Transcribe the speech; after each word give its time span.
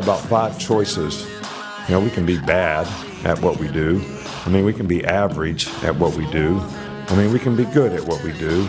have 0.00 0.08
about 0.08 0.28
five 0.28 0.58
choices. 0.58 1.28
You 1.88 1.94
know, 1.94 2.00
we 2.00 2.10
can 2.10 2.24
be 2.24 2.38
bad 2.38 2.86
at 3.26 3.40
what 3.42 3.58
we 3.58 3.68
do. 3.68 4.02
I 4.46 4.48
mean, 4.48 4.64
we 4.64 4.72
can 4.72 4.86
be 4.86 5.04
average 5.04 5.68
at 5.84 5.94
what 5.96 6.16
we 6.16 6.30
do. 6.30 6.58
I 7.08 7.16
mean, 7.16 7.32
we 7.32 7.38
can 7.38 7.56
be 7.56 7.64
good 7.66 7.92
at 7.92 8.06
what 8.06 8.22
we 8.22 8.32
do, 8.38 8.66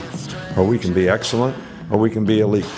or 0.57 0.65
we 0.65 0.77
can 0.77 0.93
be 0.93 1.07
excellent, 1.07 1.55
or 1.89 1.99
we 1.99 2.09
can 2.09 2.25
be 2.25 2.39
elite. 2.39 2.69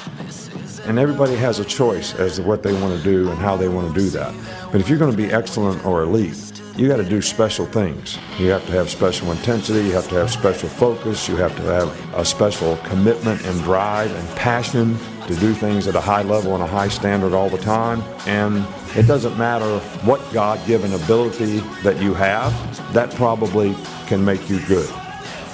And 0.86 1.00
everybody 1.00 1.36
has 1.36 1.60
a 1.60 1.66
choice 1.66 2.14
as 2.16 2.36
to 2.36 2.44
what 2.44 2.61
they 2.61 2.74
want 2.74 2.97
to 2.97 3.04
do 3.04 3.30
and 3.30 3.39
how 3.39 3.56
they 3.56 3.70
want 3.70 3.94
to 3.94 4.00
do 4.00 4.10
that. 4.10 4.36
But 4.72 4.82
if 4.82 4.89
you're 4.89 5.00
going 5.00 5.11
to 5.11 5.18
be 5.18 5.32
excellent 5.32 5.83
or 5.86 6.04
elite, 6.04 6.53
you 6.75 6.87
got 6.87 6.97
to 6.97 7.04
do 7.04 7.21
special 7.21 7.65
things. 7.65 8.18
You 8.39 8.50
have 8.50 8.65
to 8.65 8.71
have 8.71 8.89
special 8.89 9.32
intensity, 9.32 9.86
you 9.86 9.91
have 9.93 10.09
to 10.09 10.15
have 10.15 10.32
special 10.32 10.69
focus, 10.69 11.29
you 11.29 11.36
have 11.36 11.55
to 11.57 11.61
have 11.63 12.15
a 12.15 12.25
special 12.25 12.77
commitment 12.77 13.46
and 13.46 13.61
drive 13.61 14.11
and 14.11 14.27
passion 14.37 14.97
to 15.27 15.36
do 15.36 15.54
things 15.54 15.87
at 15.87 15.96
a 15.96 16.01
high 16.01 16.23
level 16.23 16.55
and 16.55 16.63
a 16.63 16.68
high 16.68 16.87
standard 16.87 17.33
all 17.33 17.49
the 17.49 17.59
time. 17.59 18.01
And 18.25 18.65
it 18.97 19.07
doesn't 19.07 19.37
matter 19.37 19.79
what 20.05 20.19
God 20.33 20.65
given 20.65 20.93
ability 20.93 21.59
that 21.83 22.01
you 22.01 22.13
have, 22.15 22.54
that 22.93 23.13
probably 23.15 23.75
can 24.07 24.25
make 24.25 24.49
you 24.49 24.60
good. 24.65 24.89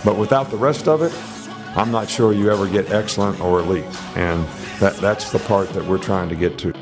But 0.05 0.17
without 0.17 0.49
the 0.49 0.57
rest 0.57 0.87
of 0.87 1.01
it, 1.01 1.13
I'm 1.77 1.91
not 1.91 2.09
sure 2.09 2.31
you 2.31 2.49
ever 2.49 2.67
get 2.67 2.91
excellent 2.91 3.41
or 3.41 3.59
elite. 3.59 3.83
And 4.15 4.47
that, 4.79 4.95
that's 4.97 5.31
the 5.31 5.39
part 5.39 5.70
that 5.73 5.85
we're 5.85 5.97
trying 5.97 6.29
to 6.29 6.35
get 6.35 6.57
to. 6.59 6.73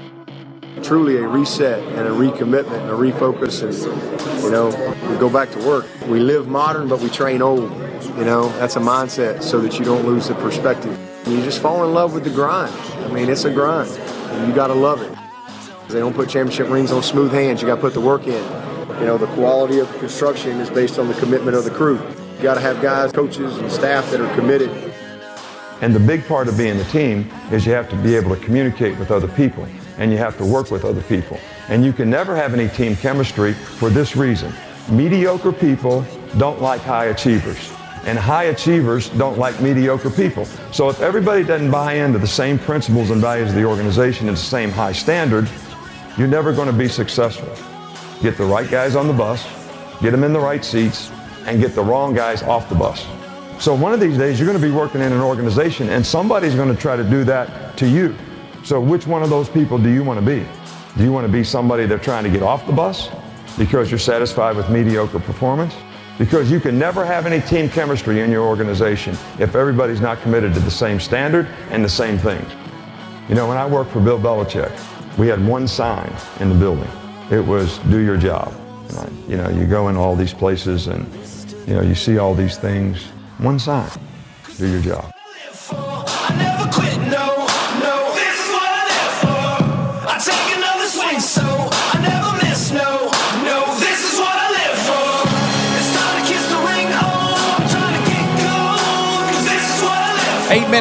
Truly 0.83 1.17
a 1.17 1.27
reset 1.27 1.79
and 1.97 2.07
a 2.07 2.11
recommitment 2.11 2.79
and 2.79 2.89
a 2.89 2.93
refocus 2.93 3.63
and 3.63 4.43
you 4.43 4.51
know 4.51 4.67
we 5.09 5.17
go 5.17 5.29
back 5.29 5.51
to 5.51 5.59
work. 5.67 5.85
We 6.07 6.19
live 6.19 6.47
modern 6.47 6.87
but 6.87 6.99
we 6.99 7.09
train 7.09 7.41
old 7.41 7.71
you 8.17 8.25
know? 8.25 8.49
That's 8.59 8.75
a 8.75 8.79
mindset 8.79 9.43
so 9.43 9.59
that 9.61 9.77
you 9.77 9.85
don't 9.85 10.05
lose 10.05 10.27
the 10.27 10.35
perspective. 10.35 10.97
You 11.27 11.41
just 11.43 11.61
fall 11.61 11.85
in 11.85 11.93
love 11.93 12.13
with 12.13 12.23
the 12.23 12.29
grind. 12.29 12.73
I 13.03 13.11
mean 13.11 13.29
it's 13.29 13.45
a 13.45 13.53
grind. 13.53 13.89
And 13.89 14.47
you 14.47 14.55
got 14.55 14.67
to 14.67 14.73
love 14.73 15.01
it. 15.01 15.13
They 15.89 15.99
don't 15.99 16.13
put 16.13 16.29
championship 16.29 16.69
rings 16.69 16.91
on 16.91 17.01
smooth 17.03 17.31
hands. 17.31 17.61
You 17.61 17.67
got 17.67 17.75
to 17.75 17.81
put 17.81 17.93
the 17.93 18.01
work 18.01 18.27
in. 18.27 18.43
You 18.99 19.05
know 19.05 19.17
the 19.17 19.27
quality 19.27 19.79
of 19.79 19.99
construction 19.99 20.59
is 20.59 20.69
based 20.69 20.99
on 20.99 21.07
the 21.07 21.13
commitment 21.15 21.55
of 21.55 21.63
the 21.63 21.71
crew. 21.71 21.99
You 22.37 22.43
got 22.43 22.55
to 22.55 22.61
have 22.61 22.81
guys 22.81 23.11
coaches 23.11 23.57
and 23.57 23.71
staff 23.71 24.09
that 24.11 24.19
are 24.19 24.35
committed. 24.35 24.69
And 25.81 25.93
the 25.93 25.99
big 25.99 26.25
part 26.25 26.47
of 26.47 26.57
being 26.57 26.79
a 26.79 26.83
team 26.85 27.29
is 27.51 27.65
you 27.65 27.73
have 27.73 27.89
to 27.91 27.95
be 27.97 28.15
able 28.15 28.35
to 28.35 28.41
communicate 28.43 28.97
with 28.97 29.11
other 29.11 29.27
people 29.27 29.67
and 29.97 30.11
you 30.11 30.17
have 30.17 30.37
to 30.37 30.45
work 30.45 30.71
with 30.71 30.85
other 30.85 31.01
people. 31.03 31.39
And 31.69 31.83
you 31.83 31.93
can 31.93 32.09
never 32.09 32.35
have 32.35 32.53
any 32.53 32.69
team 32.69 32.95
chemistry 32.95 33.53
for 33.53 33.89
this 33.89 34.15
reason. 34.15 34.53
Mediocre 34.89 35.51
people 35.51 36.05
don't 36.37 36.61
like 36.61 36.81
high 36.81 37.05
achievers. 37.05 37.71
And 38.05 38.17
high 38.17 38.45
achievers 38.45 39.09
don't 39.09 39.37
like 39.37 39.59
mediocre 39.59 40.09
people. 40.09 40.45
So 40.71 40.89
if 40.89 41.01
everybody 41.01 41.43
doesn't 41.43 41.71
buy 41.71 41.93
into 41.93 42.19
the 42.19 42.27
same 42.27 42.57
principles 42.57 43.09
and 43.09 43.19
values 43.19 43.49
of 43.49 43.55
the 43.55 43.65
organization 43.65 44.29
and 44.29 44.37
the 44.37 44.41
same 44.41 44.69
high 44.69 44.93
standard, 44.93 45.49
you're 46.17 46.27
never 46.27 46.53
going 46.53 46.67
to 46.67 46.73
be 46.73 46.87
successful. 46.87 47.53
Get 48.21 48.37
the 48.37 48.45
right 48.45 48.69
guys 48.69 48.95
on 48.95 49.07
the 49.07 49.13
bus, 49.13 49.45
get 50.01 50.11
them 50.11 50.23
in 50.23 50.31
the 50.31 50.39
right 50.39 50.63
seats, 50.63 51.11
and 51.45 51.59
get 51.59 51.75
the 51.75 51.83
wrong 51.83 52.13
guys 52.13 52.43
off 52.43 52.69
the 52.69 52.75
bus. 52.75 53.05
So 53.59 53.73
one 53.73 53.91
of 53.91 53.99
these 53.99 54.17
days, 54.17 54.39
you're 54.39 54.47
going 54.47 54.59
to 54.59 54.65
be 54.65 54.73
working 54.73 55.01
in 55.01 55.11
an 55.11 55.21
organization, 55.21 55.89
and 55.89 56.05
somebody's 56.05 56.55
going 56.55 56.73
to 56.73 56.79
try 56.79 56.95
to 56.95 57.03
do 57.03 57.23
that 57.25 57.75
to 57.77 57.87
you. 57.87 58.15
So 58.67 58.81
which 58.81 59.07
one 59.07 59.23
of 59.23 59.29
those 59.29 59.47
people 59.47 59.77
do 59.77 59.89
you 59.89 60.03
want 60.03 60.19
to 60.19 60.25
be? 60.25 60.45
Do 60.97 61.05
you 61.05 61.13
want 61.13 61.25
to 61.25 61.31
be 61.31 61.41
somebody 61.41 61.85
they're 61.85 61.97
trying 61.97 62.25
to 62.25 62.29
get 62.29 62.43
off 62.43 62.67
the 62.67 62.73
bus 62.73 63.07
because 63.57 63.89
you're 63.89 63.97
satisfied 63.97 64.57
with 64.57 64.69
mediocre 64.69 65.19
performance? 65.19 65.73
Because 66.17 66.51
you 66.51 66.59
can 66.59 66.77
never 66.77 67.05
have 67.05 67.25
any 67.25 67.39
team 67.39 67.69
chemistry 67.69 68.19
in 68.19 68.29
your 68.29 68.45
organization 68.45 69.13
if 69.39 69.55
everybody's 69.55 70.01
not 70.01 70.19
committed 70.19 70.53
to 70.53 70.59
the 70.59 70.69
same 70.69 70.99
standard 70.99 71.47
and 71.69 71.81
the 71.81 71.87
same 71.87 72.17
things. 72.17 72.45
You 73.29 73.35
know, 73.35 73.47
when 73.47 73.55
I 73.55 73.65
worked 73.65 73.91
for 73.93 74.01
Bill 74.01 74.19
Belichick, 74.19 74.73
we 75.17 75.27
had 75.29 75.39
one 75.47 75.65
sign 75.65 76.13
in 76.41 76.49
the 76.49 76.55
building. 76.55 76.89
It 77.31 77.45
was 77.47 77.77
"Do 77.89 77.99
your 77.99 78.17
job." 78.17 78.53
I- 78.97 79.07
You 79.29 79.37
know, 79.37 79.47
you 79.47 79.65
go 79.65 79.87
in 79.87 79.95
all 79.95 80.13
these 80.13 80.33
places 80.33 80.87
and 80.87 81.05
you 81.65 81.73
know 81.73 81.81
you 81.83 81.95
see 81.95 82.17
all 82.17 82.35
these 82.35 82.57
things. 82.57 82.97
One 83.37 83.59
sign: 83.59 83.89
Do 84.57 84.67
your 84.67 84.81
job. 84.81 85.05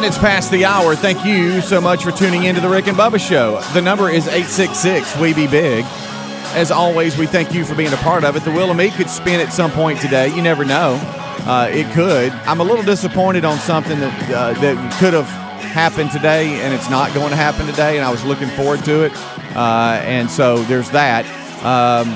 Minutes 0.01 0.19
past 0.19 0.51
the 0.51 0.63
hour. 0.63 0.95
Thank 0.95 1.25
you 1.25 1.59
so 1.59 1.81
much 1.81 2.03
for 2.03 2.11
tuning 2.11 2.43
into 2.43 2.61
the 2.61 2.69
Rick 2.69 2.85
and 2.85 2.95
Bubba 2.95 3.19
Show. 3.19 3.59
The 3.73 3.81
number 3.81 4.11
is 4.11 4.27
866 4.27 5.17
We 5.17 5.33
Be 5.33 5.47
Big. 5.47 5.85
As 6.53 6.69
always, 6.69 7.17
we 7.17 7.25
thank 7.25 7.51
you 7.51 7.65
for 7.65 7.73
being 7.73 7.91
a 7.91 7.97
part 7.97 8.23
of 8.23 8.35
it. 8.35 8.43
The 8.43 8.73
Meat 8.75 8.93
could 8.93 9.09
spin 9.09 9.39
at 9.39 9.51
some 9.51 9.71
point 9.71 9.99
today. 9.99 10.27
You 10.35 10.43
never 10.43 10.63
know. 10.65 10.99
Uh, 11.47 11.67
it 11.71 11.91
could. 11.95 12.31
I'm 12.31 12.59
a 12.59 12.63
little 12.63 12.85
disappointed 12.85 13.43
on 13.43 13.57
something 13.57 13.99
that 13.99 14.29
uh, 14.29 14.53
that 14.61 14.99
could 14.99 15.15
have 15.15 15.25
happened 15.61 16.11
today, 16.11 16.61
and 16.61 16.75
it's 16.75 16.91
not 16.91 17.11
going 17.15 17.31
to 17.31 17.35
happen 17.35 17.65
today. 17.65 17.97
And 17.97 18.05
I 18.05 18.11
was 18.11 18.23
looking 18.23 18.49
forward 18.49 18.85
to 18.85 19.05
it. 19.05 19.13
Uh, 19.55 19.99
and 20.03 20.29
so 20.29 20.57
there's 20.65 20.91
that. 20.91 21.25
Um, 21.65 22.09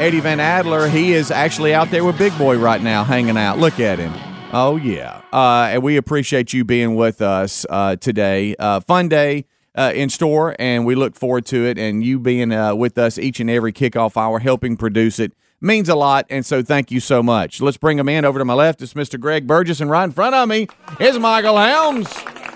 Eddie 0.00 0.18
Van 0.18 0.40
Adler, 0.40 0.88
he 0.88 1.12
is 1.12 1.30
actually 1.30 1.72
out 1.72 1.92
there 1.92 2.02
with 2.02 2.18
Big 2.18 2.36
Boy 2.36 2.58
right 2.58 2.82
now, 2.82 3.04
hanging 3.04 3.36
out. 3.36 3.58
Look 3.58 3.78
at 3.78 4.00
him. 4.00 4.27
Oh 4.50 4.76
yeah, 4.76 5.20
uh, 5.30 5.68
and 5.70 5.82
we 5.82 5.98
appreciate 5.98 6.54
you 6.54 6.64
being 6.64 6.94
with 6.94 7.20
us 7.20 7.66
uh, 7.68 7.96
today. 7.96 8.56
Uh, 8.58 8.80
fun 8.80 9.08
day 9.08 9.44
uh, 9.74 9.92
in 9.94 10.08
store, 10.08 10.56
and 10.58 10.86
we 10.86 10.94
look 10.94 11.14
forward 11.16 11.44
to 11.46 11.66
it. 11.66 11.78
And 11.78 12.02
you 12.02 12.18
being 12.18 12.50
uh, 12.50 12.74
with 12.74 12.96
us 12.96 13.18
each 13.18 13.40
and 13.40 13.50
every 13.50 13.74
kickoff 13.74 14.16
hour, 14.16 14.38
helping 14.38 14.78
produce 14.78 15.18
it, 15.18 15.32
means 15.60 15.90
a 15.90 15.94
lot. 15.94 16.24
And 16.30 16.46
so, 16.46 16.62
thank 16.62 16.90
you 16.90 16.98
so 16.98 17.22
much. 17.22 17.60
Let's 17.60 17.76
bring 17.76 17.98
him 17.98 18.08
in. 18.08 18.24
Over 18.24 18.38
to 18.38 18.44
my 18.46 18.54
left 18.54 18.80
It's 18.80 18.94
Mr. 18.94 19.20
Greg 19.20 19.46
Burgess, 19.46 19.82
and 19.82 19.90
right 19.90 20.04
in 20.04 20.12
front 20.12 20.34
of 20.34 20.48
me 20.48 20.66
is 20.98 21.18
Michael 21.18 21.58
Helms. 21.58 22.10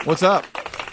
What's 0.07 0.23
up? 0.23 0.47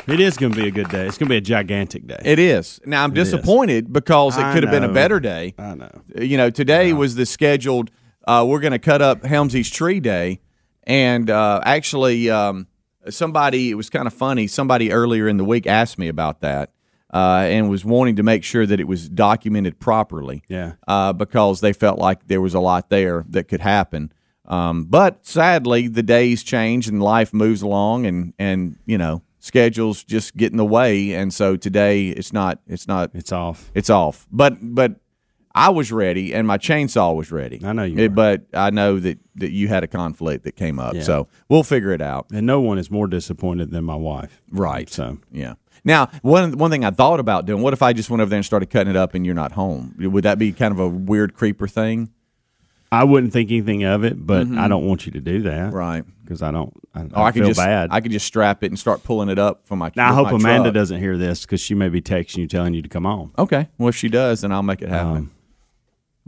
It 0.06 0.20
is 0.20 0.36
going 0.38 0.52
to 0.52 0.62
be 0.62 0.68
a 0.68 0.72
good 0.72 0.90
day. 0.90 1.06
It's 1.08 1.18
going 1.18 1.28
to 1.28 1.34
be 1.34 1.38
a 1.38 1.42
gigantic 1.42 2.08
day. 2.08 2.20
It 2.26 2.40
is. 2.40 2.82
Now 2.86 3.06
I'm 3.06 3.12
It 3.12 3.20
is. 3.20 3.32
disappointed 3.32 3.94
because 3.94 4.38
it 4.38 4.42
could 4.52 4.64
have 4.64 4.72
been 4.72 4.84
a 4.84 4.92
better 4.92 5.22
day. 5.22 5.54
I 5.58 5.76
know. 5.76 6.02
You 6.18 6.36
know, 6.36 6.50
today 6.50 6.92
was 6.92 7.16
the 7.16 7.26
scheduled. 7.26 7.90
Uh, 8.28 8.46
we're 8.48 8.60
going 8.60 8.74
to 8.74 8.80
cut 8.80 9.02
up 9.02 9.22
Helmsy's 9.24 9.70
tree 9.70 10.00
day, 10.00 10.40
and 10.90 11.30
uh, 11.30 11.62
actually, 11.64 12.30
um, 12.30 12.68
somebody. 13.10 13.70
It 13.70 13.76
was 13.76 13.90
kind 13.90 14.08
of 14.08 14.14
funny. 14.14 14.48
Somebody 14.48 14.92
earlier 14.92 15.28
in 15.30 15.38
the 15.38 15.46
week 15.46 15.68
asked 15.68 15.98
me 15.98 16.10
about 16.10 16.42
that. 16.42 16.72
Uh, 17.12 17.48
and 17.50 17.72
was 17.72 17.84
wanting 17.84 18.18
to 18.18 18.22
make 18.22 18.44
sure 18.44 18.68
that 18.68 18.80
it 18.80 18.88
was 18.88 19.10
documented 19.10 19.80
properly. 19.80 20.44
Yeah. 20.48 20.74
Uh, 20.88 21.12
because 21.12 21.60
they 21.60 21.74
felt 21.74 21.98
like 21.98 22.28
there 22.28 22.40
was 22.40 22.54
a 22.54 22.60
lot 22.60 22.92
there 22.92 23.26
that 23.30 23.48
could 23.48 23.62
happen. 23.62 24.12
Um, 24.46 24.84
but 24.86 25.26
sadly, 25.26 25.88
the 25.88 26.04
days 26.04 26.44
change 26.44 26.88
and 26.88 27.02
life 27.02 27.34
moves 27.34 27.64
along, 27.64 28.06
and 28.06 28.34
and 28.38 28.78
you 28.86 28.98
know 28.98 29.24
schedules 29.40 30.04
just 30.04 30.38
get 30.38 30.52
in 30.52 30.58
the 30.58 30.66
way, 30.66 31.14
and 31.14 31.34
so 31.34 31.56
today 31.56 32.10
it's 32.10 32.32
not 32.32 32.60
it's 32.68 32.88
not 32.88 33.10
It's 33.16 33.32
off. 33.32 33.72
it's 33.74 33.90
off. 33.90 34.28
But 34.32 34.58
but 34.62 34.96
I 35.56 35.70
was 35.70 35.92
ready, 35.92 36.34
and 36.34 36.48
my 36.48 36.58
chainsaw 36.58 37.16
was 37.16 37.32
ready. 37.32 37.60
I 37.64 37.74
know 37.74 37.84
you 37.84 37.98
It- 37.98 38.10
were. 38.12 38.16
but 38.16 38.46
I 38.54 38.70
know 38.70 39.00
that 39.00 39.18
that 39.36 39.52
you 39.52 39.68
had 39.70 39.84
a 39.84 39.88
conflict 39.88 40.44
that 40.44 40.56
came 40.58 40.80
up, 40.80 40.96
Yeah. 40.96 41.02
so 41.02 41.28
we'll 41.48 41.64
figure 41.64 41.92
it 41.92 42.02
out. 42.02 42.28
And 42.34 42.46
no 42.46 42.60
one 42.60 42.78
is 42.78 42.92
more 42.92 43.08
disappointed 43.08 43.72
than 43.72 43.86
my 43.86 43.96
wife. 43.96 44.42
Right. 44.52 44.90
So 44.90 45.18
Yeah. 45.32 45.54
Now, 45.86 46.10
one 46.22 46.58
one 46.58 46.70
thing 46.72 46.84
I 46.84 46.92
thought 46.92 47.20
about 47.22 47.46
doing. 47.46 47.62
What 47.64 47.72
if 47.74 47.82
I 47.82 47.94
just 47.94 48.10
went 48.10 48.22
over 48.22 48.30
there 48.30 48.38
and 48.38 48.46
started 48.46 48.70
cutting 48.70 48.90
it 48.92 48.98
up, 48.98 49.16
and 49.16 49.26
you're 49.26 49.34
not 49.36 49.54
home? 49.54 49.96
Would 49.98 50.24
that 50.26 50.38
be 50.38 50.52
kind 50.52 50.72
of 50.74 50.80
a 50.80 50.88
weird 50.90 51.34
creeper 51.34 51.68
thing? 51.68 52.10
I 52.92 53.04
wouldn't 53.04 53.32
think 53.34 53.52
anything 53.52 53.84
of 53.84 54.04
it, 54.04 54.26
but 54.26 54.48
I 54.48 54.68
don't 54.68 54.86
want 54.88 55.06
you 55.06 55.12
to 55.14 55.20
do 55.22 55.44
that. 55.44 55.68
Mm-hmm. 55.68 55.76
Right. 55.76 56.04
Because 56.24 56.42
I 56.42 56.52
don't. 56.52 56.74
I, 56.94 57.02
Or 57.04 57.08
I, 57.18 57.24
I 57.26 57.32
could 57.32 57.40
feel 57.42 57.48
just 57.50 57.60
bad. 57.60 57.90
I 57.92 58.02
could 58.02 58.12
just 58.12 58.26
strap 58.26 58.64
it 58.64 58.68
and 58.72 58.78
start 58.80 59.04
pulling 59.04 59.30
it 59.30 59.38
up 59.40 59.66
from 59.68 59.80
my. 59.80 59.92
now, 59.96 60.12
I 60.12 60.14
hope 60.16 60.26
my 60.32 60.38
Amanda 60.38 60.64
truck. 60.66 60.74
doesn't 60.74 61.00
hear 61.00 61.18
this 61.18 61.42
because 61.42 61.62
she 61.62 61.76
may 61.76 61.90
be 61.90 62.02
texting 62.02 62.38
you 62.38 62.48
telling 62.48 62.74
you 62.74 62.82
to 62.82 62.90
come 62.90 63.06
on. 63.06 63.32
Okay. 63.38 63.68
Well, 63.78 63.90
if 63.90 63.96
she 63.96 64.10
does, 64.10 64.42
then 64.42 64.52
I'll 64.52 64.64
make 64.64 64.82
it 64.82 64.90
happen. 64.90 65.16
Um, 65.18 65.32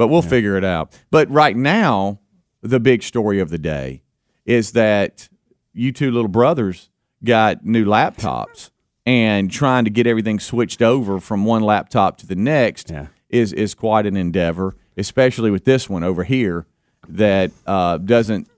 but 0.01 0.07
we'll 0.07 0.24
figure 0.24 0.57
it 0.57 0.63
out. 0.63 1.00
But 1.12 1.30
right 1.30 1.56
now, 1.56 2.21
the 2.63 2.80
big 2.80 3.03
story 3.03 3.39
of 3.39 3.51
the 3.51 3.59
day 3.59 4.01
is 4.48 4.71
that 4.71 5.30
you 5.74 5.92
two 5.92 6.09
little 6.09 6.27
brothers 6.27 6.89
got 7.24 7.63
new 7.63 7.86
laptops 7.86 8.71
and 9.06 9.51
trying 9.51 9.83
to 9.83 9.92
get 9.92 10.07
everything 10.07 10.39
switched 10.39 10.81
over 10.81 11.19
from 11.19 11.45
one 11.45 11.62
laptop 11.62 12.18
to 12.18 12.25
the 12.25 12.33
next 12.33 12.89
Yeah. 12.89 13.07
is 13.30 13.53
is 13.53 13.75
quite 13.75 14.07
an 14.07 14.18
endeavor, 14.18 14.75
especially 14.98 15.51
with 15.51 15.65
this 15.65 15.88
one 15.88 16.03
over 16.03 16.24
here 16.24 16.65
that 17.07 17.51
uh, 17.68 18.00
doesn't 18.00 18.50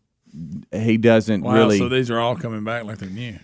he 0.71 0.95
doesn't 0.95 1.41
Wow, 1.43 1.55
really 1.55 1.77
so 1.77 1.89
these 1.89 2.09
are 2.09 2.21
all 2.21 2.37
coming 2.37 2.63
back 2.63 2.85
like 2.85 2.99
they're 2.99 3.09
new. 3.09 3.37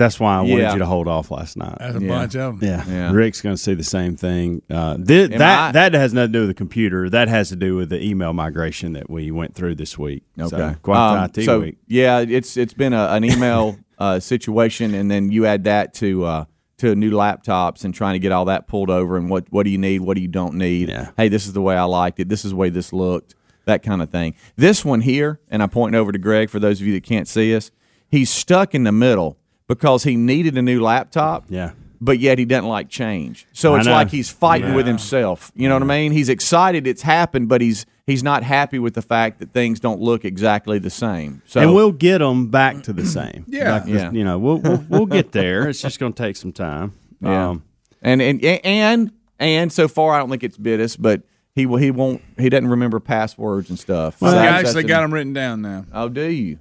That's 0.00 0.18
why 0.18 0.36
I 0.38 0.40
wanted 0.40 0.58
Yeah. 0.58 0.72
you 0.72 0.78
to 0.78 0.86
hold 0.86 1.06
off 1.08 1.30
last 1.30 1.58
night. 1.58 1.76
That's 1.78 1.96
a 1.96 2.00
Yeah. 2.02 2.08
bunch 2.08 2.34
of 2.36 2.58
them. 2.58 2.68
Yeah. 2.68 2.84
Yeah. 2.88 3.12
Rick's 3.12 3.42
going 3.42 3.54
to 3.54 3.60
see 3.62 3.74
the 3.74 3.84
same 3.84 4.16
thing. 4.16 4.62
Uh, 4.70 4.96
thi- 4.96 5.24
Am 5.24 5.30
that 5.32 5.68
I- 5.68 5.72
that 5.72 5.92
has 5.94 6.14
nothing 6.14 6.32
to 6.32 6.38
do 6.38 6.40
with 6.40 6.48
the 6.48 6.54
computer. 6.54 7.10
That 7.10 7.28
has 7.28 7.50
to 7.50 7.56
do 7.56 7.76
with 7.76 7.90
the 7.90 8.02
email 8.02 8.32
migration 8.32 8.94
that 8.94 9.10
we 9.10 9.30
went 9.30 9.54
through 9.54 9.74
this 9.74 9.98
week. 9.98 10.22
Okay. 10.38 10.48
So, 10.48 10.74
quite 10.82 10.96
Um, 11.24 11.30
the 11.34 11.40
IT 11.42 11.44
so, 11.44 11.60
week. 11.60 11.76
Yeah, 11.86 12.20
it's 12.20 12.56
it's 12.56 12.72
been 12.72 12.94
a, 12.94 13.08
an 13.10 13.24
email 13.24 13.76
uh, 13.98 14.18
situation, 14.18 14.94
and 14.94 15.10
then 15.10 15.30
you 15.30 15.44
add 15.44 15.64
that 15.64 15.92
to 15.94 16.24
uh, 16.24 16.44
to 16.78 16.94
new 16.94 17.10
laptops 17.10 17.84
and 17.84 17.92
trying 17.92 18.14
to 18.14 18.18
get 18.18 18.32
all 18.32 18.46
that 18.46 18.66
pulled 18.66 18.88
over 18.88 19.18
and 19.18 19.28
what 19.28 19.44
what 19.50 19.64
do 19.64 19.70
you 19.70 19.76
need, 19.76 20.00
what 20.00 20.14
do 20.16 20.22
you 20.22 20.28
don't 20.28 20.54
need. 20.54 20.88
Yeah. 20.88 21.08
Hey, 21.18 21.28
this 21.28 21.46
is 21.46 21.52
the 21.52 21.60
way 21.60 21.76
I 21.76 21.84
liked 21.84 22.18
it. 22.20 22.30
This 22.30 22.42
is 22.46 22.52
the 22.52 22.56
way 22.56 22.70
this 22.70 22.92
looked. 22.94 23.34
That 23.66 23.82
kind 23.82 24.00
of 24.00 24.08
thing. 24.08 24.32
This 24.56 24.82
one 24.86 25.02
here, 25.02 25.38
and 25.50 25.62
I'm 25.62 25.68
pointing 25.68 26.00
over 26.00 26.10
to 26.12 26.18
Greg 26.18 26.48
for 26.48 26.58
those 26.58 26.80
of 26.80 26.86
you 26.86 26.94
that 26.94 27.02
can't 27.02 27.28
see 27.28 27.54
us. 27.54 27.70
He's 28.08 28.30
stuck 28.30 28.74
in 28.74 28.84
the 28.84 28.90
middle 28.92 29.36
because 29.70 30.02
he 30.04 30.16
needed 30.16 30.58
a 30.58 30.62
new 30.62 30.82
laptop 30.82 31.44
Yeah. 31.48 31.70
but 32.00 32.18
yet 32.18 32.38
he 32.38 32.44
doesn't 32.44 32.68
like 32.68 32.88
change. 32.88 33.46
So 33.52 33.74
I 33.74 33.78
it's 33.78 33.86
know. 33.86 33.92
like 33.92 34.10
he's 34.10 34.28
fighting 34.28 34.74
with 34.74 34.86
himself. 34.86 35.52
You 35.54 35.68
know 35.68 35.76
what 35.76 35.82
I 35.82 35.86
mean? 35.86 36.10
He's 36.12 36.28
excited 36.28 36.86
it's 36.86 37.02
happened, 37.02 37.48
but 37.48 37.60
he's 37.60 37.86
he's 38.06 38.22
not 38.24 38.42
happy 38.42 38.78
with 38.80 38.94
the 38.94 39.02
fact 39.02 39.38
that 39.38 39.52
things 39.52 39.78
don't 39.78 40.00
look 40.00 40.24
exactly 40.24 40.78
the 40.80 40.90
same. 40.90 41.42
So 41.46 41.60
and 41.60 41.74
we'll 41.74 41.92
get 41.92 42.18
them 42.18 42.48
back 42.48 42.82
to 42.84 42.92
the 42.92 43.06
same. 43.06 43.44
Yeah. 43.48 43.72
Like 43.74 43.84
the- 43.84 43.90
Yeah. 43.92 44.10
You 44.10 44.24
know, 44.24 44.38
we'll, 44.38 44.58
we'll 44.58 44.84
we'll 44.88 45.06
get 45.06 45.30
there. 45.40 45.68
It's 45.68 45.80
just 45.80 46.00
going 46.00 46.12
to 46.14 46.20
take 46.22 46.36
some 46.36 46.52
time. 46.52 46.92
Yeah. 47.20 47.50
Um, 47.50 47.62
and 48.02 48.20
and 48.20 48.42
and 48.44 49.12
and 49.38 49.72
so 49.72 49.86
far 49.86 50.14
I 50.14 50.18
don't 50.18 50.30
think 50.30 50.42
it's 50.42 50.56
bit 50.56 50.80
us, 50.80 50.96
but 50.96 51.22
he 51.54 51.66
will 51.66 51.76
he 51.76 51.90
won't 51.92 52.22
he 52.38 52.48
doesn't 52.48 52.68
remember 52.68 52.98
passwords 52.98 53.70
and 53.70 53.78
stuff. 53.78 54.20
Well, 54.20 54.32
So 54.32 54.38
I 54.38 54.46
actually 54.46 54.82
got 54.84 55.00
a- 55.00 55.04
them 55.04 55.14
written 55.14 55.32
down 55.32 55.62
now. 55.62 55.84
Oh, 55.92 56.08
do 56.08 56.24
you? 56.24 56.58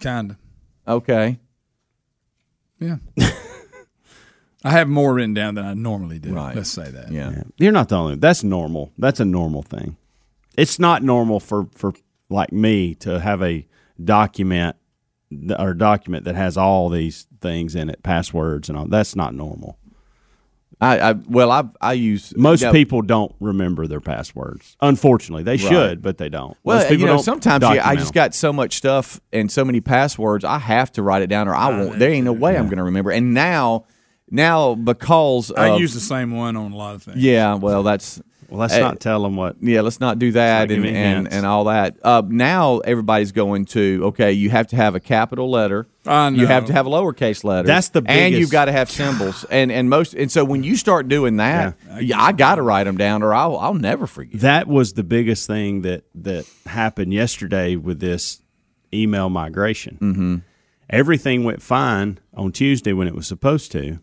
Kinda. 0.00 0.36
Okay. 0.86 1.38
Yeah. 2.82 2.96
I 4.64 4.70
have 4.70 4.88
more 4.88 5.14
written 5.14 5.34
down 5.34 5.56
than 5.56 5.64
I 5.64 5.74
normally 5.74 6.18
do. 6.18 6.32
Right. 6.34 6.54
Let's 6.54 6.70
say 6.70 6.88
that. 6.90 7.10
Yeah. 7.10 7.42
You're 7.56 7.72
not 7.72 7.88
the 7.88 7.96
only. 7.96 8.12
One. 8.12 8.20
That's 8.20 8.44
normal. 8.44 8.92
That's 8.96 9.20
a 9.20 9.24
normal 9.24 9.62
thing. 9.62 9.96
It's 10.56 10.78
not 10.78 11.02
normal 11.02 11.40
for 11.40 11.66
for 11.74 11.94
like 12.28 12.52
me 12.52 12.94
to 12.96 13.18
have 13.20 13.42
a 13.42 13.66
document 14.02 14.76
or 15.58 15.74
document 15.74 16.24
that 16.24 16.34
has 16.34 16.56
all 16.56 16.88
these 16.88 17.26
things 17.40 17.74
in 17.74 17.90
it, 17.90 18.02
passwords 18.02 18.68
and 18.68 18.78
all. 18.78 18.86
That's 18.86 19.16
not 19.16 19.34
normal. 19.34 19.78
I, 20.82 21.10
I 21.10 21.12
well 21.12 21.52
I 21.52 21.62
I 21.80 21.92
use 21.92 22.36
Most 22.36 22.62
you 22.62 22.72
people 22.72 23.02
don't 23.02 23.32
remember 23.38 23.86
their 23.86 24.00
passwords. 24.00 24.76
Unfortunately, 24.80 25.44
they 25.44 25.56
should, 25.56 26.02
but 26.02 26.18
they 26.18 26.28
don't. 26.28 26.56
Well, 26.64 26.78
Most 26.78 26.88
people 26.88 27.00
you 27.00 27.06
know, 27.06 27.12
don't 27.14 27.22
sometimes 27.22 27.62
you, 27.62 27.80
I 27.80 27.94
just 27.94 28.12
got 28.12 28.34
so 28.34 28.52
much 28.52 28.76
stuff 28.76 29.20
and 29.32 29.50
so 29.50 29.64
many 29.64 29.80
passwords, 29.80 30.44
I 30.44 30.58
have 30.58 30.90
to 30.92 31.02
write 31.02 31.22
it 31.22 31.28
down, 31.28 31.46
or 31.48 31.54
I 31.54 31.68
won't. 31.68 32.00
There 32.00 32.10
ain't 32.10 32.24
no 32.24 32.32
way 32.32 32.56
I'm 32.56 32.66
going 32.66 32.78
to 32.78 32.84
remember. 32.84 33.12
And 33.12 33.32
now, 33.32 33.86
now 34.28 34.74
because 34.74 35.52
I 35.52 35.76
use 35.76 35.94
the 35.94 36.00
same 36.00 36.36
one 36.36 36.56
on 36.56 36.72
a 36.72 36.76
lot 36.76 36.96
of 36.96 37.04
things. 37.04 37.18
yeah, 37.18 37.54
well, 37.54 37.84
that's 37.84 38.20
Well, 38.52 38.60
let's 38.60 38.74
Uh, 38.74 38.80
not 38.80 39.00
tell 39.00 39.22
them 39.22 39.34
what. 39.34 39.56
yeah. 39.62 39.80
Let's 39.80 39.98
not 39.98 40.18
do 40.18 40.32
that 40.32 40.70
and, 40.70 40.84
and, 40.84 41.32
and 41.32 41.46
all 41.46 41.64
that. 41.64 41.96
Uh, 42.04 42.20
now 42.28 42.80
everybody's 42.80 43.32
going 43.32 43.64
to 43.66 44.02
okay. 44.08 44.32
You 44.32 44.50
have 44.50 44.66
to 44.68 44.76
have 44.76 44.94
a 44.94 45.00
capital 45.00 45.50
letter. 45.50 45.86
I 46.06 46.28
You 46.28 46.46
have 46.46 46.66
to 46.66 46.72
have 46.74 46.84
a 46.86 46.90
lowercase 46.90 47.44
letter. 47.44 47.66
That's 47.66 47.88
the 47.88 48.02
and 48.04 48.34
you've 48.34 48.50
got 48.50 48.66
to 48.66 48.72
have 48.72 48.90
symbols. 48.90 49.46
And 49.50 49.72
and 49.72 49.88
most 49.88 50.12
and 50.12 50.30
so 50.30 50.44
when 50.44 50.62
you 50.64 50.76
start 50.76 51.08
doing 51.08 51.38
that, 51.38 51.76
yeah, 51.98 52.20
I 52.20 52.32
got 52.32 52.56
to 52.56 52.62
write 52.62 52.84
them 52.84 52.98
down, 52.98 53.22
or 53.22 53.32
I'll 53.32 53.56
I'll 53.56 53.72
never 53.74 54.06
forget. 54.06 54.40
That 54.42 54.68
was 54.68 54.92
the 54.92 55.04
biggest 55.04 55.46
thing 55.46 55.80
that 55.82 56.04
that 56.16 56.44
happened 56.66 57.14
yesterday 57.14 57.76
with 57.76 58.00
this 58.00 58.42
email 58.92 59.30
migration. 59.30 59.96
Mm-hmm. 59.98 60.36
Everything 60.90 61.44
went 61.44 61.62
fine 61.62 62.18
on 62.34 62.52
Tuesday 62.52 62.92
when 62.92 63.08
it 63.08 63.14
was 63.14 63.26
supposed 63.26 63.72
to, 63.72 64.00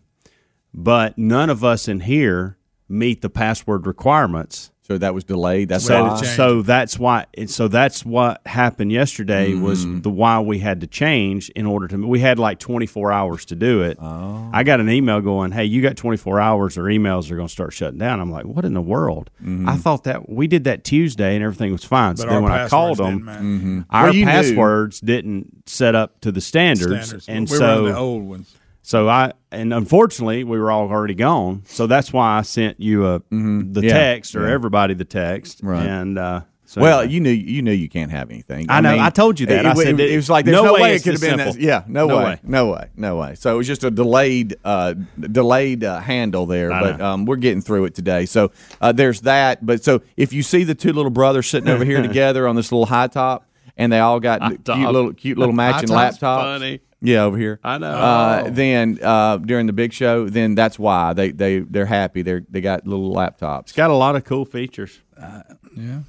but 0.74 1.16
none 1.16 1.48
of 1.50 1.62
us 1.62 1.86
in 1.86 2.00
here 2.00 2.56
meet 2.90 3.22
the 3.22 3.30
password 3.30 3.86
requirements. 3.86 4.70
So 4.82 4.98
that 4.98 5.14
was 5.14 5.22
delayed. 5.22 5.68
That's 5.68 5.84
So- 5.84 6.02
why. 6.02 6.16
So 6.22 6.62
that's 6.62 6.98
why. 6.98 7.26
and 7.38 7.48
So 7.48 7.68
that's 7.68 8.04
what 8.04 8.40
happened 8.44 8.90
yesterday. 8.90 9.54
Was 9.54 9.86
Mm-hmm. 9.86 10.00
the 10.00 10.10
why 10.10 10.40
we 10.40 10.58
had 10.58 10.80
to 10.80 10.88
change 10.88 11.48
in 11.50 11.64
order 11.64 11.86
to. 11.86 11.96
We 12.08 12.18
had 12.18 12.40
like 12.40 12.58
24 12.58 13.12
hours 13.12 13.44
to 13.46 13.54
do 13.54 13.82
it. 13.82 13.98
Oh. 14.02 14.50
I 14.52 14.64
got 14.64 14.80
an 14.80 14.90
email 14.90 15.20
going, 15.20 15.52
"Hey, 15.52 15.64
you 15.66 15.80
got 15.80 15.96
24 15.96 16.40
hours, 16.40 16.76
or 16.76 16.82
emails 16.84 17.30
are 17.30 17.36
going 17.36 17.46
to 17.46 17.52
start 17.52 17.72
shutting 17.72 18.00
down." 18.00 18.18
I'm 18.18 18.32
like, 18.32 18.46
"What 18.46 18.64
in 18.64 18.74
the 18.74 18.80
world?" 18.82 19.30
Mm-hmm. 19.40 19.68
I 19.68 19.76
thought 19.76 20.02
that 20.04 20.28
we 20.28 20.48
did 20.48 20.64
that 20.64 20.82
Tuesday 20.82 21.36
and 21.36 21.44
everything 21.44 21.70
was 21.70 21.84
fine. 21.84 22.16
so 22.16 22.24
But 22.24 22.30
then 22.32 22.42
when 22.42 22.50
I 22.50 22.66
called 22.66 22.98
them, 22.98 23.18
didn't 23.18 23.24
matter. 23.26 23.86
our 23.90 24.04
Well, 24.06 24.14
you 24.16 24.24
knew. 24.24 24.30
passwords 24.32 24.98
didn't 25.00 25.68
set 25.68 25.94
up 25.94 26.20
to 26.22 26.32
the 26.32 26.40
standards, 26.40 27.06
Standards. 27.10 27.28
and 27.28 27.48
we 27.48 27.56
so 27.56 27.82
were 27.84 27.92
the 27.92 27.96
old 27.96 28.24
ones. 28.24 28.52
So 28.90 29.08
I 29.08 29.32
and 29.52 29.72
unfortunately 29.72 30.42
we 30.42 30.58
were 30.58 30.70
all 30.72 30.88
already 30.90 31.14
gone. 31.14 31.62
So 31.66 31.86
that's 31.86 32.12
why 32.12 32.38
I 32.38 32.42
sent 32.42 32.80
you 32.80 33.06
a 33.06 33.18
the 33.20 33.24
Mm-hmm. 33.36 33.78
Yeah. 33.84 33.92
text 33.92 34.34
or 34.34 34.46
everybody 34.48 34.94
the 34.94 35.04
text. 35.04 35.60
Right. 35.62 35.86
And 35.86 36.18
uh, 36.18 36.40
so 36.64 36.80
Well, 36.80 37.00
anyway. 37.00 37.14
you 37.14 37.20
knew 37.20 37.30
you 37.30 37.62
knew 37.62 37.72
you 37.72 37.88
can't 37.88 38.10
have 38.10 38.30
anything. 38.30 38.66
I 38.68 38.80
know. 38.80 38.96
I 38.98 39.10
told 39.10 39.38
you 39.40 39.46
that. 39.46 39.64
It, 39.64 39.68
I 39.68 39.74
said 39.74 40.00
it, 40.00 40.10
it 40.12 40.16
was 40.16 40.28
like 40.30 40.44
there's 40.44 40.56
no 40.56 40.64
no, 40.64 40.74
way 40.74 40.80
way, 40.82 40.94
it 40.96 41.02
could 41.04 41.12
have 41.12 41.20
been 41.20 41.38
that. 41.38 41.56
Yeah, 41.60 41.84
no, 41.86 42.06
No 42.08 42.16
way. 42.18 42.24
way. 42.24 42.40
no 42.42 42.70
way, 42.72 42.88
no 42.96 43.16
way. 43.16 43.34
So 43.36 43.54
it 43.54 43.58
was 43.58 43.66
just 43.68 43.82
a 43.84 43.90
delayed, 43.92 44.56
uh, 44.64 44.94
delayed 45.18 45.82
uh, 45.84 46.00
handle 46.00 46.46
there. 46.46 46.72
I 46.72 46.80
But 46.80 47.00
um, 47.00 47.24
we're 47.26 47.36
getting 47.36 47.60
through 47.62 47.84
it 47.86 47.94
today. 47.94 48.26
So 48.26 48.50
uh, 48.80 48.92
there's 48.92 49.20
that. 49.22 49.64
But 49.64 49.82
so 49.84 50.02
if 50.16 50.32
you 50.32 50.42
see 50.42 50.64
the 50.64 50.74
two 50.74 50.92
little 50.92 51.10
brothers 51.10 51.48
sitting 51.48 51.68
over 51.68 51.84
here 51.84 52.02
together 52.10 52.46
on 52.48 52.56
this 52.56 52.70
little 52.72 52.86
high 52.86 53.08
top, 53.08 53.46
and 53.80 53.92
they 53.92 53.98
all 53.98 54.20
got 54.20 54.40
cute 54.46 54.64
top. 54.64 54.92
little 54.92 55.12
cute 55.12 55.38
little 55.38 55.54
matching 55.54 55.88
High 55.88 56.10
laptops. 56.10 56.18
funny. 56.20 56.80
Yeah, 57.02 57.22
over 57.24 57.38
here. 57.38 57.58
I 57.64 57.78
know. 57.78 57.90
Uh, 57.90 58.50
then 58.50 58.98
uh, 59.02 59.38
during 59.38 59.66
the 59.66 59.72
big 59.72 59.92
show, 59.92 60.28
then 60.28 60.54
that's 60.54 60.78
why 60.78 61.14
they 61.14 61.30
they 61.32 61.60
they're 61.60 61.86
happy. 61.86 62.22
They 62.22 62.40
they 62.48 62.60
got 62.60 62.86
little 62.86 63.12
laptops. 63.14 63.60
it's 63.62 63.72
got 63.72 63.90
a 63.90 63.94
lot 63.94 64.16
of 64.16 64.24
cool 64.24 64.44
features. 64.44 65.00
Yeah. 65.18 65.42
And, 65.74 66.04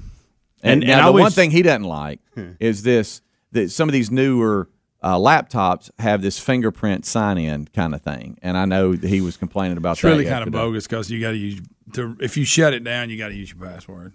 And- 0.64 0.80
now 0.82 0.92
and 0.94 1.02
I 1.02 1.06
the 1.06 1.12
one 1.14 1.32
thing 1.32 1.52
he 1.52 1.62
doesn't 1.62 1.84
like 1.84 2.20
is 2.60 2.84
this: 2.84 3.22
that 3.54 3.72
some 3.72 3.88
of 3.90 3.94
these 3.94 4.12
newer 4.12 4.68
uh, 5.02 5.16
laptops 5.16 5.90
have 5.98 6.22
this 6.22 6.38
fingerprint 6.40 7.06
sign-in 7.06 7.68
kind 7.74 7.96
of 7.96 8.02
thing, 8.02 8.38
and 8.44 8.56
I 8.58 8.66
know 8.66 8.94
that 8.96 9.08
he 9.08 9.22
was 9.22 9.38
complaining 9.38 9.78
about 9.78 9.94
It's 9.94 10.02
that. 10.02 10.10
really 10.10 10.26
kind 10.26 10.44
of 10.46 10.52
bogus 10.52 10.86
because 10.88 11.10
you 11.10 11.20
got 11.22 11.32
to 11.32 11.38
use 11.38 11.62
to 11.94 12.16
if 12.20 12.36
you 12.38 12.44
shut 12.46 12.74
it 12.74 12.84
down, 12.84 13.10
you 13.10 13.18
got 13.18 13.30
to 13.30 13.34
use 13.36 13.54
your 13.54 13.66
password. 13.68 14.14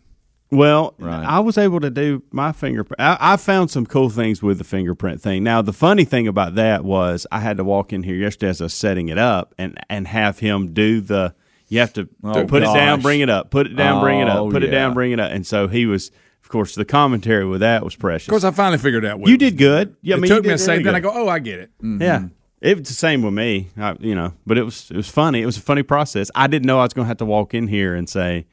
Well, 0.50 0.94
Right. 0.98 1.24
I 1.24 1.40
was 1.40 1.58
able 1.58 1.80
to 1.80 1.90
do 1.90 2.22
my 2.30 2.52
fingerprint. 2.52 3.00
I, 3.00 3.16
I 3.20 3.36
found 3.36 3.70
some 3.70 3.84
cool 3.84 4.10
things 4.10 4.42
with 4.42 4.58
the 4.58 4.64
fingerprint 4.64 5.20
thing. 5.20 5.42
Now, 5.42 5.60
the 5.60 5.72
funny 5.72 6.04
thing 6.04 6.28
about 6.28 6.54
that 6.54 6.84
was 6.84 7.26
I 7.32 7.40
had 7.40 7.56
to 7.56 7.64
walk 7.64 7.92
in 7.92 8.04
here 8.04 8.14
yesterday 8.14 8.50
as 8.50 8.60
I 8.60 8.64
was 8.66 8.74
setting 8.74 9.08
it 9.08 9.18
up 9.18 9.54
and 9.58 9.76
and 9.90 10.06
have 10.08 10.38
him 10.38 10.72
do 10.72 11.00
the. 11.00 11.34
You 11.68 11.80
have 11.80 11.92
to 11.94 12.08
Oh, 12.22 12.44
put 12.46 12.62
it 12.62 12.66
down, 12.66 13.00
bring 13.00 13.20
it 13.22 13.28
up, 13.28 13.50
put 13.50 13.66
it 13.66 13.74
down, 13.74 14.00
bring 14.00 14.20
it 14.20 14.28
Oh, 14.28 14.46
up, 14.46 14.52
put 14.52 14.62
it 14.62 14.68
down, 14.70 14.94
bring 14.94 15.10
it 15.10 15.18
up, 15.18 15.32
and 15.32 15.46
so 15.46 15.66
he 15.68 15.86
was. 15.86 16.10
Of 16.44 16.48
course, 16.50 16.76
the 16.76 16.84
commentary 16.84 17.44
with 17.44 17.58
that 17.62 17.82
was 17.82 17.96
precious. 17.96 18.28
Of 18.28 18.30
course, 18.30 18.44
I 18.44 18.52
finally 18.52 18.78
figured 18.78 19.04
out. 19.04 19.18
What 19.18 19.26
you 19.28 19.34
it 19.34 19.42
was 19.42 19.50
did 19.50 19.58
good. 19.58 19.96
Yeah, 20.00 20.14
I 20.14 20.18
it 20.18 20.20
mean, 20.20 20.28
took 20.30 20.44
me 20.44 20.52
a 20.52 20.58
second. 20.58 20.84
really 20.84 20.84
Then 20.84 20.94
I 20.94 21.00
go, 21.00 21.10
oh, 21.12 21.28
I 21.28 21.40
get 21.40 21.58
it. 21.58 21.70
Mm-hmm. 21.82 22.00
Yeah. 22.00 22.28
It 22.60 22.78
was 22.78 22.86
the 22.86 22.94
same 22.94 23.22
with 23.22 23.34
me, 23.34 23.70
I, 23.76 23.96
you 23.98 24.14
know, 24.14 24.32
but 24.46 24.56
it 24.56 24.62
was 24.62 24.88
it 24.92 24.96
was 24.96 25.08
funny. 25.08 25.42
It 25.42 25.46
was 25.46 25.56
a 25.56 25.60
funny 25.60 25.82
process. 25.82 26.30
I 26.36 26.46
didn't 26.46 26.66
know 26.66 26.78
I 26.78 26.84
was 26.84 26.92
going 26.92 27.04
to 27.06 27.08
have 27.08 27.16
to 27.16 27.24
walk 27.24 27.52
in 27.52 27.66
here 27.66 27.96
and 27.96 28.08
say, 28.08 28.46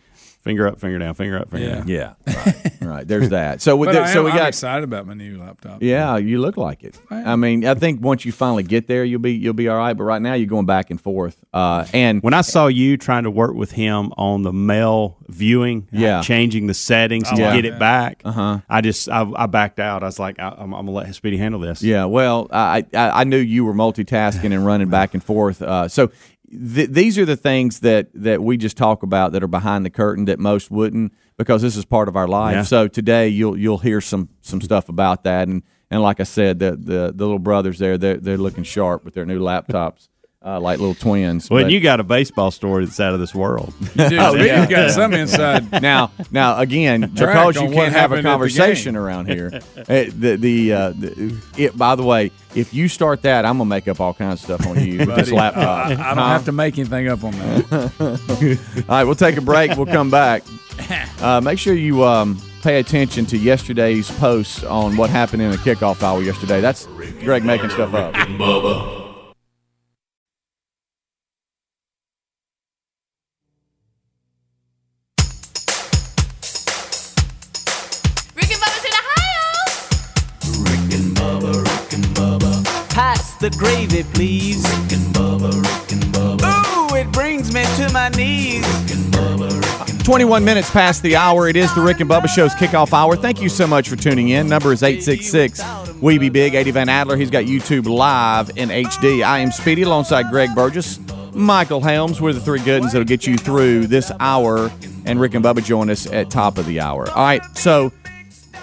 finger 0.43 0.67
up, 0.67 0.79
finger 0.79 0.99
down, 0.99 1.13
finger 1.13 1.39
up, 1.39 1.49
finger 1.49 1.65
Yeah. 1.67 1.75
down. 1.75 1.87
Yeah, 1.87 2.13
right. 2.27 2.71
right. 2.81 3.07
There's 3.07 3.29
that. 3.29 3.61
So 3.61 3.75
with 3.75 3.87
But 3.87 3.93
there, 3.93 4.03
I 4.03 4.07
am, 4.09 4.13
so 4.13 4.23
we 4.25 4.31
I'm 4.31 4.37
got 4.37 4.47
excited 4.49 4.83
about 4.83 5.07
my 5.07 5.13
new 5.13 5.39
laptop. 5.39 5.81
Yeah, 5.81 6.17
you 6.17 6.39
look 6.39 6.57
like 6.57 6.83
it. 6.83 6.99
I 7.09 7.35
mean, 7.35 7.65
I 7.65 7.73
think 7.75 8.01
once 8.03 8.25
you 8.25 8.31
finally 8.31 8.63
get 8.63 8.87
there, 8.87 9.03
you'll 9.05 9.19
be 9.21 9.33
you'll 9.33 9.53
be 9.53 9.67
all 9.69 9.77
right. 9.77 9.93
But 9.93 10.03
right 10.03 10.21
now, 10.21 10.33
you're 10.33 10.47
going 10.47 10.65
back 10.65 10.89
and 10.91 10.99
forth. 10.99 11.43
Uh, 11.53 11.85
and 11.93 12.21
When 12.21 12.33
I 12.33 12.41
saw 12.41 12.67
you 12.67 12.97
trying 12.97 13.23
to 13.23 13.31
work 13.31 13.53
with 13.55 13.71
him 13.71 14.11
on 14.17 14.43
the 14.43 14.53
mail 14.53 15.17
viewing, 15.29 15.87
uh, 15.93 15.97
Yeah. 15.97 16.21
changing 16.21 16.67
the 16.67 16.73
settings 16.73 17.29
to 17.29 17.35
yeah. 17.37 17.55
get 17.55 17.65
it 17.65 17.79
back, 17.79 18.21
Uh-huh. 18.25 18.59
I 18.69 18.81
just 18.81 19.09
I, 19.09 19.25
I 19.35 19.45
backed 19.47 19.79
out. 19.79 20.03
I 20.03 20.07
was 20.07 20.19
like, 20.19 20.39
I, 20.39 20.49
I'm, 20.49 20.73
I'm 20.73 20.85
gonna 20.85 20.91
let 20.91 21.15
Speedy 21.15 21.37
handle 21.37 21.59
this. 21.61 21.81
yeah, 21.81 22.05
well, 22.05 22.47
I, 22.51 22.83
I 22.93 23.21
I 23.21 23.23
knew 23.23 23.37
you 23.37 23.65
were 23.65 23.73
multitasking 23.73 24.53
and 24.53 24.65
running 24.65 24.89
back 24.89 25.13
and 25.13 25.23
forth. 25.23 25.61
Uh, 25.61 25.87
so 25.87 26.11
th- 26.75 26.89
these 26.89 27.17
are 27.17 27.25
the 27.25 27.35
things 27.35 27.79
that 27.81 28.07
that 28.13 28.41
we 28.41 28.57
just 28.57 28.77
talk 28.77 29.03
about 29.03 29.31
that 29.33 29.43
are 29.43 29.47
behind 29.47 29.85
the 29.85 29.89
curtain 29.89 30.25
that 30.25 30.39
most 30.39 30.71
wouldn't 30.71 31.13
because 31.37 31.61
this 31.61 31.75
is 31.75 31.85
part 31.85 32.07
of 32.07 32.15
our 32.15 32.27
life. 32.27 32.55
Yeah. 32.55 32.63
So 32.63 32.87
today 32.87 33.27
you'll 33.27 33.57
you'll 33.57 33.79
hear 33.79 34.01
some 34.01 34.29
some 34.41 34.61
stuff 34.61 34.89
about 34.89 35.23
that 35.23 35.47
and. 35.47 35.63
And 35.91 36.01
like 36.01 36.19
I 36.19 36.23
said, 36.23 36.57
the, 36.57 36.71
the, 36.71 37.13
the 37.13 37.23
little 37.23 37.37
brothers 37.37 37.77
there, 37.77 37.99
they're, 37.99 38.17
they're 38.17 38.35
looking 38.35 38.63
sharp 38.63 39.05
with 39.05 39.13
their 39.13 39.27
new 39.27 39.39
laptops, 39.39 40.09
uh, 40.45 40.59
like 40.59 40.79
little 40.79 40.95
twins. 40.95 41.49
Well, 41.49 41.63
But- 41.63 41.71
you 41.71 41.79
got 41.79 41.99
a 41.99 42.03
baseball 42.03 42.51
story 42.51 42.85
that's 42.85 42.99
out 42.99 43.13
of 43.13 43.19
this 43.19 43.33
world. 43.33 43.73
Dude, 43.95 44.13
Oh, 44.19 44.35
you 44.35 44.45
yeah. 44.45 44.65
got 44.65 44.91
some 44.91 45.13
inside. 45.13 45.81
now, 45.81 46.11
now 46.31 46.59
again, 46.59 47.11
because 47.13 47.55
you 47.55 47.69
can't 47.69 47.93
have 47.93 48.11
a 48.11 48.17
happened 48.17 48.19
at 48.19 48.21
the 48.23 48.29
conversation 48.29 48.95
around 48.95 49.27
here. 49.29 49.51
eh, 49.87 50.09
the 50.13 50.35
the, 50.35 50.73
uh, 50.73 50.89
the 50.91 51.35
it, 51.57 51.77
by 51.77 51.95
the 51.95 52.03
way, 52.03 52.31
if 52.55 52.73
you 52.73 52.87
start 52.87 53.21
that, 53.23 53.45
I'm 53.45 53.57
gonna 53.57 53.69
make 53.69 53.87
up 53.87 53.99
all 54.01 54.13
kinds 54.13 54.39
of 54.41 54.45
stuff 54.59 54.67
on 54.67 54.83
you 54.83 54.99
with 54.99 55.07
this 55.15 55.29
Buddy, 55.29 55.31
laptop. 55.31 55.87
I, 55.87 55.91
I 56.11 56.13
don't 56.15 56.17
have 56.17 56.45
to 56.45 56.51
make 56.51 56.77
anything 56.77 57.07
up 57.07 57.23
on 57.23 57.31
that. 57.31 58.85
All 58.89 58.95
right, 58.95 59.03
we'll 59.05 59.15
take 59.15 59.37
a 59.37 59.41
break. 59.41 59.75
We'll 59.77 59.85
come 59.85 60.09
back. 60.11 60.43
Uh, 61.21 61.39
make 61.41 61.57
sure 61.59 61.73
you 61.73 62.03
um, 62.03 62.39
pay 62.61 62.79
attention 62.79 63.25
to 63.27 63.37
yesterday's 63.37 64.11
posts 64.19 64.63
on 64.63 64.97
what 64.97 65.09
happened 65.09 65.41
in 65.41 65.51
the 65.51 65.57
kickoff 65.57 66.03
hour 66.03 66.21
yesterday. 66.21 66.61
That's 66.61 66.85
Greg 67.23 67.43
making 67.45 67.69
stuff 67.69 67.93
up. 67.93 68.13
21 90.13 90.45
minutes 90.45 90.69
past 90.69 91.01
the 91.01 91.15
hour. 91.15 91.47
It 91.47 91.55
is 91.55 91.73
the 91.73 91.81
Rick 91.81 91.99
and 91.99 92.07
Bubba 92.07 92.27
Show's 92.29 92.53
kickoff 92.53 92.93
hour. 92.93 93.15
Thank 93.15 93.41
you 93.41 93.49
so 93.49 93.65
much 93.65 93.89
for 93.89 93.95
tuning 93.95 94.29
in. 94.29 94.47
Number 94.47 94.71
is 94.71 94.83
866 94.83 95.59
We 96.03 96.19
Be 96.19 96.29
Big. 96.29 96.53
Eddie 96.53 96.69
Van 96.69 96.87
Adler. 96.87 97.17
He's 97.17 97.31
got 97.31 97.45
YouTube 97.45 97.87
live 97.87 98.51
in 98.55 98.69
HD. 98.69 99.23
I 99.25 99.39
am 99.39 99.51
Speedy 99.51 99.81
alongside 99.81 100.29
Greg 100.29 100.53
Burgess, 100.53 100.99
Michael 101.33 101.81
Helms. 101.81 102.21
We're 102.21 102.31
the 102.33 102.39
three 102.39 102.59
good 102.59 102.81
ones 102.81 102.93
that'll 102.93 103.07
get 103.07 103.25
you 103.25 103.37
through 103.39 103.87
this 103.87 104.11
hour. 104.19 104.71
And 105.07 105.19
Rick 105.19 105.33
and 105.33 105.43
Bubba 105.43 105.63
join 105.65 105.89
us 105.89 106.05
at 106.05 106.29
top 106.29 106.59
of 106.59 106.67
the 106.67 106.79
hour. 106.79 107.09
All 107.09 107.23
right. 107.23 107.41
So, 107.57 107.91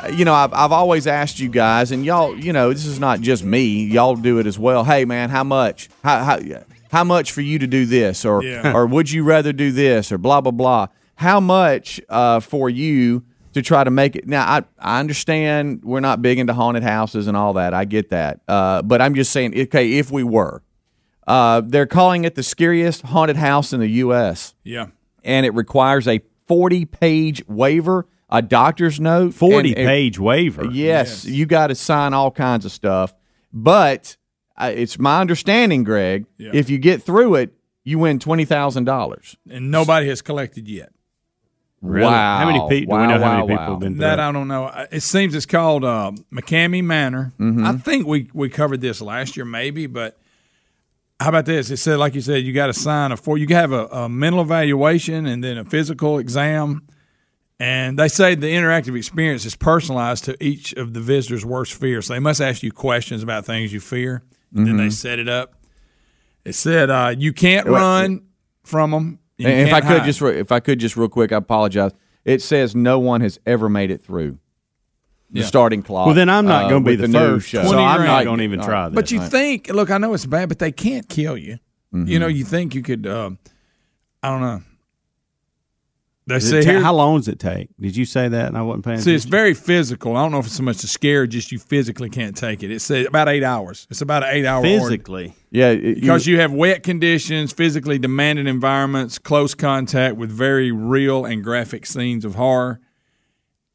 uh, 0.05 0.07
you 0.07 0.25
know, 0.25 0.35
I've, 0.35 0.53
I've 0.55 0.71
always 0.71 1.09
asked 1.09 1.41
you 1.41 1.49
guys, 1.49 1.91
and 1.91 2.05
y'all, 2.05 2.33
you 2.39 2.53
know, 2.53 2.73
this 2.73 2.87
is 2.87 3.01
not 3.01 3.23
just 3.23 3.43
me. 3.43 3.87
Y'all 3.87 4.15
do 4.15 4.39
it 4.39 4.47
as 4.47 4.57
well. 4.57 4.85
Hey, 4.85 5.05
man, 5.05 5.31
how 5.31 5.43
much? 5.43 5.91
How, 6.05 6.23
how, 6.23 6.39
how 6.93 7.03
much 7.03 7.33
for 7.33 7.41
you 7.41 7.59
to 7.59 7.67
do 7.67 7.87
this? 7.87 8.25
Or, 8.25 8.41
Yeah. 8.45 8.73
or 8.73 8.87
would 8.87 9.11
you 9.11 9.25
rather 9.25 9.53
do 9.53 9.73
this? 9.73 10.13
Or 10.13 10.17
blah, 10.19 10.41
blah, 10.41 10.53
blah. 10.53 10.87
How 11.21 11.39
much 11.39 12.01
uh, 12.09 12.41
for 12.41 12.71
you 12.71 13.25
to 13.53 13.61
try 13.61 13.85
to 13.85 13.91
make 13.91 14.17
it? 14.17 14.27
Now, 14.27 14.43
I, 14.47 14.63
I 14.79 15.01
understand 15.01 15.85
we're 15.85 16.01
not 16.01 16.23
big 16.23 16.39
into 16.39 16.55
haunted 16.55 16.83
houses 16.83 17.27
and 17.27 17.37
all 17.37 17.53
that. 17.53 17.75
I 17.75 17.85
get 17.85 18.09
that. 18.09 18.41
Uh, 18.49 18.81
but 18.81 19.03
I'm 19.03 19.15
just 19.15 19.31
saying, 19.31 19.53
okay, 19.59 19.99
if 19.99 20.11
we 20.11 20.23
were, 20.25 20.63
uh, 21.27 21.61
they're 21.63 21.85
calling 21.85 22.25
it 22.25 22.37
the 22.37 22.43
scariest 22.43 23.03
haunted 23.03 23.37
house 23.37 23.75
in 23.75 23.81
the 23.81 23.89
U.S. 23.89 24.55
Yeah. 24.65 24.87
And 25.23 25.45
it 25.45 25.53
requires 25.53 26.09
a 26.09 26.21
40 26.47 26.87
page 26.87 27.47
waiver, 27.47 28.07
a 28.31 28.41
doctor's 28.41 28.99
note, 28.99 29.35
40 29.35 29.71
and- 29.71 29.79
and- 29.79 29.87
page 29.87 30.19
waiver. 30.19 30.65
Yes, 30.73 31.27
you 31.27 31.45
got 31.45 31.67
to 31.67 31.75
sign 31.75 32.15
all 32.15 32.31
kinds 32.31 32.65
of 32.65 32.73
stuff. 32.73 33.13
But 33.53 34.17
uh, 34.57 34.73
it's 34.75 34.99
my 34.99 35.21
understanding, 35.21 35.85
Greg, 35.85 36.25
Yeah. 36.39 36.53
if 36.55 36.71
you 36.71 36.79
get 36.79 37.03
through 37.03 37.35
it, 37.35 37.53
you 37.85 37.99
win 37.99 38.19
twenty 38.21 38.45
thousand 38.47 38.85
dollars. 38.85 39.37
And 39.51 39.71
nobody 39.71 40.09
has 40.09 40.23
collected 40.23 40.67
yet. 40.69 40.93
Really? 41.83 42.07
Wow! 42.11 42.39
How 42.39 42.47
many 42.47 42.59
people? 42.69 42.95
do 42.97 43.01
we 43.01 43.07
Wow, 43.07 43.19
know 43.19 43.25
how 43.25 43.35
many 43.37 43.43
people 43.49 43.57
wow. 43.65 43.71
have 43.71 43.81
been 43.81 43.95
through 43.95 44.01
That? 44.01 44.21
I 44.21 44.33
don't 44.33 44.49
know. 44.49 44.87
It 44.93 45.01
seems 45.03 45.35
it's 45.35 45.47
called 45.47 45.83
uh, 45.85 46.13
McCamey 46.33 46.85
Manor. 46.85 47.33
Mm-hmm. 47.41 47.65
I 47.65 47.73
think 47.73 48.07
we 48.07 48.29
we 48.35 48.51
covered 48.51 48.81
this 48.83 49.01
last 49.01 49.37
year, 49.37 49.47
maybe. 49.47 49.87
But 49.87 50.19
how 51.19 51.31
about 51.31 51.47
this? 51.47 51.71
It 51.71 51.79
said, 51.79 51.99
like 51.99 52.15
you 52.15 52.21
said, 52.21 52.45
you 52.45 52.53
got 52.53 52.67
to 52.67 52.75
sign 52.75 53.13
a 53.13 53.17
for 53.17 53.39
you 53.39 53.47
have 53.55 53.73
a, 53.73 53.87
a 53.87 54.09
mental 54.11 54.43
evaluation 54.43 55.25
and 55.27 55.43
then 55.43 55.57
a 55.57 55.65
physical 55.65 56.19
exam. 56.19 56.83
And 57.59 57.99
they 57.99 58.09
say 58.09 58.35
the 58.35 58.47
interactive 58.47 58.97
experience 58.97 59.45
is 59.45 59.55
personalized 59.55 60.25
to 60.25 60.37
each 60.43 60.73
of 60.75 60.95
the 60.95 61.01
visitor's 61.01 61.45
worst 61.45 61.75
fears. 61.75 62.07
So 62.07 62.15
they 62.15 62.19
must 62.21 62.41
ask 62.41 62.63
you 62.63 62.73
questions 62.73 63.23
about 63.23 63.45
things 63.45 63.71
you 63.73 63.81
fear, 63.81 64.23
and 64.55 64.67
then 64.67 64.75
Mm-hmm. 64.75 64.85
they 64.85 64.91
set 64.91 65.19
it 65.19 65.29
up. 65.29 65.55
It 66.45 66.55
said 66.55 66.89
uh, 66.91 67.15
you 67.17 67.33
can't 67.35 67.67
run 67.67 68.23
from 68.65 68.91
them. 68.93 69.19
And 69.49 69.69
if 69.69 69.75
I 69.75 69.81
could 69.81 70.05
just, 70.05 70.21
re- 70.21 70.39
if 70.39 70.53
I 70.53 70.61
could 70.61 70.79
just 70.79 70.97
real 70.97 71.09
quick, 71.09 71.33
I 71.33 71.37
apologize. 71.37 71.93
It 72.25 72.43
says 72.43 72.75
no 72.75 72.99
one 72.99 73.21
has 73.23 73.39
ever 73.47 73.69
made 73.69 73.91
it 73.91 74.03
through 74.03 74.39
the 75.31 75.41
Yeah. 75.41 75.47
starting 75.47 75.83
clock. 75.83 76.07
Well, 76.07 76.15
then 76.15 76.29
I'm 76.29 76.45
not 76.47 76.67
uh, 76.67 76.69
going 76.69 76.85
to 76.85 76.91
be 76.91 76.97
with 76.97 77.01
the, 77.01 77.09
new 77.09 77.37
first, 77.37 77.49
show. 77.49 77.63
so 77.65 77.79
I'm 77.79 78.05
not 78.05 78.25
going 78.25 78.39
to 78.39 78.45
even 78.45 78.61
All 78.61 78.67
try 78.67 78.89
this. 78.89 78.95
But 78.95 79.11
you 79.11 79.21
Right. 79.21 79.31
think, 79.31 79.69
look, 79.69 79.91
I 79.91 79.99
know 79.99 80.13
it's 80.15 80.27
bad, 80.27 80.49
but 80.49 80.59
they 80.59 80.73
can't 80.73 81.09
kill 81.09 81.37
you. 81.39 81.59
Mm-hmm. 81.95 82.07
You 82.09 82.19
know, 82.19 82.27
you 82.27 82.45
think 82.45 82.75
you 82.75 82.83
could. 82.83 83.07
Uh, 83.07 83.31
I 84.23 84.29
don't 84.31 84.41
know. 84.41 84.63
They 86.31 86.37
Does 86.37 86.49
say 86.51 86.59
it 86.61 86.65
ta- 86.65 86.71
here, 86.71 86.81
how 86.81 86.95
long 86.95 87.17
does 87.19 87.29
it 87.29 87.39
take? 87.39 87.69
Did 87.79 87.97
you 87.97 88.05
say 88.05 88.29
that 88.29 88.47
and 88.49 88.57
I 88.57 88.63
wasn't 88.63 88.85
paying 88.85 89.01
see, 89.01 89.15
it's 89.15 89.25
very 89.25 89.53
physical. 89.55 90.17
I 90.17 90.23
don't 90.23 90.33
know 90.33 90.39
if 90.39 90.47
it's 90.47 90.55
so 90.57 90.63
much 90.63 90.79
to 90.79 90.89
scare, 90.89 91.27
just 91.27 91.53
you 91.53 91.59
physically 91.59 92.09
can't 92.09 92.37
take 92.37 92.63
it. 92.63 92.71
It 92.71 92.81
says 92.81 93.07
about 93.07 93.29
eight 93.29 93.43
hours. 93.43 93.87
It's 93.91 94.01
about 94.01 94.23
an 94.23 94.31
eight 94.33 94.47
hour 94.47 94.63
Physically. 94.63 95.35
Yeah, 95.51 95.71
it- 95.71 95.97
because 95.97 96.27
you 96.27 96.41
have 96.41 96.53
wet 96.53 96.83
conditions, 96.83 97.53
physically 97.53 97.99
demanding 97.99 98.47
environments, 98.47 99.19
close 99.19 99.55
contact 99.55 100.17
with 100.17 100.31
very 100.31 100.73
real 100.73 101.25
and 101.25 101.43
graphic 101.45 101.85
scenes 101.87 102.25
of 102.25 102.37
horror, 102.37 102.81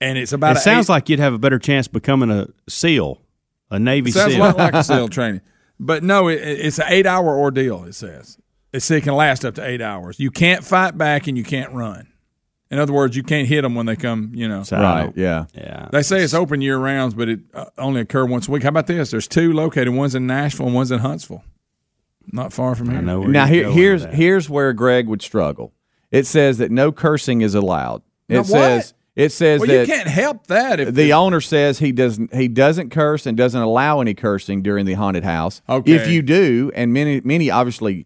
and 0.01 0.17
it's 0.17 0.33
about. 0.33 0.57
It 0.57 0.59
sounds 0.61 0.87
eight- 0.87 0.93
like 0.93 1.09
you'd 1.09 1.19
have 1.19 1.33
a 1.33 1.39
better 1.39 1.59
chance 1.59 1.87
becoming 1.87 2.29
a 2.31 2.47
SEAL, 2.69 3.21
a 3.71 3.79
Navy 3.79 4.09
It 4.09 4.13
sounds 4.13 4.33
SEAL. 4.33 4.41
a 4.41 4.45
lot 4.45 4.57
like 4.57 4.73
a 4.73 4.83
SEAL 4.83 5.07
training. 5.09 5.41
But 5.79 6.03
no, 6.03 6.29
it, 6.29 6.35
it's 6.41 6.79
an 6.79 6.85
eight 6.87 7.05
hour 7.05 7.37
ordeal, 7.37 7.83
it 7.83 7.95
says. 7.95 8.37
It 8.71 8.81
says 8.81 8.97
it 8.99 9.01
can 9.01 9.13
last 9.15 9.43
up 9.45 9.55
to 9.55 9.65
eight 9.65 9.81
hours. 9.81 10.19
You 10.19 10.31
can't 10.31 10.63
fight 10.63 10.97
back 10.97 11.27
and 11.27 11.37
you 11.37 11.43
can't 11.43 11.71
run. 11.73 12.07
In 12.75 12.81
other 12.81 12.91
words, 12.91 13.15
you 13.15 13.23
can't 13.23 13.47
hit 13.47 13.61
them 13.61 13.73
when 13.73 13.85
they 13.85 13.95
come, 13.95 14.31
you 14.35 14.49
know. 14.49 14.63
So 14.63 14.75
right. 14.77 15.13
Yeah. 15.15 15.45
Yeah. 15.53 15.87
They 15.93 16.01
say 16.01 16.21
it's 16.21 16.33
open 16.33 16.59
year 16.59 16.77
rounds, 16.77 17.13
but 17.13 17.29
it 17.29 17.39
uh, 17.53 17.65
only 17.77 18.01
occur 18.01 18.25
once 18.25 18.49
a 18.49 18.51
week. 18.51 18.63
How 18.63 18.69
about 18.69 18.87
this? 18.87 19.11
There's 19.11 19.29
two 19.29 19.53
located. 19.53 19.89
One's 19.89 20.13
in 20.13 20.27
Nashville 20.27 20.65
and 20.65 20.75
one's 20.75 20.91
in 20.91 20.99
Huntsville. 20.99 21.41
Not 22.33 22.51
far 22.51 22.75
from 22.75 22.89
here. 22.89 22.97
I 22.97 23.01
know 23.01 23.21
where 23.21 23.29
Now 23.29 23.45
you're 23.45 23.63
here, 23.65 23.71
here's 23.71 24.01
that. 24.03 24.13
here's 24.13 24.49
where 24.49 24.73
Greg 24.73 25.07
would 25.07 25.21
struggle. 25.21 25.71
It 26.11 26.25
says 26.27 26.57
that 26.57 26.69
no 26.69 26.91
cursing 26.91 27.39
is 27.41 27.55
allowed. 27.55 28.01
It 28.27 28.33
Now, 28.33 28.39
what? 28.39 28.47
says 28.47 28.93
it 29.15 29.31
says 29.31 29.61
Well, 29.61 29.69
that 29.69 29.87
you 29.87 29.93
can't 29.93 30.09
help 30.09 30.47
that 30.47 30.81
if 30.81 30.93
the 30.95 31.13
owner 31.13 31.39
says 31.39 31.79
he 31.79 31.93
doesn't 31.93 32.33
he 32.35 32.49
doesn't 32.49 32.89
curse 32.89 33.25
and 33.25 33.37
doesn't 33.37 33.61
allow 33.61 34.01
any 34.01 34.13
cursing 34.13 34.61
during 34.61 34.85
the 34.85 34.95
haunted 34.95 35.23
house. 35.23 35.61
Okay. 35.69 35.93
If 35.93 36.09
you 36.09 36.21
do, 36.21 36.71
and 36.75 36.91
many 36.91 37.21
many 37.21 37.49
obviously 37.49 38.05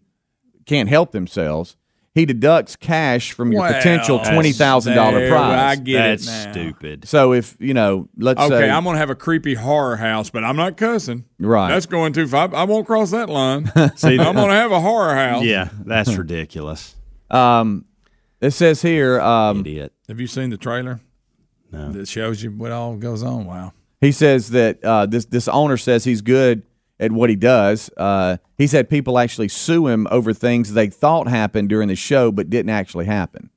can't 0.66 0.88
help 0.88 1.10
themselves, 1.10 1.76
he 2.14 2.26
deducts 2.26 2.74
cash 2.76 3.32
from 3.32 3.52
your 3.52 3.60
Well, 3.62 3.72
potential 3.72 4.18
twenty 4.18 4.52
thousand 4.52 4.94
dollar 4.96 5.28
prize. 5.28 5.78
I 5.78 5.80
get 5.80 5.98
That's 6.02 6.26
it 6.26 6.30
now. 6.46 6.52
stupid. 6.52 7.08
So 7.08 7.32
if 7.32 7.56
you 7.60 7.72
know, 7.74 8.08
let's 8.16 8.40
Okay, 8.40 8.48
say 8.48 8.70
I'm 8.70 8.84
gonna 8.84 8.98
have 8.98 9.10
a 9.10 9.14
creepy 9.14 9.54
horror 9.54 9.96
house, 9.96 10.28
but 10.30 10.42
I'm 10.44 10.56
not 10.56 10.76
cussing. 10.76 11.24
Right. 11.38 11.68
That's 11.70 11.86
going 11.86 12.12
too 12.12 12.26
far. 12.26 12.54
I 12.54 12.64
won't 12.64 12.86
cross 12.86 13.10
that 13.12 13.28
line. 13.28 13.66
See, 13.96 14.18
I'm 14.18 14.34
gonna 14.34 14.52
have 14.54 14.72
a 14.72 14.80
horror 14.80 15.14
house. 15.14 15.44
yeah, 15.44 15.68
that's 15.84 16.14
ridiculous. 16.16 16.96
um, 17.30 17.84
it 18.40 18.52
says 18.52 18.80
here 18.82 19.20
um, 19.20 19.60
Idiot. 19.60 19.92
Have 20.08 20.18
you 20.18 20.26
seen 20.26 20.50
the 20.50 20.56
trailer? 20.56 21.00
No. 21.70 21.92
That 21.92 22.08
shows 22.08 22.42
you 22.42 22.50
what 22.50 22.72
all 22.72 22.96
goes 22.96 23.22
on. 23.22 23.44
Wow. 23.46 23.72
He 24.00 24.12
says 24.12 24.50
that 24.50 24.82
uh, 24.82 25.06
this 25.06 25.26
this 25.26 25.46
owner 25.46 25.76
says 25.76 26.02
he's 26.04 26.22
good 26.22 26.62
at 27.00 27.10
what 27.10 27.30
he 27.30 27.36
does. 27.36 27.90
Uh, 27.96 28.36
he's 28.56 28.72
had 28.72 28.88
people 28.88 29.18
actually 29.18 29.48
sue 29.48 29.88
him 29.88 30.06
over 30.10 30.32
things 30.32 30.74
they 30.74 30.88
thought 30.88 31.26
happened 31.26 31.68
during 31.68 31.88
the 31.88 31.96
show 31.96 32.30
but 32.30 32.50
didn't 32.50 32.70
actually 32.70 33.06
happen. 33.06 33.50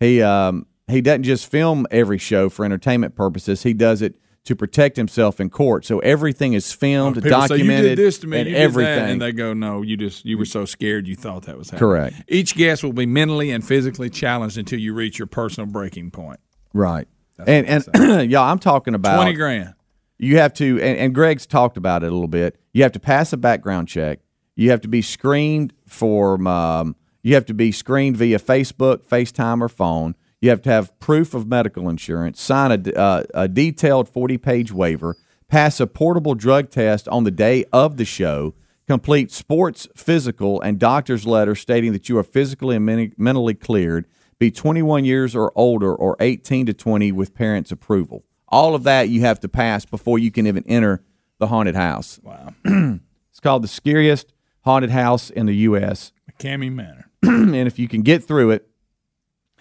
He 0.00 0.22
um, 0.22 0.66
he 0.88 1.02
doesn't 1.02 1.24
just 1.24 1.50
film 1.50 1.86
every 1.90 2.18
show 2.18 2.48
for 2.48 2.64
entertainment 2.64 3.14
purposes. 3.16 3.64
He 3.64 3.74
does 3.74 4.00
it 4.02 4.14
to 4.44 4.54
protect 4.54 4.96
himself 4.96 5.40
in 5.40 5.50
court. 5.50 5.84
So 5.84 5.98
everything 5.98 6.52
is 6.52 6.72
filmed, 6.72 7.16
People 7.16 7.30
documented, 7.30 7.68
say, 7.68 7.90
you 7.90 7.96
did 7.96 7.98
this 7.98 8.18
to 8.18 8.26
me, 8.28 8.38
and 8.38 8.44
did 8.46 8.54
that," 8.54 8.60
everything. 8.60 9.10
and 9.10 9.20
they 9.20 9.32
go, 9.32 9.52
"No, 9.52 9.82
you 9.82 9.96
just 9.96 10.24
you 10.24 10.38
were 10.38 10.44
so 10.44 10.64
scared 10.64 11.08
you 11.08 11.16
thought 11.16 11.46
that 11.46 11.58
was 11.58 11.70
happening." 11.70 11.80
Correct. 11.80 12.22
Each 12.28 12.54
guest 12.54 12.84
will 12.84 12.92
be 12.92 13.06
mentally 13.06 13.50
and 13.50 13.66
physically 13.66 14.08
challenged 14.08 14.56
until 14.56 14.78
you 14.78 14.94
reach 14.94 15.18
your 15.18 15.26
personal 15.26 15.68
breaking 15.68 16.12
point. 16.12 16.38
right. 16.72 17.08
And 17.46 17.84
and 17.94 18.30
y'all, 18.30 18.44
I'm 18.50 18.58
talking 18.58 18.94
about 18.94 19.16
Twenty 19.16 19.34
grand. 19.34 19.74
You 20.18 20.38
have 20.38 20.52
to 20.54 20.80
and, 20.80 20.98
and 20.98 21.14
greg's 21.14 21.46
talked 21.46 21.76
about 21.76 22.02
it 22.02 22.06
a 22.06 22.10
little 22.10 22.28
bit. 22.28 22.58
You 22.72 22.82
have 22.82 22.92
to 22.92 23.00
pass 23.00 23.32
a 23.32 23.36
background 23.36 23.88
check. 23.88 24.20
You 24.54 24.70
have 24.70 24.80
to 24.82 24.88
be 24.88 25.02
screened 25.02 25.72
for 25.86 26.46
um, 26.48 26.96
you 27.22 27.34
have 27.34 27.46
to 27.46 27.54
be 27.54 27.72
screened 27.72 28.16
via 28.16 28.38
facebook 28.38 29.06
facetime 29.06 29.60
or 29.60 29.68
phone. 29.68 30.14
You 30.40 30.50
have 30.50 30.62
to 30.62 30.70
have 30.70 30.98
proof 31.00 31.34
of 31.34 31.46
medical 31.46 31.88
insurance 31.88 32.40
sign 32.40 32.70
a, 32.72 32.98
uh, 32.98 33.24
a 33.34 33.48
detailed 33.48 34.08
40 34.08 34.38
page 34.38 34.72
waiver 34.72 35.16
pass 35.48 35.80
a 35.80 35.86
portable 35.86 36.34
drug 36.34 36.70
test 36.70 37.08
on 37.08 37.24
the 37.24 37.30
day 37.30 37.64
of 37.72 37.96
the 37.96 38.04
show 38.04 38.54
complete 38.86 39.32
sports 39.32 39.88
physical 39.96 40.60
and 40.60 40.78
doctor's 40.78 41.26
letter 41.26 41.54
stating 41.54 41.92
that 41.92 42.08
you 42.08 42.16
are 42.18 42.22
physically 42.22 42.76
and 42.76 42.86
men- 42.86 43.12
mentally 43.16 43.54
cleared 43.54 44.06
be 44.38 44.50
21 44.50 45.04
years 45.04 45.34
or 45.34 45.50
older 45.56 45.94
or 45.94 46.16
18 46.20 46.66
to 46.66 46.74
20 46.74 47.10
with 47.12 47.34
parents 47.34 47.72
approval 47.72 48.24
all 48.56 48.74
of 48.74 48.84
that 48.84 49.08
you 49.08 49.20
have 49.20 49.38
to 49.40 49.48
pass 49.48 49.84
before 49.84 50.18
you 50.18 50.30
can 50.30 50.46
even 50.46 50.64
enter 50.66 51.02
the 51.38 51.46
haunted 51.46 51.74
house. 51.74 52.18
Wow. 52.22 52.54
It's 53.30 53.40
called 53.40 53.62
the 53.62 53.68
scariest 53.68 54.32
haunted 54.62 54.88
house 54.88 55.28
in 55.28 55.44
the 55.44 55.54
U.S. 55.68 56.10
McCamey 56.32 56.72
Manor. 56.72 57.10
and 57.22 57.54
if 57.54 57.78
you 57.78 57.86
can 57.86 58.00
get 58.00 58.24
through 58.24 58.52
it, 58.52 58.66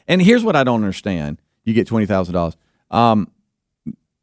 and 0.07 0.21
here's 0.21 0.45
what 0.45 0.55
I 0.55 0.63
don't 0.63 0.81
understand: 0.81 1.41
you 1.65 1.73
get 1.73 1.85
twenty 1.85 2.05
thousand 2.05 2.35
dollars. 2.35 2.55
Um, 2.89 3.29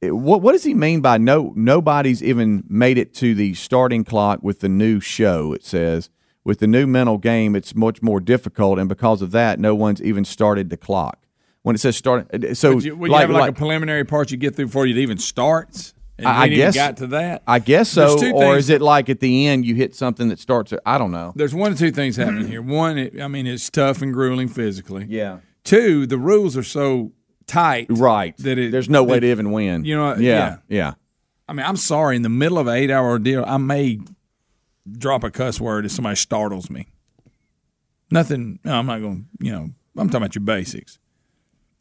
it- 0.00 0.16
what 0.16 0.40
what 0.40 0.52
does 0.52 0.64
he 0.64 0.72
mean 0.72 1.02
by 1.02 1.18
no? 1.18 1.52
Nobody's 1.54 2.22
even 2.22 2.64
made 2.66 2.96
it 2.96 3.12
to 3.16 3.34
the 3.34 3.52
starting 3.52 4.04
clock 4.04 4.38
with 4.42 4.60
the 4.60 4.70
new 4.70 5.00
show. 5.00 5.52
It 5.52 5.64
says 5.66 6.08
with 6.44 6.58
the 6.60 6.66
new 6.66 6.86
mental 6.86 7.18
game, 7.18 7.54
it's 7.54 7.74
much 7.74 8.00
more 8.00 8.20
difficult, 8.20 8.78
and 8.78 8.88
because 8.88 9.20
of 9.20 9.32
that, 9.32 9.60
no 9.60 9.74
one's 9.74 10.00
even 10.02 10.24
started 10.24 10.70
the 10.70 10.78
clock. 10.78 11.21
When 11.62 11.76
it 11.76 11.78
says 11.78 11.96
start, 11.96 12.26
uh, 12.34 12.54
so 12.54 12.74
Would 12.74 12.84
you, 12.84 12.96
would 12.96 13.06
you 13.08 13.12
like, 13.12 13.20
have 13.22 13.30
like, 13.30 13.40
like- 13.42 13.50
a 13.50 13.54
preliminary 13.54 14.04
part 14.04 14.30
you 14.32 14.36
get 14.36 14.56
through 14.56 14.66
before 14.66 14.86
it 14.86 14.96
even 14.96 15.18
starts? 15.18 15.94
And 16.18 16.26
I- 16.26 16.42
I 16.42 16.48
guess- 16.48 16.74
got 16.74 16.96
to 16.98 17.06
that. 17.08 17.42
I 17.46 17.58
guess 17.60 17.88
so, 17.88 18.18
or 18.34 18.56
is 18.56 18.68
it 18.68 18.82
like 18.82 19.08
at 19.08 19.20
the 19.20 19.46
end 19.46 19.64
you 19.64 19.74
hit 19.76 19.94
something 19.94 20.28
that 20.28 20.38
starts? 20.40 20.72
I 20.84 20.98
don't 20.98 21.12
know. 21.12 21.32
There's 21.36 21.54
one 21.54 21.72
or 21.72 21.76
two 21.76 21.90
things 21.92 22.16
happening 22.16 22.48
here. 22.48 22.62
One, 22.62 22.98
it, 22.98 23.20
I 23.20 23.28
mean, 23.28 23.46
it's 23.46 23.70
tough 23.70 24.02
and 24.02 24.12
grueling 24.12 24.48
physically. 24.48 25.06
Yeah. 25.08 25.38
Two, 25.64 26.06
the 26.06 26.18
rules 26.18 26.56
are 26.56 26.62
so 26.64 27.12
tight. 27.46 27.86
Right. 27.88 28.36
That 28.38 28.58
it, 28.58 28.72
There's 28.72 28.88
no 28.90 29.04
way 29.04 29.20
to 29.20 29.30
even 29.30 29.52
win. 29.52 29.84
You 29.84 29.96
know, 29.96 30.16
Yeah. 30.16 30.18
yeah. 30.18 30.56
Yeah. 30.68 30.94
I 31.48 31.52
mean, 31.54 31.64
I'm 31.66 31.76
sorry. 31.76 32.16
In 32.16 32.22
the 32.22 32.28
middle 32.28 32.58
of 32.58 32.66
an 32.66 32.74
eight-hour 32.74 33.18
deal, 33.20 33.44
I 33.46 33.56
may 33.56 34.00
drop 34.98 35.22
a 35.24 35.30
cuss 35.30 35.60
word 35.60 35.84
if 35.86 35.92
somebody 35.92 36.16
startles 36.16 36.70
me. 36.70 36.88
Nothing. 38.10 38.58
No, 38.64 38.78
I'm 38.78 38.86
not 38.86 39.00
going. 39.00 39.26
to 39.40 39.46
You 39.46 39.52
know, 39.52 39.70
I'm 39.96 40.08
talking 40.08 40.16
about 40.18 40.34
your 40.34 40.42
basics. 40.44 40.98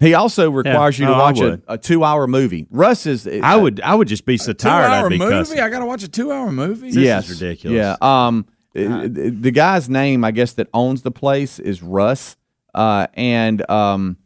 He 0.01 0.13
also 0.15 0.49
requires 0.51 0.97
you 0.99 1.05
to 1.05 1.13
Oh, 1.15 1.17
watch 1.19 1.39
a, 1.39 1.61
a 1.67 1.77
two-hour 1.77 2.25
movie. 2.27 2.67
Russ 2.71 3.05
is. 3.05 3.27
I 3.27 3.55
would 3.55 3.79
I 3.81 3.93
would 3.95 4.07
just 4.07 4.25
be 4.25 4.35
so 4.35 4.51
tired. 4.51 4.87
Two-hour 4.87 5.05
I'd 5.05 5.09
be 5.09 5.17
movie. 5.19 5.31
cussing. 5.31 5.59
I 5.59 5.69
got 5.69 5.79
to 5.79 5.85
watch 5.85 6.01
a 6.03 6.07
two 6.09 6.31
hour 6.31 6.51
movie. 6.51 6.87
This 6.87 6.95
yes, 6.97 7.29
is 7.29 7.39
ridiculous. 7.41 7.77
Yeah. 7.77 7.95
Um, 8.01 8.47
uh, 8.75 9.07
the 9.07 9.51
guy's 9.51 9.89
name, 9.89 10.23
I 10.23 10.31
guess, 10.31 10.53
that 10.53 10.67
owns 10.73 11.03
the 11.03 11.11
place 11.11 11.59
is 11.59 11.83
Russ. 11.83 12.35
Uh, 12.73 13.07
and 13.13 13.69
um, 13.69 14.17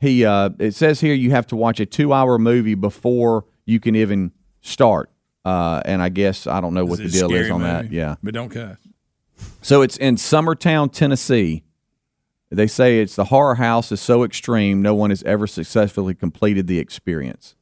he 0.00 0.24
uh, 0.24 0.50
it 0.58 0.74
says 0.74 1.00
here 1.00 1.14
you 1.14 1.32
have 1.32 1.46
to 1.48 1.56
watch 1.56 1.80
a 1.80 1.86
two-hour 1.86 2.38
movie 2.38 2.74
before 2.74 3.44
you 3.64 3.80
can 3.80 3.96
even 3.96 4.30
start. 4.60 5.10
Uh, 5.44 5.80
and 5.84 6.02
I 6.02 6.08
guess 6.08 6.46
I 6.46 6.60
don't 6.60 6.72
know 6.74 6.84
what 6.84 6.98
the 6.98 7.08
deal 7.08 7.30
is 7.32 7.36
scary 7.36 7.50
on 7.50 7.62
that. 7.62 7.90
Yeah. 7.90 8.16
but 8.22 8.32
don't 8.34 8.48
cuss. 8.50 8.76
So 9.62 9.82
it's 9.82 9.96
in 9.96 10.16
Summertown, 10.16 10.92
Tennessee. 10.92 11.64
They 12.50 12.66
say 12.68 13.00
it's 13.00 13.16
the 13.16 13.24
horror 13.24 13.56
house 13.56 13.90
is 13.90 14.00
so 14.00 14.22
extreme, 14.22 14.80
no 14.80 14.94
one 14.94 15.10
has 15.10 15.22
ever 15.24 15.46
successfully 15.46 16.14
completed 16.14 16.66
the 16.68 16.78
experience. 16.78 17.54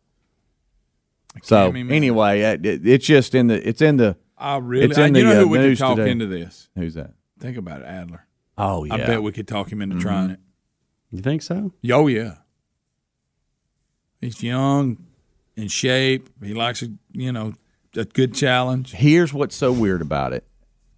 So 1.42 1.70
anyway, 1.72 2.40
it, 2.42 2.64
it- 2.66 2.86
it's 2.86 3.06
just 3.06 3.34
in 3.34 3.46
the 3.48 3.66
it's 3.68 3.80
in 3.82 3.96
the 3.96 4.16
I 4.36 4.56
really. 4.58 4.86
It's 4.86 4.98
in 4.98 5.16
I, 5.16 5.18
you 5.18 5.26
the, 5.26 5.34
know 5.34 5.40
uh, 5.40 5.42
who 5.44 5.48
we 5.48 5.58
could 5.58 5.78
talk 5.78 5.96
today. 5.96 6.10
into 6.10 6.26
this? 6.26 6.68
who's 6.76 6.94
that? 6.94 7.12
Think 7.40 7.56
about 7.56 7.80
it, 7.80 7.86
Adler. 7.86 8.26
Oh 8.58 8.84
yeah. 8.84 8.94
I 8.94 8.98
bet 8.98 9.22
we 9.22 9.32
could 9.32 9.48
talk 9.48 9.70
him 9.72 9.80
into 9.82 9.98
trying 9.98 10.30
it. 10.30 10.40
You 11.10 11.20
think 11.22 11.42
so? 11.42 11.72
Oh 11.90 12.06
yeah. 12.06 12.34
He's 14.20 14.42
young, 14.42 14.98
in 15.56 15.68
shape. 15.68 16.28
He 16.42 16.54
likes 16.54 16.82
a 16.82 16.88
you 17.12 17.32
know 17.32 17.54
a 17.96 18.04
good 18.04 18.34
challenge. 18.34 18.92
Here's 18.92 19.32
what's 19.32 19.56
so 19.56 19.72
weird 19.72 20.02
about 20.02 20.32
it. 20.32 20.44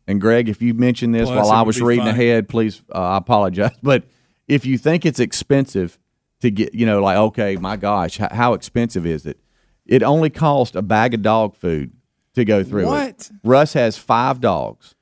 And 0.06 0.20
Greg, 0.20 0.48
if 0.48 0.62
you 0.62 0.72
mentioned 0.74 1.14
this 1.14 1.28
Plus, 1.28 1.46
while 1.46 1.50
I 1.50 1.62
was 1.62 1.80
reading 1.80 2.04
fun. 2.04 2.14
ahead, 2.14 2.48
please, 2.48 2.82
uh, 2.94 2.98
I 2.98 3.16
apologize. 3.18 3.72
But 3.82 4.04
if 4.46 4.64
you 4.64 4.78
think 4.78 5.04
it's 5.04 5.18
expensive 5.18 5.98
to 6.40 6.50
get, 6.50 6.74
you 6.74 6.86
know, 6.86 7.02
like, 7.02 7.16
okay, 7.16 7.56
my 7.56 7.76
gosh, 7.76 8.18
how, 8.18 8.28
how 8.30 8.54
expensive 8.54 9.04
is 9.06 9.26
it? 9.26 9.38
It 9.84 10.02
only 10.02 10.30
cost 10.30 10.76
a 10.76 10.82
bag 10.82 11.14
of 11.14 11.22
dog 11.22 11.56
food 11.56 11.92
to 12.34 12.44
go 12.44 12.62
through 12.62 12.92
it. 12.94 13.30
Russ 13.42 13.72
has 13.72 13.96
five 13.98 14.40
dogs, 14.40 14.94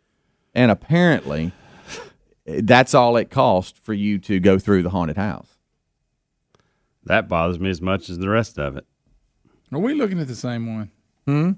and 0.54 0.70
apparently, 0.70 1.52
that's 2.46 2.94
all 2.94 3.16
it 3.16 3.30
cost 3.30 3.78
for 3.78 3.92
you 3.92 4.18
to 4.20 4.40
go 4.40 4.58
through 4.58 4.82
the 4.82 4.90
haunted 4.90 5.16
house. 5.16 5.48
That 7.04 7.28
bothers 7.28 7.58
me 7.58 7.70
as 7.70 7.82
much 7.82 8.08
as 8.08 8.18
the 8.18 8.28
rest 8.28 8.58
of 8.58 8.76
it. 8.76 8.86
Are 9.72 9.78
we 9.78 9.94
looking 9.94 10.20
at 10.20 10.28
the 10.28 10.36
same 10.36 10.74
one? 10.74 10.90
Hmm. 11.26 11.52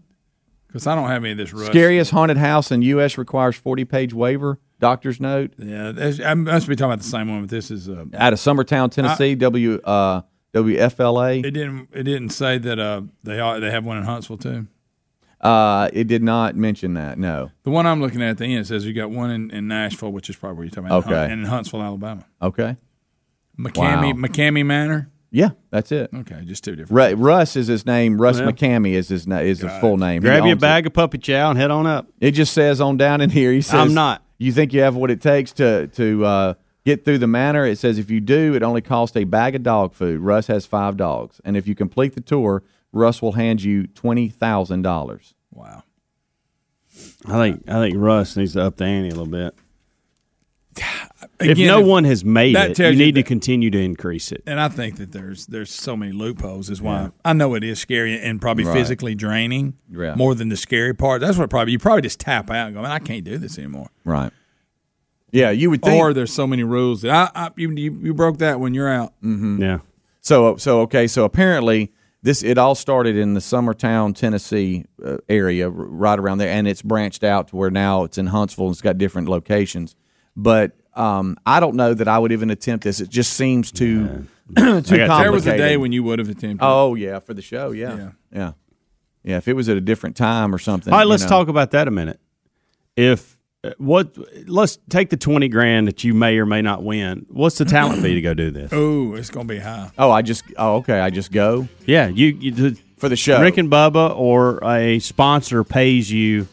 Because 0.67 0.87
I 0.87 0.95
don't 0.95 1.09
have 1.09 1.23
any 1.25 1.33
of 1.33 1.39
this. 1.39 1.53
Rush. 1.53 1.69
Scariest 1.69 2.11
haunted 2.11 2.37
house 2.37 2.71
in 2.71 2.83
U.S. 2.83 3.17
requires 3.19 3.57
forty-page 3.57 4.13
waiver. 4.13 4.59
Doctor's 4.79 5.21
note. 5.21 5.53
Yeah, 5.59 5.93
that's- 5.93 6.21
I 6.21 6.35
must 6.35 6.69
be 6.69 6.77
talking 6.77 6.93
about 6.93 6.99
the 6.99 7.09
same 7.09 7.29
one. 7.31 7.43
But 7.43 7.51
this 7.51 7.71
is. 7.71 7.89
Uh, 7.89 8.05
out 8.15 8.33
of 8.33 8.39
Summertown, 8.39 8.91
Tennessee, 8.91 9.35
W 9.37 9.81
uh, 9.85 10.23
WFLA. 10.55 11.39
it 11.45 11.51
didn't. 11.53 11.89
It 11.93 12.03
didn't 12.03 12.31
say 12.31 12.59
that. 12.59 12.79
Uh, 12.79 13.03
they 13.23 13.41
are, 13.41 13.59
they 13.61 13.71
have 13.71 13.85
one 13.85 13.97
in 13.97 14.05
Huntsville 14.05 14.39
too. 14.39 14.67
Uh, 15.41 15.89
it 15.93 16.07
did 16.09 16.23
not 16.23 16.57
mention 16.57 16.95
that. 16.95 17.19
No. 17.19 17.51
The 17.63 17.71
one 17.71 17.87
I'm 17.87 18.01
looking 18.01 18.23
at 18.23 18.31
at 18.31 18.39
the 18.39 18.47
end 18.47 18.67
says 18.67 18.85
you 18.87 18.93
got 18.95 19.11
one 19.11 19.31
in, 19.31 19.51
in 19.51 19.69
Nashville, 19.69 20.11
which 20.11 20.29
is 20.31 20.37
probably 20.37 20.57
what 20.57 20.63
you're 20.65 20.71
talking 20.85 20.87
about. 20.87 21.07
Okay. 21.07 21.33
And 21.33 21.43
in 21.43 21.47
Huntsville, 21.47 21.83
Alabama. 21.83 22.25
Okay. 22.41 22.77
McCamey, 23.59 24.15
Wow. 24.15 24.29
McCamey 24.29 24.65
Manor. 24.65 25.11
Yeah, 25.37 25.51
that's 25.71 25.93
it. 25.93 26.09
Okay, 26.15 26.41
just 26.47 26.65
two 26.65 26.77
different. 26.77 27.19
Ru- 27.19 27.23
Russ 27.27 27.57
is 27.57 27.67
his 27.67 27.85
name. 27.85 28.19
Russ 28.19 28.41
Well. 28.41 28.51
McCamey 28.53 28.93
is 28.95 29.09
his 29.11 29.27
na- 29.27 29.41
is 29.41 29.61
his 29.61 29.71
full 29.81 29.99
name. 29.99 30.23
He 30.23 30.29
Grab 30.29 30.45
you 30.45 30.51
a 30.51 30.53
owns 30.53 30.59
it. 30.59 30.61
bag 30.63 30.87
of 30.87 30.95
puppy 30.95 31.19
chow 31.19 31.51
and 31.51 31.59
head 31.59 31.71
on 31.71 31.87
up. 31.87 32.07
It 32.21 32.31
just 32.31 32.55
says 32.55 32.81
on 32.81 32.97
down 32.97 33.21
in 33.21 33.29
here. 33.29 33.53
He 33.53 33.61
says, 33.61 33.75
I'm 33.75 33.93
not. 33.93 34.23
You 34.39 34.51
think 34.51 34.73
you 34.73 34.81
have 34.81 34.97
what 34.97 35.11
it 35.11 35.21
takes 35.21 35.53
to 35.53 35.89
to 35.89 36.25
uh, 36.25 36.55
get 36.87 37.05
through 37.05 37.19
the 37.19 37.27
manor? 37.27 37.67
It 37.67 37.77
says 37.77 37.99
if 37.99 38.11
you 38.11 38.21
do, 38.23 38.55
it 38.55 38.63
only 38.63 38.81
costs 38.81 39.15
a 39.15 39.25
bag 39.25 39.55
of 39.55 39.63
dog 39.63 39.93
food. 39.93 40.21
Russ 40.21 40.47
has 40.47 40.65
five 40.65 40.97
dogs, 40.97 41.39
and 41.45 41.55
if 41.55 41.69
you 41.69 41.75
complete 41.75 42.15
the 42.15 42.23
tour, 42.23 42.63
Russ 42.93 43.21
will 43.21 43.33
hand 43.33 43.63
you 43.63 43.89
twenty 43.89 44.31
thousand 44.31 44.81
dollars. 44.83 45.35
Wow. 45.53 45.83
I 47.27 47.33
think 47.33 47.69
I 47.69 47.75
think 47.75 47.95
Russ 47.99 48.39
needs 48.39 48.55
to 48.55 48.63
up 48.63 48.79
the 48.79 48.87
ante 48.87 49.09
a 49.11 49.15
little 49.15 49.27
bit. 49.27 49.55
if 51.41 51.51
Again, 51.51 51.67
no 51.67 51.81
one 51.81 52.05
has 52.05 52.25
made 52.25 52.57
it, 52.57 52.79
you 52.79 52.87
you 52.87 52.97
need 52.97 53.15
to 53.17 53.23
continue 53.23 53.71
to 53.71 53.79
increase 53.79 54.33
it. 54.33 54.43
And 54.47 54.59
I 54.61 54.69
think 54.69 54.97
that 54.97 55.13
there's 55.13 55.47
there's 55.47 55.71
so 55.71 55.97
many 55.97 56.13
loopholes. 56.13 56.71
Is 56.71 56.81
why 56.81 57.11
I 57.25 57.33
know 57.35 57.55
it 57.55 57.63
is 57.65 57.79
scary 57.79 58.19
and 58.21 58.41
probably 58.41 58.65
Right. 58.65 58.75
physically 58.75 59.15
draining 59.15 59.75
Yeah. 59.91 60.15
more 60.15 60.35
than 60.35 60.49
the 60.49 60.57
scary 60.57 60.95
part. 60.95 61.21
That's 61.21 61.37
what 61.39 61.51
probably 61.51 61.73
you 61.73 61.79
probably 61.79 62.03
just 62.03 62.21
tap 62.21 62.51
out 62.51 62.67
and 62.69 62.75
go, 62.77 62.83
man, 62.83 62.91
I 62.91 62.99
can't 62.99 63.25
do 63.25 63.37
this 63.39 63.59
anymore. 63.59 63.89
Right. 64.05 64.33
Yeah, 65.33 65.51
you 65.51 65.69
would 65.71 65.83
think. 65.83 66.01
Or 66.01 66.15
there's 66.15 66.33
so 66.33 66.47
many 66.47 66.63
rules 66.63 67.03
that 67.03 67.11
I, 67.35 67.47
I 67.47 67.51
you, 67.57 67.71
you 67.73 68.15
broke 68.15 68.39
that 68.39 68.61
when 68.61 68.75
you're 68.75 68.89
out. 68.89 69.13
Mm-hmm. 69.23 69.61
Yeah. 69.61 69.79
So 70.21 70.57
so 70.57 70.81
okay, 70.83 71.07
so 71.07 71.25
apparently 71.25 71.93
this 72.23 72.43
it 72.43 72.57
all 72.59 72.75
started 72.75 73.17
in 73.17 73.35
the 73.35 73.41
Summertown, 73.41 74.15
Tennessee 74.15 74.85
uh, 75.05 75.19
area, 75.29 75.67
r- 75.67 75.71
right 75.73 76.19
around 76.19 76.39
there, 76.39 76.49
and 76.49 76.67
it's 76.67 76.83
branched 76.83 77.23
out 77.23 77.49
to 77.49 77.57
where 77.57 77.71
now 77.71 78.05
it's 78.05 78.17
in 78.19 78.29
Huntsville. 78.29 78.67
and 78.67 78.73
It's 78.73 78.81
got 78.83 78.99
different 78.99 79.29
locations, 79.29 79.95
but 80.37 80.73
um, 80.97 81.37
I 81.45 81.61
don't 81.61 81.77
know 81.77 81.95
that 81.95 82.09
I 82.09 82.19
would 82.19 82.33
even 82.33 82.51
attempt 82.51 82.85
this. 82.85 83.01
It 83.01 83.09
just 83.09 83.35
seems 83.35 83.71
too 83.71 84.27
too 84.57 84.63
complicated. 84.63 85.11
There 85.11 85.33
was 85.33 85.47
a 85.47 85.57
day 85.57 85.77
when 85.77 85.93
you 85.93 86.03
would 86.03 86.19
have 86.19 86.29
attempted. 86.29 86.61
oh 86.63 86.95
yeah, 86.95 87.19
for 87.19 87.35
the 87.35 87.43
show, 87.43 87.73
yeah, 87.73 87.97
Yeah. 87.97 88.11
yeah, 88.33 88.53
yeah. 89.25 89.37
If 89.39 89.49
it 89.49 89.55
was 89.55 89.69
at 89.69 89.77
a 89.77 89.81
different 89.81 90.17
time 90.17 90.55
or 90.55 90.59
something. 90.59 90.93
All 90.93 90.99
right, 90.99 91.07
let's 91.07 91.25
know. 91.25 91.29
talk 91.31 91.49
about 91.49 91.73
that 91.73 91.89
a 91.89 91.91
minute. 91.91 92.21
If 92.97 93.37
uh, 93.65 93.71
what 93.79 94.17
let's 94.49 94.79
take 94.89 95.11
the 95.11 95.17
twenty 95.17 95.49
grand 95.49 95.89
that 95.89 96.05
you 96.05 96.15
may 96.15 96.39
or 96.39 96.47
may 96.47 96.63
not 96.63 96.83
win. 96.83 97.27
What's 97.29 97.59
the 97.59 97.65
talent 97.65 98.03
fee 98.03 98.15
to 98.15 98.21
go 98.21 98.35
do 98.35 98.51
this? 98.51 98.71
Oh, 98.73 99.15
it's 99.15 99.31
gonna 99.31 99.47
be 99.49 99.59
high. 99.59 99.91
Oh, 99.99 100.11
I 100.11 100.23
just 100.23 100.45
oh 100.57 100.77
okay, 100.77 101.01
I 101.01 101.11
just 101.11 101.33
go 101.33 101.69
Yeah, 101.85 102.09
you, 102.09 102.29
you 102.29 102.51
the, 102.53 102.79
for 102.99 103.09
the 103.09 103.17
show. 103.17 103.41
Rick 103.43 103.59
and 103.59 103.71
Bubba 103.71 104.17
or 104.17 104.65
a 104.65 104.99
sponsor 105.01 105.65
pays 105.65 106.11
you. 106.11 106.49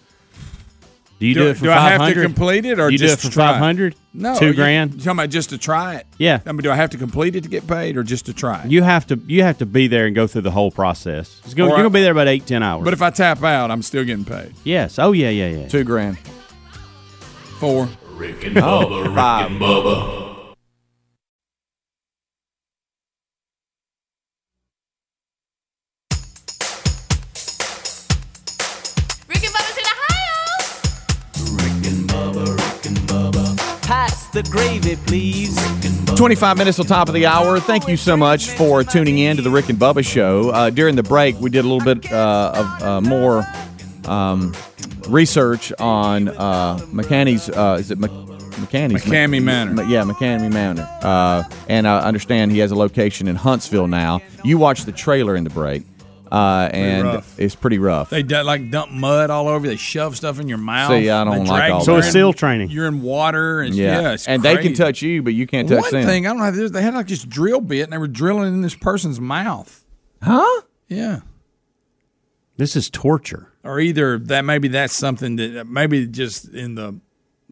Do 1.23 1.27
you 1.29 1.35
do, 1.35 1.39
Do, 1.45 1.49
it 1.51 1.53
for 1.57 1.63
do 1.63 1.71
I 1.71 1.89
have 1.91 2.13
to 2.13 2.21
complete 2.21 2.65
it 2.65 2.79
or 2.81 2.89
you 2.91 2.97
do 2.97 3.07
just 3.07 3.23
it 3.23 3.29
for 3.29 3.33
five 3.33 3.55
hundred? 3.55 3.95
No, 4.13 4.37
two 4.37 4.47
you- 4.47 4.53
grand. 4.53 4.91
You 4.95 4.97
talking 4.99 5.11
about 5.19 5.29
just 5.29 5.51
to 5.51 5.57
try 5.57 5.95
it? 5.95 6.05
Yeah. 6.17 6.41
I 6.45 6.51
mean, 6.51 6.63
do 6.63 6.69
I 6.69 6.75
have 6.75 6.89
to 6.89 6.97
complete 6.97 7.37
it 7.37 7.43
to 7.43 7.49
get 7.49 7.65
paid 7.65 7.95
or 7.95 8.03
just 8.03 8.25
to 8.25 8.33
try 8.33 8.63
it? 8.63 8.69
You 8.71 8.83
have 8.83 9.07
to 9.07 9.15
you 9.25 9.41
have 9.43 9.59
to 9.59 9.65
be 9.65 9.87
there 9.87 10.05
and 10.05 10.13
go 10.13 10.27
through 10.27 10.41
the 10.41 10.51
whole 10.51 10.69
process. 10.69 11.39
It's 11.45 11.53
gonna, 11.53 11.69
you're 11.69 11.77
gonna 11.77 11.89
be 11.91 12.01
there 12.01 12.11
about 12.11 12.27
eight 12.27 12.45
ten 12.45 12.61
hours. 12.61 12.83
But 12.83 12.91
if 12.91 13.01
I 13.01 13.09
tap 13.09 13.41
out, 13.41 13.71
I'm 13.71 13.81
still 13.81 14.03
getting 14.03 14.25
paid. 14.25 14.53
yes, 14.65 14.99
oh 14.99 15.13
yeah, 15.13 15.29
yeah, 15.29 15.47
yeah. 15.47 15.67
two 15.69 15.85
grand. 15.85 16.17
Four. 17.59 17.87
Rick 18.15 18.43
and 18.43 18.57
Bubba, 18.57 19.05
Rick 19.05 19.15
five. 19.15 19.51
and 19.51 19.61
Bubba. 19.61 20.22
The 34.33 34.43
gravy, 34.43 34.95
please. 34.95 35.55
25 36.17 36.57
minutes 36.57 36.77
till 36.77 36.85
top 36.85 37.07
of 37.07 37.13
the 37.13 37.25
hour. 37.25 37.59
Thank 37.59 37.87
you 37.87 37.97
so 37.97 38.17
much 38.17 38.49
for 38.51 38.83
tuning 38.83 39.19
in 39.19 39.37
to 39.37 39.43
the 39.43 39.49
Rick 39.49 39.69
and 39.69 39.77
Bubba 39.79 40.05
Show. 40.05 40.49
Uh, 40.49 40.69
during 40.69 40.95
the 40.95 41.03
break, 41.03 41.39
we 41.39 41.49
did 41.49 41.65
a 41.65 41.67
little 41.67 41.83
bit 41.83 42.11
uh, 42.11 42.51
of 42.55 42.83
uh, 42.83 43.01
more 43.01 43.45
um, 44.05 44.53
research 45.07 45.71
on 45.79 46.29
uh, 46.29 46.77
McCanny's. 46.91 47.49
Uh, 47.49 47.77
is 47.79 47.91
it 47.91 47.99
Mc- 47.99 48.11
McCanny's? 48.11 49.03
McCamey 49.03 49.41
Manor. 49.41 49.73
Ma- 49.73 49.81
yeah, 49.83 50.03
McCamey 50.03 50.51
Manor. 50.51 50.87
Uh, 51.01 51.43
and 51.69 51.87
I 51.87 51.99
understand 51.99 52.51
he 52.51 52.59
has 52.59 52.71
a 52.71 52.75
location 52.75 53.27
in 53.27 53.35
Huntsville 53.35 53.87
now. 53.87 54.21
You 54.43 54.57
watched 54.57 54.85
the 54.85 54.91
trailer 54.91 55.35
in 55.35 55.43
the 55.43 55.49
break, 55.49 55.83
uh, 56.33 56.69
and 56.73 57.03
rough. 57.03 57.39
it's 57.39 57.55
pretty 57.55 57.77
rough. 57.77 58.09
They 58.09 58.23
d- 58.23 58.41
like 58.41 58.71
dump 58.71 58.91
mud 58.91 59.29
all 59.29 59.47
over. 59.47 59.65
you. 59.65 59.71
They 59.71 59.77
shove 59.77 60.17
stuff 60.17 60.39
in 60.39 60.47
your 60.47 60.57
mouth. 60.57 60.89
See, 60.91 61.09
I 61.09 61.23
don't 61.23 61.45
like 61.45 61.71
all 61.71 61.79
you 61.79 61.85
So 61.85 61.91
that. 61.93 61.97
it's 61.99 62.07
in- 62.07 62.13
SEAL 62.13 62.33
training. 62.33 62.69
You're 62.71 62.87
in 62.87 63.01
water, 63.01 63.61
and 63.61 63.75
yeah, 63.75 64.01
yeah, 64.01 64.11
it's 64.13 64.27
and 64.27 64.41
they 64.41 64.57
can 64.57 64.73
touch 64.73 65.01
you, 65.01 65.21
but 65.21 65.33
you 65.33 65.45
can't 65.47 65.69
touch 65.69 65.81
One 65.83 65.91
them. 65.91 66.05
thing 66.05 66.25
I 66.25 66.29
don't 66.29 66.39
know 66.39 66.45
how 66.45 66.51
this. 66.51 66.71
They 66.71 66.81
had 66.81 66.93
like 66.95 67.07
this 67.07 67.23
drill 67.23 67.61
bit, 67.61 67.83
and 67.83 67.93
they 67.93 67.97
were 67.97 68.07
drilling 68.07 68.47
in 68.53 68.61
this 68.61 68.75
person's 68.75 69.19
mouth. 69.21 69.85
huh? 70.21 70.61
Yeah. 70.89 71.19
This 72.57 72.75
is 72.75 72.89
torture. 72.89 73.49
Or 73.63 73.79
either 73.79 74.19
that 74.19 74.43
maybe 74.45 74.67
that's 74.67 74.93
something 74.93 75.37
that 75.37 75.65
maybe 75.67 76.05
just 76.07 76.49
in 76.49 76.75
the 76.75 76.99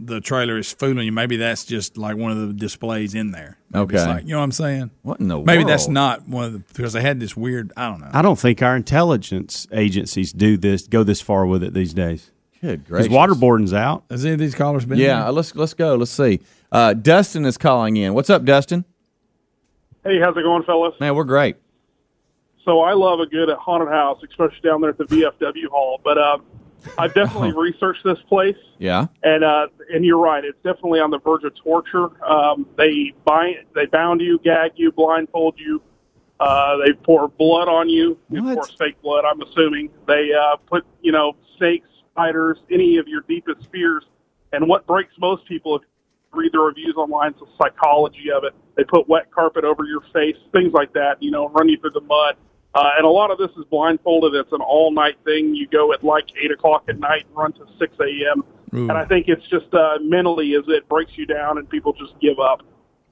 the 0.04 0.20
trailer 0.22 0.58
is 0.58 0.72
fooling 0.72 1.06
you. 1.06 1.12
Maybe 1.12 1.38
that's 1.38 1.64
just 1.66 1.98
like 1.98 2.18
one 2.18 2.32
of 2.32 2.48
the 2.48 2.54
displays 2.54 3.14
in 3.14 3.32
there. 3.32 3.58
Maybe 3.72 3.94
it's 3.96 4.04
Okay. 4.04 4.12
like, 4.14 4.24
you 4.24 4.32
know 4.32 4.38
what 4.40 4.44
I'm 4.46 4.52
saying? 4.52 4.92
What 5.04 5.20
in 5.20 5.28
the 5.28 5.40
Maybe 5.40 5.64
that's 5.64 5.88
not 5.88 6.28
one 6.28 6.46
of 6.46 6.54
the 6.54 6.60
because 6.60 6.94
they 6.94 7.02
had 7.02 7.20
this 7.20 7.38
weird. 7.38 7.72
I 7.78 7.90
don't 7.90 8.02
know. 8.02 8.10
I 8.12 8.22
don't 8.22 8.40
think 8.40 8.62
our 8.62 8.76
intelligence 8.76 9.68
agencies 9.72 10.34
do 10.34 10.58
this, 10.58 10.88
go 10.88 11.04
this 11.04 11.22
far 11.22 11.46
with 11.46 11.64
it 11.64 11.74
these 11.74 11.94
days. 11.94 12.32
Good 12.62 12.84
Because 12.86 13.08
gracious. 13.08 13.14
waterboarding's 13.38 13.74
out. 13.74 14.04
Has 14.10 14.24
any 14.24 14.34
of 14.34 14.40
these 14.40 14.54
callers 14.56 14.86
been? 14.86 14.98
Yeah, 15.00 15.28
uh, 15.28 15.32
let's 15.32 15.56
let's 15.56 15.74
go. 15.74 15.96
Let's 15.96 16.12
see. 16.12 16.40
Uh, 16.72 16.94
Dustin 16.94 17.46
is 17.46 17.58
calling 17.58 17.98
in. 17.98 18.14
What's 18.14 18.30
up, 18.30 18.44
Dustin? 18.46 18.86
Hey, 20.04 20.20
how's 20.20 20.36
it 20.38 20.42
going, 20.44 20.64
fellas? 20.64 20.96
Man, 21.00 21.16
we're 21.16 21.24
great. 21.24 21.56
So 22.66 22.82
I 22.82 22.94
love 22.94 23.20
a 23.20 23.26
good 23.26 23.50
haunted 23.60 23.90
house, 23.90 24.20
especially 24.28 24.62
down 24.64 24.82
there 24.82 24.92
at 24.92 24.98
the 24.98 25.06
VFW 25.06 25.68
Hall. 25.72 26.00
But 26.04 26.18
uh, 26.18 26.38
I've 26.98 27.14
definitely 27.14 27.54
researched 27.54 28.04
this 28.04 28.18
place, 28.28 28.56
Yeah. 28.80 29.08
and 29.24 29.44
uh, 29.44 29.68
and 29.94 30.04
you're 30.06 30.20
right. 30.20 30.44
It's 30.44 30.58
definitely 30.64 31.00
on 31.00 31.12
the 31.12 31.20
verge 31.20 31.44
of 31.44 31.54
torture. 31.56 32.10
Um, 32.26 32.66
they 32.78 33.14
bind, 33.26 33.58
they 33.76 33.86
bound 33.86 34.22
you, 34.22 34.40
gag 34.40 34.72
you, 34.76 34.92
blindfold 34.92 35.56
you. 35.58 35.82
Uh, 36.40 36.78
they 36.86 36.94
pour 36.94 37.28
blood 37.28 37.68
on 37.68 37.88
you. 37.88 38.18
They 38.30 38.40
What? 38.40 38.56
pour 38.56 38.66
fake 38.80 39.02
blood. 39.02 39.26
I'm 39.26 39.42
assuming 39.42 39.90
they 40.08 40.32
uh, 40.34 40.58
put 40.68 40.86
you 41.02 41.12
know 41.12 41.34
snakes, 41.58 41.88
spiders, 42.12 42.58
any 42.72 42.98
of 42.98 43.08
your 43.08 43.22
deepest 43.28 43.70
fears. 43.72 44.04
And 44.54 44.68
what 44.68 44.86
breaks 44.88 45.14
most 45.20 45.46
people, 45.48 45.76
if 45.78 45.82
you 46.34 46.40
read 46.42 46.52
the 46.52 46.60
reviews 46.60 46.96
online, 46.98 47.34
is 47.34 47.40
the 47.40 47.48
psychology 47.62 48.32
of 48.36 48.44
it. 48.44 48.54
They 48.76 48.84
put 48.84 49.08
wet 49.08 49.32
carpet 49.32 49.64
over 49.64 49.86
your 49.86 50.02
face, 50.14 50.36
things 50.52 50.74
like 50.74 50.94
that. 50.94 51.22
You 51.22 51.32
know, 51.32 51.50
run 51.50 51.70
you 51.70 51.78
through 51.80 51.92
the 51.92 52.02
mud. 52.02 52.36
Uh, 52.74 52.90
and 52.98 53.06
a 53.06 53.10
lot 53.10 53.32
of 53.32 53.38
this 53.38 53.50
is 53.58 53.66
blindfolded. 53.70 54.34
It's 54.34 54.52
an 54.54 54.62
all 54.62 54.92
night 54.94 55.18
thing. 55.26 55.54
You 55.56 55.68
go 55.68 55.92
at 55.94 56.04
like 56.04 56.26
eight 56.42 56.52
o'clock 56.52 56.86
at 56.88 56.98
night 57.00 57.26
and 57.28 57.36
run 57.36 57.52
to 57.54 57.66
six 57.78 57.94
a.m. 58.00 58.44
Ooh. 58.74 58.84
And 58.90 58.94
I 58.94 59.04
think 59.06 59.28
it's 59.28 59.46
just 59.48 59.74
uh, 59.74 59.98
mentally 60.02 60.56
as 60.56 60.64
it 60.68 60.88
breaks 60.88 61.18
you 61.18 61.26
down 61.26 61.58
and 61.58 61.70
people 61.70 61.92
just 61.94 62.14
give 62.22 62.40
up. 62.40 62.62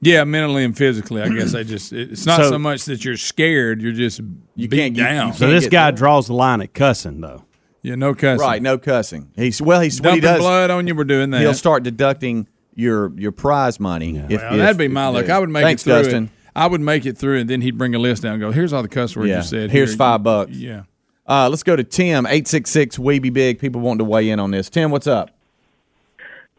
Yeah, 0.02 0.24
mentally 0.24 0.64
and 0.64 0.78
physically. 0.78 1.22
I 1.22 1.28
guess 1.28 1.54
I 1.56 1.64
just 1.64 1.92
it's 1.92 2.26
not 2.26 2.38
so, 2.38 2.52
So- 2.52 2.60
much 2.60 2.86
that 2.86 3.04
you're 3.04 3.18
scared. 3.18 3.82
You're 3.82 3.92
just 3.92 4.22
You 4.56 4.70
beat 4.70 4.78
can't- 4.78 4.96
you- 4.96 5.04
down. 5.04 5.28
you 5.28 5.34
So 5.34 5.40
Can't 5.48 5.52
this 5.62 5.68
guy 5.70 5.90
through. 5.92 5.98
draws 5.98 6.28
the 6.28 6.34
line 6.36 6.62
at 6.62 6.74
cussing, 6.74 7.20
though. 7.20 7.44
yeah, 7.82 7.96
no 7.96 8.14
cussing. 8.14 8.40
Right. 8.40 8.62
No 8.62 8.78
cussing. 8.78 9.32
He's 9.36 9.62
well. 9.62 9.82
He's 9.82 10.00
what 10.02 10.14
he 10.14 10.22
Dumping 10.22 10.38
does. 10.38 10.40
blood 10.40 10.70
on 10.72 10.88
you. 10.88 10.96
We're 10.96 11.04
doing 11.04 11.32
that. 11.32 11.42
He'll 11.42 11.54
start 11.54 11.84
deducting 11.84 12.48
your 12.76 13.12
your 13.20 13.34
prize 13.34 13.78
money. 13.78 14.16
If, 14.18 14.42
Well, 14.42 14.54
if- 14.54 14.60
that'd 14.60 14.78
be 14.78 14.86
if 14.86 14.92
my 14.94 15.08
you 15.10 15.14
luck. 15.16 15.26
do. 15.26 15.32
I 15.34 15.40
would 15.40 15.50
make 15.50 15.64
Thanks, 15.64 15.82
it 15.82 15.84
through 15.86 15.94
Dustin. 16.04 16.24
it. 16.26 16.30
I 16.60 16.68
would 16.68 16.82
make 16.82 17.06
it 17.06 17.18
through, 17.18 17.40
and 17.40 17.50
then 17.50 17.62
he'd 17.62 17.78
bring 17.78 17.96
a 17.96 18.00
list 18.00 18.24
down 18.24 18.34
and 18.34 18.42
go, 18.42 18.52
"Here's 18.52 18.74
all 18.74 18.82
the 18.82 18.88
cuss 18.90 19.16
words 19.16 19.30
Yeah. 19.30 19.38
you 19.38 19.44
said. 19.44 19.72
Here's 19.72 19.92
Here. 19.92 19.98
five 19.98 20.24
bucks. 20.24 20.52
Yeah. 20.52 20.84
Uh, 21.28 21.48
let's 21.50 21.64
go 21.64 21.76
to 21.76 21.84
Tim, 21.84 22.26
866 22.26 22.98
We 23.00 23.20
Be 23.20 23.30
Big. 23.30 23.60
People 23.60 23.82
wanting 23.82 24.00
to 24.00 24.04
weigh 24.06 24.30
in 24.30 24.40
on 24.40 24.52
this. 24.52 24.70
Tim, 24.70 24.92
what's 24.92 25.08
up? 25.08 25.30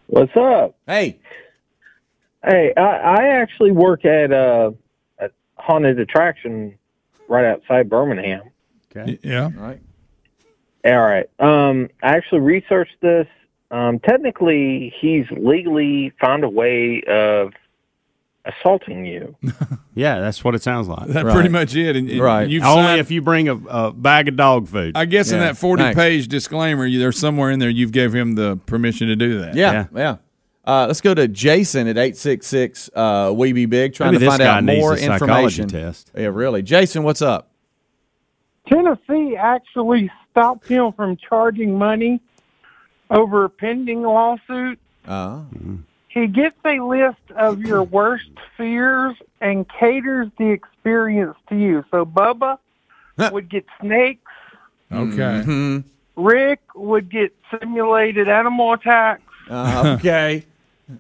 What's 0.07 0.35
up? 0.37 0.75
Hey. 0.87 1.19
Hey, 2.45 2.73
I, 2.77 2.81
I 2.81 3.27
actually 3.41 3.73
work 3.73 4.05
at 4.05 4.33
a, 4.33 4.73
a 5.19 5.29
haunted 5.57 5.99
attraction 6.01 6.75
right 7.29 7.45
outside 7.45 7.89
Birmingham. 7.91 8.43
Okay. 8.97 9.19
Yeah. 9.23 9.45
All 9.45 9.51
right. 9.63 9.81
All 10.85 11.01
right. 11.01 11.29
Um, 11.39 11.91
I 12.03 12.17
actually 12.17 12.41
researched 12.41 12.99
this. 13.03 13.27
Um, 13.71 13.99
technically, 14.01 14.93
he's 15.01 15.27
legally 15.31 16.13
found 16.21 16.43
a 16.45 16.49
way 16.49 17.03
of 17.07 17.53
assaulting 18.45 19.05
you. 19.05 19.37
Yeah, 19.97 20.21
that's 20.21 20.43
what 20.43 20.55
it 20.55 20.63
sounds 20.63 20.89
like. 20.89 21.09
That's 21.09 21.25
Right. 21.27 21.35
pretty 21.35 21.49
much 21.51 21.75
it. 21.77 21.95
And, 21.95 22.09
and 22.09 22.21
Right. 22.21 22.49
You've 22.49 22.65
Only 22.65 22.85
signed- 22.85 23.01
if 23.01 23.11
you 23.11 23.21
bring 23.21 23.49
a, 23.51 23.57
a 23.57 23.93
bag 23.93 24.29
of 24.29 24.37
dog 24.37 24.67
food. 24.69 24.93
I 24.97 25.05
guess 25.05 25.31
in 25.31 25.41
that 25.41 25.59
40 25.59 25.83
Thanks. 25.83 25.97
page 25.97 26.29
disclaimer, 26.29 26.87
you, 26.87 26.99
there's 27.01 27.19
somewhere 27.19 27.51
in 27.51 27.59
there 27.59 27.69
you've 27.69 27.93
gave 27.93 28.15
him 28.15 28.35
the 28.35 28.57
permission 28.67 29.09
to 29.09 29.17
do 29.17 29.41
that. 29.41 29.57
Yeah. 29.57 29.87
Yeah. 29.95 30.17
Uh, 30.65 30.87
let's 30.87 31.01
go 31.03 31.13
to 31.13 31.27
Jason 31.29 31.87
at 31.89 31.99
866 31.99 32.89
uh, 32.95 33.33
We 33.37 33.53
Be 33.53 33.67
Big, 33.67 33.93
trying 33.93 34.13
Maybe 34.13 34.25
to 34.25 34.31
find 34.31 34.41
guy 34.41 34.57
out 34.59 34.65
needs 34.65 34.81
more 34.81 34.95
a 34.95 34.99
information. 34.99 35.69
test. 35.69 36.11
Yeah, 36.17 36.27
really. 36.27 36.63
Jason, 36.63 37.03
what's 37.03 37.21
up? 37.21 37.51
Tennessee 38.69 39.37
actually 39.37 40.11
stopped 40.31 40.67
him 40.69 40.93
from 40.93 41.17
charging 41.17 41.77
money 41.77 42.21
over 43.11 43.45
a 43.45 43.51
pending 43.51 44.03
lawsuit. 44.03 44.79
Uh, 45.07 45.41
He 46.13 46.27
gets 46.27 46.57
a 46.65 46.81
list 46.81 47.21
of 47.37 47.61
your 47.61 47.85
worst 47.85 48.31
fears 48.57 49.17
and 49.41 49.65
caters 49.69 50.29
the 50.39 50.51
experience 50.51 51.37
to 51.49 51.57
you. 51.57 51.85
So 51.93 52.05
Bubba 52.05 52.59
would 53.31 53.49
get 53.49 53.65
snakes. 53.81 54.33
Okay. 54.93 55.43
mhm. 55.47 55.85
Rick 56.17 56.59
would 56.75 57.09
get 57.11 57.33
simulated 57.57 58.29
animal 58.29 58.73
attacks. 58.73 59.23
Uh, 59.49 59.97
okay. 60.01 60.45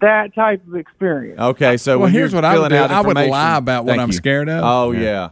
That 0.00 0.32
type 0.36 0.64
of 0.68 0.76
experience. 0.76 1.40
Okay. 1.40 1.76
So 1.76 1.98
Well, 1.98 2.04
when 2.04 2.12
here's 2.12 2.30
you're 2.30 2.40
what 2.40 2.44
I 2.44 2.56
would 2.56 2.68
do. 2.68 2.76
out 2.76 2.92
I 2.92 3.00
would 3.00 3.16
lie 3.16 3.56
about 3.56 3.84
what 3.84 3.98
I'm 3.98 4.10
you. 4.10 4.14
scared 4.14 4.48
of. 4.48 4.62
Oh, 4.62 4.92
yeah. 4.92 5.30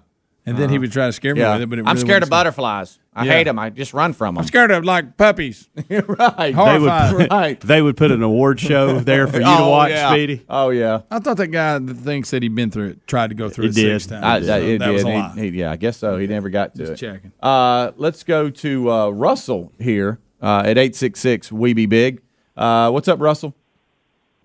And 0.49 0.59
then 0.59 0.71
he 0.71 0.79
would 0.79 0.91
try 0.93 1.07
to 1.07 1.13
scare 1.13 1.35
me 1.35 1.41
Yeah. 1.41 1.55
with 1.55 1.63
it. 1.63 1.71
But 1.71 1.79
it 1.79 1.83
I'm 1.83 1.95
really 1.95 2.01
scared 2.01 2.23
of 2.23 2.27
wasn't- 2.27 2.31
butterflies. 2.31 2.99
I 3.15 3.25
Yeah. 3.25 3.33
hate 3.33 3.45
them. 3.45 3.59
I 3.59 3.71
just 3.71 3.93
run 3.95 4.13
from 4.13 4.35
them. 4.37 4.43
I'm 4.43 4.47
scared 4.47 4.71
of 4.71 4.85
like 4.85 5.17
puppies. 5.17 5.69
right. 5.89 5.89
They 6.39 6.53
Horrified. 6.53 7.15
would, 7.15 7.31
Right. 7.31 7.61
they 7.61 7.83
would 7.83 7.97
put 7.97 8.11
an 8.13 8.23
award 8.23 8.61
show 8.61 9.01
there 9.01 9.27
for 9.27 9.39
you 9.39 9.45
to 9.45 9.57
Oh, 9.59 9.71
watch, 9.71 9.91
yeah. 9.91 10.11
Speedy. 10.11 10.45
Oh, 10.49 10.71
yeah. 10.71 11.01
I 11.11 11.19
thought 11.19 11.37
that 11.39 11.49
guy 11.49 11.79
that 11.79 11.95
thinks 11.97 12.31
that 12.31 12.43
he'd 12.43 12.55
been 12.55 12.71
through 12.71 12.91
it 12.91 13.07
tried 13.09 13.31
to 13.31 13.35
go 13.35 13.49
through 13.51 13.65
He 13.65 13.71
it, 13.71 13.75
did. 13.75 14.01
six 14.01 14.07
times. 14.07 14.25
I, 14.25 14.37
I, 14.37 14.41
So 14.61 14.63
it 14.67 14.79
that 14.79 14.87
did. 14.87 14.93
was 14.95 15.03
a 15.05 15.07
He- 15.11 15.13
lie. 15.19 15.33
he- 15.37 15.49
yeah, 15.49 15.73
I 15.73 15.77
guess 15.77 15.97
so. 15.97 16.17
He 16.19 16.27
never 16.29 16.49
got 16.49 16.75
to 16.77 16.87
Just 16.87 17.03
it. 17.03 17.07
checking. 17.07 17.33
Uh, 17.43 17.91
let's 17.97 18.23
go 18.23 18.51
to 18.51 18.91
uh, 18.91 19.09
Russell 19.11 19.73
here 19.81 20.21
uh, 20.41 20.59
at 20.65 20.79
866 20.79 21.51
We 21.51 21.73
Be 21.73 21.87
Big. 21.87 22.21
Uh, 22.57 22.91
what's 22.91 23.09
up, 23.09 23.21
Russell? 23.21 23.55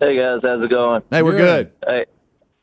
Hey 0.00 0.16
guys, 0.16 0.40
how's 0.42 0.62
it 0.62 0.68
going? 0.70 1.02
Hey, 1.10 1.22
we're 1.22 1.36
good. 1.36 1.70
Hey, 1.86 2.04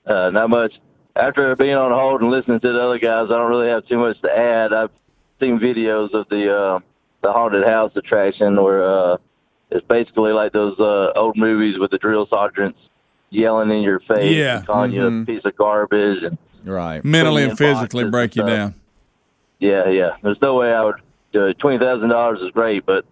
uh, 0.05 0.29
not 0.31 0.49
much. 0.49 0.73
After 1.15 1.55
being 1.55 1.75
on 1.75 1.91
hold 1.91 2.21
and 2.21 2.31
listening 2.31 2.59
to 2.61 2.71
the 2.71 2.81
other 2.81 2.97
guys, 2.99 3.25
I 3.29 3.37
don't 3.37 3.49
really 3.49 3.67
have 3.69 3.85
too 3.87 3.97
much 3.97 4.19
to 4.21 4.31
add. 4.35 4.71
I've 4.73 4.91
seen 5.39 5.59
videos 5.59 6.13
of 6.13 6.27
the 6.29 6.55
uh, 6.55 6.79
the 7.21 7.31
haunted 7.33 7.65
house 7.67 7.91
attraction 7.95 8.61
where 8.61 8.83
uh, 8.83 9.17
it's 9.71 9.85
basically 9.87 10.31
like 10.31 10.53
those 10.53 10.79
uh, 10.79 11.11
old 11.15 11.35
movies 11.37 11.77
with 11.79 11.91
the 11.91 11.97
drill 11.97 12.27
sergeants 12.27 12.79
yelling 13.29 13.71
in 13.71 13.81
your 13.83 13.99
face, 14.01 14.35
Yeah. 14.35 14.57
and 14.59 14.67
calling 14.67 14.91
you 14.91 15.01
Mhm. 15.01 15.23
a 15.23 15.25
piece 15.25 15.45
of 15.45 15.55
garbage, 15.55 16.23
and 16.23 16.37
Right. 16.63 17.03
Mentally 17.03 17.43
and 17.43 17.57
physically 17.57 18.03
break 18.05 18.35
you 18.35 18.43
stuff. 18.43 18.49
down. 18.49 18.73
yeah, 19.59 19.89
yeah. 19.89 20.11
There's 20.21 20.41
no 20.41 20.55
way 20.55 20.73
I 20.73 20.83
would 20.83 20.95
do 21.33 21.45
it. 21.47 21.59
Twenty 21.59 21.77
thousand 21.77 22.09
dollars 22.09 22.39
is 22.41 22.51
great, 22.51 22.85
but 22.85 23.03
you 23.03 23.10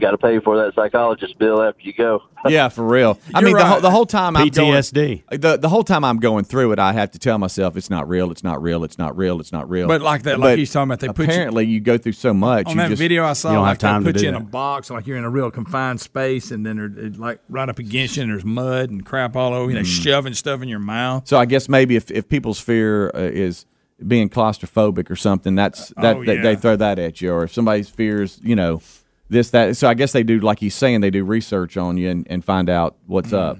got 0.00 0.12
to 0.12 0.18
pay 0.18 0.38
for 0.40 0.56
that 0.58 0.74
psychologist 0.74 1.38
bill 1.38 1.62
after 1.62 1.80
you 1.82 1.92
go. 1.92 2.22
Yeah, 2.48 2.68
for 2.68 2.84
real. 2.86 3.18
I 3.34 3.40
You're 3.40 3.48
mean, 3.48 3.56
the, 3.56 3.64
whole, 3.66 3.80
the 3.80 3.90
whole 3.90 4.06
time 4.06 4.36
I'm 4.36 4.46
going, 4.48 4.72
PTSD. 4.72 5.40
the 5.40 5.56
the 5.56 5.68
whole 5.68 5.82
time 5.82 6.04
I'm 6.04 6.18
going 6.18 6.44
through 6.44 6.70
it, 6.70 6.78
I 6.78 6.92
have 6.92 7.10
to 7.10 7.18
tell 7.18 7.36
myself 7.36 7.76
it's 7.76 7.90
not 7.90 8.08
real. 8.08 8.30
It's 8.30 8.44
not 8.44 8.62
real. 8.62 8.84
It's 8.84 8.96
not 8.96 9.16
real. 9.16 9.40
It's 9.40 9.50
not 9.50 9.68
real. 9.68 9.88
But 9.88 10.02
like 10.02 10.22
that, 10.22 10.38
like 10.38 10.56
he's 10.56 10.72
talking 10.72 10.84
about, 10.88 11.00
they 11.00 11.08
put 11.08 11.18
you 11.26 11.32
apparently 11.32 11.66
you, 11.66 11.80
go 11.80 11.98
through 11.98 12.12
so 12.12 12.32
much. 12.32 12.66
on 12.66 12.74
you 12.74 12.78
that 12.78 12.88
just, 12.90 13.00
video 13.00 13.24
I 13.24 13.32
saw. 13.32 13.48
you 13.50 13.54
don't 13.56 13.64
have 13.64 13.72
like 13.72 13.78
they 13.80 13.88
time 13.88 14.04
to 14.04 14.12
put 14.12 14.16
do 14.18 14.22
you 14.22 14.28
in 14.28 14.34
a 14.36 14.40
box, 14.40 14.88
like 14.88 15.08
you're 15.08 15.16
in 15.16 15.24
a 15.24 15.30
real 15.30 15.50
confined 15.50 16.00
space, 16.00 16.52
and 16.52 16.64
then 16.64 16.76
they're 16.76 17.10
like 17.10 17.40
right 17.48 17.68
up 17.68 17.80
against 17.80 18.16
you, 18.16 18.22
and 18.22 18.30
there's 18.30 18.44
mud 18.44 18.90
and 18.90 19.04
crap 19.04 19.34
all 19.34 19.52
over. 19.52 19.72
you. 19.72 19.76
They 19.76 19.82
Mm. 19.82 20.02
shoving 20.04 20.34
stuff 20.34 20.62
in 20.62 20.68
your 20.68 20.78
mouth. 20.78 21.26
So 21.26 21.38
I 21.38 21.44
guess 21.44 21.68
maybe 21.68 21.96
if, 21.96 22.08
if 22.12 22.28
people's 22.28 22.60
fear 22.60 23.08
uh, 23.16 23.18
is 23.18 23.66
being 24.06 24.28
claustrophobic 24.30 25.10
or 25.10 25.16
something, 25.16 25.56
that's 25.56 25.88
that 25.96 26.18
Oh, 26.18 26.24
they, 26.24 26.36
they 26.36 26.54
throw 26.54 26.76
that 26.76 27.00
at 27.00 27.20
you. 27.20 27.32
Or 27.32 27.42
if 27.42 27.52
somebody's 27.52 27.88
fears, 27.88 28.38
you 28.44 28.54
know, 28.54 28.80
this 29.28 29.50
that. 29.50 29.76
So 29.76 29.88
I 29.88 29.94
guess 29.94 30.12
they 30.12 30.22
do 30.22 30.40
like 30.40 30.58
he's 30.58 30.74
saying 30.74 31.00
they 31.00 31.10
do 31.10 31.24
research 31.24 31.76
on 31.76 31.96
you 31.96 32.08
and, 32.10 32.26
and 32.30 32.44
find 32.44 32.68
out 32.68 32.96
what's 33.06 33.30
Mm. 33.30 33.38
up. 33.38 33.58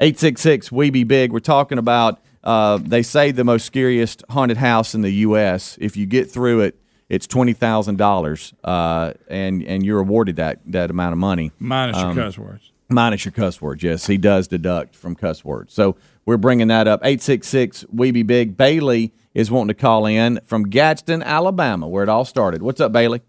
Eight 0.00 0.18
six 0.18 0.40
six 0.40 0.70
we 0.70 0.90
be 0.90 1.04
big. 1.04 1.32
We're 1.32 1.38
talking 1.40 1.78
about. 1.78 2.20
Uh, 2.44 2.78
they 2.80 3.02
say 3.02 3.32
the 3.32 3.42
most 3.42 3.66
scariest 3.66 4.22
haunted 4.30 4.58
house 4.58 4.94
in 4.94 5.00
the 5.02 5.10
U.S. 5.10 5.76
If 5.80 5.96
you 5.96 6.06
get 6.06 6.30
through 6.30 6.60
it, 6.60 6.78
it's 7.08 7.26
twenty 7.26 7.52
thousand 7.54 7.96
dollars, 7.98 8.52
uh, 8.62 9.14
and 9.28 9.62
and 9.64 9.84
you're 9.84 9.98
awarded 10.00 10.36
that 10.36 10.60
that 10.66 10.90
amount 10.90 11.12
of 11.12 11.18
money 11.18 11.50
Minus 11.58 11.96
Um, 11.96 12.14
your 12.16 12.26
cuss 12.26 12.38
words. 12.38 12.72
Minus 12.88 13.24
your 13.24 13.32
cuss 13.32 13.60
words, 13.60 13.82
yes. 13.82 14.06
He 14.06 14.16
does 14.16 14.46
deduct 14.46 14.94
from 14.94 15.16
cuss 15.16 15.44
words. 15.44 15.72
So 15.74 15.96
we're 16.24 16.36
bringing 16.36 16.68
that 16.68 16.86
up. 16.86 17.00
866 17.02 17.84
We 17.92 18.12
Be 18.12 18.22
Big. 18.22 18.56
Bailey 18.56 19.12
is 19.34 19.50
wanting 19.50 19.68
to 19.68 19.74
call 19.74 20.06
in 20.06 20.38
from 20.44 20.68
Gadsden, 20.68 21.22
Alabama, 21.24 21.88
where 21.88 22.04
it 22.04 22.08
all 22.08 22.24
started. 22.24 22.62
What's 22.62 22.80
up, 22.80 22.92
Bailey? 22.92 23.22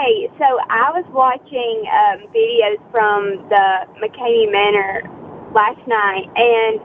Hey, 0.00 0.26
okay, 0.26 0.34
so 0.38 0.44
I 0.70 0.90
was 0.92 1.04
watching 1.12 1.84
um, 1.92 2.24
videos 2.32 2.80
from 2.90 3.48
the 3.48 3.84
McCamey 4.00 4.50
Manor 4.50 5.02
last 5.52 5.80
night, 5.86 6.24
and 6.36 6.80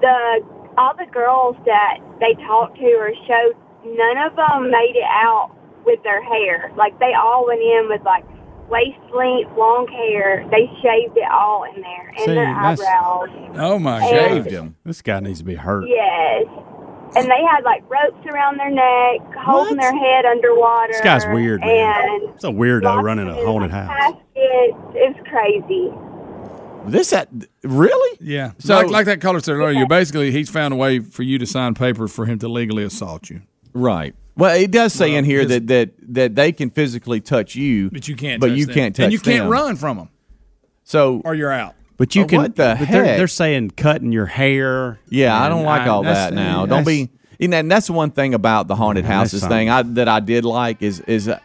the 0.00 0.40
all 0.76 0.96
the 0.96 1.06
girls 1.12 1.56
that 1.66 1.98
they 2.18 2.34
talked 2.46 2.76
to 2.78 2.90
or 2.96 3.12
showed, 3.26 3.54
none 3.84 4.18
of 4.18 4.34
them 4.36 4.70
made 4.70 4.96
it 4.96 5.06
out 5.06 5.50
with 5.84 6.02
their 6.02 6.22
hair. 6.22 6.72
Like 6.76 6.98
they 6.98 7.12
all 7.14 7.46
went 7.46 7.60
in 7.60 7.88
with 7.88 8.02
like 8.02 8.24
waist 8.68 8.98
length, 9.14 9.50
long 9.56 9.86
hair. 9.86 10.46
They 10.50 10.66
shaved 10.82 11.16
it 11.16 11.30
all 11.30 11.64
in 11.64 11.80
there, 11.82 12.08
and 12.08 12.18
See, 12.18 12.34
their 12.34 12.48
eyebrows. 12.48 13.28
Oh 13.56 13.78
my 13.78 14.00
Shaved 14.08 14.50
god! 14.50 14.74
This 14.84 15.02
guy 15.02 15.20
needs 15.20 15.38
to 15.40 15.44
be 15.44 15.54
hurt. 15.54 15.86
Yes. 15.86 16.46
And 17.16 17.26
they 17.26 17.42
had 17.50 17.64
like 17.64 17.82
ropes 17.90 18.24
around 18.26 18.58
their 18.58 18.70
neck, 18.70 19.34
holding 19.36 19.76
their 19.76 19.96
head 19.96 20.24
underwater. 20.26 20.92
This 20.92 21.00
guy's 21.00 21.26
weird, 21.26 21.60
man. 21.60 22.08
And 22.08 22.34
It's 22.34 22.44
a 22.44 22.48
weirdo 22.48 22.82
locked 22.84 23.04
running 23.04 23.28
a 23.28 23.38
in, 23.38 23.46
haunted 23.46 23.70
like, 23.72 23.86
house. 23.88 24.14
caskets. 24.34 24.78
It's 24.94 25.28
crazy. 25.28 25.90
This 26.86 27.12
at 27.12 27.28
really? 27.62 28.18
Yeah. 28.20 28.52
So- 28.58 28.76
like, 28.76 28.90
like 28.90 29.06
that 29.06 29.20
caller 29.20 29.40
said 29.40 29.56
earlier, 29.56 29.86
basically 29.86 30.30
he's 30.30 30.48
found 30.48 30.72
a 30.72 30.76
way 30.76 31.00
for 31.00 31.22
you 31.22 31.38
to 31.38 31.46
sign 31.46 31.74
paper 31.74 32.06
for 32.08 32.26
him 32.26 32.38
to 32.38 32.48
legally 32.48 32.84
assault 32.84 33.28
you. 33.28 33.42
Right. 33.74 34.14
Well, 34.36 34.54
it 34.58 34.70
does 34.70 34.92
say 34.94 35.10
Well, 35.10 35.18
in 35.18 35.24
here 35.26 35.44
that, 35.44 35.66
that 35.66 35.90
that 36.14 36.34
they 36.34 36.52
can 36.52 36.70
physically 36.70 37.20
touch 37.20 37.54
you, 37.56 37.90
But 37.90 38.08
you 38.08 38.16
can't. 38.16 38.40
But 38.40 38.48
touch 38.48 38.56
you 38.58 38.66
them. 38.66 38.74
can't 38.74 38.96
touch 38.96 39.04
and 39.04 39.12
you 39.12 39.18
can't 39.18 39.40
them. 39.44 39.48
run 39.48 39.76
from 39.76 39.96
them, 39.98 40.08
So, 40.84 41.20
or 41.24 41.34
you're 41.34 41.52
out. 41.52 41.74
But 42.00 42.14
you 42.14 42.22
Oh, 42.22 42.26
can. 42.26 42.38
what 42.40 42.56
the 42.56 42.76
but 42.78 42.88
they're, 42.88 43.04
heck? 43.04 43.18
they're 43.18 43.28
saying 43.28 43.72
cutting 43.76 44.10
your 44.10 44.24
hair. 44.24 44.98
yeah, 45.10 45.38
I 45.38 45.50
don't 45.50 45.58
and 45.58 45.66
like 45.66 45.86
all 45.86 46.02
that 46.04 46.32
now. 46.32 46.64
Don't 46.64 46.86
be. 46.86 47.10
And 47.38 47.52
that- 47.52 47.58
and 47.60 47.70
that's 47.70 47.90
one 47.90 48.10
thing 48.10 48.32
about 48.32 48.68
the 48.68 48.74
haunted 48.74 49.04
houses 49.04 49.46
thing 49.46 49.68
I, 49.68 49.82
that 49.82 50.08
I 50.08 50.20
did 50.20 50.46
like 50.46 50.80
is 50.80 51.00
is 51.00 51.28
uh, 51.28 51.38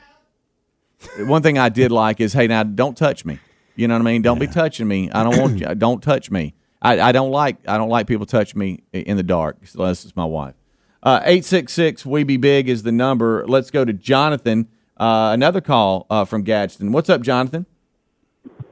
one 1.19 1.41
thing 1.41 1.57
I 1.57 1.67
did 1.67 1.91
like 1.91 2.21
is, 2.21 2.31
hey, 2.31 2.47
now 2.47 2.63
don't 2.63 2.95
touch 2.95 3.25
me. 3.25 3.37
You 3.75 3.89
know 3.89 3.95
what 3.95 4.01
I 4.01 4.05
mean? 4.05 4.21
Don't 4.21 4.39
be 4.39 4.47
touching 4.47 4.87
me. 4.87 5.11
I 5.11 5.25
don't 5.25 5.37
want 5.37 5.59
you. 5.59 5.75
Don't 5.75 6.01
touch 6.01 6.31
me. 6.31 6.53
I, 6.81 7.01
I 7.01 7.11
don't 7.11 7.31
like 7.31 7.57
I 7.67 7.77
don't 7.77 7.89
like 7.89 8.07
people 8.07 8.25
touch 8.25 8.55
me 8.55 8.81
in 8.93 9.17
the 9.17 9.23
dark 9.23 9.57
unless 9.73 10.05
it's 10.05 10.15
my 10.15 10.23
wife. 10.23 10.55
Uh, 11.03 11.19
Eight 11.25 11.43
six 11.43 11.73
six 11.73 12.05
we 12.05 12.23
be 12.23 12.37
big 12.37 12.69
is 12.69 12.83
the 12.83 12.93
number. 12.93 13.43
Let's 13.45 13.71
go 13.71 13.83
to 13.83 13.91
Jonathan. 13.91 14.69
Uh, 14.95 15.31
another 15.33 15.59
call 15.59 16.05
uh, 16.09 16.23
from 16.23 16.43
Gadsden. 16.43 16.93
What's 16.93 17.09
up, 17.09 17.19
Jonathan? 17.23 17.65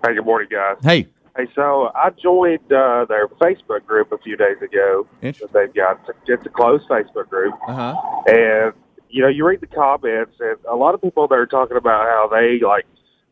Hey, 0.05 0.13
good 0.15 0.23
morning, 0.25 0.47
guys. 0.49 0.77
Hey. 0.81 1.07
Hey, 1.35 1.47
so 1.55 1.89
I 1.95 2.11
joined 2.11 2.71
uh, 2.71 3.05
their 3.05 3.27
Facebook 3.41 3.85
group 3.87 4.11
a 4.11 4.17
few 4.19 4.37
days 4.37 4.57
ago. 4.61 5.07
That 5.21 5.51
they've 5.53 5.73
got 5.73 5.99
it's 6.27 6.45
a 6.45 6.49
closed 6.49 6.87
Facebook 6.87 7.29
group, 7.29 7.55
Uh 7.67 7.73
huh. 7.73 8.21
and 8.27 8.73
you 9.09 9.21
know 9.23 9.27
you 9.29 9.45
read 9.45 9.61
the 9.61 9.67
comments, 9.67 10.33
and 10.39 10.57
a 10.69 10.75
lot 10.75 10.93
of 10.93 11.01
people 11.01 11.27
there 11.27 11.41
are 11.41 11.47
talking 11.47 11.77
about 11.77 12.05
how 12.07 12.27
they 12.31 12.59
like 12.59 12.85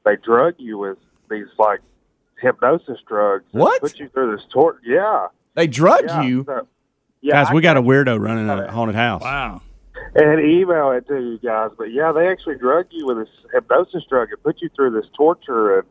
they 0.03 0.15
drug 0.15 0.55
you 0.57 0.79
with 0.79 0.97
these 1.29 1.45
like 1.59 1.81
hypnosis 2.41 2.97
drugs. 3.07 3.45
What? 3.51 3.81
Put 3.81 3.99
you 3.99 4.09
through 4.09 4.35
this 4.35 4.45
torture? 4.51 4.79
Yeah. 4.83 5.27
They 5.53 5.67
drug 5.67 6.01
Yeah, 6.07 6.21
you. 6.23 6.43
so- 6.47 6.67
yeah, 7.23 7.33
Guys, 7.43 7.47
I 7.51 7.53
we 7.53 7.61
got 7.61 7.77
a 7.77 7.83
weirdo 7.83 8.19
running 8.19 8.49
a 8.49 8.71
haunted 8.71 8.95
house. 8.95 9.21
Wow. 9.21 9.61
and 10.15 10.39
email 10.43 10.89
it 10.89 11.07
to 11.07 11.19
you 11.19 11.37
guys. 11.37 11.69
But 11.77 11.91
yeah, 11.91 12.11
they 12.11 12.27
actually 12.27 12.55
drug 12.55 12.87
you 12.89 13.05
with 13.05 13.17
this 13.17 13.29
hypnosis 13.53 14.03
drug 14.09 14.29
and 14.31 14.41
put 14.41 14.59
you 14.59 14.69
through 14.75 14.89
this 14.99 15.05
torture. 15.15 15.77
And 15.77 15.87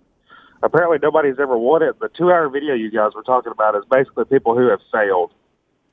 apparently, 0.63 0.99
nobody's 1.03 1.39
ever 1.39 1.57
won 1.57 1.83
it. 1.83 1.99
The 2.01 2.09
two-hour 2.09 2.49
video 2.49 2.75
you 2.75 2.91
guys 2.91 3.13
were 3.15 3.23
talking 3.23 3.53
about 3.53 3.75
is 3.77 3.85
basically 3.91 4.25
people 4.27 4.57
who 4.57 4.69
have 4.69 4.81
failed. 4.93 5.33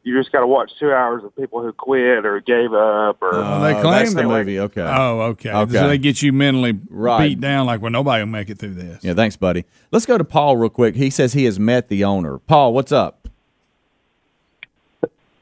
You 0.04 0.18
just 0.18 0.32
got 0.32 0.40
to 0.40 0.48
watch 0.48 0.72
two 0.80 0.92
hours 0.94 1.24
of 1.26 1.36
people 1.36 1.62
who 1.62 1.74
quit 1.74 2.26
or 2.26 2.40
gave 2.40 2.74
up 2.74 3.22
or. 3.22 3.36
Oh, 3.36 3.62
they 3.62 3.74
claim 3.74 3.86
Uh, 3.86 3.92
that's 3.92 4.14
the 4.14 4.22
that- 4.22 4.28
movie. 4.28 4.58
Okay. 4.60 4.82
Oh, 4.82 5.20
okay. 5.32 5.52
Okay. 5.52 5.74
So 5.74 5.88
they 5.90 5.98
get 5.98 6.22
you 6.22 6.32
mentally 6.32 6.80
Right. 6.90 7.28
beat 7.30 7.42
down 7.42 7.66
like, 7.66 7.82
well, 7.82 7.92
nobody 7.92 8.22
will 8.24 8.30
make 8.30 8.50
it 8.50 8.58
through 8.58 8.76
this. 8.76 9.04
Yeah, 9.04 9.16
thanks, 9.16 9.36
buddy. 9.36 9.66
Let's 9.92 10.06
go 10.06 10.18
to 10.18 10.24
Paul 10.24 10.56
real 10.56 10.70
quick. 10.70 10.96
He 10.96 11.10
says 11.10 11.34
he 11.34 11.44
has 11.44 11.60
met 11.60 11.90
the 11.90 12.06
owner. 12.06 12.38
Paul, 12.38 12.74
what's 12.74 12.94
up? 12.94 13.28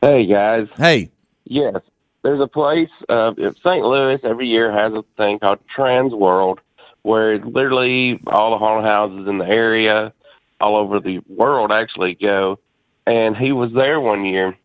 Hey 0.01 0.25
guys. 0.25 0.67
Hey. 0.77 1.09
Yes, 1.45 1.75
there's 2.23 2.39
a 2.41 2.47
place 2.47 2.89
uh, 3.09 3.33
in 3.37 3.53
St. 3.55 3.85
Louis 3.85 4.19
every 4.23 4.47
year 4.47 4.71
has 4.71 4.93
a 4.93 5.03
thing 5.17 5.37
called 5.39 5.59
Transworld, 5.75 6.57
where 7.05 7.37
literally 7.37 8.19
all 8.25 8.49
the 8.49 8.57
haunted 8.57 8.89
houses 8.89 9.27
in 9.27 9.37
the 9.37 9.45
area, 9.45 10.11
all 10.59 10.75
over 10.75 10.99
the 10.99 11.19
world, 11.29 11.71
actually 11.71 12.15
go. 12.15 12.57
And 13.05 13.37
he 13.37 13.51
was 13.51 13.71
there 13.73 13.99
one 14.01 14.25
year, 14.25 14.57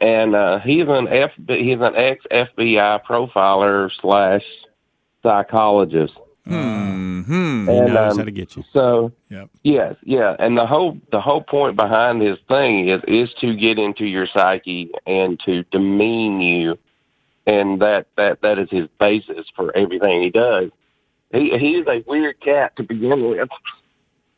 and 0.00 0.36
uh, 0.36 0.60
he's 0.60 0.86
an 0.86 1.08
F 1.08 1.32
he's 1.48 1.80
an 1.80 1.96
ex 1.96 2.24
FBI 2.30 3.02
profiler 3.04 3.90
slash 4.00 4.44
psychologist. 5.24 6.14
Hmm. 6.44 7.22
He 7.68 7.76
And, 7.76 7.92
knows 7.92 8.12
um, 8.12 8.18
how 8.18 8.24
to 8.24 8.30
get 8.30 8.54
you. 8.56 8.62
So 8.72 9.10
Yep. 9.30 9.50
yes, 9.64 9.96
yeah, 10.04 10.36
and 10.38 10.56
the 10.56 10.66
whole 10.66 10.96
the 11.10 11.20
whole 11.20 11.42
point 11.42 11.74
behind 11.74 12.22
his 12.22 12.38
thing 12.46 12.88
is 12.88 13.00
is 13.08 13.34
to 13.40 13.56
get 13.56 13.80
into 13.80 14.04
your 14.04 14.28
psyche 14.28 14.92
and 15.04 15.40
to 15.40 15.64
demean 15.72 16.40
you, 16.40 16.78
and 17.48 17.82
that 17.82 18.06
that 18.16 18.42
that 18.42 18.60
is 18.60 18.70
his 18.70 18.86
basis 19.00 19.46
for 19.56 19.76
everything 19.76 20.22
he 20.22 20.30
does. 20.30 20.70
He 21.36 21.56
he 21.58 21.76
is 21.76 21.86
a 21.86 22.02
weird 22.06 22.40
cat 22.40 22.74
to 22.76 22.82
begin 22.82 23.28
with. 23.30 23.48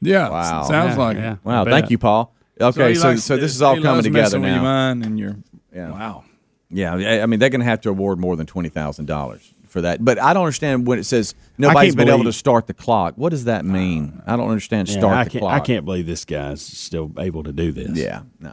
Yeah. 0.00 0.28
Wow. 0.30 0.62
Sounds 0.64 0.96
Yeah, 0.96 1.02
like 1.04 1.16
yeah. 1.16 1.32
it. 1.34 1.38
Wow, 1.44 1.64
thank 1.64 1.90
you, 1.90 1.98
Paul. 1.98 2.34
Okay, 2.60 2.90
he 2.90 2.94
so 2.96 3.08
likes- 3.10 3.24
so 3.24 3.36
this 3.36 3.54
is 3.54 3.62
all 3.62 3.74
he 3.76 3.82
coming 3.82 3.96
loves 3.96 4.06
together 4.06 4.22
messing 4.38 4.40
with 4.42 4.50
your 4.50 4.58
now. 4.58 4.62
mind 4.64 5.04
and 5.04 5.18
your 5.18 5.36
Yeah. 5.74 5.90
wow. 5.90 6.24
Yeah, 6.70 6.94
I 6.94 7.22
I 7.22 7.26
mean 7.26 7.40
they're 7.40 7.48
going 7.50 7.60
to 7.60 7.66
have 7.66 7.80
to 7.82 7.88
award 7.90 8.18
more 8.18 8.36
than 8.36 8.46
twenty 8.46 8.68
thousand 8.68 9.06
dollars 9.06 9.54
for 9.66 9.80
that. 9.82 10.04
But 10.04 10.18
I 10.18 10.32
don't 10.34 10.42
understand 10.44 10.86
when 10.86 10.98
it 10.98 11.04
says 11.04 11.34
nobody's 11.56 11.94
can't 11.94 12.06
been 12.06 12.14
able 12.14 12.24
to 12.24 12.32
start 12.32 12.66
the 12.66 12.74
clock. 12.74 13.14
What 13.16 13.30
does 13.30 13.44
that 13.44 13.64
mean? 13.64 14.22
I 14.26 14.36
don't 14.36 14.48
understand. 14.50 14.88
Yeah, 14.88 14.98
Start 14.98 15.16
I 15.16 15.24
the 15.24 15.38
clock. 15.38 15.52
I 15.52 15.60
can't 15.60 15.84
believe 15.84 16.06
this 16.06 16.24
guy's 16.24 16.60
still 16.60 17.10
able 17.18 17.42
to 17.44 17.52
do 17.52 17.72
this. 17.72 17.90
Yeah, 17.96 18.22
no. 18.40 18.52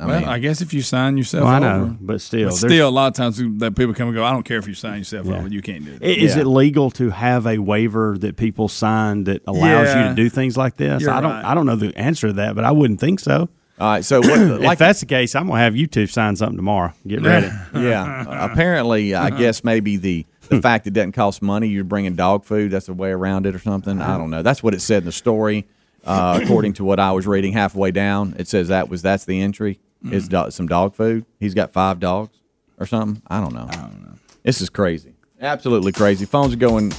I 0.00 0.06
well, 0.06 0.20
mean- 0.20 0.28
I 0.28 0.38
guess 0.38 0.60
if 0.62 0.72
you 0.72 0.80
sign 0.82 1.16
yourself 1.18 1.44
Well, 1.44 1.52
I 1.52 1.56
over, 1.74 1.86
know, 1.88 1.96
but 2.00 2.20
still, 2.22 2.48
But 2.48 2.56
still, 2.56 2.88
a 2.88 2.90
lot 2.90 3.08
of 3.08 3.14
times 3.14 3.36
that 3.58 3.76
people 3.76 3.92
come 3.94 4.08
and 4.08 4.16
go. 4.16 4.24
I 4.24 4.30
don't 4.32 4.44
care 4.44 4.58
if 4.58 4.66
you 4.66 4.72
sign 4.74 4.98
yourself 4.98 5.26
Yeah. 5.26 5.36
over, 5.38 5.48
you 5.48 5.60
can't 5.60 5.84
do 5.84 5.92
it. 5.92 6.02
Is 6.02 6.16
I- 6.16 6.24
Is 6.24 6.36
it 6.38 6.46
legal 6.46 6.90
to 6.92 7.10
have 7.10 7.46
a 7.46 7.58
waiver 7.58 8.16
that 8.18 8.36
people 8.36 8.68
sign 8.68 9.24
that 9.24 9.42
allows 9.46 9.94
you 9.94 10.02
to 10.08 10.14
do 10.14 10.28
things 10.30 10.56
like 10.56 10.76
this? 10.78 11.02
You're 11.02 11.10
I 11.10 11.20
don't. 11.20 11.30
right. 11.30 11.44
I 11.44 11.54
don't 11.54 11.66
know 11.66 11.76
the 11.76 11.92
answer 11.98 12.28
to 12.28 12.32
that, 12.34 12.54
but 12.54 12.64
I 12.64 12.70
wouldn't 12.72 12.98
think 12.98 13.20
so. 13.20 13.48
All 13.78 13.86
right, 13.92 14.04
so 14.04 14.20
what, 14.20 14.30
if 14.40 14.60
like- 14.62 14.78
that's 14.78 15.00
the 15.00 15.06
case, 15.06 15.34
I'm 15.34 15.48
gonna 15.48 15.60
have 15.60 15.76
you 15.76 15.86
two 15.86 16.06
sign 16.06 16.34
something 16.36 16.56
tomorrow. 16.56 16.92
Get 17.06 17.22
ready. 17.22 17.48
yeah. 17.74 18.24
Uh, 18.26 18.48
apparently, 18.50 19.14
I 19.14 19.30
guess 19.30 19.64
maybe 19.64 19.96
the 19.96 20.24
the 20.48 20.60
fact 20.62 20.86
it 20.86 20.92
doesn't 20.94 21.12
cost 21.12 21.42
money. 21.42 21.68
You're 21.68 21.84
bringing 21.84 22.14
dog 22.16 22.44
food. 22.44 22.72
That's 22.72 22.88
a 22.88 22.92
way 22.94 23.10
around 23.10 23.46
it, 23.46 23.54
or 23.54 23.58
something. 23.58 24.00
I 24.00 24.16
don't 24.18 24.30
know. 24.30 24.42
That's 24.42 24.62
what 24.62 24.74
it 24.74 24.80
said 24.80 25.02
in 25.02 25.06
the 25.06 25.12
story. 25.12 25.66
Uh, 26.04 26.40
according 26.42 26.72
to 26.72 26.82
what 26.84 26.98
I 26.98 27.12
was 27.12 27.26
reading 27.26 27.52
halfway 27.52 27.90
down, 27.90 28.34
it 28.38 28.48
says 28.48 28.68
that 28.68 28.88
was 28.88 29.02
that's 29.02 29.26
the 29.26 29.40
entry. 29.42 29.78
Mm-hmm. 30.04 30.14
Is 30.14 30.28
do- 30.28 30.50
some 30.50 30.66
dog 30.66 30.94
food? 30.94 31.26
He's 31.38 31.54
got 31.54 31.72
five 31.72 32.00
dogs 32.00 32.36
or 32.78 32.86
something. 32.86 33.22
I 33.28 33.40
don't 33.40 33.52
know. 33.52 33.66
I 33.68 33.76
don't 33.76 34.02
know. 34.02 34.14
This 34.42 34.60
is 34.60 34.70
crazy. 34.70 35.14
Absolutely 35.40 35.92
crazy. 35.92 36.24
Phones 36.24 36.54
are 36.54 36.56
going 36.56 36.90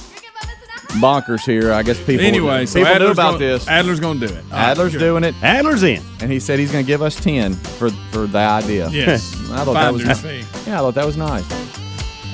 bonkers 1.00 1.44
here. 1.44 1.72
I 1.72 1.82
guess 1.82 1.98
people. 2.04 2.24
anyway, 2.24 2.66
so 2.66 2.80
people 2.80 2.94
Adler's 2.94 3.10
about 3.12 3.32
gonna, 3.32 3.38
this. 3.38 3.66
Adler's 3.68 4.00
going 4.00 4.20
to 4.20 4.26
do 4.28 4.32
it. 4.34 4.44
All 4.44 4.50
right, 4.50 4.70
Adler's 4.70 4.92
good. 4.92 4.98
doing 4.98 5.24
it. 5.24 5.34
Adler's 5.42 5.82
in, 5.82 6.02
and 6.20 6.30
he 6.30 6.38
said 6.38 6.58
he's 6.58 6.70
going 6.70 6.84
to 6.84 6.86
give 6.86 7.02
us 7.02 7.16
ten 7.16 7.54
for 7.54 7.90
for 8.10 8.26
the 8.26 8.38
idea. 8.38 8.88
Yes. 8.90 9.34
I 9.50 9.64
thought 9.64 9.74
that 9.74 9.92
was 9.92 10.20
fee. 10.20 10.44
yeah, 10.66 10.76
I 10.76 10.78
thought 10.78 10.94
that 10.94 11.06
was 11.06 11.16
nice. 11.16 11.44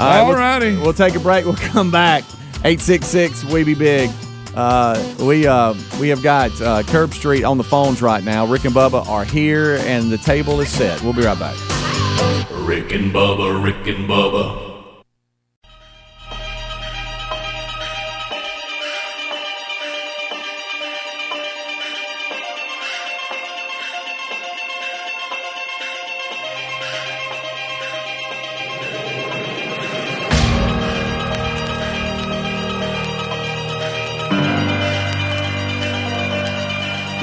All 0.00 0.28
we'll- 0.28 0.36
righty. 0.36 0.76
We'll, 0.76 0.92
take 0.92 1.14
a 1.14 1.20
break. 1.20 1.44
We'll 1.44 1.54
come 1.54 1.90
back. 1.90 2.24
Eight 2.64 2.80
six 2.80 3.06
six. 3.06 3.44
We 3.44 3.64
be 3.64 3.74
big. 3.74 4.10
Uh, 4.58 5.14
we 5.20 5.46
uh, 5.46 5.72
we 6.00 6.08
have 6.08 6.20
got 6.20 6.50
uh, 6.60 6.82
Curb 6.82 7.14
Street 7.14 7.44
on 7.44 7.58
the 7.58 7.62
phones 7.62 8.02
right 8.02 8.24
now. 8.24 8.44
Rick 8.44 8.64
and 8.64 8.74
Bubba 8.74 9.06
are 9.06 9.24
here, 9.24 9.76
and 9.82 10.10
the 10.10 10.18
table 10.18 10.60
is 10.60 10.68
set. 10.68 11.00
We'll 11.00 11.12
be 11.12 11.24
right 11.24 11.38
back. 11.38 11.56
Rick 12.66 12.90
and 12.90 13.14
Bubba, 13.14 13.62
Rick 13.62 13.86
and 13.86 14.10
Bubba. 14.10 14.67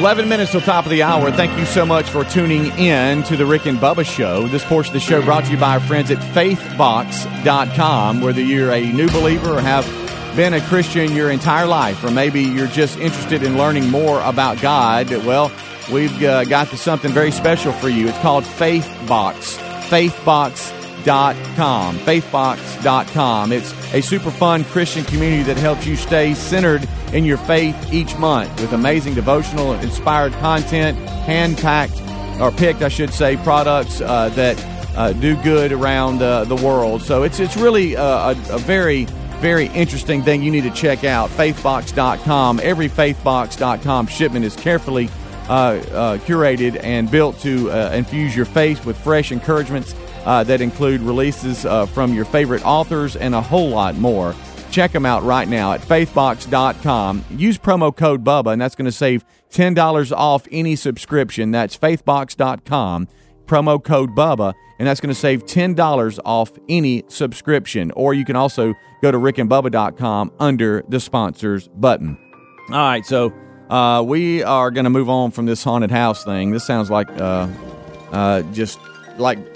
11 0.06 0.30
minutes 0.30 0.52
till 0.52 0.62
top 0.62 0.86
of 0.86 0.92
the 0.92 1.02
hour. 1.02 1.32
Thank 1.32 1.58
you 1.58 1.66
so 1.66 1.84
much 1.84 2.12
for 2.12 2.24
tuning 2.24 2.68
in 2.78 3.24
to 3.24 3.36
the 3.36 3.44
Rick 3.44 3.66
and 3.66 3.80
Bubba 3.80 4.06
Show. 4.06 4.48
This 4.48 4.64
portion 4.64 4.92
of 4.92 4.94
the 4.94 5.00
show 5.00 5.24
brought 5.24 5.46
to 5.46 5.52
you 5.52 5.58
by 5.58 5.74
our 5.74 5.80
friends 5.80 6.12
at 6.12 6.20
faithbox.com. 6.20 8.22
Whether 8.22 8.42
you're 8.42 8.72
a 8.72 8.92
new 8.92 9.08
believer 9.08 9.56
or 9.56 9.62
have 9.62 9.84
been 10.36 10.54
a 10.54 10.62
Christian 10.62 11.16
your 11.16 11.32
entire 11.32 11.66
life, 11.66 12.04
or 12.04 12.12
maybe 12.12 12.44
you're 12.44 12.68
just 12.68 13.00
interested 13.00 13.42
in 13.42 13.58
learning 13.58 13.90
more 13.90 14.22
about 14.22 14.62
God, 14.62 15.10
well, 15.26 15.52
we've 15.92 16.22
uh, 16.22 16.44
got 16.44 16.68
something 16.68 17.12
very 17.12 17.32
special 17.32 17.72
for 17.72 17.90
you. 17.90 18.08
It's 18.08 18.20
called 18.20 18.46
Faith 18.46 18.86
Faithbox. 19.08 19.58
Faithbox. 19.90 20.85
Faithbox.com. 21.06 21.98
Faithbox.com. 22.00 23.52
It's 23.52 23.94
a 23.94 24.02
super 24.02 24.32
fun 24.32 24.64
Christian 24.66 25.04
community 25.06 25.44
that 25.44 25.58
helps 25.58 25.86
you 25.86 25.96
stay 25.96 26.34
centered 26.34 26.88
in 27.14 27.26
your 27.26 27.38
faith 27.38 27.94
each 27.94 28.16
month 28.18 28.60
with 28.60 28.74
amazing 28.74 29.14
devotional, 29.14 29.74
inspired 29.74 30.34
content, 30.34 30.98
hand 30.98 31.58
packed, 31.58 32.02
or 32.42 32.52
picked, 32.52 32.82
I 32.82 32.90
should 32.90 33.14
say, 33.14 33.38
products 33.38 34.02
uh, 34.02 34.30
that 34.30 34.60
uh, 34.98 35.14
do 35.14 35.42
good 35.44 35.72
around 35.72 36.22
uh, 36.22 36.44
the 36.46 36.56
world. 36.56 37.02
So 37.02 37.24
it's, 37.24 37.40
it's 37.40 37.56
really 37.56 37.96
uh, 37.96 38.34
a, 38.34 38.56
a 38.56 38.58
very 38.60 39.08
very 39.40 39.68
interesting 39.68 40.24
thing 40.24 40.42
you 40.42 40.50
need 40.50 40.64
to 40.64 40.72
check 40.72 41.04
out 41.04 41.30
faithbox.com 41.32 42.58
every 42.64 42.88
faithbox.com 42.88 44.08
shipment 44.08 44.46
is 44.46 44.56
carefully 44.56 45.10
uh, 45.50 45.52
uh, 45.52 46.18
curated 46.20 46.82
and 46.82 47.12
built 47.12 47.38
to 47.38 47.70
uh, 47.70 47.92
infuse 47.92 48.34
your 48.34 48.46
faith 48.46 48.86
with 48.86 48.98
fresh 48.98 49.34
encouragements 49.34 49.94
uh, 50.26 50.44
that 50.44 50.62
include 50.62 51.02
releases 51.02 51.66
uh, 51.66 51.86
from 51.86 52.14
your 52.14 52.26
favorite 52.26 52.66
authors 52.66 53.16
and 53.16 53.36
a 53.36 53.42
whole 53.42 53.70
lot 53.70 53.96
more. 53.96 54.34
Check 54.72 54.92
them 54.92 55.06
out 55.06 55.24
right 55.24 55.48
now 55.48 55.72
at 55.72 55.82
faithbox.com 55.82 57.24
use 57.32 57.58
promo 57.58 57.96
code 57.96 58.26
bubba 58.26 58.52
and 58.52 58.62
that's 58.62 58.76
going 58.76 58.86
to 58.86 58.92
save 58.92 59.24
$10 59.52 60.12
off 60.12 60.48
any 60.52 60.76
subscription. 60.76 61.52
That's 61.52 61.78
faithbox.com 61.78 63.08
promo 63.46 63.82
code 63.82 64.10
bubba 64.10 64.54
and 64.78 64.88
that's 64.88 65.00
going 65.00 65.14
to 65.14 65.20
save 65.20 65.46
$10 65.46 66.20
off 66.26 66.52
any 66.68 67.04
subscription. 67.08 67.92
Or 67.92 68.14
you 68.14 68.26
can 68.26 68.36
also 68.36 68.74
go 69.02 69.12
to 69.12 69.18
rickandbubba.com 69.18 70.34
under 70.40 70.84
the 70.90 71.00
sponsors 71.00 71.70
button. 71.70 72.18
All 72.70 72.76
right 72.76 73.06
so 73.06 73.32
uh, 73.70 74.04
we 74.06 74.44
are 74.44 74.72
going 74.72 74.84
to 74.84 74.90
move 74.90 75.10
on 75.10 75.32
from 75.32 75.46
this 75.46 75.64
haunted 75.64 75.92
house 75.92 76.24
thing. 76.26 76.52
This 76.52 76.66
sounds 76.66 76.92
like 76.92 77.10
uh, 77.22 77.48
uh, 78.12 78.42
just 78.52 78.80
like 79.18 79.55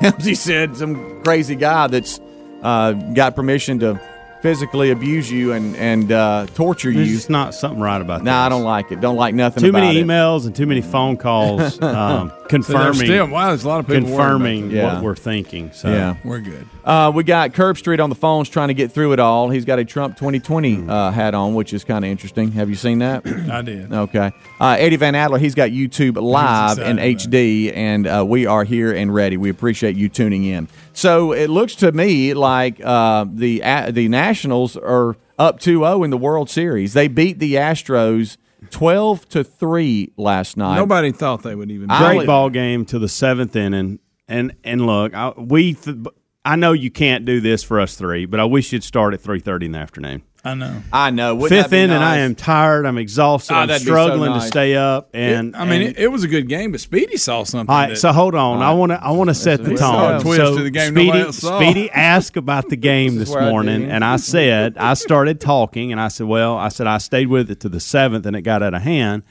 as 0.00 0.24
he 0.24 0.34
said 0.34 0.76
some 0.76 1.22
crazy 1.22 1.54
guy 1.56 1.86
that's 1.86 2.20
uh, 2.62 2.92
got 2.92 3.34
permission 3.34 3.78
to 3.80 4.00
physically 4.42 4.90
abuse 4.90 5.30
you 5.30 5.52
and 5.52 5.76
and 5.76 6.10
uh, 6.12 6.46
torture 6.54 6.92
There's 6.92 7.08
you. 7.08 7.16
It's 7.16 7.30
not 7.30 7.54
something 7.54 7.80
right 7.80 8.00
about 8.00 8.24
that 8.24 8.30
Nah, 8.30 8.46
I 8.46 8.48
don't 8.48 8.64
like 8.64 8.90
it. 8.90 9.00
Don't 9.00 9.16
like 9.16 9.34
nothing. 9.34 9.62
Too 9.62 9.72
many 9.72 9.98
it. 9.98 10.04
emails 10.04 10.46
and 10.46 10.54
too 10.54 10.66
many 10.66 10.80
phone 10.80 11.16
calls 11.16 11.80
um, 11.82 12.32
confirming. 12.56 12.94
still- 12.94 13.26
wow, 13.28 13.48
there's 13.48 13.64
a 13.64 13.68
lot 13.68 13.80
of 13.80 13.86
people 13.86 14.08
confirming 14.08 14.68
that. 14.68 14.74
Yeah. 14.74 14.94
what 14.94 15.02
we're 15.02 15.14
thinking. 15.16 15.70
So 15.72 15.88
Yeah. 15.88 16.16
We're 16.24 16.40
good. 16.40 16.66
Uh, 16.84 17.10
we 17.14 17.22
got 17.24 17.52
Curb 17.54 17.78
Street 17.78 18.00
on 18.00 18.08
the 18.08 18.14
phones 18.16 18.48
trying 18.48 18.68
to 18.68 18.74
get 18.74 18.90
through 18.92 19.12
it 19.12 19.20
all. 19.20 19.50
He's 19.50 19.64
got 19.64 19.78
a 19.78 19.84
Trump 19.84 20.16
2020 20.16 20.88
uh, 20.88 21.10
hat 21.10 21.34
on, 21.34 21.54
which 21.54 21.72
is 21.72 21.84
kind 21.84 22.04
of 22.04 22.10
interesting. 22.10 22.52
Have 22.52 22.68
you 22.68 22.74
seen 22.74 22.98
that? 23.00 23.26
I 23.50 23.62
did. 23.62 23.92
Okay. 23.92 24.32
Uh, 24.60 24.76
Eddie 24.78 24.96
Van 24.96 25.14
Adler, 25.14 25.38
he's 25.38 25.54
got 25.54 25.70
YouTube 25.70 26.20
live 26.20 26.78
in 26.78 26.96
HD, 26.98 27.72
and 27.74 28.06
uh, 28.06 28.24
we 28.26 28.46
are 28.46 28.64
here 28.64 28.92
and 28.92 29.12
ready. 29.14 29.36
We 29.36 29.50
appreciate 29.50 29.96
you 29.96 30.08
tuning 30.08 30.44
in. 30.44 30.68
So 30.92 31.32
it 31.32 31.48
looks 31.50 31.74
to 31.76 31.92
me 31.92 32.34
like 32.34 32.80
uh, 32.84 33.26
the 33.32 33.62
uh, 33.62 33.90
the 33.90 34.08
Nationals 34.08 34.76
are 34.76 35.16
up 35.38 35.58
2-0 35.60 36.04
in 36.04 36.10
the 36.10 36.18
World 36.18 36.50
Series. 36.50 36.92
They 36.92 37.08
beat 37.08 37.38
the 37.38 37.54
Astros 37.54 38.36
12 38.72 39.28
to 39.28 39.44
3 39.44 40.12
last 40.16 40.56
night. 40.56 40.76
Nobody 40.76 41.12
thought 41.12 41.42
they 41.42 41.54
would 41.54 41.70
even. 41.70 41.90
I 41.90 41.98
great 41.98 42.12
only- 42.14 42.26
ball 42.26 42.50
game 42.50 42.84
to 42.86 42.98
the 42.98 43.08
seventh 43.08 43.54
inning. 43.54 44.00
And 44.28 44.54
and 44.64 44.86
look, 44.86 45.14
I, 45.14 45.30
we 45.36 45.74
th- 45.74 45.96
I 46.44 46.56
know 46.56 46.72
you 46.72 46.90
can't 46.90 47.24
do 47.24 47.40
this 47.40 47.62
for 47.62 47.78
us 47.80 47.94
three, 47.94 48.26
but 48.26 48.40
I 48.40 48.44
wish 48.44 48.72
you'd 48.72 48.82
start 48.84 49.14
at 49.14 49.20
three 49.20 49.38
thirty 49.40 49.66
in 49.66 49.72
the 49.72 49.78
afternoon. 49.78 50.22
I 50.44 50.54
know. 50.54 50.82
I 50.92 51.10
know. 51.10 51.36
Wouldn't 51.36 51.50
Fifth 51.56 51.70
that 51.70 51.76
be 51.76 51.82
inning, 51.82 51.98
I 51.98 52.16
am 52.18 52.34
tired. 52.34 52.84
I'm 52.84 52.98
exhausted. 52.98 53.54
Ah, 53.54 53.60
I'm 53.60 53.68
that'd 53.68 53.82
so 53.86 53.92
struggling 53.92 54.32
nice. 54.32 54.42
to 54.42 54.48
stay 54.48 54.74
up. 54.74 55.10
And 55.14 55.50
It- 55.54 55.56
I 55.56 55.64
mean, 55.64 55.82
and- 55.82 55.90
it, 55.96 55.98
it 56.00 56.08
was 56.08 56.24
a 56.24 56.28
good 56.28 56.48
game, 56.48 56.72
but 56.72 56.80
Speedy 56.80 57.16
saw 57.16 57.44
something. 57.44 57.72
All 57.72 57.80
right, 57.80 57.90
that- 57.90 57.96
so 57.96 58.10
hold 58.12 58.34
on. 58.34 58.60
I 58.60 58.72
want 58.72 58.90
to 58.90 59.00
I 59.00 59.12
want 59.12 59.30
to 59.30 59.34
set 59.34 59.62
the 59.62 59.70
We 59.70 59.76
saw 59.76 60.12
tone. 60.14 60.20
twist 60.22 60.36
so 60.38 60.56
to 60.56 60.64
the 60.64 60.70
game 60.70 60.92
Speedy, 60.94 61.18
else. 61.20 61.36
Speedy 61.36 61.88
asked 61.92 62.36
about 62.36 62.68
the 62.70 62.76
game 62.76 63.14
This 63.14 63.28
is 63.28 63.28
this 63.28 63.34
where 63.36 63.44
I 63.44 63.50
morning, 63.50 63.88
and 63.88 64.04
I 64.04 64.16
said 64.16 64.76
I 64.78 64.94
started 64.94 65.40
talking, 65.40 65.92
and 65.92 66.00
I 66.00 66.08
said, 66.08 66.26
well, 66.26 66.56
I 66.58 66.70
said 66.70 66.88
I 66.88 66.98
stayed 66.98 67.28
with 67.28 67.48
it 67.48 67.60
to 67.60 67.68
the 67.68 67.78
seventh, 67.78 68.26
and 68.26 68.34
it 68.34 68.42
got 68.42 68.64
out 68.64 68.74
of 68.74 68.82
hand. 68.82 69.22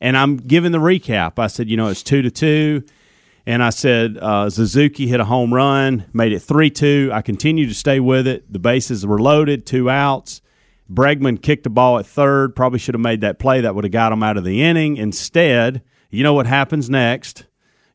And 0.00 0.16
I'm 0.16 0.36
giving 0.36 0.70
the 0.70 0.78
recap. 0.78 1.40
I 1.40 1.48
said, 1.48 1.68
you 1.68 1.76
know, 1.76 1.88
it's 1.88 2.04
two 2.04 2.22
to 2.22 2.30
two. 2.30 2.84
And 3.46 3.62
I 3.62 3.70
said, 3.70 4.18
uh, 4.18 4.50
Suzuki 4.50 5.06
hit 5.06 5.20
a 5.20 5.24
home 5.24 5.52
run, 5.52 6.06
made 6.12 6.32
it 6.32 6.40
3 6.40 6.70
2. 6.70 7.10
I 7.12 7.22
continued 7.22 7.68
to 7.68 7.74
stay 7.74 8.00
with 8.00 8.26
it. 8.26 8.52
The 8.52 8.58
bases 8.58 9.06
were 9.06 9.18
loaded, 9.18 9.66
two 9.66 9.88
outs. 9.88 10.42
Bregman 10.92 11.40
kicked 11.40 11.64
the 11.64 11.70
ball 11.70 11.98
at 11.98 12.06
third, 12.06 12.56
probably 12.56 12.78
should 12.78 12.94
have 12.94 13.00
made 13.00 13.20
that 13.20 13.38
play. 13.38 13.60
That 13.60 13.74
would 13.74 13.84
have 13.84 13.92
got 13.92 14.12
him 14.12 14.22
out 14.22 14.36
of 14.36 14.44
the 14.44 14.62
inning. 14.62 14.96
Instead, 14.96 15.82
you 16.10 16.24
know 16.24 16.34
what 16.34 16.46
happens 16.46 16.90
next? 16.90 17.46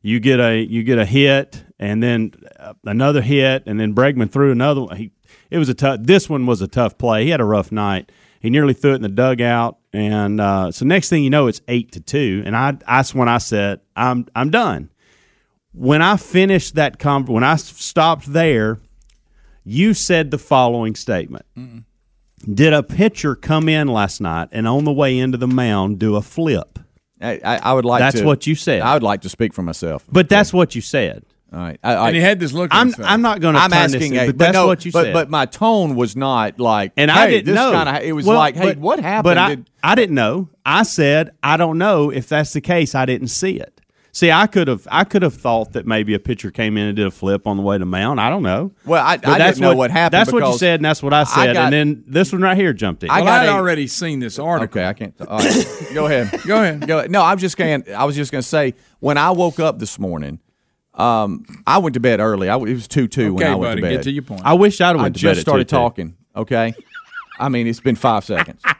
You 0.02 0.20
get 0.20 0.40
a 0.40 0.58
you 0.58 0.82
get 0.82 0.98
a 0.98 1.04
hit, 1.04 1.64
and 1.78 2.02
then 2.02 2.32
uh, 2.58 2.74
another 2.84 3.20
hit, 3.20 3.64
and 3.66 3.78
then 3.78 3.94
Bregman 3.94 4.30
threw 4.30 4.52
another 4.52 4.82
one. 4.82 4.96
He, 4.96 5.10
it 5.50 5.58
was 5.58 5.68
a 5.68 5.74
tough. 5.74 6.00
This 6.02 6.30
one 6.30 6.46
was 6.46 6.62
a 6.62 6.68
tough 6.68 6.96
play. 6.96 7.24
He 7.24 7.30
had 7.30 7.40
a 7.40 7.44
rough 7.44 7.70
night. 7.70 8.10
He 8.40 8.48
nearly 8.48 8.72
threw 8.72 8.92
it 8.92 8.96
in 8.96 9.02
the 9.02 9.08
dugout, 9.08 9.78
and 9.92 10.40
uh, 10.40 10.70
so 10.70 10.86
next 10.86 11.08
thing 11.08 11.24
you 11.24 11.30
know, 11.30 11.48
it's 11.48 11.60
eight 11.68 11.92
to 11.92 12.00
two. 12.00 12.42
And 12.46 12.56
I 12.56 12.72
that's 12.72 13.14
when 13.14 13.28
I 13.28 13.38
said, 13.38 13.80
"I'm 13.96 14.26
I'm 14.34 14.50
done." 14.50 14.90
When 15.76 16.00
I 16.00 16.16
finished 16.16 16.74
that 16.76 16.98
con- 16.98 17.26
when 17.26 17.44
I 17.44 17.56
stopped 17.56 18.32
there, 18.32 18.78
you 19.62 19.92
said 19.92 20.30
the 20.30 20.38
following 20.38 20.94
statement. 20.94 21.44
Did 22.52 22.72
a 22.72 22.82
pitcher 22.82 23.34
come 23.34 23.68
in 23.68 23.88
last 23.88 24.20
night 24.20 24.48
and 24.52 24.66
on 24.66 24.84
the 24.84 24.92
way 24.92 25.18
into 25.18 25.36
the 25.36 25.46
mound 25.46 25.98
do 25.98 26.16
a 26.16 26.22
flip? 26.22 26.78
I, 27.20 27.40
I, 27.44 27.56
I 27.56 27.72
would 27.74 27.84
like 27.84 28.00
That's 28.00 28.20
to. 28.20 28.24
what 28.24 28.46
you 28.46 28.54
said. 28.54 28.80
I 28.80 28.94
would 28.94 29.02
like 29.02 29.22
to 29.22 29.28
speak 29.28 29.52
for 29.52 29.62
myself. 29.62 30.04
But 30.10 30.28
that's 30.28 30.52
what 30.52 30.74
you 30.74 30.80
said. 30.80 31.24
All 31.52 31.58
right. 31.60 31.78
I, 31.82 31.94
I, 31.94 32.06
and 32.08 32.16
he 32.16 32.22
had 32.22 32.40
this 32.40 32.52
look. 32.52 32.68
I'm. 32.74 32.92
I'm 33.02 33.22
not 33.22 33.40
going 33.40 33.54
to. 33.54 33.60
I'm 33.60 33.70
turn 33.70 33.78
asking, 33.78 34.12
this 34.12 34.20
a, 34.20 34.24
in, 34.24 34.26
but, 34.30 34.38
that's 34.38 34.52
no, 34.54 34.66
what 34.66 34.84
you 34.84 34.92
but, 34.92 35.04
said. 35.04 35.12
But 35.12 35.30
my 35.30 35.46
tone 35.46 35.94
was 35.94 36.16
not 36.16 36.58
like, 36.58 36.92
and 36.96 37.10
hey, 37.10 37.18
I 37.18 37.26
didn't 37.30 37.46
this 37.46 37.54
know. 37.54 37.72
Kinda, 37.72 38.02
it 38.02 38.12
was 38.12 38.26
Well, 38.26 38.36
like, 38.36 38.56
hey, 38.56 38.70
but- 38.74 38.78
what 38.78 38.98
happened? 39.00 39.24
But 39.24 39.38
I, 39.38 39.54
Did- 39.54 39.70
I 39.82 39.94
didn't 39.94 40.14
know. 40.16 40.48
I 40.64 40.82
said 40.82 41.30
I 41.42 41.56
don't 41.56 41.78
know 41.78 42.10
if 42.10 42.28
that's 42.28 42.52
the 42.52 42.60
case. 42.60 42.94
I 42.94 43.06
didn't 43.06 43.28
see 43.28 43.58
it. 43.58 43.75
See, 44.16 44.32
I 44.32 44.46
could 44.46 44.66
have 44.68 44.88
I 44.90 45.04
could 45.04 45.20
have 45.20 45.34
thought 45.34 45.74
that 45.74 45.86
maybe 45.86 46.14
a 46.14 46.18
pitcher 46.18 46.50
came 46.50 46.78
in 46.78 46.86
and 46.86 46.96
did 46.96 47.06
a 47.06 47.10
flip 47.10 47.46
on 47.46 47.58
the 47.58 47.62
way 47.62 47.76
to 47.76 47.84
mound. 47.84 48.18
I 48.18 48.30
don't 48.30 48.42
know. 48.42 48.72
Well, 48.86 49.04
I- 49.04 49.18
But 49.18 49.28
I 49.28 49.36
that's 49.36 49.58
didn't 49.58 49.70
know 49.70 49.76
what 49.76 49.90
happened 49.90 50.18
That's 50.18 50.32
what 50.32 50.42
you 50.42 50.56
said, 50.56 50.76
and 50.80 50.86
that's 50.86 51.02
what 51.02 51.12
I 51.12 51.20
I 51.20 51.24
said. 51.24 51.52
got- 51.52 51.64
and 51.64 51.72
then 51.74 52.04
this 52.06 52.32
one 52.32 52.40
right 52.40 52.56
here 52.56 52.72
jumped 52.72 53.04
in. 53.04 53.10
I 53.10 53.20
well, 53.20 53.44
got 53.44 53.54
already 53.54 53.86
seen 53.86 54.20
this 54.20 54.38
article. 54.38 54.80
Okay, 54.80 54.88
I 54.88 54.94
can't. 54.94 55.12
All 55.20 55.36
right, 55.36 55.66
go 55.92 56.06
ahead. 56.06 56.30
Go 56.46 56.56
ahead. 56.62 56.86
Go 56.88 56.98
ahead. 57.00 57.10
No, 57.10 57.22
I'm 57.22 57.36
just 57.36 57.58
going. 57.58 57.84
I 57.94 58.04
was 58.06 58.16
just 58.16 58.32
going 58.32 58.40
to 58.40 58.48
say 58.48 58.72
when 59.00 59.18
I 59.18 59.32
woke 59.32 59.60
up 59.60 59.78
this 59.80 59.98
morning, 59.98 60.38
um, 60.94 61.44
I 61.66 61.76
went 61.76 61.92
to 61.92 62.00
bed 62.00 62.18
early. 62.18 62.48
I, 62.48 62.56
it 62.56 62.60
was 62.72 62.88
two 62.88 63.08
two 63.08 63.34
when 63.34 63.42
Okay, 63.44 63.52
I 63.52 63.54
went 63.54 63.70
buddy, 63.72 63.80
to 63.82 63.86
bed. 63.86 63.90
get 63.96 64.02
to 64.04 64.10
your 64.12 64.22
point. 64.22 64.40
I 64.46 64.54
wish 64.54 64.80
I'd 64.80 64.96
have 64.96 65.00
I 65.00 65.10
to 65.10 65.10
just 65.10 65.24
bed 65.24 65.36
at 65.36 65.40
started 65.42 65.66
2-2. 65.66 65.70
talking. 65.70 66.16
Okay, 66.34 66.72
I 67.38 67.50
mean 67.50 67.66
it's 67.66 67.80
been 67.80 67.96
five 67.96 68.24
seconds. 68.24 68.62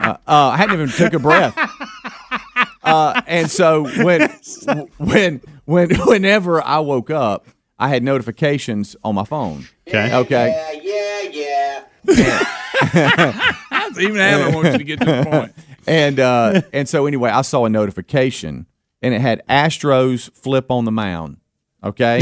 Uh, 0.00 0.10
uh, 0.28 0.50
I 0.50 0.56
hadn't 0.56 0.74
even 0.74 0.88
took 0.90 1.12
a 1.12 1.18
breath. 1.18 1.56
Uh, 2.88 3.22
and 3.26 3.50
so 3.50 3.84
when 4.02 4.30
when 4.98 5.40
when 5.64 5.90
whenever 6.06 6.62
I 6.64 6.78
woke 6.80 7.10
up, 7.10 7.46
I 7.78 7.88
had 7.88 8.02
notifications 8.02 8.96
on 9.04 9.14
my 9.14 9.24
phone. 9.24 9.66
Okay. 9.88 10.14
Okay. 10.14 10.80
Yeah, 10.82 11.30
yeah, 11.30 11.84
yeah. 12.08 12.44
I 13.70 13.88
was 13.88 13.98
even 14.00 14.18
Alan 14.20 14.54
wants 14.54 14.72
you 14.72 14.78
to 14.78 14.84
get 14.84 15.00
to 15.00 15.04
the 15.06 15.24
point. 15.24 15.54
and 15.86 16.20
uh, 16.20 16.62
and 16.72 16.88
so 16.88 17.06
anyway, 17.06 17.30
I 17.30 17.42
saw 17.42 17.64
a 17.64 17.68
notification, 17.68 18.66
and 19.02 19.14
it 19.14 19.20
had 19.20 19.42
Astros 19.48 20.30
flip 20.34 20.70
on 20.70 20.84
the 20.84 20.92
mound. 20.92 21.38
Okay, 21.84 22.20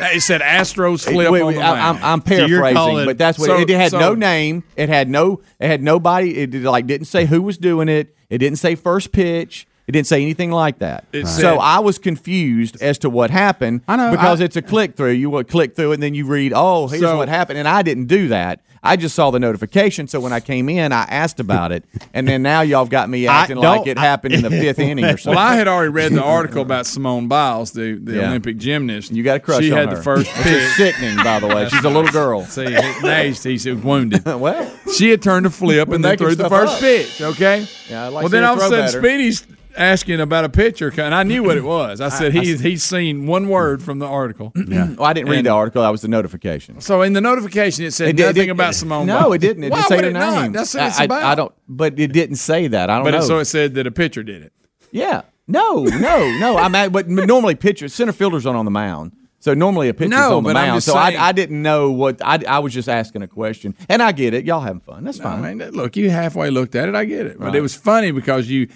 It 0.00 0.20
said 0.22 0.40
Astros 0.40 1.04
flip 1.04 1.30
Wait, 1.30 1.40
on 1.42 1.46
wait, 1.48 1.54
the 1.54 1.60
I, 1.62 1.74
mound. 1.76 1.98
I'm, 1.98 2.04
I'm 2.04 2.20
So 2.20 2.24
paraphrasing, 2.26 2.74
calling- 2.76 3.06
but 3.06 3.18
that's 3.18 3.38
what 3.38 3.46
So- 3.46 3.58
it, 3.60 3.70
it 3.70 3.76
had. 3.76 3.90
so- 3.92 3.98
no 4.00 4.14
name. 4.14 4.64
It 4.76 4.88
had 4.88 5.08
no. 5.08 5.42
It 5.60 5.68
had 5.68 5.82
nobody. 5.82 6.36
It 6.38 6.50
did, 6.50 6.62
like 6.64 6.86
didn't 6.86 7.06
say 7.06 7.24
who 7.26 7.42
was 7.42 7.56
doing 7.58 7.88
it. 7.88 8.16
It 8.28 8.38
didn't 8.38 8.58
say 8.58 8.74
first 8.74 9.12
pitch. 9.12 9.66
It 9.90 9.92
didn't 9.94 10.06
say 10.06 10.22
anything 10.22 10.52
like 10.52 10.78
that. 10.78 11.04
It 11.12 11.26
so 11.26 11.56
I 11.58 11.80
was 11.80 11.98
confused 11.98 12.80
as 12.80 12.96
to 12.98 13.10
what 13.10 13.30
happened. 13.32 13.80
I 13.88 13.96
know, 13.96 14.12
because 14.12 14.40
I- 14.40 14.44
it's 14.44 14.54
a 14.54 14.62
click 14.62 14.94
through. 14.96 15.14
You 15.14 15.30
would 15.30 15.48
click 15.48 15.74
through 15.74 15.90
and 15.90 16.00
then 16.00 16.14
you 16.14 16.26
read, 16.26 16.52
"Oh, 16.54 16.86
here's 16.86 17.02
So- 17.02 17.16
what 17.16 17.28
happened," 17.28 17.58
and 17.58 17.66
I 17.66 17.82
didn't 17.82 18.06
do 18.06 18.28
that. 18.28 18.60
I 18.84 18.94
just 18.96 19.14
saw 19.16 19.30
the 19.32 19.40
notification. 19.40 20.06
So 20.06 20.20
when 20.20 20.32
I 20.32 20.38
came 20.40 20.68
in, 20.68 20.92
I 20.92 21.02
asked 21.02 21.38
about 21.40 21.70
it, 21.72 21.84
and 22.14 22.26
then 22.28 22.40
now 22.42 22.60
y'all 22.62 22.84
have 22.84 22.88
got 22.88 23.10
me 23.10 23.26
I 23.26 23.40
acting 23.42 23.56
like 23.56 23.86
it 23.88 23.98
happened 23.98 24.32
in 24.34 24.42
the 24.42 24.48
fifth 24.62 24.78
inning 24.78 25.04
or 25.04 25.16
something. 25.18 25.34
well, 25.36 25.44
I 25.44 25.56
had 25.56 25.66
already 25.66 25.90
read 25.90 26.12
the 26.12 26.22
article 26.22 26.62
about 26.62 26.86
Simone 26.94 27.26
Biles, 27.26 27.72
the, 27.72 27.98
the 28.00 28.14
Yeah. 28.14 28.28
Olympic 28.28 28.58
gymnast. 28.58 29.10
You 29.12 29.24
got 29.24 29.38
a 29.38 29.40
crush 29.40 29.64
She 29.64 29.70
had 29.70 29.88
her. 29.88 29.96
the 29.96 30.02
first 30.02 30.30
pitch. 30.30 30.62
sickening, 30.76 31.16
by 31.16 31.40
the 31.40 31.48
way. 31.48 31.68
She's 31.68 31.84
a 31.84 31.90
little 31.90 32.12
girl. 32.12 32.44
See, 32.46 32.62
it 32.62 33.02
nased. 33.02 33.42
He 33.44 33.58
said 33.58 33.82
wounded. 33.82 34.24
well, 34.24 34.70
She 34.96 35.10
had 35.10 35.20
turned 35.20 35.46
a 35.46 35.50
flip 35.50 35.88
and 35.88 36.04
then 36.04 36.12
making 36.12 36.26
threw 36.28 36.34
the 36.36 36.48
first 36.48 36.74
up. 36.74 36.80
pitch. 36.80 37.20
Okay. 37.20 37.66
Yeah, 37.90 38.06
I'd 38.06 38.12
like 38.12 38.22
well, 38.22 38.28
then 38.30 38.44
all 38.44 38.54
of 38.54 38.62
a 38.62 38.68
sudden. 38.88 39.02
Speedy's 39.02 39.44
asking 39.76 40.20
about 40.20 40.44
a 40.44 40.48
pitcher, 40.48 40.92
and 40.98 41.14
I 41.14 41.22
knew 41.22 41.42
what 41.42 41.56
it 41.56 41.64
was. 41.64 42.00
I 42.00 42.08
said 42.18 42.32
he's 42.32 42.60
he's 42.60 42.82
seen 42.84 43.26
one 43.26 43.48
word 43.48 43.82
from 43.82 43.98
the 43.98 44.06
article. 44.06 44.52
Yeah. 44.70 44.90
Well, 44.92 45.04
I 45.04 45.12
didn't 45.12 45.30
read 45.30 45.38
And- 45.38 45.46
the 45.46 45.50
article. 45.50 45.82
That 45.82 45.88
was 45.90 46.02
the 46.02 46.08
notification. 46.08 46.80
So 46.80 47.02
in 47.02 47.12
the 47.12 47.20
notification, 47.20 47.84
it 47.84 47.92
said 47.92 48.08
It 48.08 48.16
did- 48.16 48.26
nothing 48.26 48.48
it- 48.48 48.52
about 48.52 48.74
Simone. 48.74 49.06
No, 49.06 49.18
Biles. 49.20 49.34
it 49.34 49.38
didn't. 49.40 49.64
It 49.64 49.70
Why 49.72 49.76
didn't 49.78 49.88
say 49.88 49.96
would 49.96 50.04
her 50.04 50.10
it 50.10 50.12
not? 50.14 50.42
name. 50.42 50.52
That's 50.52 50.74
what 50.74 50.86
it's 50.86 50.98
I, 50.98 51.02
I- 51.02 51.04
about. 51.06 51.22
I 51.24 51.34
don't. 51.34 51.52
But 51.68 51.98
it 51.98 52.12
didn't 52.12 52.36
say 52.36 52.68
that. 52.68 52.88
I 52.90 52.96
don't 52.96 53.04
But 53.04 53.10
know. 53.12 53.18
it, 53.18 53.22
so 53.22 53.38
it 53.38 53.46
said 53.46 53.74
that 53.74 53.86
a 53.86 53.90
pitcher 53.90 54.22
did 54.22 54.42
it. 54.42 54.52
yeah. 54.90 55.22
No. 55.48 55.82
No. 55.84 56.30
No. 56.38 56.56
I'm. 56.56 56.72
At, 56.76 56.92
but 56.92 57.08
normally 57.08 57.56
pitchers, 57.56 57.92
center 57.92 58.12
fielders 58.12 58.46
aren't 58.46 58.58
on 58.58 58.64
the 58.64 58.70
mound. 58.70 59.12
So 59.42 59.54
normally 59.54 59.88
a 59.88 59.94
pitcher's 59.94 60.10
No, 60.10 60.36
on 60.36 60.42
the 60.42 60.48
but 60.50 60.56
I'm 60.56 60.68
mound. 60.68 60.76
just 60.76 60.86
So 60.88 60.92
saying- 60.92 61.16
I, 61.16 61.28
I 61.28 61.32
didn't 61.32 61.62
know 61.62 61.90
what. 61.90 62.20
I, 62.22 62.38
I 62.46 62.58
was 62.58 62.74
just 62.74 62.88
asking 62.90 63.22
a 63.22 63.26
question, 63.26 63.74
and 63.88 64.02
I 64.02 64.12
get 64.12 64.34
it. 64.34 64.44
Y'all 64.44 64.60
having 64.60 64.80
fun. 64.80 65.02
That's 65.04 65.18
I 65.18 65.22
fine. 65.24 65.58
mean, 65.58 65.70
look, 65.70 65.96
you 65.96 66.10
halfway 66.10 66.50
looked 66.50 66.74
at 66.74 66.88
it. 66.90 66.94
I 66.94 67.06
get 67.06 67.24
it, 67.26 67.38
but 67.38 67.46
Right. 67.46 67.54
it 67.54 67.60
was 67.62 67.74
funny 67.74 68.10
because 68.10 68.48
you 68.50 68.68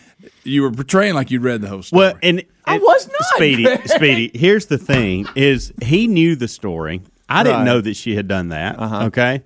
you 0.43 0.63
were 0.63 0.71
portraying 0.71 1.15
like 1.15 1.31
you'd 1.31 1.43
read 1.43 1.61
the 1.61 1.69
whole 1.69 1.83
story. 1.83 1.99
Well, 1.99 2.15
and, 2.23 2.43
I 2.65 2.79
was 2.79 3.07
not. 3.09 3.23
Speedy. 3.37 3.67
Speedy. 3.87 4.31
Here's 4.35 4.67
the 4.67 4.79
thing: 4.79 5.27
is 5.37 5.71
he 5.83 6.07
knew 6.07 6.35
the 6.35 6.49
story. 6.49 7.03
I 7.29 7.43
didn't 7.43 7.65
know 7.65 7.81
that 7.83 7.95
she 7.97 8.17
had 8.17 8.27
done 8.29 8.49
that. 8.49 8.79
Uh-huh. 8.79 9.05
Okay. 9.07 9.43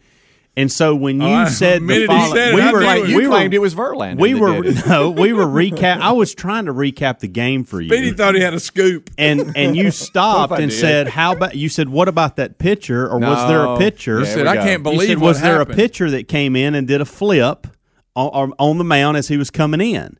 And 0.59 0.71
so 0.73 0.95
when 0.95 1.21
you 1.21 1.47
said 1.49 1.77
the 1.83 1.87
the 1.87 1.87
minute 1.87 2.01
he 2.01 2.07
following, 2.09 2.33
said 2.35 2.55
we 2.55 2.73
were, 2.73 2.81
knew 2.81 2.89
it. 2.89 3.03
we 3.03 3.09
You 3.11 3.17
were, 3.23 3.29
claimed 3.29 3.55
it 3.55 3.59
was 3.61 3.75
Verlander. 3.75 4.19
we 4.19 4.35
were 4.35 4.63
no, 4.89 5.11
we 5.11 5.33
were 5.33 5.45
recap. 5.47 6.01
I 6.01 6.13
was 6.13 6.35
trying 6.35 6.67
to 6.67 6.73
recap 6.75 7.21
the 7.21 7.29
game 7.29 7.65
for 7.65 7.81
you. 7.81 7.89
Speedy 7.89 8.13
thought 8.13 8.35
he 8.35 8.41
had 8.41 8.55
a 8.55 8.61
scoop. 8.61 9.09
and 9.17 9.57
and 9.57 9.77
you 9.77 9.91
stopped 9.91 10.51
What 10.51 10.57
if 10.57 10.61
I 10.61 10.63
and 10.65 10.71
did? 10.71 10.79
said, 10.81 11.09
"How 11.09 11.33
about?" 11.33 11.55
You 11.57 11.69
said, 11.69 11.89
"What 11.89 12.09
about 12.09 12.37
that 12.37 12.59
pitcher?" 12.59 13.07
Or 13.09 13.19
was 13.19 13.49
there 13.49 13.65
a 13.65 13.79
pitcher? 13.79 14.17
Here 14.19 14.27
said, 14.27 14.47
"I 14.47 14.57
can't 14.57 14.81
You 14.81 14.91
believe 14.93 15.09
said, 15.11 15.19
was 15.19 15.41
there 15.41 15.61
a 15.61 15.67
pitcher 15.67 16.11
that 16.11 16.29
came 16.29 16.57
in 16.57 16.75
and 16.75 16.89
did 16.89 17.01
a 17.01 17.05
flip 17.07 17.67
on, 18.17 18.53
on 18.59 18.79
the 18.79 18.85
mound 18.85 19.17
as 19.17 19.29
he 19.29 19.37
was 19.37 19.51
coming 19.51 19.81
in? 19.81 20.19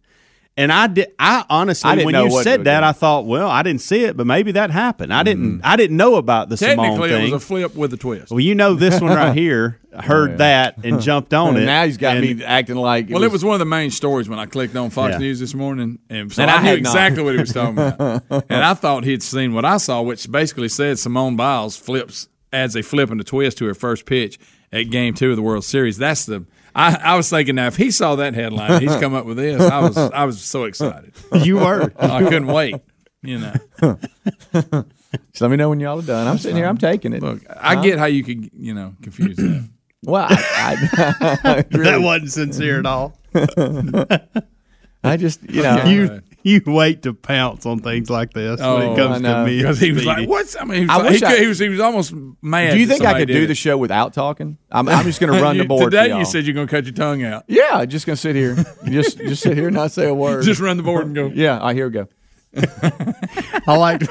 And 0.59 0.73
I 0.73 0.89
did. 0.89 1.13
I 1.21 1.45
honestly, 1.49 1.89
I 1.89 2.05
when 2.05 2.17
you 2.17 2.43
said 2.43 2.65
that. 2.65 2.83
I 2.83 2.91
thought, 2.91 3.27
well, 3.27 3.49
I 3.49 3.63
didn't 3.63 3.81
see 3.81 4.03
it, 4.03 4.17
but 4.17 4.27
maybe 4.27 4.51
that 4.53 4.73
happened. 4.73 5.15
I 5.15 5.23
didn't. 5.23 5.59
Mm-hmm. 5.59 5.61
I 5.63 5.77
didn't 5.77 5.97
know 5.97 6.17
about 6.17 6.49
the 6.49 6.57
Simone 6.57 6.99
Technically, 6.99 7.13
it 7.13 7.23
was 7.23 7.33
a 7.33 7.47
flip 7.47 7.77
with 7.77 7.95
a 7.95 7.97
twist. 7.97 8.33
well, 8.33 8.41
you 8.41 8.57
know, 8.57 8.75
this 8.75 9.01
one 9.01 9.15
right 9.15 9.37
here 9.37 9.79
heard 9.97 10.33
yeah. 10.33 10.37
that 10.39 10.85
and 10.85 11.01
jumped 11.09 11.33
on 11.33 11.57
it. 11.57 11.65
now 11.65 11.85
he's 11.87 11.97
got 11.97 12.17
and- 12.17 12.39
me 12.39 12.45
acting 12.45 12.75
like. 12.75 13.09
Well, 13.09 13.23
it 13.23 13.31
was 13.31 13.45
one 13.45 13.55
of 13.55 13.61
the 13.61 13.67
main 13.67 13.93
stories 13.93 14.29
when 14.29 14.41
I 14.41 14.47
clicked 14.47 14.75
on 14.75 14.91
Fox 14.91 15.13
Yeah. 15.13 15.19
News 15.19 15.39
this 15.39 15.55
morning, 15.55 16.01
and 16.11 16.33
so 16.33 16.43
And 16.43 16.51
I, 16.51 16.57
I 16.57 16.63
knew 16.63 16.71
not. 16.71 16.79
exactly 16.79 17.23
what 17.23 17.35
he 17.35 17.41
was 17.41 17.53
talking 17.53 17.79
about. 17.79 18.23
and 18.51 18.65
I 18.65 18.75
thought 18.75 19.05
he'd 19.05 19.23
seen 19.23 19.55
what 19.55 19.65
I 19.65 19.77
saw, 19.77 20.03
which 20.03 20.29
basically 20.29 20.69
said 20.69 20.99
Simone 20.99 21.37
Biles 21.37 21.77
flips 21.77 22.29
adds 22.53 22.75
a 22.75 22.83
flip 22.83 23.11
and 23.13 23.21
a 23.21 23.25
twist 23.25 23.59
to 23.59 23.67
her 23.67 23.75
first 23.75 24.07
pitch, 24.07 24.41
at 24.73 24.91
Game 24.91 25.15
Two 25.15 25.31
of 25.31 25.37
the 25.37 25.43
World 25.43 25.65
Series. 25.65 25.99
That's 25.99 26.27
the. 26.27 26.45
I, 26.75 26.95
I 26.97 27.17
was 27.17 27.29
thinking 27.31 27.55
now 27.57 27.67
if 27.67 27.77
he 27.77 27.91
saw 27.91 28.17
that 28.17 28.35
headline, 28.35 28.81
he's 28.81 28.95
come 28.97 29.15
up 29.15 29.25
with 29.27 29.37
this. 29.37 29.61
I 29.61 29.81
was 29.81 29.97
I 29.97 30.25
was 30.25 30.41
so 30.43 30.65
excited. 30.65 31.13
You 31.43 31.57
were. 31.57 31.93
I 31.99 32.23
couldn't 32.25 32.47
wait. 32.47 32.77
You 33.23 33.39
know. 33.39 33.53
Just 35.33 35.41
let 35.41 35.51
me 35.51 35.57
know 35.57 35.71
when 35.71 35.81
y'all 35.81 35.99
are 35.99 36.03
done. 36.03 36.27
I'm 36.27 36.39
sitting 36.39 36.57
here. 36.57 36.67
I'm 36.67 36.79
taking 36.79 37.13
it. 37.13 37.23
Look, 37.23 37.41
I 37.49 37.77
Huh? 37.77 37.83
get 37.83 37.99
how 37.99 38.05
you 38.07 38.23
could 38.23 38.51
you 38.55 38.75
know 38.75 38.95
confuse 39.03 39.37
that. 39.37 39.69
Well, 40.05 40.29
I, 40.31 40.77
I, 41.45 41.63
That 41.71 42.01
wasn't 42.01 42.31
sincere 42.31 42.79
at 42.79 42.87
all. 42.87 43.19
I 45.03 45.17
just, 45.17 45.43
you 45.43 45.63
know, 45.63 45.85
you 45.85 46.23
you 46.51 46.63
wait 46.67 47.03
to 47.03 47.13
pounce 47.15 47.67
on 47.67 47.79
things 47.81 48.09
like 48.11 48.33
this 48.33 48.61
when 48.61 48.69
Oh, 48.69 48.93
it 48.93 48.97
comes 48.97 49.17
I 49.17 49.19
know. 49.19 49.45
to 49.45 49.51
me. 49.51 49.59
Because 49.59 49.79
he 49.81 49.93
was 49.93 50.05
like, 50.05 50.29
"What's?" 50.29 50.57
I 50.57 50.65
mean, 50.65 50.79
he 50.79 50.81
was, 50.87 50.91
I 50.91 50.97
like, 50.97 51.11
wish 51.11 51.21
he, 51.21 51.27
I- 51.27 51.31
could- 51.33 51.41
he 51.41 51.47
was 51.47 51.59
he 51.59 51.69
was 51.69 51.81
almost 51.81 52.15
mad. 52.43 52.73
Do 52.73 52.81
you 52.81 52.87
think 52.87 53.03
I 53.05 53.19
could 53.19 53.29
do 53.29 53.43
it. 53.43 53.47
the 53.47 53.55
show 53.55 53.77
without 53.77 54.13
talking? 54.15 54.59
I'm, 54.71 54.89
I'm 54.89 55.05
just 55.05 55.21
going 55.21 55.33
to 55.37 55.41
run 55.43 55.57
You- 55.57 55.63
the 55.63 55.69
board. 55.69 55.85
Today 55.91 56.05
for 56.05 56.09
y'all. 56.11 56.19
you 56.21 56.25
said 56.25 56.45
you're 56.47 56.55
going 56.55 56.67
to 56.67 56.71
cut 56.71 56.85
your 56.85 56.95
tongue 56.95 57.23
out. 57.23 57.45
yeah, 57.49 57.85
just 57.85 58.07
going 58.07 58.17
to 58.17 58.21
sit 58.21 58.35
here, 58.37 58.57
just 58.87 59.19
just 59.19 59.43
sit 59.43 59.57
here 59.57 59.69
and 59.69 59.77
not 59.77 59.93
say 59.93 60.07
a 60.09 60.15
word. 60.15 60.45
Just 60.49 60.61
run 60.61 60.77
the 60.77 60.83
board 60.83 61.07
and 61.07 61.15
go. 61.15 61.27
Yeah, 61.35 61.63
I 61.63 61.75
here 61.75 61.87
we 61.89 61.93
go. 61.93 62.09
I 63.67 63.77
like. 63.77 64.03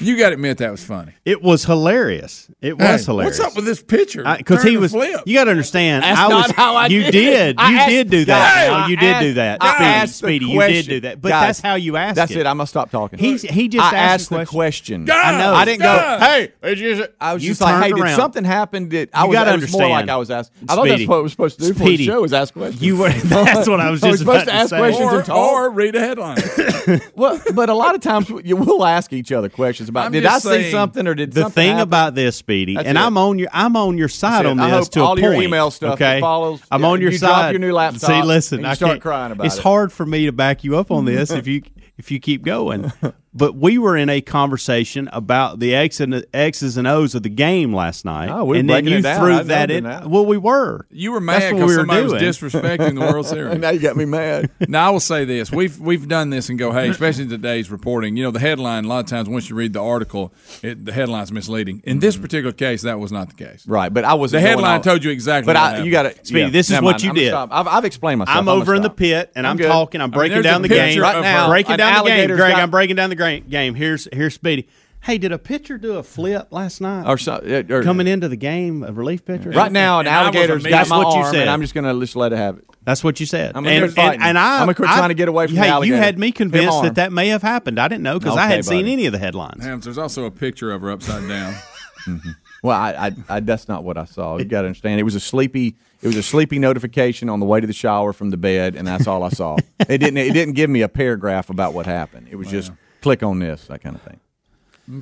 You 0.00 0.16
got 0.18 0.28
to 0.30 0.34
admit 0.34 0.58
that 0.58 0.70
was 0.70 0.84
funny. 0.84 1.12
It 1.24 1.42
was 1.42 1.64
hilarious. 1.64 2.48
It 2.60 2.78
was 2.78 2.86
Hey, 3.00 3.04
hilarious. 3.04 3.38
What's 3.38 3.50
up 3.50 3.56
with 3.56 3.64
this 3.64 3.82
picture? 3.82 4.24
Because 4.36 4.62
he 4.62 4.76
was. 4.76 4.92
flip. 4.92 5.22
You 5.26 5.34
got 5.34 5.44
to 5.44 5.50
understand. 5.50 6.04
That's 6.04 6.18
I 6.18 6.28
was. 6.28 6.50
how 6.52 6.76
I 6.76 6.86
you 6.86 7.02
did 7.04 7.10
did. 7.12 7.56
I 7.58 7.70
You 7.70 7.76
asked- 7.78 7.88
did 7.90 8.10
do 8.10 8.24
that. 8.26 8.54
Guys, 8.54 8.68
Al. 8.82 8.90
you 8.90 8.96
did 8.96 9.04
asked- 9.08 9.22
do 9.22 9.34
that. 9.34 9.58
I 9.62 9.66
Speedy, 9.74 9.84
asked 9.90 10.12
the 10.12 10.18
Speedy, 10.26 10.46
you 10.46 10.60
did 10.60 10.86
do 10.86 11.00
that. 11.00 11.20
But 11.20 11.28
Guys, 11.30 11.46
that's 11.48 11.60
how 11.60 11.74
you 11.74 11.96
asked 11.96 12.16
That's 12.16 12.32
it. 12.32 12.38
it. 12.38 12.46
I'm 12.46 12.56
gonna 12.58 12.66
stop 12.66 12.90
talking. 12.90 13.18
He's 13.18 13.42
he 13.42 13.68
just 13.68 13.84
I 13.84 13.96
asked, 13.96 14.22
asked 14.22 14.30
the 14.30 14.46
question. 14.46 15.04
God, 15.04 15.34
I 15.34 15.38
know. 15.38 15.54
I 15.54 15.64
didn't 15.64 15.80
God. 15.82 16.20
go. 16.20 16.26
Hey, 16.26 16.52
it's 16.62 16.80
just, 16.80 17.10
I 17.20 17.34
was 17.34 17.42
You 17.42 17.50
just 17.50 17.60
like, 17.60 17.82
hey, 17.82 17.90
turned 17.90 18.04
did 18.04 18.16
something 18.16 18.44
happen? 18.44 18.88
Did 18.88 19.10
I 19.12 19.24
was, 19.26 19.34
gotta 19.34 19.54
it 19.54 19.72
more 19.72 19.88
like. 19.88 20.08
I 20.08 20.16
was 20.16 20.30
asked. 20.30 20.52
I 20.68 20.74
thought 20.74 20.86
that's 20.88 21.06
what 21.06 21.18
I 21.18 21.20
was 21.20 21.32
supposed 21.32 21.58
to 21.60 21.66
do 21.66 21.74
for 21.74 21.84
the 21.84 21.96
show 22.04 22.20
was 22.22 22.32
ask 22.32 22.54
questions. 22.54 22.82
You 22.82 22.96
were. 22.96 23.08
That's 23.28 23.68
what 23.68 23.80
I 23.80 23.90
was 23.90 24.00
just 24.00 24.20
supposed 24.20 24.46
to 24.46 24.52
ask 24.52 24.70
questions 24.74 25.12
or, 25.12 25.16
and 25.18 25.24
talk. 25.26 25.36
or 25.52 25.70
read 25.70 25.94
a 25.94 26.00
headline. 26.00 26.38
well, 27.16 27.40
but 27.54 27.68
a 27.68 27.74
lot 27.74 27.94
of 27.94 28.00
times 28.00 28.28
you 28.44 28.56
will 28.56 28.84
ask 28.84 29.12
each 29.12 29.32
other 29.32 29.48
questions 29.48 29.87
about. 29.88 30.06
I'm 30.06 30.12
did 30.12 30.26
I 30.26 30.38
see 30.38 30.48
saying, 30.48 30.70
something 30.72 31.06
or 31.06 31.14
did 31.14 31.32
The 31.32 31.42
something 31.42 31.54
thing 31.54 31.70
happen? 31.72 31.82
about 31.82 32.14
this, 32.14 32.36
Speedy, 32.36 32.74
That's 32.74 32.86
and 32.86 32.96
it. 32.98 33.00
I'm 33.00 33.16
on 33.18 33.38
your 33.38 33.48
I'm 33.52 33.76
on 33.76 33.98
your 33.98 34.08
side 34.08 34.46
on. 34.46 34.58
I 34.60 34.70
this 34.70 34.86
hope 34.86 34.92
to 34.92 35.00
all 35.00 35.18
a 35.18 35.20
your 35.20 35.32
point. 35.32 35.44
email 35.44 35.70
stuff 35.70 35.98
that 35.98 36.20
follows- 36.20 36.60
I'm 36.70 36.84
on 36.84 37.00
your 37.00 37.10
you 37.12 37.18
drop 37.18 37.30
side. 37.32 37.50
your 37.52 37.60
new 37.60 37.72
laptop 37.72 38.00
See, 38.10 38.22
listen, 38.22 38.58
and 38.58 38.64
you 38.66 38.70
I 38.70 38.74
start 38.74 38.90
can't- 38.92 39.02
crying 39.02 39.32
about 39.32 39.46
It's 39.46 39.56
it. 39.58 39.62
hard 39.62 39.92
for 39.92 40.04
me 40.06 40.26
to 40.26 40.32
back 40.32 40.64
you 40.64 40.76
up 40.78 40.90
on 40.90 41.04
this 41.04 41.30
if 41.32 41.46
you 41.46 41.62
if 41.96 42.10
you 42.10 42.20
keep 42.20 42.42
going. 42.44 42.92
But 43.34 43.54
we 43.54 43.78
were 43.78 43.96
in 43.96 44.08
a 44.08 44.20
conversation 44.20 45.08
about 45.12 45.60
the 45.60 45.74
X 45.74 46.00
and 46.00 46.12
the 46.12 46.26
X's 46.34 46.76
and 46.76 46.86
O's 46.86 47.14
of 47.14 47.22
the 47.22 47.28
game 47.28 47.74
last 47.74 48.04
night, 48.04 48.28
Oh, 48.30 48.44
we 48.44 48.56
were 48.56 48.60
and 48.60 48.68
then 48.68 48.86
you 48.86 48.98
it 48.98 49.02
threw 49.02 49.34
I've 49.34 49.46
that 49.46 49.70
in. 49.70 49.84
done. 49.84 50.10
Well, 50.10 50.26
we 50.26 50.36
were. 50.36 50.86
You 50.90 51.12
were 51.12 51.20
mad 51.20 51.52
because 51.52 51.68
we 51.68 51.76
were 51.76 51.80
somebody 51.80 52.02
was 52.02 52.12
disrespecting 52.14 52.94
the 52.94 53.00
World 53.00 53.26
Series. 53.28 53.58
now 53.58 53.70
you 53.70 53.78
got 53.78 53.96
me 53.96 54.04
mad. 54.04 54.50
Now 54.66 54.88
I 54.88 54.90
will 54.90 55.00
say 55.00 55.24
this: 55.24 55.52
we've 55.52 55.78
we've 55.78 56.08
done 56.08 56.30
this 56.30 56.48
and 56.48 56.58
go, 56.58 56.72
hey, 56.72 56.88
especially 56.88 57.24
in 57.24 57.30
today's 57.30 57.70
reporting. 57.70 58.16
You 58.16 58.24
know, 58.24 58.30
the 58.30 58.40
headline. 58.40 58.84
A 58.84 58.88
lot 58.88 59.00
of 59.00 59.06
times, 59.06 59.28
once 59.28 59.48
you 59.48 59.56
read 59.56 59.72
the 59.72 59.82
article, 59.82 60.32
it, 60.62 60.84
the 60.84 60.92
headline's 60.92 61.30
misleading. 61.30 61.82
In 61.84 62.00
this 62.00 62.14
mm-hmm. 62.14 62.22
particular 62.22 62.52
case, 62.52 62.82
that 62.82 62.98
was 62.98 63.12
not 63.12 63.28
the 63.28 63.34
case. 63.34 63.66
Right, 63.66 63.92
but 63.92 64.04
I 64.04 64.14
was 64.14 64.32
The 64.32 64.40
headline 64.40 64.82
told 64.82 65.04
you 65.04 65.10
exactly. 65.10 65.52
But 65.52 65.60
what 65.60 65.80
I, 65.80 65.82
you 65.84 65.90
got 65.90 66.02
to 66.04 66.24
Speedy, 66.24 66.50
this 66.50 66.70
is 66.70 66.80
what 66.80 67.02
you 67.02 67.12
did. 67.12 67.32
I've, 67.32 67.68
I've 67.68 67.84
explained 67.84 68.20
myself. 68.20 68.36
I'm 68.36 68.48
I'm 68.48 68.60
over 68.60 68.74
in 68.74 68.82
the 68.82 68.90
pit 68.90 69.32
and 69.34 69.46
I'm 69.46 69.52
I'm, 69.52 69.58
talking. 69.58 70.00
Uh, 70.00 70.04
I'm 70.04 70.10
breaking 70.10 70.42
down 70.42 70.62
the 70.62 70.68
game 70.68 70.98
Right 70.98 71.22
now, 71.22 71.48
breaking 71.48 71.76
down 71.76 72.04
the 72.04 72.10
game. 72.10 72.28
Greg, 72.28 72.54
I'm 72.54 72.70
breaking 72.70 72.96
down 72.96 73.10
the 73.10 73.16
gra- 73.18 73.40
game. 73.40 73.74
Here's 73.74 74.08
here's 74.12 74.34
Speedy. 74.34 74.68
Hey, 75.00 75.16
did 75.18 75.30
a 75.30 75.38
pitcher 75.38 75.78
do 75.78 75.94
a 75.96 76.02
flip 76.02 76.48
last 76.50 76.80
night? 76.80 77.06
Or, 77.08 77.18
so, 77.18 77.36
or- 77.70 77.82
coming 77.84 78.08
into 78.08 78.28
the 78.28 78.36
game, 78.36 78.82
a 78.82 78.90
relief 78.92 79.24
pitcher. 79.24 79.50
right 79.50 79.70
now, 79.70 80.00
an 80.00 80.06
And 80.08 80.14
I 80.16 80.26
was 80.26 80.34
alligator's 80.34 80.62
amazed. 80.64 80.70
got 80.72 80.78
That's 80.78 80.90
my 80.90 80.98
what 80.98 81.14
you 81.14 81.22
arm, 81.22 81.32
said. 81.32 81.40
and 81.42 81.50
I'm 81.50 81.60
just 81.60 81.72
going 81.72 81.84
to 81.84 82.00
just 82.04 82.16
let 82.16 82.32
it 82.32 82.36
have 82.36 82.58
it. 82.58 82.64
That's 82.82 83.04
what 83.04 83.20
you 83.20 83.26
said. 83.26 83.52
I'm 83.54 83.62
gonna 83.64 83.80
quit 83.92 83.98
and, 83.98 84.22
and 84.22 84.38
I, 84.38 84.54
I'm 84.56 84.60
gonna 84.62 84.74
quit 84.74 84.88
I- 84.88 84.96
trying 84.96 85.10
to 85.10 85.14
get 85.14 85.28
away 85.28 85.46
from 85.46 85.56
the 85.56 85.62
hey, 85.62 85.68
alligator. 85.68 85.94
you 85.94 86.02
had 86.02 86.18
me 86.18 86.32
convinced 86.32 86.82
that 86.82 86.94
that 86.94 87.12
may 87.12 87.28
have 87.28 87.42
happened. 87.42 87.78
I 87.78 87.86
didn't 87.86 88.02
know 88.02 88.18
because 88.18 88.36
I 88.36 88.46
hadn't 88.46 88.62
seen 88.64 88.86
any 88.88 89.04
of 89.06 89.12
the 89.12 89.18
headlines. 89.18 89.62
Hams, 89.62 89.84
there's 89.84 89.98
also 89.98 90.24
a 90.24 90.30
picture 90.30 90.72
of 90.72 90.80
her 90.82 90.90
upside 90.90 91.28
down. 91.28 91.54
Mm-hmm. 92.06 92.30
Well, 92.62 92.76
I, 92.78 92.90
I, 93.28 93.36
I, 93.36 93.40
that's 93.40 93.68
not 93.68 93.84
what 93.84 93.98
I 93.98 94.04
saw. 94.06 94.38
You 94.38 94.44
got 94.46 94.62
to 94.62 94.68
understand. 94.68 94.98
It 94.98 95.02
was 95.02 95.14
a 95.14 95.20
sleepy. 95.20 95.76
It 96.00 96.06
was 96.06 96.16
a 96.16 96.22
sleepy 96.22 96.58
notification 96.58 97.28
on 97.28 97.38
the 97.38 97.44
way 97.44 97.60
to 97.60 97.66
the 97.66 97.72
shower 97.74 98.12
from 98.14 98.30
the 98.30 98.36
bed, 98.38 98.76
and 98.76 98.86
that's 98.86 99.06
all 99.06 99.22
I 99.24 99.28
saw. 99.28 99.56
it 99.80 99.98
didn't. 99.98 100.16
It 100.16 100.32
didn't 100.32 100.54
give 100.54 100.70
me 100.70 100.80
a 100.82 100.88
paragraph 100.88 101.50
about 101.50 101.74
what 101.74 101.84
happened. 101.86 102.28
It 102.30 102.36
was 102.36 102.48
just 102.48 102.72
click 103.00 103.22
on 103.22 103.38
this, 103.38 103.66
that 103.66 103.80
kind 103.82 103.96
of 103.96 104.02
thing. 104.02 104.20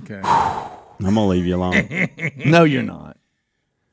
Okay. 0.03 0.21
I'm 0.27 1.15
gonna 1.15 1.27
leave 1.27 1.47
you 1.47 1.57
alone. 1.57 2.09
No, 2.45 2.65
you're 2.65 2.83
not. 2.83 3.17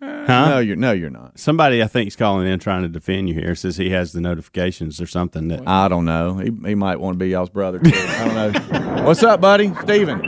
Huh? 0.02 0.50
No, 0.50 0.60
you're 0.60 0.76
no, 0.76 0.92
you're 0.92 1.10
not. 1.10 1.40
Somebody 1.40 1.82
I 1.82 1.88
think 1.88 2.08
is 2.10 2.16
calling 2.16 2.48
in 2.48 2.60
trying 2.60 2.82
to 2.84 2.90
defend 2.90 3.30
you 3.30 3.36
here. 3.36 3.56
Says 3.56 3.78
he 3.78 3.90
has 3.92 4.12
the 4.12 4.20
notifications 4.22 5.00
or 5.02 5.08
something 5.08 5.48
that. 5.48 5.68
I 5.68 5.88
don't 5.88 6.06
know. 6.06 6.38
He, 6.38 6.52
he 6.66 6.76
might 6.76 7.00
want 7.00 7.16
to 7.16 7.20
be 7.24 7.30
y'all's 7.30 7.50
brother. 7.50 7.80
Too. 7.80 7.92
I 7.94 8.52
don't 8.52 8.72
know. 8.72 9.04
What's 9.06 9.24
up, 9.24 9.40
buddy? 9.40 9.74
Steven. 9.82 10.22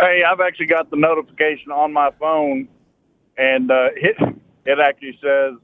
Hey, 0.00 0.22
I've 0.28 0.40
actually 0.40 0.66
got 0.66 0.90
the 0.90 0.96
notification 0.96 1.72
on 1.72 1.92
my 1.92 2.10
phone, 2.20 2.68
and 3.38 3.70
uh, 3.70 3.88
it 3.96 4.16
it 4.66 4.78
actually 4.78 5.18
says 5.22 5.54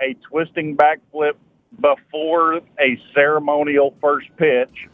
a 0.00 0.14
twisting 0.28 0.76
backflip 0.76 1.34
before 1.80 2.56
a 2.78 2.98
ceremonial 3.14 3.94
first 4.00 4.28
pitch. 4.36 4.88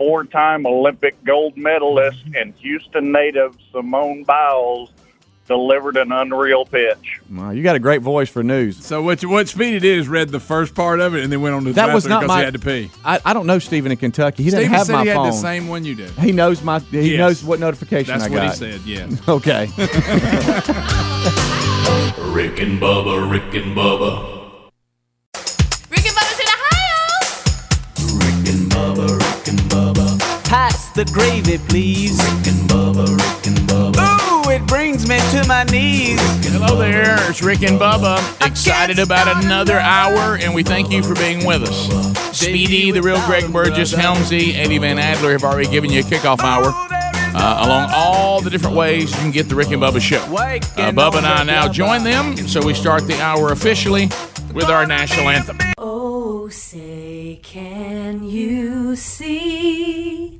Four-time 0.00 0.64
Olympic 0.64 1.22
gold 1.24 1.58
medalist 1.58 2.22
and 2.34 2.54
Houston 2.54 3.12
native 3.12 3.54
Simone 3.70 4.24
Biles 4.24 4.90
delivered 5.46 5.98
an 5.98 6.10
unreal 6.10 6.64
pitch. 6.64 7.20
Wow, 7.30 7.50
you 7.50 7.62
got 7.62 7.76
a 7.76 7.78
great 7.78 8.00
voice 8.00 8.30
for 8.30 8.42
news. 8.42 8.82
So 8.82 9.02
what 9.02 9.22
you, 9.22 9.28
what 9.28 9.46
Speedy 9.46 9.78
did 9.78 9.98
is 9.98 10.08
read 10.08 10.30
the 10.30 10.40
first 10.40 10.74
part 10.74 11.00
of 11.00 11.14
it 11.14 11.22
and 11.22 11.30
then 11.30 11.42
went 11.42 11.54
on 11.54 11.64
to 11.64 11.68
the 11.70 11.74
That 11.74 11.92
was 11.92 12.06
not 12.06 12.20
because 12.20 12.28
my. 12.28 12.38
he 12.38 12.44
had 12.46 12.54
to 12.54 12.60
pee. 12.60 12.90
I, 13.04 13.20
I 13.26 13.34
don't 13.34 13.46
know 13.46 13.58
Steven 13.58 13.92
in 13.92 13.98
Kentucky. 13.98 14.42
He 14.42 14.48
Stephen 14.48 14.72
doesn't 14.72 14.78
have 14.78 14.86
said 14.86 14.92
my 14.94 15.02
he 15.02 15.08
had 15.10 15.18
the 15.18 15.32
same 15.32 15.68
one 15.68 15.84
you 15.84 15.94
did. 15.94 16.08
He 16.12 16.32
knows 16.32 16.62
my. 16.62 16.78
He 16.78 17.10
Yes. 17.12 17.18
knows 17.18 17.44
what 17.44 17.60
notification 17.60 18.18
That's 18.18 18.32
I 18.32 18.34
what 18.34 18.42
he 18.44 18.54
said. 18.56 18.80
Yeah. 18.86 19.06
Okay. 19.28 19.66
Rick 22.32 22.58
and 22.60 22.80
Bubba, 22.80 23.30
Rick 23.30 23.52
and 23.62 23.76
Bubba. 23.76 24.39
Pass 30.90 30.96
the 30.96 31.12
gravy, 31.12 31.58
please. 31.68 32.18
Rick 32.18 32.46
and 32.48 32.68
Bubba, 32.68 33.06
Rick 33.06 33.46
and 33.46 33.58
Bubba. 33.68 34.46
Ooh, 34.46 34.50
it 34.50 34.66
brings 34.66 35.08
me 35.08 35.18
to 35.30 35.46
my 35.46 35.64
knees. 35.64 36.20
Hello 36.46 36.76
there, 36.78 37.16
it's 37.30 37.42
Rick 37.42 37.62
and 37.62 37.78
Bubba. 37.78 38.18
Excited 38.46 38.98
about 38.98 39.44
another 39.44 39.78
hour, 39.78 40.36
and 40.40 40.54
we 40.54 40.62
thank 40.62 40.90
you 40.90 41.02
for 41.02 41.14
being 41.14 41.46
with 41.46 41.62
us. 41.62 42.36
Speedy, 42.36 42.90
the 42.90 43.02
real 43.02 43.20
Greg 43.26 43.52
Burgess, 43.52 43.92
Helmsy, 43.92 44.54
Eddie 44.54 44.78
Van 44.78 44.98
Adler 44.98 45.32
have 45.32 45.44
already 45.44 45.68
given 45.70 45.90
you 45.90 46.00
a 46.00 46.02
kickoff 46.02 46.40
hour. 46.40 46.72
Uh, 47.32 47.64
along 47.64 47.90
all 47.94 48.40
the 48.40 48.50
different 48.50 48.74
ways 48.74 49.12
you 49.12 49.18
can 49.18 49.30
get 49.30 49.48
the 49.48 49.54
Rick 49.54 49.70
and 49.70 49.80
Bubba 49.80 50.00
show. 50.00 50.18
Uh, 50.18 50.90
Bubba 50.90 51.18
and 51.18 51.26
I 51.26 51.44
now 51.44 51.68
join 51.68 52.02
them, 52.02 52.36
so 52.36 52.64
we 52.64 52.74
start 52.74 53.06
the 53.06 53.20
hour 53.20 53.52
officially 53.52 54.08
with 54.52 54.64
our 54.64 54.86
national 54.86 55.28
anthem. 55.28 55.58
Oh, 55.78 56.48
say, 56.48 57.38
can 57.42 58.24
you 58.24 58.96
see 58.96 60.39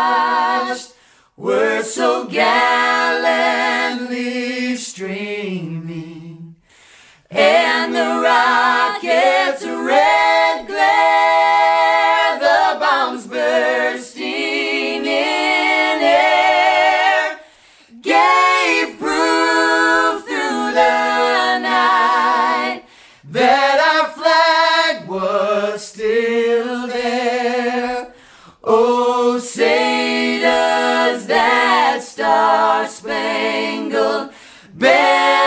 watched 0.00 0.94
were 1.36 1.82
so 1.82 2.26
gallantly 2.26 3.26
streaming. 4.76 6.56
And 7.30 7.94
the 7.94 8.20
rockets 8.22 9.64
red 9.64 10.49
Bem 34.80 35.39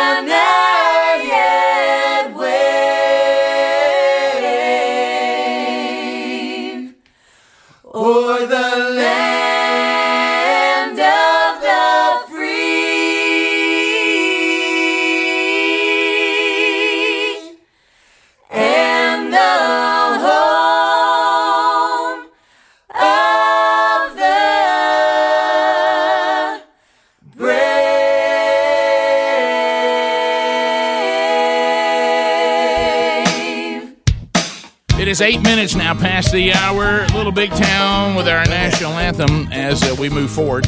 past 36.24 36.34
the 36.34 36.54
hour. 36.54 37.06
Little 37.16 37.32
Big 37.32 37.52
Town 37.52 38.16
with 38.16 38.28
our 38.28 38.46
national 38.46 38.94
anthem 38.94 39.52
as 39.52 39.82
uh, 39.84 39.96
we 40.00 40.10
move 40.10 40.32
forward. 40.32 40.66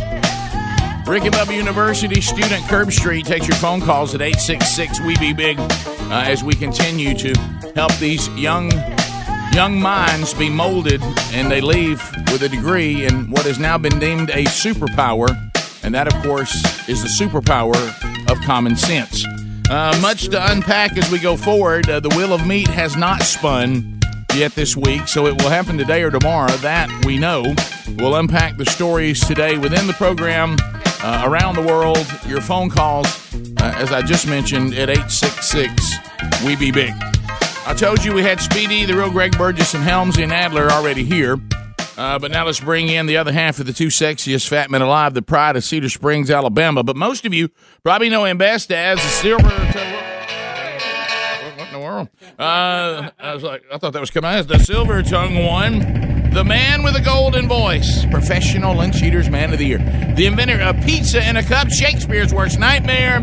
Rick 1.08 1.24
and 1.24 1.34
Bubba 1.34 1.56
University 1.56 2.20
student 2.22 2.64
Curb 2.68 2.92
Street 2.92 3.26
takes 3.26 3.48
your 3.48 3.58
phone 3.58 3.82
calls 3.82 4.16
at 4.16 4.22
866 4.22 5.02
We 5.02 5.18
Be 5.18 5.34
Big 5.34 5.60
uh, 5.60 6.24
as 6.26 6.44
we 6.44 6.56
continue 6.56 7.14
to 7.16 7.34
help 7.76 7.94
these 7.98 8.28
young 8.30 8.72
young 9.54 9.80
minds 9.80 10.34
be 10.34 10.50
molded 10.50 11.02
and 11.32 11.50
they 11.50 11.62
leave 11.62 12.02
with 12.32 12.42
a 12.42 12.50
degree 12.50 13.06
in 13.06 13.30
what 13.30 13.46
has 13.46 13.60
now 13.60 13.78
been 13.78 14.00
deemed 14.00 14.30
a 14.32 14.44
superpower. 14.46 15.30
And 15.84 15.94
that, 15.94 16.08
of 16.08 16.24
course, 16.24 16.54
is 16.90 17.04
the 17.04 17.26
superpower 17.26 17.76
of 18.32 18.42
common 18.42 18.76
sense. 18.76 19.24
Uh, 19.70 19.98
much 20.02 20.28
to 20.30 20.52
unpack 20.52 20.98
as 20.98 21.10
we 21.12 21.20
go 21.20 21.38
forward. 21.38 21.90
Uh, 21.90 22.00
the 22.00 22.10
Wheel 22.10 22.34
of 22.34 22.46
Meat 22.46 22.68
has 22.68 22.96
not 22.96 23.22
spun 23.22 23.95
yet 24.36 24.54
this 24.54 24.76
week, 24.76 25.08
so 25.08 25.28
it 25.28 25.42
will 25.42 25.50
happen 25.50 25.78
today 25.78 26.04
or 26.04 26.12
tomorrow. 26.12 26.52
That 26.58 26.90
we 27.06 27.18
know. 27.18 27.56
We'll 27.98 28.16
unpack 28.16 28.58
the 28.58 28.66
stories 28.66 29.26
today 29.26 29.58
within 29.58 29.88
the 29.88 29.94
program, 29.94 30.58
uh, 31.02 31.24
around 31.26 31.56
the 31.56 31.62
world. 31.62 32.06
Your 32.28 32.42
phone 32.42 32.70
calls, 32.70 33.08
uh, 33.62 33.74
as 33.76 33.92
I 33.92 34.02
just 34.02 34.28
mentioned, 34.28 34.74
at 34.74 34.90
866 34.90 35.96
We 36.46 36.56
Be 36.56 36.72
Big. 36.72 36.94
I 37.68 37.74
told 37.74 38.04
you 38.04 38.14
we 38.14 38.22
had 38.22 38.40
Speedy, 38.40 38.86
the 38.86 38.96
real 38.96 39.10
Greg 39.10 39.38
Burgess, 39.38 39.74
and 39.74 39.84
Helms 39.84 40.18
and 40.18 40.32
Adler 40.32 40.70
already 40.70 41.04
here. 41.04 41.38
Uh, 41.98 42.20
but 42.20 42.30
now 42.30 42.46
let's 42.46 42.60
bring 42.60 42.90
in 42.90 43.06
the 43.06 43.18
other 43.18 43.32
half 43.32 43.60
of 43.60 43.66
the 43.66 43.74
two 43.74 43.88
sexiest 43.88 44.48
fat 44.48 44.70
men 44.70 44.82
alive, 44.82 45.14
the 45.14 45.22
pride 45.22 45.56
of 45.56 45.64
Cedar 45.64 45.90
Springs, 45.90 46.30
Alabama. 46.30 46.84
But 46.84 46.98
most 46.98 47.26
of 47.26 47.34
you 47.34 47.50
probably 47.84 48.10
know 48.10 48.26
him 48.26 48.38
best 48.38 48.72
as 48.72 48.98
the 48.98 49.08
silver. 49.08 50.15
The 51.76 51.82
world? 51.82 52.08
Uh, 52.40 53.10
I 53.20 53.34
was 53.34 53.44
like, 53.44 53.64
I 53.70 53.78
thought 53.78 53.92
that 53.92 54.00
was 54.00 54.10
coming 54.10 54.48
the 54.48 54.60
silver 54.60 55.04
tongue 55.04 55.44
one. 55.44 55.80
The 56.32 56.46
man 56.46 56.84
with 56.84 56.96
a 56.96 57.02
golden 57.02 57.50
voice, 57.50 58.06
professional 58.06 58.78
lunch 58.78 59.04
eaters 59.04 59.30
man 59.30 59.52
of 59.52 59.60
the 59.60 59.66
year, 59.66 60.14
the 60.16 60.26
inventor 60.26 60.62
of 60.62 60.80
pizza 60.86 61.28
in 61.28 61.36
a 61.36 61.44
cup, 61.44 61.68
Shakespeare's 61.68 62.34
worst 62.34 62.60
nightmare, 62.60 63.18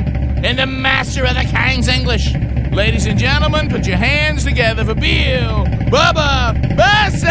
and 0.45 0.59
the 0.59 0.67
master 0.67 1.25
of 1.25 1.35
the 1.35 1.45
King's 1.51 1.89
English. 1.89 2.35
Ladies 2.75 3.07
and 3.07 3.19
gentlemen, 3.19 3.71
put 3.71 3.87
your 3.87 3.97
hands 3.97 4.45
together 4.45 4.85
for 4.85 4.95
Bill 4.95 5.65
Bubba 5.89 6.77
Bussey! 6.77 7.27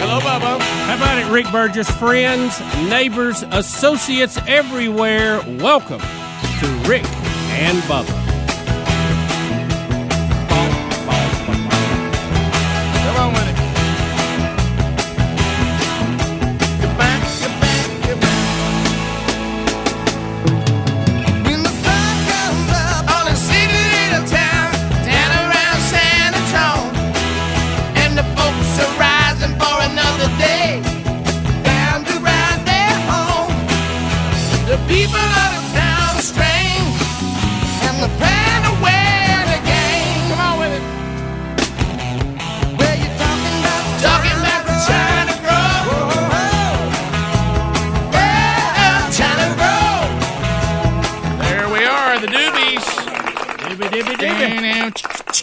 Hello, 0.00 0.18
Bubba. 0.20 0.71
How 0.92 0.98
about 0.98 1.16
it, 1.16 1.32
Rick 1.32 1.50
Burgess? 1.50 1.90
Friends, 1.90 2.60
neighbors, 2.90 3.44
associates 3.44 4.36
everywhere, 4.46 5.40
welcome 5.58 6.00
to 6.00 6.82
Rick 6.86 7.06
and 7.48 7.78
Bubba. 7.84 8.31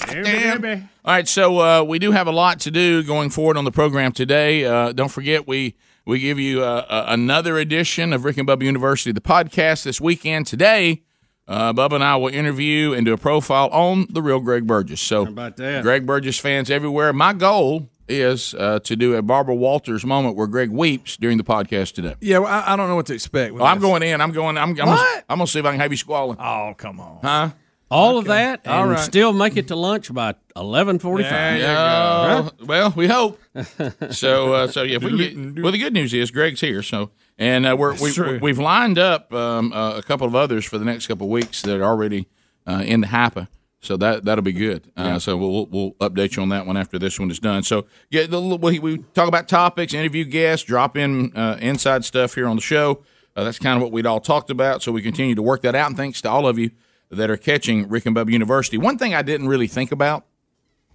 All 0.08 1.14
right, 1.14 1.28
so 1.28 1.60
uh, 1.60 1.84
we 1.84 2.00
do 2.00 2.12
have 2.12 2.28
a 2.28 2.32
lot 2.32 2.60
to 2.62 2.72
do 2.72 3.04
going 3.04 3.30
forward 3.30 3.58
on 3.58 3.66
the 3.66 3.72
program 3.72 4.12
today. 4.12 4.66
Uh, 4.66 4.92
don't 4.92 5.10
forget, 5.10 5.48
we 5.48 5.76
we 6.06 6.20
give 6.20 6.40
you 6.40 6.64
uh, 6.64 6.86
uh, 6.90 7.06
another 7.10 7.58
edition 7.58 8.14
of 8.14 8.24
Rick 8.26 8.38
and 8.38 8.48
Bubba 8.48 8.64
University, 8.64 9.12
the 9.12 9.22
podcast 9.22 9.84
this 9.84 10.00
weekend. 10.02 10.48
Today, 10.48 11.04
uh, 11.48 11.74
Bubba 11.74 11.94
and 11.94 12.04
I 12.04 12.16
will 12.16 12.30
interview 12.30 12.94
and 12.94 13.06
do 13.06 13.14
a 13.14 13.18
profile 13.18 13.68
on 13.70 14.08
the 14.10 14.22
real 14.22 14.40
Greg 14.40 14.66
Burgess. 14.66 15.02
So, 15.02 15.24
about 15.28 15.58
that? 15.58 15.84
Greg 15.84 16.06
Burgess 16.06 16.40
fans 16.40 16.70
everywhere. 16.72 17.12
My 17.14 17.34
goal 17.34 17.90
is 18.08 18.56
uh, 18.56 18.80
to 18.80 18.96
do 18.96 19.16
a 19.16 19.22
Barbara 19.22 19.54
Walters 19.54 20.04
moment 20.04 20.36
where 20.36 20.48
Greg 20.48 20.72
weeps 20.72 21.16
during 21.18 21.38
the 21.38 21.44
podcast 21.44 21.94
today. 21.94 22.16
Yeah, 22.22 22.40
well, 22.40 22.52
I, 22.52 22.74
I 22.74 22.76
don't 22.76 22.88
know 22.90 22.96
what 22.96 23.06
to 23.08 23.14
expect. 23.14 23.54
with 23.54 23.62
Oh, 23.62 23.66
I'm 23.66 23.78
this. 23.80 23.84
going 23.88 24.02
in. 24.04 24.20
I'm 24.22 24.32
going. 24.32 24.58
I'm. 24.58 24.70
I'm 24.70 24.76
Gonna, 24.76 24.92
What? 24.92 25.26
I'm 25.30 25.38
gonna 25.38 25.48
see 25.48 25.60
if 25.60 25.66
I 25.66 25.72
can 25.72 25.80
have 25.80 25.92
you 25.92 25.98
squalling. 25.98 26.38
Oh, 26.40 26.74
come 26.78 27.00
on. 27.00 27.20
Huh? 27.22 27.50
All 27.92 28.18
of 28.20 28.26
that, 28.26 28.62
and 28.66 28.74
All 28.74 28.88
right. 28.88 29.00
still 29.00 29.34
make 29.34 29.58
it 29.58 29.68
to 29.70 29.76
lunch 29.76 30.14
by 30.14 30.36
eleven 30.56 31.00
forty-five. 31.00 31.60
Yeah, 31.60 32.50
Well, 32.64 32.94
we 32.96 33.08
hope. 33.08 33.40
so, 34.12 34.54
uh, 34.54 34.68
so 34.68 34.84
yeah. 34.84 34.98
We 35.00 35.30
can 35.32 35.54
get, 35.54 35.64
well, 35.64 35.72
the 35.72 35.80
good 35.80 35.94
news 35.94 36.14
is 36.14 36.30
Greg's 36.30 36.62
here. 36.62 36.84
So, 36.84 37.10
and 37.38 37.66
uh, 37.66 37.76
we're, 37.78 37.96
we, 38.00 38.12
true. 38.12 38.38
we've 38.42 38.60
lined 38.60 39.00
up 39.00 39.34
um, 39.34 39.74
uh, 39.74 39.98
a 39.98 40.04
couple 40.04 40.28
of 40.28 40.36
others 40.36 40.66
for 40.66 40.78
the 40.78 40.86
next 40.86 41.08
couple 41.08 41.26
of 41.26 41.32
weeks 41.32 41.64
that 41.64 41.80
are 41.80 41.84
already 41.86 42.28
uh, 42.68 42.84
in 42.86 43.02
the 43.02 43.08
HAPA. 43.08 43.48
So 43.82 43.98
that 43.98 44.26
that'll 44.26 44.44
be 44.44 44.52
good. 44.52 44.92
Uh, 44.96 45.18
So 45.20 45.38
we'll 45.38 45.66
we'll 45.68 45.94
update 45.94 46.36
you 46.36 46.44
on 46.44 46.50
that 46.50 46.68
one 46.68 46.78
after 46.78 47.00
this 47.00 47.20
one 47.20 47.32
is 47.32 47.40
done. 47.40 47.64
So 47.64 47.86
yeah, 48.12 48.26
the, 48.28 48.40
we, 48.40 48.78
we 48.78 48.98
talk 49.14 49.28
about 49.28 49.48
topics, 49.48 49.94
interview 49.94 50.26
guests, 50.26 50.66
drop 50.66 50.98
in 50.98 51.36
uh, 51.36 51.58
inside 51.62 52.04
stuff 52.06 52.36
here 52.36 52.48
on 52.48 52.58
the 52.58 52.62
show. 52.62 53.04
Uh, 53.36 53.46
that's 53.46 53.58
kind 53.58 53.78
of 53.78 53.82
what 53.82 53.92
we'd 53.92 54.06
all 54.06 54.20
talked 54.20 54.50
about. 54.50 54.84
So 54.84 54.92
we 54.92 55.02
continue 55.02 55.34
to 55.34 55.42
work 55.42 55.62
that 55.62 55.74
out. 55.76 55.88
And 55.88 55.96
thanks 55.98 56.22
to 56.24 56.30
all 56.30 56.46
of 56.46 56.60
you 56.60 56.72
that 57.10 57.30
are 57.30 57.38
catching 57.38 57.88
Rick 57.90 58.06
and 58.06 58.16
Bubba 58.16 58.32
University. 58.32 58.78
One 58.78 58.98
thing 58.98 59.14
I 59.14 59.22
didn't 59.22 59.48
really 59.48 59.68
think 59.68 59.92
about 59.92 60.26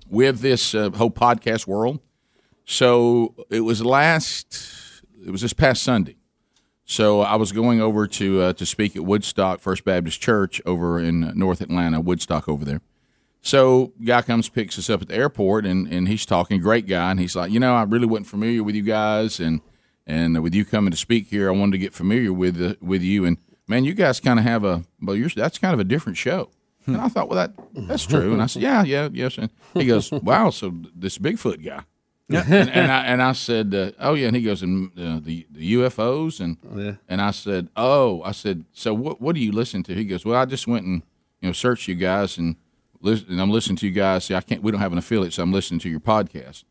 with 0.09 0.41
this 0.41 0.75
uh, 0.75 0.91
whole 0.91 1.11
podcast 1.11 1.67
world. 1.67 2.01
So 2.65 3.35
it 3.51 3.61
was 3.61 3.85
last, 3.85 5.03
it 5.25 5.31
was 5.31 5.43
this 5.43 5.53
past 5.53 5.83
Sunday. 5.83 6.17
So 6.87 7.23
I 7.23 7.37
was 7.37 7.53
going 7.53 7.81
over 7.81 8.07
to 8.07 8.43
uh, 8.43 8.53
to 8.55 8.67
speak 8.67 8.95
at 8.95 9.05
Woodstock 9.05 9.61
First 9.61 9.85
Baptist 9.85 10.21
Church 10.21 10.61
over 10.67 11.01
in 11.01 11.33
North 11.35 11.63
Atlanta, 11.63 12.01
Woodstock 12.01 12.49
over 12.49 12.65
there. 12.65 12.83
So 13.41 13.93
guy 14.05 14.23
comes 14.23 14.49
picks 14.49 14.79
us 14.79 14.91
up 14.91 15.03
at 15.03 15.09
the 15.09 15.15
airport 15.15 15.67
and, 15.67 15.87
and 15.87 16.09
he's 16.09 16.27
talking 16.27 16.61
great 16.61 16.87
guy 16.87 17.11
and 17.11 17.21
he's 17.21 17.37
like 17.37 17.51
you 17.51 17.61
know 17.61 17.75
I 17.75 17.83
really 17.83 18.07
wasn't 18.07 18.27
familiar 18.27 18.63
with 18.63 18.75
you 18.75 18.83
guys 18.83 19.41
and 19.41 19.61
and 20.07 20.43
with 20.43 20.55
you 20.55 20.65
coming 20.65 20.91
to 20.91 20.97
speak 20.97 21.29
here 21.29 21.49
I 21.49 21.53
wanted 21.53 21.73
to 21.73 21.79
get 21.79 21.95
familiar 21.95 22.33
with 22.33 22.61
uh, 22.61 22.75
with 22.81 23.03
you 23.03 23.25
and 23.27 23.37
man 23.67 23.85
you 23.85 23.95
guys 23.95 24.21
kind 24.21 24.39
of 24.39 24.45
have 24.45 24.65
a 24.65 24.83
well 25.01 25.17
you're 25.17 25.29
that's 25.31 25.59
kind 25.59 25.75
of 25.75 25.81
a 25.81 25.85
different 25.85 26.19
show 26.19 26.51
and 26.87 26.97
I 26.99 27.09
thought 27.09 27.29
well 27.29 27.37
that 27.39 27.53
that's 27.89 28.07
true 28.07 28.33
and 28.33 28.43
I 28.43 28.47
said 28.47 28.63
yeah 28.63 28.83
yeah 28.85 29.09
yes 29.13 29.39
and 29.39 29.51
he 29.75 29.87
goes 29.87 30.11
wow 30.13 30.51
so 30.51 30.73
this 30.95 31.19
Bigfoot 31.19 31.65
guy 31.65 31.83
and, 32.31 32.71
and 32.71 32.91
I 32.91 33.05
and 33.05 33.23
I 33.23 33.33
said, 33.33 33.75
uh, 33.75 33.91
"Oh 34.01 34.15
yeah," 34.15 34.29
and 34.29 34.35
he 34.35 34.41
goes, 34.41 34.63
"And 34.63 34.91
uh, 34.99 35.21
the 35.23 35.47
the 35.51 35.75
UFOs," 35.75 36.41
and 36.41 36.57
and 37.07 37.21
I 37.21 37.31
said, 37.33 37.69
"Oh," 37.77 38.23
I 38.23 38.33
said, 38.33 38.65
"So 38.73 38.95
what 38.95 39.21
what 39.21 39.35
do 39.35 39.43
you 39.43 39.53
listen 39.53 39.83
to?" 39.83 39.95
He 39.95 40.07
goes, 40.07 40.25
"Well, 40.25 40.41
I 40.41 40.47
just 40.47 40.67
went 40.67 40.87
and 40.87 41.03
you 41.43 41.51
know 41.51 41.53
searched 41.53 41.87
you 41.87 41.95
guys 41.95 42.39
and 42.39 42.57
listen, 43.03 43.27
and 43.29 43.43
I'm 43.43 43.51
listening 43.51 43.77
to 43.77 43.87
you 43.87 43.93
guys. 43.93 44.25
See, 44.25 44.35
I 44.35 44.41
can't. 44.41 44.63
We 44.63 44.73
don't 44.73 44.81
have 44.81 44.93
an 44.93 44.97
affiliate, 44.99 45.35
so 45.35 45.43
I'm 45.43 45.53
listening 45.53 45.81
to 45.81 45.91
your 45.91 46.01
podcast." 46.01 46.65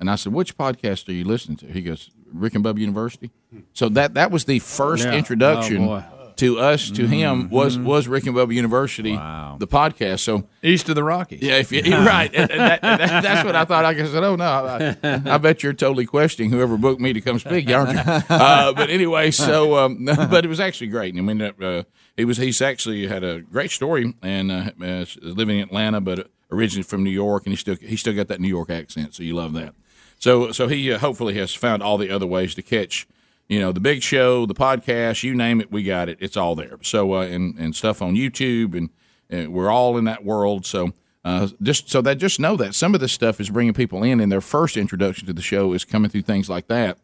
And 0.00 0.10
I 0.10 0.16
said, 0.16 0.32
"Which 0.32 0.58
podcast 0.58 1.08
are 1.08 1.12
you 1.12 1.22
listening 1.24 1.58
to?" 1.58 1.66
He 1.66 1.80
goes, 1.80 2.10
"Rick 2.32 2.56
and 2.56 2.64
Bubba 2.64 2.78
University." 2.80 3.30
So 3.74 3.88
that 3.90 4.14
that 4.14 4.32
was 4.32 4.46
the 4.46 4.58
first 4.58 5.04
Yeah. 5.04 5.12
introduction 5.14 5.84
Oh. 5.84 6.02
To 6.38 6.58
us, 6.58 6.90
to 6.90 7.06
him, 7.06 7.44
Mm-hmm. 7.44 7.54
was 7.54 7.78
was 7.78 8.08
Rick 8.08 8.26
and 8.26 8.34
Bubba 8.34 8.54
University, 8.54 9.12
the 9.12 9.66
podcast. 9.68 10.20
So 10.20 10.48
east 10.62 10.88
of 10.88 10.94
the 10.94 11.04
Rockies. 11.04 11.42
Yeah, 11.42 11.58
if 11.58 11.70
you, 11.70 11.82
you're 11.82 11.98
right, 12.04 12.30
And- 12.34 12.50
and 12.50 12.60
that, 12.60 12.82
that- 12.82 13.22
that's 13.22 13.44
what 13.44 13.54
I 13.54 13.64
thought. 13.64 13.84
I 13.84 13.94
said, 13.96 14.24
"Oh 14.24 14.36
no, 14.36 14.44
I, 14.44 14.96
I 15.34 15.38
bet 15.38 15.62
you're 15.62 15.72
totally 15.72 16.06
questioning 16.06 16.50
whoever 16.50 16.76
booked 16.76 17.00
me 17.00 17.12
to 17.12 17.20
come 17.20 17.38
speak, 17.38 17.70
aren't 17.70 17.92
you?" 17.92 17.98
Uh, 18.30 18.72
but 18.72 18.90
anyway, 18.90 19.30
so 19.30 19.76
um, 19.78 20.04
but 20.30 20.44
it 20.44 20.48
was 20.48 20.60
actually 20.60 20.88
great. 20.88 21.14
I 21.16 21.20
mean, 21.20 21.40
uh, 21.42 21.82
he 22.16 22.24
was 22.24 22.36
he's 22.38 22.60
actually 22.62 23.06
had 23.06 23.22
a 23.24 23.40
great 23.40 23.70
story 23.70 24.14
and 24.22 24.50
uh, 24.50 24.70
uh, 24.82 25.04
living 25.22 25.58
in 25.58 25.64
Atlanta, 25.64 26.00
but 26.00 26.30
originally 26.50 26.82
from 26.82 27.04
New 27.04 27.10
York, 27.10 27.44
and 27.46 27.52
he 27.52 27.56
still 27.56 27.76
he 27.80 27.96
still 27.96 28.14
got 28.14 28.28
that 28.28 28.40
New 28.40 28.48
York 28.48 28.70
accent, 28.70 29.14
so 29.14 29.22
you 29.22 29.34
love 29.34 29.52
that. 29.54 29.74
So 30.18 30.50
so 30.52 30.66
he 30.68 30.92
uh, 30.92 30.98
hopefully 30.98 31.34
has 31.34 31.54
found 31.54 31.82
all 31.82 31.98
the 31.98 32.10
other 32.10 32.26
ways 32.26 32.54
to 32.56 32.62
catch. 32.62 33.06
You 33.48 33.60
know 33.60 33.72
the 33.72 33.80
big 33.80 34.02
show, 34.02 34.44
the 34.44 34.54
podcast, 34.54 35.22
you 35.22 35.34
name 35.34 35.60
it, 35.60 35.72
we 35.72 35.82
got 35.82 36.08
it. 36.10 36.18
It's 36.20 36.36
all 36.36 36.54
there. 36.54 36.78
So 36.82 37.14
uh, 37.14 37.22
and 37.22 37.58
and 37.58 37.74
stuff 37.74 38.02
on 38.02 38.14
YouTube, 38.14 38.76
and, 38.76 38.90
and 39.30 39.52
we're 39.54 39.70
all 39.70 39.96
in 39.96 40.04
that 40.04 40.22
world. 40.24 40.66
So 40.66 40.92
uh, 41.24 41.48
just 41.62 41.88
so 41.88 42.02
that 42.02 42.16
just 42.18 42.38
know 42.38 42.56
that 42.56 42.74
some 42.74 42.94
of 42.94 43.00
this 43.00 43.12
stuff 43.12 43.40
is 43.40 43.48
bringing 43.48 43.72
people 43.72 44.02
in, 44.02 44.20
and 44.20 44.30
their 44.30 44.42
first 44.42 44.76
introduction 44.76 45.26
to 45.28 45.32
the 45.32 45.40
show 45.42 45.72
is 45.72 45.84
coming 45.86 46.10
through 46.10 46.22
things 46.22 46.50
like 46.50 46.66
that, 46.68 46.98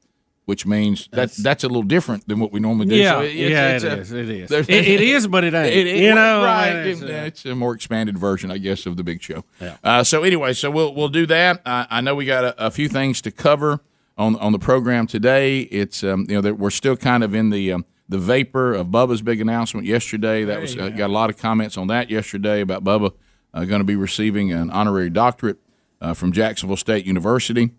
which 0.45 0.67
means 0.67 1.09
that 1.13 1.33
that's 1.33 1.65
a 1.65 1.67
little 1.67 1.83
different 1.83 2.29
than 2.29 2.41
what 2.41 2.53
we 2.53 2.61
normally 2.61 2.89
do. 2.89 2.97
Yeah, 2.97 3.13
so 3.13 3.21
it's, 3.23 3.35
yeah, 3.35 3.69
it's 3.77 3.85
it 3.85 3.93
a- 3.93 4.01
is, 4.01 4.13
it 4.13 4.29
is. 4.29 4.51
It- 4.53 4.69
it 4.71 5.01
is, 5.01 5.27
but 5.27 5.45
it 5.45 5.55
ain't. 5.55 5.89
You 6.03 6.15
know, 6.15 6.45
right? 6.45 6.69
I 6.69 6.75
mean, 6.85 6.89
it's, 6.93 7.01
It- 7.01 7.11
it's 7.11 7.47
a 7.47 7.55
more 7.55 7.75
expanded 7.75 8.19
version, 8.19 8.51
I 8.51 8.59
guess, 8.59 8.85
of 8.85 8.99
the 8.99 9.03
big 9.03 9.23
show. 9.23 9.45
Yeah. 9.63 9.79
Uh, 9.83 10.05
so 10.05 10.23
anyway, 10.23 10.53
so 10.53 10.71
we'll 10.71 10.95
we'll 10.95 11.09
do 11.09 11.25
that. 11.25 11.63
I, 11.65 11.87
I 11.89 12.01
know 12.03 12.15
we 12.15 12.27
got 12.27 12.45
a, 12.45 12.67
a 12.67 12.71
few 12.71 12.91
things 12.91 13.23
to 13.23 13.31
cover 13.31 13.81
on 14.17 14.37
on 14.37 14.53
the 14.53 14.59
program 14.59 15.07
today. 15.07 15.61
It's 15.61 16.03
um, 16.05 16.27
you 16.29 16.35
know 16.37 16.41
that 16.41 16.59
we're 16.59 16.71
still 16.71 16.97
kind 16.97 17.23
of 17.25 17.35
in 17.35 17.51
the 17.51 17.73
um, 17.73 17.85
the 18.09 18.19
vapor 18.19 18.73
of 18.75 18.89
Bubba's 18.89 19.23
big 19.23 19.41
announcement 19.41 19.87
yesterday. 19.87 20.45
That 20.45 20.61
was 20.61 20.77
uh, 20.77 20.91
got 20.91 21.11
a 21.11 21.13
lot 21.13 21.31
of 21.31 21.37
comments 21.37 21.77
on 21.77 21.87
that 21.89 22.11
yesterday 22.11 22.61
about 22.61 22.85
Bubba 22.85 23.13
uh, 23.53 23.65
going 23.65 23.81
to 23.81 23.85
be 23.85 23.97
receiving 23.97 24.53
an 24.53 24.71
honorary 24.71 25.11
doctorate 25.11 25.59
uh, 26.01 26.15
from 26.15 26.33
Jacksonville 26.33 26.77
State 26.77 27.07
University, 27.07 27.71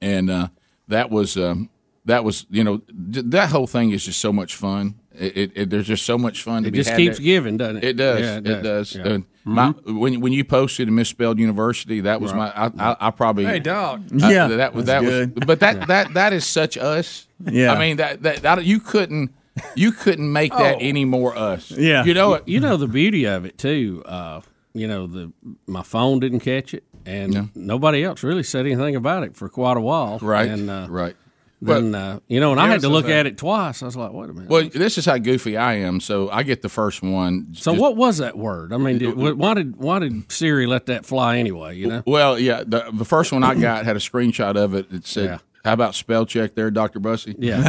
and 0.00 0.30
uh, 0.30 0.48
that 0.88 1.10
was. 1.10 1.36
Um, 1.36 1.70
that 2.04 2.22
was, 2.22 2.46
you 2.50 2.62
know, 2.62 2.76
d- 3.10 3.22
that 3.22 3.50
whole 3.50 3.66
thing 3.66 3.90
is 3.90 4.04
just 4.04 4.20
so 4.20 4.32
much 4.32 4.54
fun. 4.54 4.94
It, 5.12 5.36
it, 5.36 5.52
it 5.56 5.70
there's 5.70 5.88
just 5.88 6.06
so 6.06 6.16
much 6.16 6.44
fun. 6.44 6.62
To 6.62 6.68
It 6.68 6.70
be 6.70 6.78
just 6.78 6.94
keeps 6.94 7.16
there. 7.16 7.24
giving, 7.24 7.56
doesn't 7.56 7.78
it? 7.78 7.82
It 7.84 7.96
does. 7.96 8.20
Yeah, 8.20 8.36
it, 8.36 8.46
it 8.46 8.62
does. 8.62 8.92
does. 8.92 8.94
Yeah. 8.94 9.18
Uh, 9.46 9.50
my, 9.50 9.68
when 9.86 10.20
when 10.20 10.32
you 10.32 10.44
posted 10.44 10.88
and 10.88 10.96
misspelled 10.96 11.38
university, 11.38 12.00
that 12.00 12.20
was 12.20 12.32
Right. 12.32 12.52
my. 12.76 12.84
I, 12.84 12.90
I, 12.92 12.96
I 13.08 13.10
probably. 13.12 13.44
Hey, 13.44 13.60
dog. 13.60 14.04
uh, 14.12 14.28
Yeah, 14.28 14.48
that 14.48 14.74
was 14.74 14.86
that 14.86 15.02
good. 15.02 15.34
was. 15.36 15.44
But 15.46 15.60
that 15.60 15.86
that 15.88 16.14
that 16.14 16.32
is 16.32 16.44
such 16.44 16.76
us. 16.76 17.26
Yeah. 17.44 17.72
I 17.72 17.78
mean 17.78 17.98
that 17.98 18.22
that, 18.22 18.42
that 18.42 18.64
you 18.64 18.80
couldn't 18.80 19.30
you 19.74 19.92
couldn't 19.92 20.32
make 20.32 20.52
that 20.52 20.76
Oh. 20.76 20.78
any 20.80 21.04
more 21.04 21.36
us. 21.36 21.70
Yeah, 21.70 22.04
You 22.04 22.14
know. 22.14 22.40
You 22.46 22.60
know 22.60 22.76
the 22.76 22.88
beauty 22.88 23.24
of 23.26 23.44
it 23.44 23.56
too. 23.56 24.02
Uh, 24.04 24.40
you 24.74 24.88
know 24.88 25.06
the 25.06 25.32
my 25.66 25.82
phone 25.82 26.18
didn't 26.20 26.40
catch 26.40 26.74
it, 26.74 26.84
and 27.06 27.32
yeah. 27.34 27.44
nobody 27.54 28.02
else 28.04 28.22
really 28.22 28.42
said 28.42 28.66
anything 28.66 28.96
about 28.96 29.22
it 29.22 29.36
for 29.36 29.48
quite 29.48 29.76
a 29.76 29.80
while. 29.80 30.18
Right, 30.20 30.50
And, 30.50 30.68
uh, 30.68 30.86
right. 30.90 31.16
Then 31.62 31.94
uh, 31.94 32.20
you 32.28 32.38
know, 32.38 32.52
and 32.52 32.60
I 32.60 32.68
had 32.68 32.82
to 32.82 32.88
look 32.88 33.08
at 33.08 33.26
it 33.26 33.38
twice. 33.38 33.82
I 33.82 33.86
was 33.86 33.96
like, 33.96 34.12
wait 34.12 34.28
a 34.28 34.32
minute. 34.32 34.50
Well, 34.50 34.68
this 34.68 34.98
is 34.98 35.06
how 35.06 35.16
goofy 35.18 35.56
I 35.56 35.74
am. 35.74 36.00
So 36.00 36.28
I 36.30 36.42
get 36.42 36.60
the 36.62 36.68
first 36.68 37.02
one. 37.02 37.54
So 37.54 37.72
what 37.72 37.96
was 37.96 38.18
that 38.18 38.36
word? 38.36 38.72
I 38.72 38.76
mean, 38.76 38.98
did, 38.98 39.16
why 39.16 39.54
did 39.54 39.76
why 39.76 39.98
did 39.98 40.30
Siri 40.30 40.66
let 40.66 40.86
that 40.86 41.06
fly 41.06 41.38
anyway? 41.38 41.76
You 41.76 41.86
know. 41.88 42.02
Well, 42.06 42.38
yeah, 42.38 42.62
the, 42.66 42.90
the 42.92 43.04
first 43.04 43.32
one 43.32 43.42
I 43.42 43.54
got 43.54 43.84
had 43.84 43.96
a 43.96 44.00
screenshot 44.00 44.56
of 44.56 44.74
it. 44.74 44.86
It 44.92 45.06
said, 45.06 45.24
Yeah. 45.24 45.38
"How 45.66 45.74
about 45.74 45.94
spell 45.94 46.24
check 46.24 46.54
there, 46.54 46.70
Doctor 46.70 46.98
Bussy?" 46.98 47.34
Yeah. 47.38 47.56
and, 47.58 47.66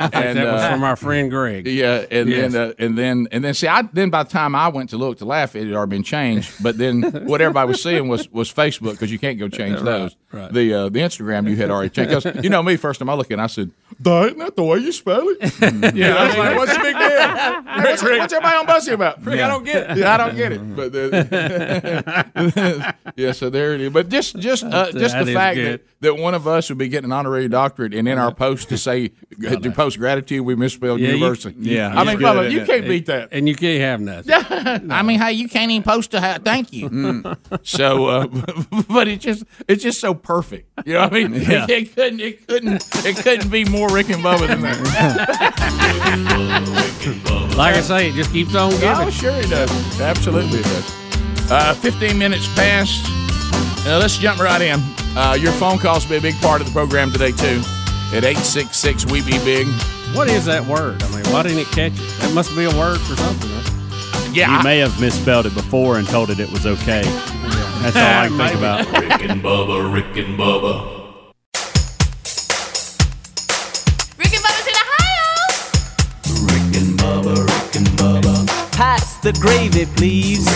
uh, 0.00 0.08
think 0.22 0.34
that 0.36 0.52
was 0.52 0.64
from 0.66 0.82
our 0.84 0.94
friend 0.96 1.30
Greg. 1.30 1.66
Yeah, 1.66 2.04
and 2.10 2.28
Yes. 2.28 2.52
then 2.52 2.62
uh, 2.70 2.72
and 2.78 2.96
then 2.96 3.26
and 3.32 3.42
then 3.42 3.54
see, 3.54 3.66
I 3.66 3.82
then 3.82 4.10
by 4.10 4.22
the 4.22 4.30
time 4.30 4.54
I 4.54 4.68
went 4.68 4.90
to 4.90 4.96
look 4.96 5.18
to 5.18 5.24
laugh, 5.24 5.56
it 5.56 5.66
had 5.66 5.74
already 5.74 5.90
been 5.90 6.02
changed. 6.04 6.52
But 6.62 6.78
then 6.78 7.02
what 7.26 7.40
everybody 7.40 7.66
was 7.68 7.82
seeing 7.82 8.06
was 8.08 8.30
was 8.30 8.52
Facebook 8.52 8.92
because 8.92 9.10
you 9.10 9.18
can't 9.18 9.38
go 9.38 9.48
change 9.48 9.76
Right, 9.76 9.84
those. 9.84 10.16
right. 10.32 10.52
The 10.52 10.74
uh, 10.74 10.88
the 10.90 11.00
Instagram 11.00 11.48
you 11.48 11.56
had 11.56 11.70
already 11.70 11.90
changed. 11.90 12.22
'Cause 12.22 12.44
you 12.44 12.50
know 12.50 12.62
me, 12.62 12.76
first 12.76 13.00
time 13.00 13.10
I 13.10 13.14
looked 13.14 13.32
at, 13.32 13.38
it, 13.38 13.42
I 13.42 13.46
said, 13.48 13.70
that 14.00 14.52
the 14.56 14.62
way 14.62 14.78
you 14.78 14.92
spell 14.92 15.22
it?" 15.28 15.38
yeah, 15.96 16.14
I 16.16 16.26
was 16.28 16.36
like, 16.36 16.56
what's 16.56 16.72
the 16.76 16.82
big 16.82 16.96
deal? 16.96 17.10
What's, 17.80 18.02
what's 18.02 18.32
everybody 18.32 18.56
on 18.56 18.66
Bussy 18.66 18.92
about? 18.92 19.26
I 19.26 19.36
don't 19.48 19.64
get 19.64 19.90
it. 19.90 19.96
Yeah, 19.98 20.14
I 20.14 20.16
don't 20.18 20.36
get 20.36 20.52
it. 20.52 20.76
But 20.76 20.94
uh, 20.94 22.92
yeah, 23.16 23.32
so 23.32 23.48
there 23.50 23.74
it 23.74 23.80
is. 23.80 23.90
But 23.92 24.08
just 24.08 24.36
just 24.38 24.64
uh, 24.64 24.92
just 24.92 25.16
the 25.18 25.32
fact 25.32 25.56
good. 25.56 25.80
that, 26.00 26.14
that 26.14 26.16
one 26.22 26.34
of 26.34 26.46
us 26.46 26.68
would 26.68 26.78
be 26.78 26.88
getting 26.90 27.06
an 27.06 27.12
honorary 27.12 27.48
doctorate, 27.48 27.94
and 27.94 28.06
in 28.06 28.18
our 28.18 28.34
post 28.34 28.68
to 28.70 28.78
say 28.78 29.08
to 29.40 29.70
post 29.70 29.98
gratitude, 29.98 30.42
we 30.44 30.54
misspelled 30.54 31.00
Yeah, 31.00 31.12
university. 31.12 31.54
you- 31.58 31.80
I 31.80 32.04
mean, 32.04 32.18
Bubba, 32.18 32.50
you 32.50 32.58
can't 32.66 32.84
it? 32.84 32.88
beat 32.88 33.06
that. 33.06 33.28
And 33.32 33.48
you 33.48 33.54
can't 33.54 33.80
have 33.80 34.00
nothing. 34.00 34.90
I 34.90 35.02
mean, 35.02 35.18
hey, 35.18 35.32
you 35.32 35.48
can't 35.48 35.70
even 35.70 35.82
post 35.82 36.12
a 36.14 36.20
ha- 36.20 36.38
thank 36.44 36.72
you. 36.72 36.90
Mm. 36.90 37.36
So, 37.62 38.06
uh, 38.06 38.26
but 38.88 39.06
it's 39.08 39.22
just 39.24 39.44
it's 39.68 39.82
just 39.82 40.00
so 40.00 40.14
perfect. 40.14 40.68
You 40.86 40.94
know 40.94 41.00
what 41.02 41.12
I 41.14 41.26
mean? 41.28 41.34
Yeah. 41.34 41.64
It, 41.64 41.70
it 41.70 41.94
couldn't 41.94 42.20
it 42.20 42.46
couldn't 42.46 42.88
it 43.06 43.16
couldn't 43.16 43.48
be 43.50 43.64
more 43.64 43.88
Rick 43.92 44.08
and 44.10 44.22
Bubba 44.24 44.48
than 44.48 44.62
that. 44.62 46.00
Like 47.56 47.74
I 47.76 47.80
say, 47.80 48.08
it 48.08 48.14
just 48.14 48.32
keeps 48.32 48.54
on 48.54 48.70
giving. 48.72 48.88
Oh, 48.90 49.10
sure 49.10 49.30
it 49.32 49.48
does. 49.50 50.00
Absolutely 50.00 50.60
it 50.60 50.64
does. 50.64 51.50
Uh, 51.50 51.74
15 51.74 52.16
minutes 52.18 52.46
past. 52.54 53.04
Uh, 53.86 53.98
let's 53.98 54.18
jump 54.18 54.40
right 54.40 54.60
in. 54.60 54.78
Uh, 55.16 55.36
your 55.38 55.52
phone 55.52 55.78
calls 55.78 56.04
will 56.04 56.10
be 56.10 56.16
a 56.28 56.32
big 56.32 56.40
part 56.40 56.60
of 56.60 56.66
the 56.66 56.72
program 56.72 57.10
today, 57.10 57.32
too. 57.32 57.60
At 58.12 58.24
866 58.24 59.06
We 59.06 59.22
Be 59.22 59.38
Big. 59.44 59.66
What 60.14 60.28
is 60.28 60.44
that 60.46 60.64
word? 60.66 61.02
I 61.02 61.08
mean, 61.14 61.32
why 61.32 61.42
didn't 61.44 61.58
it 61.58 61.66
catch 61.68 61.92
it? 61.92 62.20
That 62.20 62.32
must 62.34 62.54
be 62.56 62.64
a 62.64 62.70
word 62.78 62.98
for 63.00 63.16
something. 63.16 63.48
Huh? 63.52 64.30
Yeah, 64.32 64.58
you 64.58 64.64
may 64.64 64.78
have 64.78 65.00
misspelled 65.00 65.46
it 65.46 65.54
before 65.54 65.98
and 65.98 66.06
told 66.06 66.30
it 66.30 66.38
it 66.40 66.50
was 66.52 66.66
okay. 66.66 67.02
That's 67.02 67.96
all 67.96 68.02
I 68.02 68.28
can 68.28 68.38
think 68.38 68.54
about. 68.58 68.86
Rick 69.20 69.30
and 69.30 69.42
Bubba, 69.42 69.92
Rick 69.92 70.16
and 70.24 70.38
Bubba. 70.38 70.99
The 79.22 79.32
gravy, 79.40 79.86
please. 79.96 80.46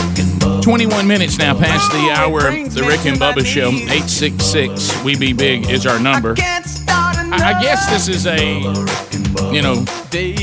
21 0.62 1.07
minutes 1.07 1.39
now 1.39 1.59
past 1.59 1.91
the 1.93 2.11
hour 2.11 2.41
the 2.41 2.85
Rick 2.87 3.05
and 3.07 3.19
Bubba 3.19 3.45
Show. 3.45 3.69
866 3.69 5.05
We 5.05 5.17
Be 5.17 5.33
Big 5.33 5.69
is 5.69 5.87
our 5.87 6.01
number. 6.01 6.35
I, 6.39 7.55
I 7.57 7.62
guess 7.62 7.91
this 7.91 8.09
is 8.09 8.27
a, 8.27 8.61
you 9.53 9.61
know, 9.61 9.85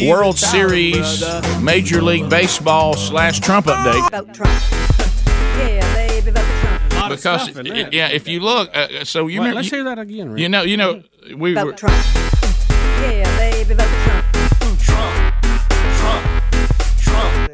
World 0.07 0.37
Series, 0.37 1.23
Major 1.61 2.01
League 2.01 2.29
Baseball 2.29 2.95
slash 2.95 3.39
Trump 3.39 3.65
update. 3.65 4.07
About 4.07 4.33
Trump. 4.33 4.51
Yeah, 5.61 5.93
baby, 5.93 6.29
about 6.29 6.61
Trump. 6.89 7.11
Because, 7.11 7.43
stuff 7.43 7.57
in 7.57 7.89
yeah, 7.91 8.07
if 8.07 8.27
you 8.27 8.39
look, 8.39 8.75
uh, 8.75 9.03
so 9.03 9.27
you 9.27 9.41
Wait, 9.41 9.47
remember, 9.47 9.55
let's 9.57 9.71
you, 9.71 9.77
hear 9.77 9.83
that 9.83 9.99
again. 9.99 10.31
Rick. 10.31 10.39
you 10.39 10.49
know, 10.49 10.63
you 10.63 10.77
know, 10.77 11.03
we 11.35 11.53
were, 11.53 11.73
Trump. 11.73 11.93
Yeah, 13.01 13.37
baby, 13.37 13.73
about 13.73 13.87
Trump. 14.03 14.10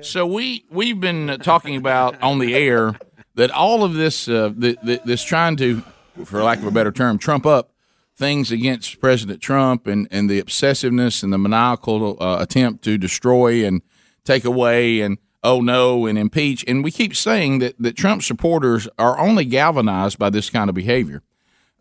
So 0.07 0.25
we 0.25 0.63
we've 0.69 1.01
been 1.01 1.37
talking 1.41 1.75
about 1.75 2.21
on 2.21 2.39
the 2.39 2.55
air 2.55 2.95
that 3.35 3.51
all 3.51 3.83
of 3.83 3.93
this 3.93 4.29
uh, 4.29 4.53
th- 4.57 4.77
th- 4.85 5.01
this 5.03 5.21
trying 5.21 5.57
to, 5.57 5.83
for 6.23 6.41
lack 6.41 6.59
of 6.59 6.65
a 6.65 6.71
better 6.71 6.93
term, 6.93 7.17
trump 7.17 7.45
up 7.45 7.73
things 8.15 8.49
against 8.49 9.01
President 9.01 9.41
Trump 9.41 9.85
and 9.85 10.07
and 10.09 10.29
the 10.29 10.41
obsessiveness 10.41 11.23
and 11.23 11.33
the 11.33 11.37
maniacal 11.37 12.17
uh, 12.23 12.37
attempt 12.39 12.85
to 12.85 12.97
destroy 12.97 13.65
and 13.65 13.81
take 14.23 14.45
away 14.45 15.01
and 15.01 15.17
oh 15.43 15.59
no 15.59 16.05
and 16.05 16.17
impeach 16.17 16.63
and 16.69 16.85
we 16.85 16.91
keep 16.91 17.13
saying 17.13 17.59
that 17.59 17.75
that 17.77 17.97
Trump 17.97 18.23
supporters 18.23 18.87
are 18.97 19.19
only 19.19 19.43
galvanized 19.43 20.17
by 20.17 20.29
this 20.29 20.49
kind 20.49 20.69
of 20.69 20.75
behavior. 20.75 21.21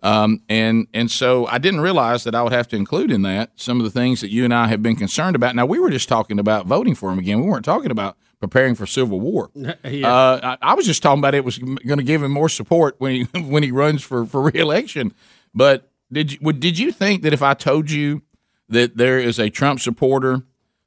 Um, 0.07 0.41
and 0.49 0.87
and 0.95 1.11
so 1.11 1.47
I 1.47 1.59
didn't 1.59 1.81
realize 1.81 2.23
that 2.25 2.35
I 2.37 2.43
would 2.45 2.53
have 2.53 2.69
to 2.69 2.77
include 2.77 3.11
in 3.11 3.23
that 3.23 3.51
some 3.57 3.81
of 3.81 3.85
the 3.85 3.91
things 3.91 4.21
that 4.21 4.31
you 4.31 4.45
and 4.45 4.55
I 4.55 4.69
have 4.69 4.81
been 4.81 4.95
concerned 4.95 5.35
about. 5.35 5.57
Now 5.57 5.67
we 5.67 5.81
were 5.81 5.91
just 5.91 6.09
talking 6.09 6.39
about 6.39 6.67
voting 6.67 6.95
for 6.95 7.11
him 7.11 7.19
again. 7.19 7.41
We 7.41 7.49
weren't 7.49 7.65
talking 7.65 7.91
about 7.91 8.17
preparing 8.39 8.77
for 8.77 8.87
civil 8.87 9.19
war. 9.19 9.51
Yeah. 9.85 10.13
Uh, 10.13 10.57
I, 10.63 10.71
I 10.71 10.75
was 10.75 10.87
just 10.87 11.03
talking 11.03 11.19
about 11.19 11.35
it 11.35 11.45
was 11.45 11.59
going 11.59 11.99
to 11.99 12.05
give 12.05 12.23
him 12.23 12.31
more 12.31 12.49
support 12.49 12.95
when 12.99 13.13
he 13.13 13.41
when 13.41 13.65
he 13.65 13.73
runs 13.73 14.03
for 14.03 14.25
for 14.27 14.43
reelection. 14.43 15.13
But 15.53 15.91
did 16.13 16.33
you 16.33 16.39
would, 16.41 16.61
did 16.61 16.79
you 16.79 16.93
think 16.93 17.23
that 17.23 17.33
if 17.33 17.43
I 17.43 17.55
told 17.55 17.91
you 17.91 18.23
that 18.69 18.97
there 18.97 19.19
is 19.19 19.41
a 19.41 19.51
Trump 19.51 19.81
supporter 19.81 20.43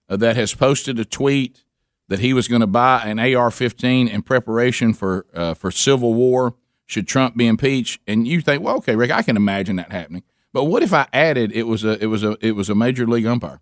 uh, 0.08 0.16
that 0.16 0.38
has 0.38 0.54
posted 0.54 0.98
a 0.98 1.04
tweet 1.04 1.66
that 2.08 2.20
he 2.20 2.34
was 2.34 2.48
going 2.48 2.62
to 2.62 2.68
buy 2.68 3.04
an 3.04 3.20
AR-15 3.20 4.10
in 4.10 4.22
preparation 4.22 4.94
for 4.94 5.26
uh, 5.34 5.54
for 5.54 5.72
civil 5.72 6.14
war 6.14 6.56
should 6.90 7.08
Trump 7.08 7.38
be 7.38 7.46
impeached, 7.46 8.02
and 8.08 8.28
you 8.28 8.42
think, 8.42 8.64
well, 8.64 8.78
okay, 8.78 8.96
Rick, 8.96 9.12
I 9.12 9.22
can 9.22 9.38
imagine 9.38 9.76
that 9.76 9.92
happening. 9.92 10.24
But 10.52 10.64
what 10.64 10.82
if 10.82 10.92
I 10.92 11.08
added 11.14 11.52
it 11.52 11.64
was 11.64 11.84
a 11.84 12.04
it 12.04 12.08
was 12.08 12.24
a 12.24 12.36
it 12.42 12.54
was 12.54 12.68
a 12.70 12.76
major 12.76 13.06
league 13.06 13.28
umpire? 13.28 13.62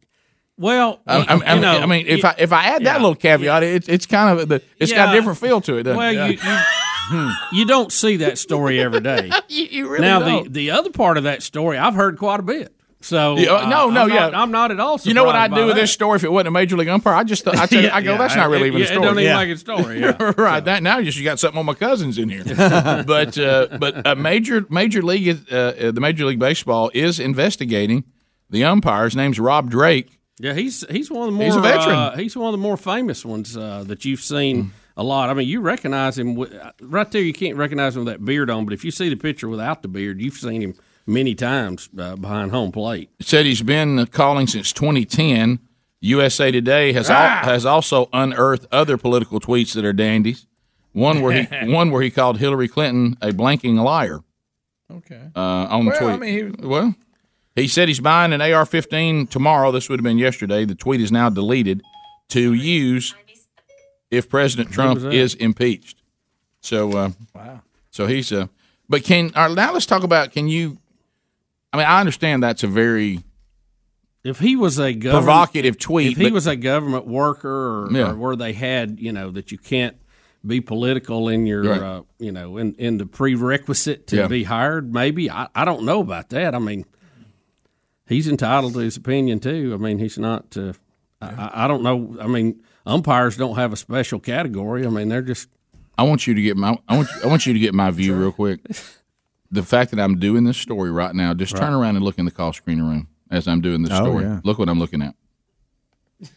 Well, 0.57 1.01
I, 1.05 1.17
I, 1.17 1.41
I, 1.45 1.55
you 1.55 1.61
know, 1.61 1.77
I 1.79 1.85
mean, 1.85 2.07
if 2.07 2.23
I 2.23 2.35
if 2.37 2.53
I 2.53 2.63
add 2.67 2.85
that 2.85 3.01
little 3.01 3.15
caveat, 3.15 3.63
it's 3.63 3.89
it's 3.89 4.05
kind 4.05 4.39
of 4.39 4.47
the 4.47 4.61
it's 4.79 4.93
got 4.93 5.09
a 5.09 5.17
different 5.17 5.37
feel 5.37 5.59
to 5.61 5.75
it. 5.75 5.83
Doesn't 5.83 5.97
Well, 5.97 6.09
it? 6.09 6.15
you, 6.15 6.49
you 6.49 6.57
hmm. 7.09 7.29
you 7.51 7.65
don't 7.65 7.91
see 7.91 8.15
that 8.17 8.37
story 8.37 8.79
every 8.79 9.01
day. 9.01 9.29
you, 9.49 9.65
you 9.65 9.89
really 9.89 10.01
now 10.05 10.19
don't. 10.19 10.43
the 10.45 10.49
the 10.49 10.71
other 10.71 10.89
part 10.89 11.17
of 11.17 11.25
that 11.25 11.43
story 11.43 11.77
I've 11.77 11.95
heard 11.95 12.17
quite 12.17 12.39
a 12.39 12.43
bit. 12.43 12.73
So 12.99 13.37
Yeah, 13.37 13.51
uh, 13.53 13.69
no, 13.69 13.89
no, 13.91 14.01
I'm 14.03 14.09
yeah. 14.09 14.15
not, 14.15 14.35
I'm 14.35 14.51
not 14.51 14.71
at 14.71 14.79
all. 14.79 14.99
You 15.03 15.13
know 15.13 15.23
what 15.23 15.35
I'd 15.35 15.53
do 15.53 15.67
with 15.67 15.75
that. 15.75 15.81
this 15.81 15.91
story 15.91 16.15
if 16.15 16.23
it 16.23 16.31
wasn't 16.31 16.47
a 16.47 16.51
major 16.51 16.75
league 16.75 16.87
umpire? 16.87 17.13
I 17.13 17.23
just 17.23 17.47
I 17.47 17.65
tell 17.67 17.81
you, 17.83 17.89
I 17.91 18.01
go, 18.01 18.13
Yeah, 18.13 18.17
that's 18.17 18.35
not 18.35 18.49
really 18.49 18.63
it- 18.63 18.67
even 18.73 18.79
yeah, 18.79 18.85
a 18.85 18.89
it 18.89 18.93
story. 18.93 19.05
don't 19.07 19.19
even 19.19 19.35
make 19.37 19.49
it 19.49 19.51
a 19.51 19.57
story, 19.57 19.99
yeah. 20.01 20.33
right. 20.37 20.65
That 20.65 20.81
now 20.83 20.97
you 20.97 21.11
just 21.11 21.23
got 21.23 21.39
something 21.39 21.59
on 21.59 21.65
my 21.67 21.75
cousins 21.75 22.17
in 22.17 22.29
here. 22.29 22.43
but 23.05 23.37
uh, 23.37 23.77
but 23.79 24.05
a 24.07 24.15
major 24.15 24.65
major 24.69 25.01
league 25.03 25.45
uh, 25.51 25.55
uh, 25.55 25.91
the 25.91 26.01
Major 26.01 26.25
League 26.25 26.39
Baseball 26.39 26.89
is 26.93 27.19
investigating 27.19 28.03
the 28.49 28.63
umpire. 28.63 29.03
His 29.05 29.15
name's 29.15 29.39
Rob 29.39 29.69
Drake. 29.69 30.19
Yeah, 30.39 30.53
he's 30.53 30.83
he's 30.89 31.09
one 31.11 31.27
of 31.27 31.33
the 31.33 31.37
more 31.37 31.45
He's 31.45 31.55
a 31.55 31.61
veteran. 31.61 31.95
Uh, 31.95 32.15
he's 32.17 32.35
one 32.35 32.47
of 32.47 32.51
the 32.53 32.57
more 32.63 32.77
famous 32.77 33.23
ones 33.25 33.55
uh, 33.55 33.83
that 33.87 34.05
you've 34.05 34.21
seen 34.21 34.71
a 34.95 35.03
lot. 35.03 35.29
I 35.29 35.33
mean, 35.35 35.47
you 35.47 35.61
recognize 35.61 36.17
him 36.17 36.33
with, 36.35 36.51
right 36.81 37.09
there. 37.11 37.21
You 37.21 37.33
can't 37.33 37.57
recognize 37.57 37.95
him 37.95 38.05
with 38.05 38.13
that 38.13 38.23
beard 38.25 38.49
on, 38.49 38.65
but 38.65 38.73
if 38.73 38.83
you 38.83 38.91
see 38.91 39.09
the 39.09 39.15
picture 39.15 39.47
without 39.49 39.81
the 39.83 39.87
beard, 39.87 40.19
you've 40.21 40.33
seen 40.35 40.61
him 40.61 40.73
many 41.07 41.33
times 41.33 41.89
uh, 41.97 42.15
behind 42.15 42.51
home 42.51 42.71
plate. 42.71 43.09
said 43.21 43.45
he's 43.45 43.61
been 43.63 44.05
calling 44.07 44.45
since 44.47 44.71
2010. 44.73 45.59
USA 46.01 46.51
Today 46.51 46.91
has 46.93 47.09
Ah! 47.09 47.39
al- 47.39 47.45
has 47.45 47.65
also 47.65 48.07
unearthed 48.13 48.67
other 48.71 48.97
political 48.97 49.39
tweets 49.39 49.73
that 49.73 49.83
are 49.83 49.93
dandies. 49.93 50.45
One 50.93 51.21
where 51.21 51.33
he 51.43 51.47
one 51.73 51.89
where 51.89 52.01
he 52.03 52.11
called 52.11 52.37
Hillary 52.37 52.67
Clinton 52.67 53.17
a 53.21 53.31
blanking 53.31 53.81
liar. 53.83 54.19
Okay. 54.91 55.21
Uh, 55.35 55.39
on 55.39 55.85
the 55.85 55.91
Well, 55.91 55.99
tweet. 55.99 56.11
I 56.11 56.17
mean, 56.17 56.55
he- 56.59 56.65
well, 56.67 56.95
he 57.55 57.67
said 57.67 57.87
he's 57.87 57.99
buying 57.99 58.31
an 58.31 58.41
AR-15 58.41 59.29
tomorrow. 59.29 59.71
This 59.71 59.89
would 59.89 59.99
have 59.99 60.03
been 60.03 60.19
yesterday. 60.19 60.63
The 60.65 60.75
tweet 60.75 61.01
is 61.01 61.11
now 61.11 61.29
deleted 61.29 61.81
to 62.29 62.53
use 62.53 63.15
if 64.11 64.29
President 64.29 64.71
Trump 64.71 65.01
is 65.11 65.33
impeached. 65.35 65.97
So 66.61 66.91
uh, 66.95 67.09
wow. 67.33 67.61
So 67.89 68.05
he's 68.05 68.31
uh, 68.31 68.47
but 68.87 69.03
can 69.03 69.31
all 69.35 69.47
right, 69.47 69.55
now 69.55 69.73
let's 69.73 69.85
talk 69.87 70.03
about 70.03 70.31
can 70.31 70.47
you? 70.47 70.77
I 71.73 71.77
mean, 71.77 71.85
I 71.85 71.99
understand 71.99 72.41
that's 72.43 72.63
a 72.63 72.67
very 72.67 73.19
If 74.23 74.39
he 74.39 74.55
was 74.55 74.79
a 74.79 74.93
government, 74.93 75.25
provocative 75.25 75.77
tweet. 75.79 76.13
if 76.13 76.17
he 76.17 76.23
but- 76.25 76.33
was 76.33 76.47
a 76.47 76.55
government 76.55 77.07
worker, 77.07 77.85
or, 77.85 77.89
Yeah. 77.91 78.11
or 78.11 78.15
where 78.15 78.35
they 78.35 78.53
had 78.53 78.99
you 78.99 79.11
know 79.11 79.31
that 79.31 79.51
you 79.51 79.57
can't 79.57 79.95
be 80.45 80.61
political 80.61 81.27
in 81.29 81.45
your 81.45 81.63
Right. 81.63 81.81
uh, 81.81 82.01
you 82.19 82.31
know 82.31 82.57
in 82.57 82.73
in 82.75 82.97
the 82.97 83.05
prerequisite 83.05 84.07
to 84.07 84.15
Yeah. 84.17 84.27
be 84.27 84.43
hired, 84.43 84.93
maybe 84.93 85.29
I, 85.29 85.47
I 85.55 85.65
don't 85.65 85.83
know 85.83 85.99
about 85.99 86.29
that. 86.29 86.55
I 86.55 86.59
mean, 86.59 86.85
he's 88.07 88.27
entitled 88.27 88.73
to 88.73 88.79
his 88.79 88.97
opinion 88.97 89.39
too. 89.39 89.71
I 89.73 89.77
mean, 89.77 89.99
he's 89.99 90.17
not. 90.17 90.55
Uh, 90.55 90.73
I, 91.21 91.65
I 91.65 91.67
don't 91.67 91.81
know. 91.83 92.15
I 92.21 92.27
mean, 92.27 92.61
umpires 92.85 93.35
don't 93.37 93.55
have 93.55 93.73
a 93.73 93.75
special 93.75 94.19
category. 94.19 94.85
I 94.85 94.89
mean, 94.89 95.09
they're 95.09 95.21
just. 95.23 95.49
I 95.97 96.03
want 96.03 96.27
you 96.27 96.33
to 96.35 96.41
get 96.41 96.55
my 96.55 96.77
I 96.87 96.95
want 96.97 97.09
I 97.23 97.27
want 97.27 97.45
you 97.45 97.53
to 97.53 97.59
get 97.59 97.73
my 97.73 97.89
view 97.91 98.15
real 98.15 98.31
quick. 98.31 98.59
The 99.51 99.63
fact 99.63 99.91
that 99.91 99.99
I'm 99.99 100.19
doing 100.19 100.43
this 100.43 100.57
story 100.57 100.91
right 100.91 101.13
now, 101.15 101.33
just 101.33 101.55
turn 101.55 101.73
around 101.73 101.95
and 101.95 102.03
look 102.03 102.17
in 102.19 102.25
the 102.25 102.31
call 102.31 102.51
screener 102.51 102.81
room 102.81 103.07
as 103.31 103.47
I'm 103.47 103.61
doing 103.61 103.81
this 103.81 103.91
Oh, 103.93 104.03
story. 104.03 104.25
yeah. 104.25 104.41
Look 104.43 104.59
what 104.59 104.67
I'm 104.69 104.79
looking 104.79 105.01
at. 105.01 105.15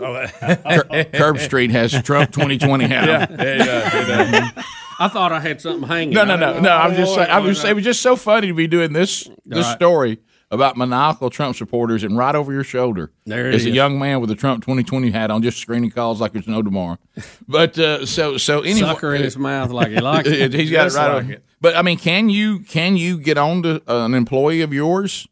Oh, 0.00 0.24
Cur- 0.40 1.04
Curb 1.12 1.38
Street 1.40 1.70
has 1.72 1.90
Trump 2.02 2.30
2020 2.30 2.86
hat. 2.86 3.30
Yeah, 3.30 3.36
yeah, 3.40 4.06
yeah, 4.06 4.30
yeah. 4.56 4.62
I 5.00 5.08
thought 5.08 5.32
I 5.32 5.40
had 5.40 5.60
something 5.60 5.88
hanging. 5.88 6.14
No, 6.14 6.24
no, 6.24 6.34
I 6.34 6.36
no, 6.36 6.60
no. 6.60 6.70
I'm 6.76 6.94
just 6.94 7.14
saying. 7.14 7.28
I 7.30 7.38
was. 7.40 7.64
It 7.64 7.74
was 7.74 7.84
just 7.84 8.00
so 8.02 8.14
funny 8.16 8.48
to 8.48 8.54
be 8.54 8.66
doing 8.68 8.92
this 8.92 9.28
this 9.46 9.64
Right. 9.66 9.74
story 9.76 10.18
about 10.50 10.76
maniacal 10.76 11.30
Trump 11.30 11.56
supporters, 11.56 12.02
and 12.02 12.16
right 12.16 12.34
over 12.34 12.52
your 12.52 12.64
shoulder 12.64 13.10
there 13.24 13.48
it 13.48 13.54
is 13.54 13.66
a 13.66 13.70
young 13.70 13.98
man 13.98 14.20
with 14.20 14.30
a 14.30 14.34
Trump 14.34 14.64
2020 14.64 15.10
hat 15.10 15.30
on, 15.30 15.42
just 15.42 15.58
screening 15.58 15.90
calls 15.90 16.20
like 16.20 16.32
there's 16.32 16.48
no 16.48 16.62
tomorrow. 16.62 16.98
But 17.46 17.78
uh, 17.78 18.06
so 18.06 18.36
so 18.36 18.60
anyway, 18.60 18.80
Sucker 18.80 19.14
in 19.14 19.22
his 19.22 19.36
mouth 19.36 19.70
like 19.70 19.88
he 19.88 20.00
likes 20.00 20.28
it. 20.28 20.52
He's 20.52 20.70
got 20.70 20.88
it 20.88 20.94
right. 20.94 21.14
like 21.14 21.24
on. 21.24 21.30
it. 21.32 21.44
But 21.60 21.76
I 21.76 21.82
mean, 21.82 21.98
can 21.98 22.30
you 22.30 22.60
can 22.60 22.96
you 22.96 23.18
get 23.18 23.38
on 23.38 23.62
to 23.62 23.82
uh, 23.88 24.04
an 24.04 24.14
employee 24.14 24.62
of 24.62 24.72
yours 24.72 25.28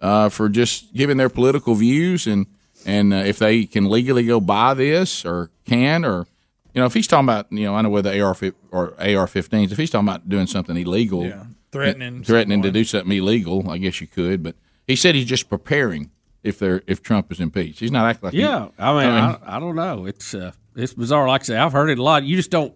uh, 0.00 0.28
for 0.28 0.48
just 0.48 0.92
giving 0.94 1.16
their 1.16 1.28
political 1.28 1.74
views 1.74 2.26
and 2.26 2.46
and 2.86 3.12
uh, 3.12 3.16
if 3.16 3.38
they 3.38 3.64
can 3.64 3.88
legally 3.88 4.24
go 4.24 4.40
buy 4.40 4.74
this 4.74 5.24
or 5.24 5.50
can 5.66 6.04
or 6.04 6.26
you 6.74 6.80
know 6.80 6.86
if 6.86 6.94
he's 6.94 7.06
talking 7.06 7.26
about 7.26 7.50
you 7.50 7.64
know 7.64 7.74
I 7.74 7.82
know 7.82 8.00
the 8.00 8.20
AR 8.20 8.36
or 8.70 8.94
AR-15s 8.98 9.72
if 9.72 9.78
he's 9.78 9.90
talking 9.90 10.08
about 10.08 10.28
doing 10.28 10.46
something 10.46 10.76
illegal, 10.76 11.24
Yeah, 11.24 11.44
threatening 11.72 12.22
threatening 12.22 12.62
to 12.62 12.70
do 12.70 12.84
something 12.84 13.16
illegal, 13.16 13.70
I 13.70 13.78
guess 13.78 14.00
you 14.00 14.06
could. 14.06 14.42
But 14.42 14.56
he 14.86 14.96
said 14.96 15.14
he's 15.14 15.26
just 15.26 15.48
preparing 15.48 16.10
if 16.42 16.58
they're 16.58 16.82
if 16.86 17.02
Trump 17.02 17.30
is 17.32 17.40
impeached. 17.40 17.80
He's 17.80 17.90
not 17.92 18.08
acting 18.08 18.26
like 18.26 18.34
he- 18.34 18.40
Yeah, 18.40 18.68
I 18.78 18.92
mean, 18.92 19.10
I, 19.12 19.38
I, 19.56 19.60
don't 19.60 19.76
know. 19.76 20.06
It's 20.06 20.34
uh, 20.34 20.52
it's 20.76 20.94
bizarre. 20.94 21.28
Like 21.28 21.42
I 21.42 21.44
say, 21.44 21.56
I've 21.56 21.72
heard 21.72 21.90
it 21.90 21.98
a 21.98 22.02
lot. 22.02 22.24
You 22.24 22.36
just 22.36 22.50
don't. 22.50 22.74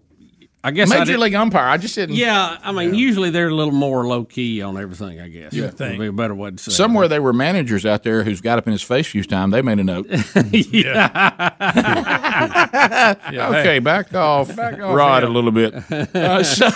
I 0.65 0.71
guess 0.71 0.93
I 0.93 1.01
major 1.01 1.13
did- 1.13 1.19
league 1.21 1.35
umpire. 1.35 1.67
I 1.69 1.77
just 1.77 1.97
didn't. 1.97 2.15
Yeah, 2.15 2.57
I 2.63 2.71
mean, 2.71 2.95
usually 2.95 3.31
they're 3.31 3.49
a 3.49 3.55
little 3.55 3.73
more 3.75 4.07
low 4.07 4.25
key 4.25 4.63
on 4.63 4.79
everything. 4.79 5.21
I 5.21 5.29
guess. 5.29 5.53
You 5.53 5.63
Would 5.63 5.77
think. 5.77 5.99
be 6.01 6.07
a 6.07 6.13
better 6.13 6.37
way 6.37 6.53
to 6.53 6.59
say. 6.59 6.71
it. 6.71 6.75
Somewhere 6.75 7.09
they 7.09 7.19
were 7.19 7.33
managers 7.33 7.85
out 7.85 8.05
there 8.05 8.23
who's 8.23 8.41
got 8.41 8.59
up 8.59 8.67
in 8.69 8.73
his 8.73 8.83
face 8.83 9.09
a 9.09 9.11
few 9.11 9.25
times. 9.25 9.53
They 9.53 9.63
made 9.63 9.81
a 9.81 9.85
note. 9.85 10.07
Yeah. 10.73 11.11
okay, 13.51 13.79
back 13.79 14.15
off, 14.15 14.55
Back 14.55 14.81
off 14.81 14.95
Rod, 14.97 15.23
him. 15.25 15.31
a 15.31 15.33
little 15.33 15.51
bit. 15.53 15.75
Uh, 16.15 16.43
so, 16.43 16.69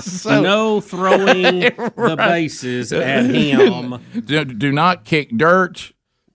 so- 0.00 0.40
no 0.42 0.80
throwing 0.80 1.60
the 1.60 2.14
bases 2.16 2.92
at 2.92 3.26
him. 3.26 4.00
do, 4.24 4.44
do 4.44 4.72
not 4.72 5.04
kick 5.04 5.30
dirt 5.36 5.92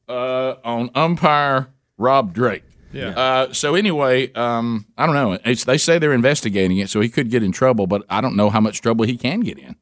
uh, 0.07 0.55
on 0.63 0.89
umpire 0.95 1.67
Rob 1.97 2.33
Drake. 2.33 2.63
Yeah. 2.91 3.09
Uh, 3.09 3.53
so 3.53 3.75
anyway, 3.75 4.31
um, 4.33 4.85
I 4.97 5.05
don't 5.05 5.15
know. 5.15 5.37
It's, 5.45 5.63
they 5.65 5.77
say 5.77 5.99
they're 5.99 6.13
investigating 6.13 6.77
it, 6.77 6.89
so 6.89 7.01
he 7.01 7.09
could 7.09 7.29
get 7.29 7.43
in 7.43 7.51
trouble, 7.51 7.87
but 7.87 8.03
I 8.09 8.21
don't 8.21 8.35
know 8.35 8.49
how 8.49 8.59
much 8.61 8.81
trouble 8.81 9.05
he 9.05 9.17
can 9.17 9.41
get 9.41 9.57
in. 9.59 9.75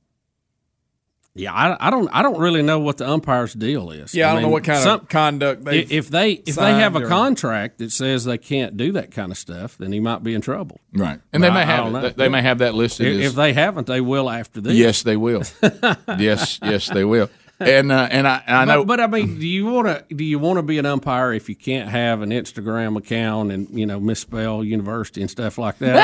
Yeah, 1.33 1.53
I, 1.53 1.87
I 1.87 1.89
don't. 1.91 2.09
I 2.11 2.23
don't 2.23 2.39
really 2.39 2.63
know 2.63 2.79
what 2.79 2.97
the 2.97 3.07
umpire's 3.07 3.53
deal 3.53 3.91
is. 3.91 4.15
Yeah, 4.15 4.31
I, 4.31 4.33
don't 4.33 4.41
know 4.41 4.49
what 4.49 4.63
kind 4.63 4.81
some- 4.81 5.01
of 5.01 5.07
conduct 5.07 5.65
they. 5.65 5.81
if 5.81 5.91
if 5.91 6.09
they 6.09 6.31
if 6.31 6.55
they 6.55 6.73
have 6.73 6.95
a 6.95 7.05
contract 7.05 7.77
that 7.77 7.91
says 7.91 8.25
they 8.25 8.39
can't 8.39 8.75
do 8.75 8.93
that 8.93 9.11
kind 9.11 9.31
of 9.31 9.37
stuff, 9.37 9.77
then 9.77 9.91
he 9.91 9.99
might 9.99 10.23
be 10.23 10.33
in 10.33 10.41
trouble. 10.41 10.81
Right, 10.93 11.19
and 11.31 11.43
they 11.43 11.51
may 11.51 11.59
I- 11.59 11.61
I 11.61 11.65
have. 11.65 12.01
They- 12.01 12.09
they 12.23 12.29
may 12.29 12.41
have 12.41 12.57
that 12.57 12.73
listed 12.73 13.05
If, 13.05 13.19
as- 13.19 13.25
if 13.27 13.35
they 13.35 13.53
haven't, 13.53 13.85
they 13.85 14.01
will 14.01 14.31
after 14.31 14.61
this. 14.61 14.73
Yes, 14.73 15.03
they 15.03 15.15
will. 15.15 15.43
yes, 16.17 16.57
yes, 16.63 16.89
they 16.89 17.05
will. 17.05 17.29
And 17.59 17.91
uh, 17.91 18.07
and 18.11 18.27
I, 18.27 18.43
and 18.45 18.55
I 18.55 18.65
know. 18.65 18.85
But, 18.85 18.97
but 18.97 18.99
I 18.99 19.07
mean, 19.07 19.39
do 19.39 19.47
you 19.47 19.65
want 19.65 19.87
to 19.87 20.13
do 20.13 20.23
you 20.23 20.37
want 20.37 20.57
to 20.57 20.61
be 20.63 20.77
an 20.77 20.85
umpire 20.85 21.33
if 21.33 21.49
you 21.49 21.55
can't 21.55 21.89
have 21.89 22.21
an 22.21 22.29
Instagram 22.29 22.97
account 22.97 23.51
and 23.51 23.67
you 23.71 23.85
know 23.87 23.99
misspell 23.99 24.63
university 24.63 25.21
and 25.21 25.29
stuff 25.31 25.57
like 25.57 25.79
that? 25.79 25.95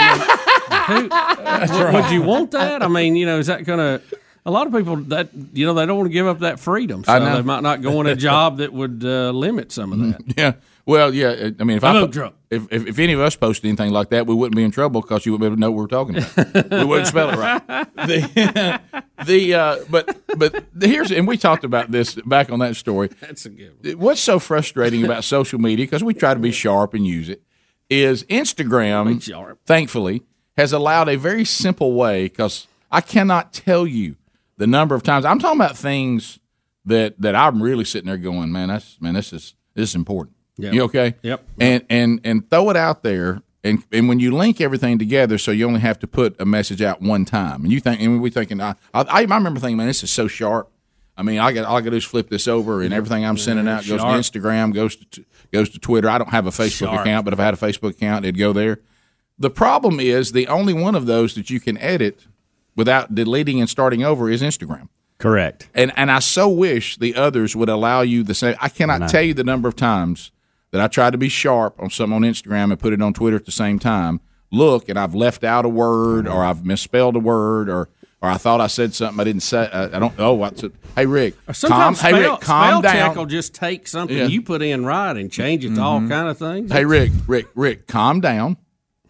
I 0.72 1.00
mean, 1.00 1.10
who, 1.70 1.84
would- 1.86 1.94
Would 1.94 2.12
you 2.12 2.22
want 2.24 2.52
that? 2.52 2.82
I 2.82 2.88
mean, 2.88 3.16
you 3.16 3.26
know, 3.28 3.38
is 3.38 3.48
that 3.48 3.66
going 3.66 3.78
to? 3.80 4.02
A 4.46 4.52
lot 4.52 4.68
of 4.68 4.74
people 4.74 4.98
that 5.06 5.30
you 5.54 5.66
know 5.66 5.74
they 5.74 5.86
don't 5.86 5.96
want 5.98 6.10
to 6.10 6.14
give 6.14 6.28
up 6.28 6.40
that 6.40 6.60
freedom, 6.60 7.04
so 7.06 7.14
they 7.36 7.42
might 7.44 7.62
not 7.64 7.82
go 7.82 8.02
in 8.02 8.08
a 8.08 8.16
job 8.30 8.58
that 8.58 8.74
would 8.74 9.02
uh, 9.06 9.30
limit 9.30 9.72
some 9.72 9.94
of 9.94 10.00
that. 10.00 10.22
Yeah. 10.36 10.54
Well, 10.86 11.14
yeah. 11.14 11.52
I 11.60 11.64
mean, 11.64 11.78
if 11.78 11.84
I'm 11.84 12.04
I 12.04 12.08
drunk. 12.08 12.36
if, 12.50 12.68
if 12.70 12.88
if 12.88 13.00
any 13.00 13.14
of 13.14 13.22
us 13.22 13.36
posted 13.38 13.66
anything 13.70 13.92
like 13.92 14.10
that, 14.10 14.28
we 14.28 14.36
wouldn't 14.36 14.56
be 14.56 14.64
in 14.64 14.72
trouble 14.72 15.02
because 15.02 15.26
you 15.26 15.32
wouldn't 15.32 15.42
be 15.42 15.46
able 15.48 15.56
to 15.56 15.60
know 15.62 15.72
what 15.72 15.82
we're 15.82 15.88
talking 15.88 16.18
about. 16.18 16.72
we 16.72 16.86
wouldn't 16.86 17.08
spell 17.08 17.30
it 17.30 17.38
right. 17.38 17.62
The, 17.96 18.82
the 19.26 19.54
uh, 19.54 19.78
but 19.90 20.22
but 20.38 20.66
here's 20.82 21.12
and 21.12 21.26
we 21.26 21.38
talked 21.38 21.64
about 21.64 21.92
this 21.92 22.16
back 22.16 22.52
on 22.52 22.60
that 22.60 22.76
story. 22.76 23.10
That's 23.22 23.46
a 23.46 23.50
good. 23.50 23.76
One. 23.82 24.00
What's 24.00 24.20
so 24.20 24.40
frustrating 24.40 25.06
about 25.06 25.24
social 25.24 25.60
media 25.60 25.86
because 25.86 26.04
we 26.04 26.14
try 26.14 26.34
to 26.34 26.40
be 26.40 26.52
sharp 26.52 26.94
and 26.94 27.08
use 27.08 27.30
it 27.30 27.42
is 27.90 28.24
Instagram. 28.26 29.56
Thankfully, 29.66 30.24
has 30.58 30.74
allowed 30.74 31.08
a 31.08 31.16
very 31.16 31.46
simple 31.46 31.94
way 31.94 32.24
because 32.26 32.68
I 32.92 33.00
cannot 33.00 33.54
tell 33.54 33.88
you 33.88 34.18
the 34.58 34.68
number 34.68 34.96
of 34.96 35.04
times 35.04 35.24
I'm 35.24 35.40
talking 35.40 35.60
about 35.62 35.78
things 35.78 36.40
that 36.86 37.20
that 37.22 37.36
I'm 37.36 37.64
really 37.64 37.86
sitting 37.86 38.08
there 38.08 38.18
going, 38.18 38.52
man, 38.52 38.68
that's 38.68 39.00
man, 39.00 39.14
this 39.14 39.32
is 39.32 39.56
this 39.76 39.92
is 39.92 39.96
important. 39.96 40.36
Yep. 40.58 40.74
You 40.74 40.84
okay? 40.84 41.16
Yep. 41.22 41.46
And 41.60 41.86
and 41.90 42.22
and 42.24 42.50
throw 42.50 42.70
it 42.70 42.78
out 42.78 43.04
there. 43.04 43.42
And, 43.66 43.82
and 43.94 44.10
when 44.10 44.20
you 44.20 44.36
link 44.36 44.60
everything 44.60 45.00
together, 45.00 45.38
so 45.38 45.50
you 45.52 45.66
only 45.66 45.80
have 45.80 45.98
to 46.00 46.08
put 46.08 46.36
a 46.38 46.44
message 46.44 46.82
out 46.82 47.02
one 47.02 47.24
time, 47.24 47.64
and 47.64 47.72
you 47.72 47.80
think, 47.80 48.02
and 48.02 48.22
we 48.22 48.30
thinking, 48.30 48.60
I, 48.60 48.76
I, 48.94 49.04
I 49.04 49.22
remember 49.22 49.58
thinking, 49.62 49.78
man, 49.78 49.88
this 49.88 50.04
is 50.04 50.12
so 50.12 50.28
sharp. 50.28 50.70
I 51.16 51.24
mean, 51.24 51.40
I 51.40 51.54
got 51.54 51.64
all 51.66 51.78
I 51.78 51.80
got 51.80 51.86
to 51.86 51.92
do 51.92 51.96
is 51.96 52.04
flip 52.04 52.30
this 52.30 52.48
over, 52.48 52.82
and 52.82 52.94
everything 52.94 53.24
I'm 53.24 53.38
sending 53.38 53.68
out 53.68 53.86
goes 53.88 54.02
Sharp. 54.02 54.22
to 54.22 54.40
Instagram, 54.40 54.74
goes 54.74 54.98
to 54.98 55.26
goes 55.54 55.70
to 55.70 55.80
Twitter. 55.80 56.10
I 56.10 56.18
don't 56.18 56.32
have 56.32 56.46
a 56.46 56.50
Facebook 56.50 56.90
Sharp. 56.90 57.02
account, 57.02 57.24
but 57.24 57.34
if 57.34 57.40
I 57.40 57.46
had 57.46 57.54
a 57.54 57.58
Facebook 57.58 57.92
account, 57.92 58.26
it'd 58.26 58.38
go 58.38 58.52
there. 58.52 58.80
The 59.38 59.50
problem 59.50 60.02
is 60.02 60.34
the 60.34 60.48
only 60.48 60.74
one 60.74 60.96
of 60.96 61.06
those 61.06 61.36
that 61.36 61.50
you 61.50 61.60
can 61.60 61.78
edit 61.78 62.28
without 62.76 63.16
deleting 63.16 63.62
and 63.62 63.70
starting 63.70 64.04
over 64.04 64.30
is 64.30 64.42
Instagram. 64.42 64.90
Correct. 65.20 65.70
And 65.74 65.94
and 65.96 66.12
I 66.12 66.20
so 66.20 66.50
wish 66.50 66.98
the 66.98 67.16
others 67.16 67.56
would 67.56 67.70
allow 67.70 68.02
you 68.02 68.24
the 68.24 68.34
same. 68.34 68.56
I 68.60 68.68
cannot 68.68 69.10
tell 69.10 69.22
you 69.22 69.34
the 69.34 69.46
number 69.46 69.70
of 69.70 69.76
times 69.78 70.32
that 70.74 70.82
I 70.82 70.88
tried 70.88 71.12
to 71.12 71.20
be 71.20 71.30
sharp 71.30 71.80
on 71.80 71.92
something 71.92 72.16
on 72.16 72.24
Instagram 72.24 72.72
and 72.72 72.80
put 72.80 72.94
it 72.94 73.02
on 73.02 73.14
Twitter 73.14 73.38
at 73.38 73.46
the 73.46 73.52
same 73.52 73.78
time. 73.78 74.20
Look, 74.52 74.90
and 74.90 74.98
I've 74.98 75.14
left 75.14 75.44
out 75.44 75.66
a 75.66 75.70
word, 75.70 76.28
or 76.28 76.44
I've 76.44 76.66
misspelled 76.66 77.16
a 77.16 77.20
word, 77.20 77.70
or 77.70 77.90
or 78.22 78.30
I 78.30 78.38
thought 78.38 78.60
I 78.60 78.68
said 78.68 78.94
something 78.96 79.20
I 79.20 79.24
didn't 79.24 79.44
say. 79.44 79.70
I, 79.72 79.84
I 79.86 80.00
don't. 80.00 80.14
Oh, 80.18 80.34
what's 80.34 80.64
it? 80.64 80.74
Hey 80.96 81.06
Rick, 81.06 81.36
uh, 81.48 81.54
calm. 81.54 81.54
Sometimes 81.54 82.02
Hey 82.02 82.14
Rick, 82.14 82.40
calm 82.42 82.82
spell 82.82 82.92
check 82.92 83.16
will 83.16 83.26
just 83.28 83.54
take 83.54 83.88
something 83.88 84.18
Yeah. 84.18 84.26
you 84.26 84.42
put 84.42 84.62
in 84.64 84.84
right 84.84 85.16
and 85.16 85.32
change 85.32 85.64
it 85.64 85.76
to 85.76 85.82
all 85.82 86.00
mm-hmm. 86.00 86.10
kind 86.10 86.28
of 86.28 86.38
things. 86.40 86.72
Hey 86.72 86.86
Rick, 86.86 87.12
Rick, 87.28 87.48
Rick, 87.54 87.88
calm 87.88 88.20
down. 88.20 88.58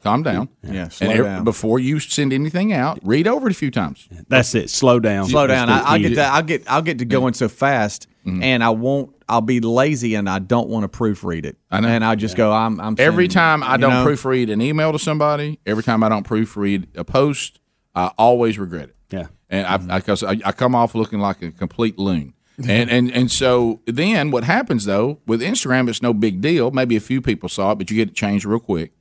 Calm 0.04 0.22
down. 0.22 0.50
Yeah, 0.64 0.90
and 1.00 1.12
every- 1.12 1.24
down. 1.24 1.46
before 1.46 1.80
you 1.80 2.02
send 2.02 2.34
anything 2.34 2.74
out, 2.74 3.00
read 3.04 3.26
over 3.26 3.48
it 3.48 3.52
a 3.52 3.56
few 3.56 3.72
times. 3.72 4.10
That's 4.28 4.54
it. 4.54 4.70
Slow 4.70 5.00
down. 5.00 5.28
Slow 5.28 5.48
down. 5.48 5.70
I, 5.70 5.80
I'll 5.80 6.00
get 6.00 6.16
that. 6.16 6.34
I'll 6.34 6.44
get. 6.44 6.70
I'll 6.70 6.82
get 6.82 7.00
to 7.00 7.06
going 7.06 7.34
so 7.34 7.48
fast. 7.48 8.08
Mm-hmm. 8.26 8.42
and 8.42 8.64
I 8.64 8.70
won't. 8.70 9.13
I'll 9.28 9.42
be 9.42 9.60
lazy 9.60 10.16
and 10.16 10.30
I 10.30 10.40
don't 10.40 10.70
want 10.70 10.92
to 10.92 10.98
proofread 10.98 11.46
it. 11.46 11.58
I 11.72 11.80
know. 11.80 11.88
and 11.88 12.04
I 12.04 12.16
just 12.16 12.36
go. 12.36 12.52
I'm. 12.52 12.80
I'm 12.80 12.96
every 12.98 13.28
time 13.28 13.64
I 13.64 13.78
don't 13.78 13.92
know? 13.92 14.06
proofread 14.06 14.52
an 14.52 14.62
email 14.62 14.92
to 14.92 15.00
somebody, 15.00 15.60
every 15.66 15.84
time 15.84 16.04
I 16.04 16.10
don't 16.10 16.28
proofread 16.28 16.96
a 16.96 17.04
post, 17.04 17.60
I 17.96 18.12
always 18.18 18.58
regret 18.60 18.90
it. 18.90 18.96
Yeah, 19.10 19.28
and 19.50 19.92
I 19.92 19.98
because 19.98 20.24
I, 20.24 20.40
I, 20.44 20.52
come 20.52 20.76
off 20.76 20.96
looking 20.96 21.20
like 21.20 21.42
a 21.42 21.52
complete 21.52 21.98
loon. 21.98 22.34
And, 22.70 22.92
and 22.92 23.12
and 23.12 23.32
so 23.32 23.82
then 23.88 24.30
what 24.30 24.44
happens 24.44 24.86
though 24.86 25.20
with 25.26 25.42
Instagram 25.42 25.90
it's 25.90 26.04
no 26.04 26.14
big 26.14 26.40
deal 26.40 26.70
maybe 26.70 26.96
a 26.96 27.00
few 27.00 27.20
people 27.20 27.50
saw 27.50 27.72
it 27.72 27.80
but 27.80 27.90
you 27.90 27.98
get 27.98 28.10
it 28.10 28.16
changed 28.16 28.46
real 28.46 28.60
quick 28.60 28.92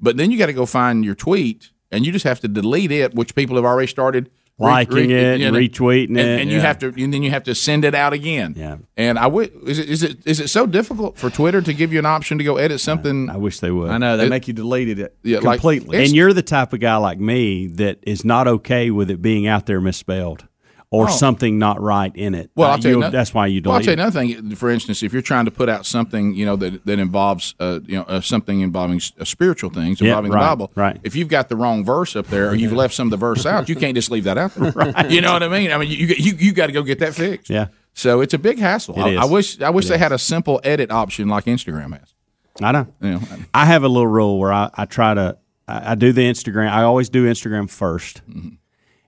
but 0.00 0.16
then 0.16 0.32
you 0.32 0.38
got 0.38 0.46
to 0.46 0.52
go 0.52 0.66
find 0.66 1.04
your 1.04 1.14
tweet 1.14 1.70
and 1.92 2.04
you 2.04 2.10
just 2.10 2.24
have 2.24 2.40
to 2.40 2.48
delete 2.48 2.90
it 2.90 3.14
which 3.14 3.36
people 3.36 3.54
have 3.54 3.64
already 3.64 3.86
started 3.86 4.28
Liking 4.60 5.10
it, 5.10 5.40
and 5.40 5.56
retweeting 5.56 6.10
and, 6.10 6.18
it, 6.18 6.40
and 6.42 6.50
you 6.50 6.56
yeah. 6.58 6.62
have 6.62 6.78
to 6.80 6.86
and 6.88 7.12
then 7.14 7.22
you 7.22 7.30
have 7.30 7.44
to 7.44 7.54
send 7.54 7.84
it 7.84 7.94
out 7.94 8.12
again 8.12 8.54
Yeah. 8.56 8.76
and 8.96 9.18
I 9.18 9.22
w- 9.24 9.50
is 9.66 9.78
it 9.78 9.88
is 9.88 10.02
it 10.02 10.18
is 10.26 10.38
it 10.40 10.48
so 10.48 10.66
difficult 10.66 11.16
for 11.18 11.30
Twitter 11.30 11.62
to 11.62 11.72
give 11.72 11.92
you 11.92 11.98
an 11.98 12.06
option 12.06 12.38
to 12.38 12.44
go 12.44 12.56
edit 12.58 12.80
something 12.80 13.30
I 13.30 13.36
wish 13.38 13.60
they 13.60 13.70
would. 13.70 13.90
I 13.90 13.98
know 13.98 14.16
they 14.16 14.26
It- 14.26 14.30
make 14.30 14.46
you 14.48 14.54
delete 14.54 14.98
it 14.98 15.16
Yeah, 15.22 15.38
like- 15.38 15.60
completely. 15.60 16.04
and 16.04 16.14
you're 16.14 16.32
the 16.32 16.42
type 16.42 16.72
of 16.72 16.80
guy 16.80 16.96
like 16.96 17.18
me 17.18 17.68
that 17.68 17.98
is 18.02 18.24
not 18.24 18.46
okay 18.48 18.90
with 18.90 19.10
it 19.10 19.22
being 19.22 19.46
out 19.46 19.66
there 19.66 19.80
misspelled 19.80 20.46
or 20.92 21.06
Oh. 21.08 21.10
something 21.12 21.56
not 21.58 21.80
right 21.80 22.10
in 22.16 22.34
it. 22.34 22.50
Well, 22.56 22.68
Uh, 22.68 22.72
I'll 22.72 22.78
tell 22.78 22.90
you, 22.90 23.00
you'll- 23.00 23.10
that's 23.12 23.32
why 23.32 23.46
you 23.46 23.62
Well, 23.64 23.74
I'll 23.74 23.78
delete 23.80 23.96
tell 23.98 24.06
you 24.06 24.24
another 24.28 24.42
thing. 24.48 24.56
For 24.56 24.70
instance, 24.70 25.02
if 25.04 25.12
you're 25.12 25.22
trying 25.22 25.44
to 25.44 25.50
put 25.52 25.68
out 25.68 25.86
something, 25.86 26.34
you 26.34 26.44
know 26.44 26.56
that 26.56 26.84
that 26.86 26.98
involves, 26.98 27.54
uh, 27.60 27.78
you 27.86 27.96
know, 27.96 28.02
uh, 28.08 28.20
something 28.20 28.60
involving 28.60 28.98
spiritual 29.00 29.70
things 29.70 30.00
Yeah, 30.00 30.08
involving 30.08 30.32
right, 30.32 30.40
the 30.42 30.46
Bible. 30.48 30.70
right. 30.74 30.98
If 31.04 31.14
you've 31.14 31.28
got 31.28 31.48
the 31.48 31.54
wrong 31.56 31.84
verse 31.84 32.16
up 32.16 32.26
there, 32.26 32.48
or 32.50 32.54
you've 32.56 32.72
left 32.72 32.94
some 32.94 33.06
of 33.06 33.10
the 33.12 33.16
verse 33.16 33.46
out, 33.46 33.68
you 33.68 33.76
can't 33.76 33.94
just 33.94 34.10
leave 34.10 34.24
that 34.24 34.36
out 34.36 34.52
there. 34.56 34.72
You 35.10 35.20
know 35.20 35.32
what 35.32 35.42
I 35.44 35.48
mean? 35.48 35.70
I 35.70 35.78
mean, 35.78 35.88
you 35.90 36.06
you 36.18 36.34
you 36.38 36.52
got 36.52 36.66
to 36.66 36.72
go 36.72 36.82
get 36.82 36.98
that 36.98 37.14
fixed. 37.14 37.50
Yeah. 37.50 37.66
So 37.94 38.20
it's 38.20 38.34
a 38.34 38.38
big 38.38 38.58
hassle. 38.58 38.94
I. 38.98 39.16
I 39.16 39.24
wish 39.24 39.60
I 39.60 39.70
wish 39.70 39.84
It 39.86 39.88
they 39.90 39.94
is. 39.96 40.00
had 40.00 40.12
a 40.12 40.18
simple 40.18 40.60
edit 40.64 40.90
option 40.90 41.28
like 41.28 41.44
Instagram 41.44 41.92
has. 41.98 42.14
I 42.62 42.72
know. 42.72 42.86
You 43.00 43.10
know, 43.12 43.20
I 43.54 43.64
have 43.66 43.84
a 43.84 43.88
little 43.88 44.06
rule 44.06 44.38
where 44.38 44.52
I, 44.52 44.70
I 44.74 44.84
try 44.86 45.14
to 45.14 45.36
I, 45.68 45.92
I 45.92 45.94
do 45.94 46.12
the 46.12 46.22
Instagram. 46.22 46.70
I 46.70 46.82
always 46.82 47.08
do 47.08 47.24
Instagram 47.30 47.66
1st 47.68 48.20
Mm-hmm. 48.28 48.48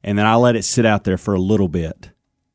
And 0.04 0.18
then 0.18 0.26
I 0.26 0.34
let 0.36 0.56
it 0.56 0.64
sit 0.64 0.84
out 0.86 1.04
there 1.04 1.18
for 1.18 1.34
a 1.34 1.40
little 1.40 1.68
bit. 1.68 2.10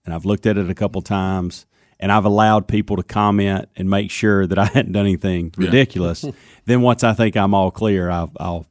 And 0.05 0.13
I've 0.13 0.25
looked 0.25 0.45
at 0.45 0.57
it 0.57 0.69
a 0.69 0.73
couple 0.75 1.01
times, 1.01 1.65
and 1.99 2.11
I've 2.11 2.23
allowed 2.25 2.67
people 2.67 2.95
to 2.95 3.03
comment 3.03 3.67
and 3.75 3.89
make 3.89 4.09
sure 4.09 4.47
that 4.47 4.57
I 4.57 4.65
hadn't 4.65 4.93
done 4.93 5.05
anything 5.05 5.53
Yeah. 5.57 5.65
ridiculous. 5.65 6.23
then 6.65 6.81
once 6.81 7.03
I 7.03 7.13
think 7.13 7.35
I'm 7.35 7.53
all 7.53 7.71
clear, 7.71 8.09
I'll, 8.09 8.31
I'll 8.39 8.65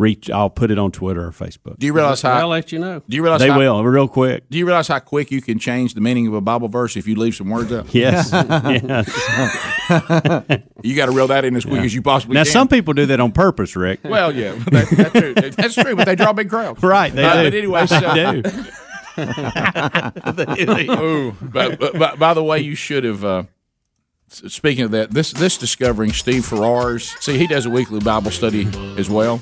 reach. 0.00 0.30
I'll 0.30 0.50
put 0.50 0.70
it 0.70 0.78
on 0.78 0.90
Twitter 0.90 1.24
or 1.26 1.30
Facebook. 1.30 1.78
Do 1.78 1.86
you 1.86 1.92
realize 1.92 2.22
how? 2.22 2.32
I'll 2.32 2.48
let 2.48 2.72
you 2.72 2.78
know. 2.78 3.02
Do 3.08 3.16
you 3.16 3.22
realize 3.22 3.40
They 3.40 3.48
how, 3.48 3.58
will 3.58 3.84
real 3.84 4.08
quick. 4.08 4.48
Do 4.50 4.58
you 4.58 4.66
realize 4.66 4.88
how 4.88 4.98
quick 4.98 5.30
you 5.30 5.40
can 5.42 5.58
change 5.58 5.94
the 5.94 6.00
meaning 6.00 6.26
of 6.26 6.34
a 6.34 6.40
Bible 6.40 6.68
verse 6.68 6.96
if 6.96 7.06
you 7.06 7.14
leave 7.16 7.34
some 7.34 7.48
words 7.50 7.70
out? 7.72 7.94
Yes. 7.94 8.30
yes. 8.32 9.08
You 10.82 10.96
got 10.96 11.06
to 11.06 11.12
reel 11.12 11.28
that 11.28 11.44
in 11.44 11.54
as 11.56 11.64
quick 11.64 11.82
as 11.82 11.94
you 11.94 12.02
possibly 12.02 12.34
can. 12.34 12.40
Now, 12.40 12.44
can. 12.44 12.52
some 12.52 12.68
people 12.68 12.94
do 12.94 13.06
that 13.06 13.20
on 13.20 13.32
purpose, 13.32 13.76
Rick. 13.76 14.00
Well, 14.10 14.34
yeah, 14.34 14.54
that, 14.70 14.88
that's 14.90 15.12
true. 15.12 15.34
That's 15.34 15.74
true, 15.74 15.94
but 15.96 16.06
they 16.06 16.16
draw 16.16 16.32
big 16.32 16.48
crowds. 16.50 16.82
Right, 16.82 17.12
they 17.14 17.22
Uh, 17.24 17.34
do. 17.34 17.42
But 17.44 17.54
anyway, 17.54 17.80
They 17.86 17.86
so, 17.86 18.14
do. 20.86 20.92
Ooh, 21.02 21.36
but, 21.40 21.78
but, 21.78 21.98
but 21.98 22.18
by 22.18 22.34
the 22.34 22.42
way, 22.42 22.60
you 22.60 22.74
should 22.74 23.04
have. 23.04 23.24
Uh, 23.24 23.38
s- 23.38 23.46
speaking 24.30 24.84
of 24.84 24.90
that, 24.92 25.10
this 25.10 25.32
this 25.32 25.58
discovering 25.58 26.12
Steve 26.12 26.44
Farrar's. 26.44 27.10
See, 27.20 27.36
he 27.36 27.46
does 27.46 27.66
a 27.66 27.70
weekly 27.70 28.00
Bible 28.00 28.30
study 28.30 28.68
as 28.96 29.10
well, 29.10 29.40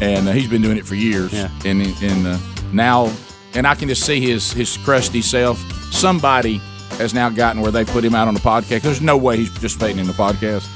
and 0.00 0.28
uh, 0.28 0.32
he's 0.32 0.48
been 0.48 0.62
doing 0.62 0.76
it 0.76 0.86
for 0.86 0.94
years. 0.94 1.32
Yeah. 1.32 1.50
And 1.64 1.82
and 1.82 2.26
uh, 2.26 2.38
now, 2.72 3.12
and 3.54 3.66
I 3.66 3.74
can 3.74 3.88
just 3.88 4.04
see 4.04 4.20
his 4.20 4.52
his 4.52 4.76
crusty 4.78 5.22
self. 5.22 5.58
Somebody 5.92 6.58
has 6.98 7.14
now 7.14 7.30
gotten 7.30 7.62
where 7.62 7.72
they 7.72 7.84
put 7.84 8.04
him 8.04 8.14
out 8.14 8.28
on 8.28 8.34
the 8.34 8.40
podcast. 8.40 8.82
There's 8.82 9.00
no 9.00 9.16
way 9.16 9.36
he's 9.36 9.50
participating 9.50 9.98
in 9.98 10.06
the 10.06 10.12
podcast, 10.12 10.66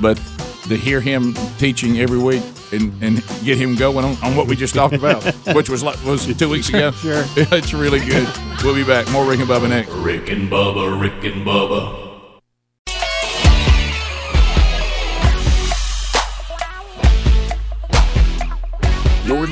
but 0.00 0.16
to 0.68 0.76
hear 0.76 1.00
him 1.00 1.34
teaching 1.58 2.00
every 2.00 2.18
week. 2.18 2.42
And, 2.72 2.92
and 3.04 3.16
get 3.44 3.56
him 3.56 3.76
going 3.76 4.04
on, 4.04 4.16
on 4.24 4.34
what 4.34 4.48
we 4.48 4.56
just 4.56 4.74
talked 4.74 4.94
about, 4.94 5.22
which 5.54 5.68
was 5.68 5.84
like 5.84 6.02
was 6.04 6.26
two 6.36 6.48
weeks 6.48 6.70
ago. 6.70 6.90
Sure, 6.96 7.22
it's 7.36 7.72
really 7.72 8.00
good. 8.00 8.26
We'll 8.64 8.74
be 8.74 8.82
back. 8.82 9.08
More 9.12 9.24
Rick 9.24 9.38
and 9.38 9.48
Bubba 9.48 9.68
next. 9.68 9.92
Rick 9.92 10.28
and 10.28 10.50
Bubba, 10.50 11.00
Rick 11.00 11.22
and 11.32 11.46
Bubba. 11.46 12.03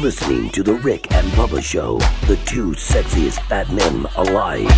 Listening 0.03 0.51
to 0.51 0.65
The 0.65 0.75
Rick 0.75 1.13
and 1.13 1.29
Bubba 1.35 1.63
Show, 1.63 2.01
the 2.27 2.35
two 2.45 2.73
sexiest 2.73 3.39
fat 3.47 3.73
men 3.73 4.05
alive. 4.17 4.69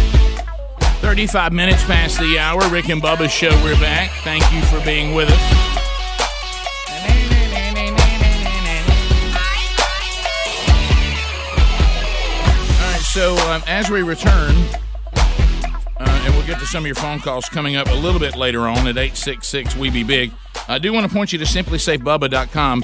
35 1.00 1.50
minutes 1.50 1.82
past 1.84 2.18
the 2.18 2.38
hour. 2.38 2.60
Rick 2.68 2.90
and 2.90 3.00
Bubba's 3.00 3.32
show. 3.32 3.48
We're 3.64 3.80
back. 3.80 4.10
Thank 4.22 4.44
you 4.52 4.60
for 4.66 4.84
being 4.84 5.14
with 5.14 5.30
us. 5.30 5.40
So 13.10 13.34
um, 13.48 13.62
as 13.66 13.88
we 13.88 14.02
return, 14.02 14.54
uh, 15.16 16.22
and 16.26 16.34
we'll 16.34 16.46
get 16.46 16.58
to 16.58 16.66
some 16.66 16.82
of 16.82 16.86
your 16.86 16.96
phone 16.96 17.20
calls 17.20 17.46
coming 17.46 17.76
up 17.76 17.88
a 17.88 17.94
little 17.94 18.20
bit 18.20 18.36
later 18.36 18.68
on 18.68 18.86
at 18.86 18.98
866 18.98 19.74
We 19.76 19.88
Be 19.88 20.04
Big. 20.04 20.32
I 20.68 20.78
do 20.78 20.92
want 20.92 21.08
to 21.08 21.12
point 21.12 21.32
you 21.32 21.38
to 21.38 21.46
simplisafebubba.com. 21.46 22.82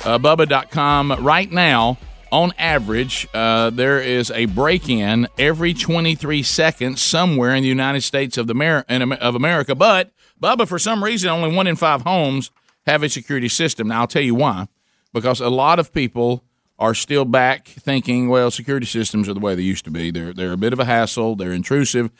Simplisafebubba.com 0.00 1.16
right 1.24 1.50
now. 1.50 1.98
On 2.32 2.52
average, 2.58 3.26
uh, 3.34 3.70
there 3.70 4.00
is 4.00 4.30
a 4.30 4.44
break-in 4.46 5.26
every 5.36 5.74
23 5.74 6.44
seconds 6.44 7.02
somewhere 7.02 7.56
in 7.56 7.62
the 7.64 7.68
United 7.68 8.02
States 8.02 8.38
of, 8.38 8.46
the 8.46 8.54
Mer- 8.54 8.84
in 8.88 9.12
of 9.12 9.34
America. 9.34 9.74
But 9.74 10.12
Bubba, 10.40 10.68
for 10.68 10.78
some 10.78 11.02
reason, 11.02 11.28
only 11.28 11.54
one 11.54 11.66
in 11.66 11.74
five 11.74 12.02
homes 12.02 12.52
have 12.86 13.02
a 13.02 13.08
security 13.08 13.48
system. 13.48 13.88
Now 13.88 14.02
I'll 14.02 14.06
tell 14.06 14.22
you 14.22 14.36
why. 14.36 14.68
Because 15.12 15.40
a 15.40 15.48
lot 15.48 15.80
of 15.80 15.92
people 15.92 16.44
are 16.78 16.94
still 16.94 17.24
back 17.24 17.66
thinking, 17.66 18.28
well, 18.28 18.52
security 18.52 18.86
systems 18.86 19.28
are 19.28 19.34
the 19.34 19.40
way 19.40 19.56
they 19.56 19.62
used 19.62 19.84
to 19.86 19.90
be. 19.90 20.12
They're 20.12 20.32
they're 20.32 20.52
a 20.52 20.56
bit 20.56 20.72
of 20.72 20.78
a 20.78 20.84
hassle. 20.84 21.34
They're 21.34 21.50
intrusive. 21.52 22.12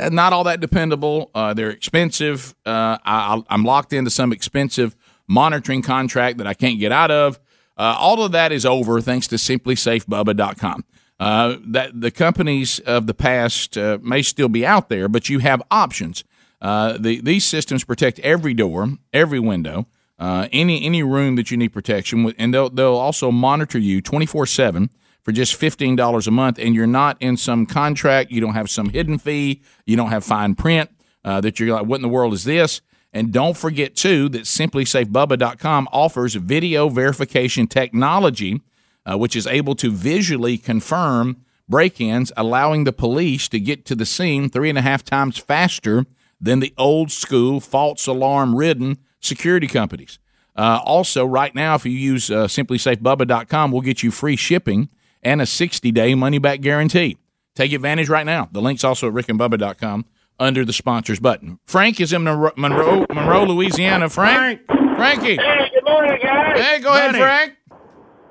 uh, 0.00 0.08
Not 0.08 0.32
all 0.32 0.44
that 0.44 0.60
dependable. 0.60 1.30
Uh, 1.34 1.52
they're 1.52 1.68
expensive. 1.70 2.54
Uh, 2.64 2.96
I, 3.04 3.42
I'm 3.50 3.64
locked 3.64 3.92
into 3.92 4.10
some 4.10 4.32
expensive 4.32 4.96
monitoring 5.28 5.82
contract 5.82 6.38
that 6.38 6.46
I 6.46 6.54
can't 6.54 6.80
get 6.80 6.90
out 6.90 7.10
of. 7.10 7.38
Uh, 7.76 7.94
all 7.96 8.24
of 8.24 8.32
that 8.32 8.50
is 8.50 8.66
over 8.66 9.00
thanks 9.00 9.28
to 9.28 9.36
simplisafebubba.com. 9.36 10.84
Uh, 11.20 11.56
that 11.64 12.00
the 12.00 12.10
companies 12.10 12.78
of 12.80 13.06
the 13.06 13.14
past 13.14 13.76
uh, 13.76 13.98
may 14.02 14.22
still 14.22 14.48
be 14.48 14.64
out 14.64 14.88
there, 14.88 15.08
but 15.08 15.28
you 15.28 15.40
have 15.40 15.60
options. 15.70 16.22
Uh, 16.60 16.96
the, 16.98 17.20
these 17.20 17.44
systems 17.44 17.84
protect 17.84 18.18
every 18.20 18.54
door, 18.54 18.88
every 19.12 19.40
window, 19.40 19.86
uh, 20.18 20.48
any 20.52 20.84
any 20.84 21.02
room 21.02 21.36
that 21.36 21.50
you 21.50 21.56
need 21.56 21.68
protection, 21.68 22.32
and 22.38 22.52
they'll 22.54 22.70
they'll 22.70 22.96
also 22.96 23.30
monitor 23.30 23.78
you 23.78 24.00
twenty 24.00 24.26
four 24.26 24.46
seven 24.46 24.90
for 25.22 25.32
just 25.32 25.54
fifteen 25.54 25.94
dollars 25.96 26.26
a 26.26 26.32
month, 26.32 26.58
and 26.58 26.74
you're 26.74 26.86
not 26.86 27.16
in 27.20 27.36
some 27.36 27.66
contract. 27.66 28.30
You 28.30 28.40
don't 28.40 28.54
have 28.54 28.70
some 28.70 28.88
hidden 28.90 29.18
fee. 29.18 29.62
You 29.86 29.96
don't 29.96 30.10
have 30.10 30.24
fine 30.24 30.54
print 30.54 30.90
uh, 31.24 31.40
that 31.40 31.60
you're 31.60 31.74
like, 31.74 31.86
what 31.86 31.96
in 31.96 32.02
the 32.02 32.08
world 32.08 32.32
is 32.32 32.44
this? 32.44 32.80
And 33.12 33.32
don't 33.32 33.56
forget 33.56 33.96
too 33.96 34.28
that 34.30 34.42
simplisafebubba.com 34.42 35.88
offers 35.92 36.34
video 36.34 36.88
verification 36.88 37.66
technology, 37.66 38.60
uh, 39.06 39.16
which 39.16 39.34
is 39.34 39.46
able 39.46 39.74
to 39.76 39.90
visually 39.90 40.58
confirm 40.58 41.44
break-ins, 41.68 42.32
allowing 42.36 42.84
the 42.84 42.92
police 42.92 43.48
to 43.48 43.60
get 43.60 43.84
to 43.86 43.94
the 43.94 44.06
scene 44.06 44.48
three 44.48 44.68
and 44.68 44.78
a 44.78 44.82
half 44.82 45.04
times 45.04 45.38
faster 45.38 46.04
than 46.40 46.60
the 46.60 46.72
old 46.78 47.10
school 47.10 47.60
false 47.60 48.06
alarm 48.06 48.54
ridden 48.54 48.98
security 49.20 49.66
companies. 49.66 50.18
Uh, 50.56 50.80
also, 50.84 51.24
right 51.24 51.54
now, 51.54 51.74
if 51.74 51.84
you 51.86 51.92
use 51.92 52.30
uh, 52.30 52.46
simplysafebubba.com, 52.46 53.70
we'll 53.70 53.80
get 53.80 54.02
you 54.02 54.10
free 54.10 54.36
shipping 54.36 54.88
and 55.22 55.40
a 55.40 55.46
60 55.46 55.90
day 55.92 56.14
money 56.14 56.38
back 56.38 56.60
guarantee. 56.60 57.16
Take 57.54 57.72
advantage 57.72 58.08
right 58.08 58.26
now. 58.26 58.48
The 58.52 58.60
link's 58.60 58.84
also 58.84 59.08
at 59.08 59.14
rickandbubba.com 59.14 60.04
under 60.38 60.64
the 60.64 60.72
sponsors 60.72 61.20
button. 61.20 61.58
Frank 61.66 62.00
is 62.00 62.12
in 62.12 62.24
Monroe, 62.24 62.52
Monroe, 62.56 63.06
Monroe 63.12 63.44
Louisiana. 63.44 64.08
Frank? 64.08 64.60
Frankie. 64.66 65.36
Hey, 65.36 65.70
good 65.74 65.84
morning, 65.84 66.18
guys. 66.22 66.58
Hey, 66.58 66.80
go 66.80 66.92
ahead, 66.92 67.14
Frank. 67.14 67.54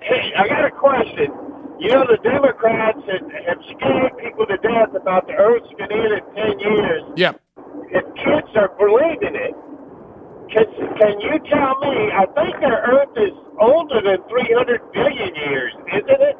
Hey, 0.02 0.32
I 0.38 0.48
got 0.48 0.66
a 0.66 0.72
question. 0.72 1.32
You 1.80 1.92
know, 1.94 2.06
the 2.10 2.18
Democrats 2.24 3.00
have, 3.06 3.32
have 3.46 3.60
scared 3.76 4.18
people 4.18 4.46
to 4.48 4.58
death 4.58 4.96
about 4.96 5.28
the 5.28 5.34
Earth's 5.34 5.68
going 5.78 5.90
to 5.90 5.96
end 5.96 6.14
in 6.16 6.60
10 6.60 6.60
years. 6.60 7.04
Yep. 7.16 7.42
If 7.92 8.06
kids 8.16 8.50
are 8.56 8.72
believing 8.80 9.36
it, 9.36 9.54
can, 10.50 10.66
can 10.98 11.20
you 11.22 11.38
tell 11.52 11.78
me? 11.84 12.12
I 12.12 12.26
think 12.34 12.56
the 12.64 12.72
Earth 12.72 13.14
is 13.16 13.36
older 13.60 14.02
than 14.02 14.18
300 14.28 14.92
billion 14.92 15.36
years, 15.36 15.74
isn't 15.92 16.22
it? 16.24 16.38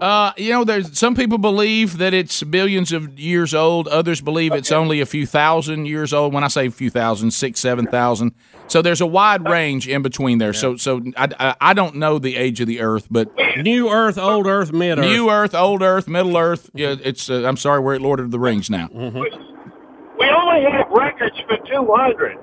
Uh, 0.00 0.32
you 0.38 0.50
know, 0.50 0.64
there's 0.64 0.98
some 0.98 1.14
people 1.14 1.36
believe 1.36 1.98
that 1.98 2.14
it's 2.14 2.42
billions 2.42 2.90
of 2.90 3.18
years 3.18 3.52
old. 3.54 3.86
Others 3.88 4.22
believe 4.22 4.52
it's 4.54 4.72
only 4.72 5.00
a 5.00 5.06
few 5.06 5.26
thousand 5.26 5.86
years 5.86 6.14
old. 6.14 6.32
When 6.32 6.42
I 6.42 6.48
say 6.48 6.66
a 6.66 6.70
few 6.70 6.88
thousand, 6.88 7.32
six, 7.32 7.60
seven 7.60 7.86
thousand. 7.86 8.32
So 8.66 8.80
there's 8.82 9.00
a 9.00 9.06
wide 9.06 9.46
range 9.48 9.88
in 9.88 10.00
between 10.00 10.38
there. 10.38 10.52
So, 10.52 10.76
so 10.76 11.02
I, 11.16 11.28
I, 11.38 11.54
I 11.60 11.74
don't 11.74 11.96
know 11.96 12.18
the 12.18 12.36
age 12.36 12.60
of 12.60 12.66
the 12.68 12.80
Earth, 12.80 13.08
but 13.10 13.28
New 13.58 13.90
Earth, 13.90 14.16
Old 14.16 14.46
Earth, 14.46 14.72
Mid 14.72 14.98
Earth. 14.98 15.04
New 15.04 15.28
Earth, 15.28 15.54
Old 15.54 15.82
Earth, 15.82 16.08
Middle 16.08 16.36
Earth. 16.36 16.70
Yeah, 16.72 16.94
it's. 17.02 17.28
Uh, 17.28 17.44
I'm 17.46 17.56
sorry, 17.56 17.80
we're 17.80 17.96
at 17.96 18.00
Lord 18.00 18.20
of 18.20 18.30
the 18.30 18.38
Rings 18.38 18.70
now. 18.70 18.88
We 18.92 20.28
only 20.28 20.64
have 20.70 20.86
records 20.90 21.36
for 21.46 21.56
200. 21.66 22.36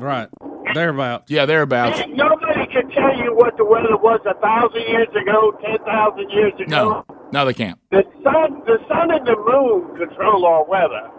Right. 0.00 0.28
Thereabouts. 0.74 1.30
Yeah, 1.30 1.46
thereabouts. 1.46 2.00
And 2.00 2.16
nobody 2.16 2.66
can 2.72 2.88
tell 2.90 3.16
you 3.18 3.34
what 3.34 3.56
the 3.56 3.64
weather 3.64 3.96
was 3.96 4.20
a 4.24 4.34
thousand 4.40 4.82
years 4.82 5.08
ago, 5.14 5.52
ten 5.64 5.78
thousand 5.84 6.30
years 6.30 6.54
ago. 6.54 7.04
No, 7.08 7.16
no, 7.32 7.44
they 7.44 7.54
can't. 7.54 7.78
The 7.90 8.04
sun, 8.24 8.62
the 8.66 8.78
sun 8.88 9.10
and 9.10 9.26
the 9.26 9.36
moon 9.36 9.96
control 9.96 10.46
our 10.46 10.64
weather. 10.64 11.10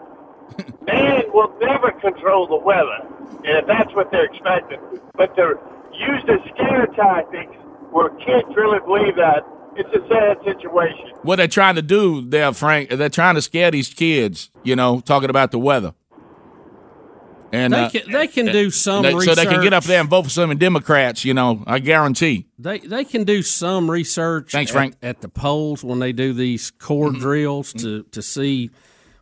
Man 0.86 1.22
will 1.32 1.54
never 1.60 1.92
control 1.92 2.46
the 2.48 2.56
weather, 2.56 3.06
and 3.44 3.58
if 3.58 3.66
that's 3.66 3.94
what 3.94 4.10
they're 4.10 4.24
expecting. 4.24 4.80
But 5.14 5.36
they're 5.36 5.60
used 5.92 6.26
the 6.26 6.38
scare 6.54 6.86
tactics 6.96 7.54
where 7.92 8.08
kids 8.10 8.48
really 8.56 8.80
believe 8.80 9.16
that, 9.16 9.44
it's 9.76 9.88
a 9.94 10.06
sad 10.08 10.38
situation. 10.44 11.12
What 11.22 11.36
they're 11.36 11.48
trying 11.48 11.76
to 11.76 11.82
do 11.82 12.22
there, 12.22 12.52
Frank, 12.52 12.90
they're 12.90 13.08
trying 13.08 13.36
to 13.36 13.42
scare 13.42 13.70
these 13.70 13.88
kids. 13.88 14.50
You 14.62 14.76
know, 14.76 15.00
talking 15.00 15.30
about 15.30 15.50
the 15.50 15.58
weather. 15.58 15.94
And 17.54 17.72
They 17.72 17.78
uh, 17.84 17.90
can- 17.90 18.10
they 18.12 18.26
can 18.28 18.46
do 18.46 18.70
some 18.70 19.02
they- 19.02 19.12
so 19.20 19.34
they 19.34 19.44
can 19.44 19.62
get 19.62 19.74
up 19.74 19.84
there 19.84 20.00
and 20.00 20.08
vote 20.08 20.22
for 20.24 20.30
some 20.30 20.56
Democrats. 20.56 21.24
You 21.24 21.34
know, 21.34 21.62
I 21.66 21.80
guarantee. 21.80 22.46
They 22.58 22.78
they 22.78 23.04
can 23.04 23.24
do 23.24 23.42
some 23.42 23.90
research. 23.90 24.52
Thanks, 24.52 24.70
at- 24.70 24.74
Frank. 24.74 24.94
At, 25.02 25.20
the 25.20 25.28
polls 25.28 25.84
when 25.84 25.98
they 25.98 26.12
do 26.12 26.32
these 26.32 26.70
core 26.70 27.10
Mm-hmm. 27.10 27.20
drills 27.20 27.72
to 27.74 28.04
to 28.04 28.22
see 28.22 28.70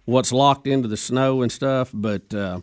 what's 0.05 0.33
locked 0.33 0.67
into 0.69 0.87
the 0.89 0.97
snow 0.97 1.43
and 1.43 1.51
stuff. 1.51 1.91
But 1.93 2.33
uh, 2.33 2.61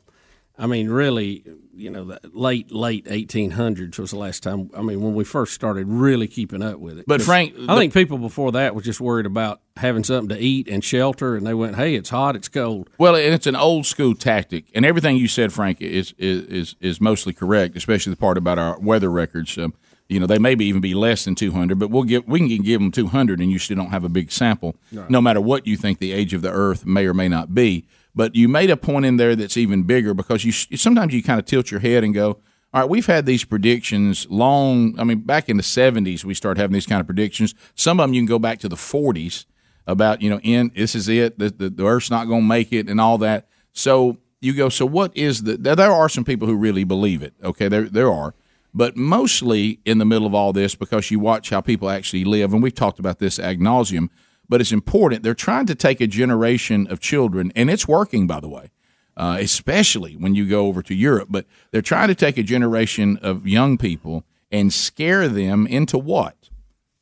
I 0.59 0.65
mean, 0.65 0.89
really, 0.89 1.43
you 1.75 1.91
know, 1.91 2.03
the 2.05 2.19
late 2.33 2.71
late 2.71 3.05
eighteen 3.09 3.51
hundreds 3.51 3.99
was 3.99 4.09
the 4.11 4.17
last 4.17 4.41
time. 4.41 4.71
I 4.75 4.81
mean, 4.81 5.01
when 5.01 5.13
we 5.13 5.23
first 5.23 5.53
started 5.53 5.87
really 5.87 6.27
keeping 6.27 6.63
up 6.63 6.79
with 6.79 6.97
it. 6.97 7.05
But 7.07 7.21
Frank, 7.21 7.53
I 7.69 7.75
think 7.77 7.93
people 7.93 8.17
before 8.17 8.51
that 8.53 8.73
were 8.73 8.81
just 8.81 8.99
worried 8.99 9.27
about 9.27 9.61
having 9.75 10.03
something 10.03 10.35
to 10.35 10.41
eat 10.43 10.67
and 10.67 10.83
shelter, 10.83 11.35
and 11.35 11.45
they 11.45 11.53
went, 11.53 11.75
"Hey, 11.75 11.93
it's 11.93 12.09
hot, 12.09 12.35
it's 12.35 12.47
cold." 12.47 12.89
Well, 12.97 13.15
and 13.15 13.33
it's 13.33 13.45
an 13.45 13.55
old 13.55 13.85
school 13.85 14.15
tactic, 14.15 14.65
and 14.73 14.83
everything 14.83 15.17
you 15.17 15.27
said, 15.27 15.53
Frank, 15.53 15.79
is 15.79 16.15
is 16.17 16.43
is, 16.45 16.75
is 16.81 16.99
mostly 17.01 17.33
correct, 17.33 17.77
especially 17.77 18.11
the 18.11 18.17
part 18.17 18.37
about 18.39 18.57
our 18.57 18.79
weather 18.79 19.11
records. 19.11 19.55
Um, 19.59 19.75
you 20.09 20.19
know, 20.21 20.25
they 20.25 20.39
may 20.39 20.49
maybe 20.51 20.65
even 20.65 20.79
be 20.81 20.93
less 20.93 21.25
than 21.25 21.35
200, 21.35 21.77
but 21.77 21.89
we'll 21.91 22.03
give 22.03 22.25
we 22.27 22.39
can 22.39 22.63
give 22.65 22.79
them 22.81 22.91
200, 22.91 23.39
and 23.39 23.51
you 23.51 23.59
still 23.59 23.77
don't 23.77 23.91
have 23.91 24.03
a 24.05 24.09
big 24.09 24.31
sample, 24.31 24.75
Right. 24.91 25.09
no 25.09 25.21
matter 25.21 25.41
what 25.41 25.67
you 25.67 25.77
think 25.77 25.99
the 25.99 26.13
age 26.13 26.33
of 26.33 26.41
the 26.41 26.49
Earth 26.51 26.83
may 26.85 27.05
or 27.05 27.13
may 27.13 27.27
not 27.27 27.53
be. 27.53 27.85
But 28.17 28.35
you 28.35 28.47
made 28.47 28.71
a 28.71 28.75
point 28.75 29.05
in 29.05 29.17
there 29.17 29.35
that's 29.35 29.57
even 29.57 29.83
bigger 29.83 30.15
because 30.15 30.43
you 30.43 30.51
sometimes 30.51 31.13
you 31.13 31.21
kind 31.21 31.39
of 31.39 31.45
tilt 31.45 31.69
your 31.69 31.79
head 31.79 32.03
and 32.03 32.15
go, 32.15 32.39
all 32.73 32.81
right, 32.81 32.89
we've 32.89 33.05
had 33.05 33.27
these 33.27 33.43
predictions 33.43 34.25
long. 34.31 34.99
I 34.99 35.03
mean, 35.03 35.19
back 35.19 35.49
in 35.49 35.57
the 35.57 35.63
70s, 35.63 36.23
we 36.23 36.33
started 36.33 36.59
having 36.59 36.73
these 36.73 36.87
kind 36.87 36.99
of 36.99 37.05
predictions. 37.05 37.53
Some 37.75 37.99
of 37.99 38.05
them 38.05 38.15
you 38.15 38.21
can 38.21 38.25
go 38.25 38.39
back 38.39 38.57
to 38.61 38.69
the 38.69 38.75
40s 38.75 39.45
about, 39.85 40.23
you 40.23 40.31
know, 40.31 40.39
in 40.39 40.71
this 40.75 40.95
is 40.95 41.07
it, 41.07 41.37
the, 41.37 41.51
the, 41.51 41.69
the 41.69 41.85
Earth's 41.85 42.09
not 42.09 42.25
going 42.25 42.41
to 42.41 42.47
make 42.47 42.73
it 42.73 42.89
and 42.89 42.99
all 42.99 43.19
that. 43.19 43.47
So 43.73 44.17
you 44.41 44.53
go, 44.53 44.69
so 44.69 44.87
what 44.87 45.15
is 45.15 45.43
the, 45.43 45.55
there 45.55 45.91
are 45.91 46.09
some 46.09 46.25
people 46.25 46.47
who 46.47 46.55
really 46.55 46.83
believe 46.85 47.21
it. 47.21 47.35
Okay, 47.43 47.67
there, 47.67 47.83
there 47.83 48.11
are. 48.11 48.33
But 48.73 48.97
mostly 48.97 49.79
in 49.85 49.99
the 49.99 50.05
middle 50.05 50.25
of 50.25 50.33
all 50.33 50.53
this, 50.53 50.73
because 50.73 51.11
you 51.11 51.19
watch 51.19 51.51
how 51.51 51.61
people 51.61 51.87
actually 51.87 52.25
live, 52.25 52.51
and 52.51 52.63
we've 52.63 52.73
talked 52.73 52.97
about 52.97 53.19
this 53.19 53.37
ad 53.37 53.59
nauseum, 53.59 54.09
but 54.49 54.61
it's 54.61 54.71
important. 54.71 55.23
They're 55.23 55.33
trying 55.33 55.65
to 55.67 55.75
take 55.75 56.01
a 56.01 56.07
generation 56.07 56.87
of 56.87 56.99
children, 56.99 57.51
and 57.55 57.69
it's 57.69 57.87
working, 57.87 58.27
by 58.27 58.39
the 58.39 58.49
way 58.49 58.71
uh, 59.17 59.37
especially 59.39 60.13
when 60.13 60.35
you 60.35 60.47
go 60.47 60.67
over 60.67 60.81
to 60.83 60.93
Europe. 60.93 61.27
But 61.29 61.45
they're 61.71 61.81
trying 61.81 62.07
to 62.07 62.15
take 62.15 62.37
a 62.37 62.43
generation 62.43 63.17
of 63.21 63.47
young 63.47 63.77
people 63.77 64.23
and 64.51 64.71
scare 64.71 65.27
them 65.27 65.67
into 65.67 65.97
what? 65.97 66.49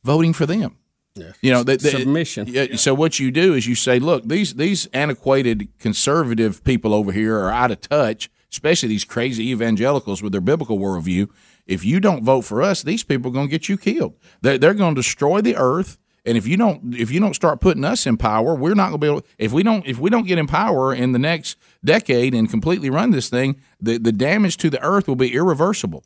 Voting 0.02 0.32
for 0.32 0.46
them. 0.46 0.78
You 1.40 1.50
know, 1.52 1.62
they, 1.62 1.76
they- 1.76 1.90
Submission. 1.90 2.46
Yeah, 2.48 2.76
So 2.76 2.92
what 2.94 3.18
you 3.18 3.30
do 3.30 3.54
is 3.54 3.66
you 3.66 3.74
say, 3.74 3.98
look, 3.98 4.24
these 4.24 4.54
these 4.54 4.86
antiquated 4.92 5.68
conservative 5.78 6.64
people 6.64 6.92
over 6.92 7.12
here 7.12 7.38
are 7.38 7.50
out 7.50 7.70
of 7.70 7.80
touch, 7.80 8.30
especially 8.50 8.88
these 8.90 9.04
crazy 9.04 9.50
evangelicals 9.50 10.22
with 10.22 10.32
their 10.32 10.40
biblical 10.42 10.78
worldview. 10.78 11.28
If 11.66 11.84
you 11.84 12.00
don't 12.00 12.22
vote 12.22 12.42
for 12.42 12.62
us, 12.62 12.82
these 12.82 13.02
people 13.02 13.30
are 13.30 13.34
going 13.34 13.46
to 13.46 13.50
get 13.50 13.68
you 13.68 13.76
killed. 13.78 14.14
They're, 14.42 14.58
they're 14.58 14.74
going 14.74 14.94
to 14.94 14.98
destroy 15.00 15.40
the 15.40 15.56
earth. 15.56 15.98
And 16.26 16.36
if 16.36 16.46
you 16.46 16.56
don't, 16.56 16.94
if 16.94 17.10
you 17.12 17.20
don't 17.20 17.34
start 17.34 17.60
putting 17.60 17.84
us 17.84 18.04
in 18.04 18.16
power, 18.16 18.54
we're 18.54 18.74
not 18.74 18.90
going 18.90 19.00
to 19.00 19.06
be 19.06 19.06
able. 19.06 19.26
If 19.38 19.52
we 19.52 19.62
don't, 19.62 19.86
if 19.86 19.98
we 19.98 20.10
don't 20.10 20.26
get 20.26 20.38
in 20.38 20.48
power 20.48 20.92
in 20.92 21.12
the 21.12 21.18
next 21.18 21.56
decade 21.84 22.34
and 22.34 22.50
completely 22.50 22.90
run 22.90 23.12
this 23.12 23.30
thing, 23.30 23.60
the 23.80 23.98
the 23.98 24.12
damage 24.12 24.56
to 24.58 24.68
the 24.68 24.82
earth 24.82 25.06
will 25.06 25.16
be 25.16 25.32
irreversible. 25.32 26.04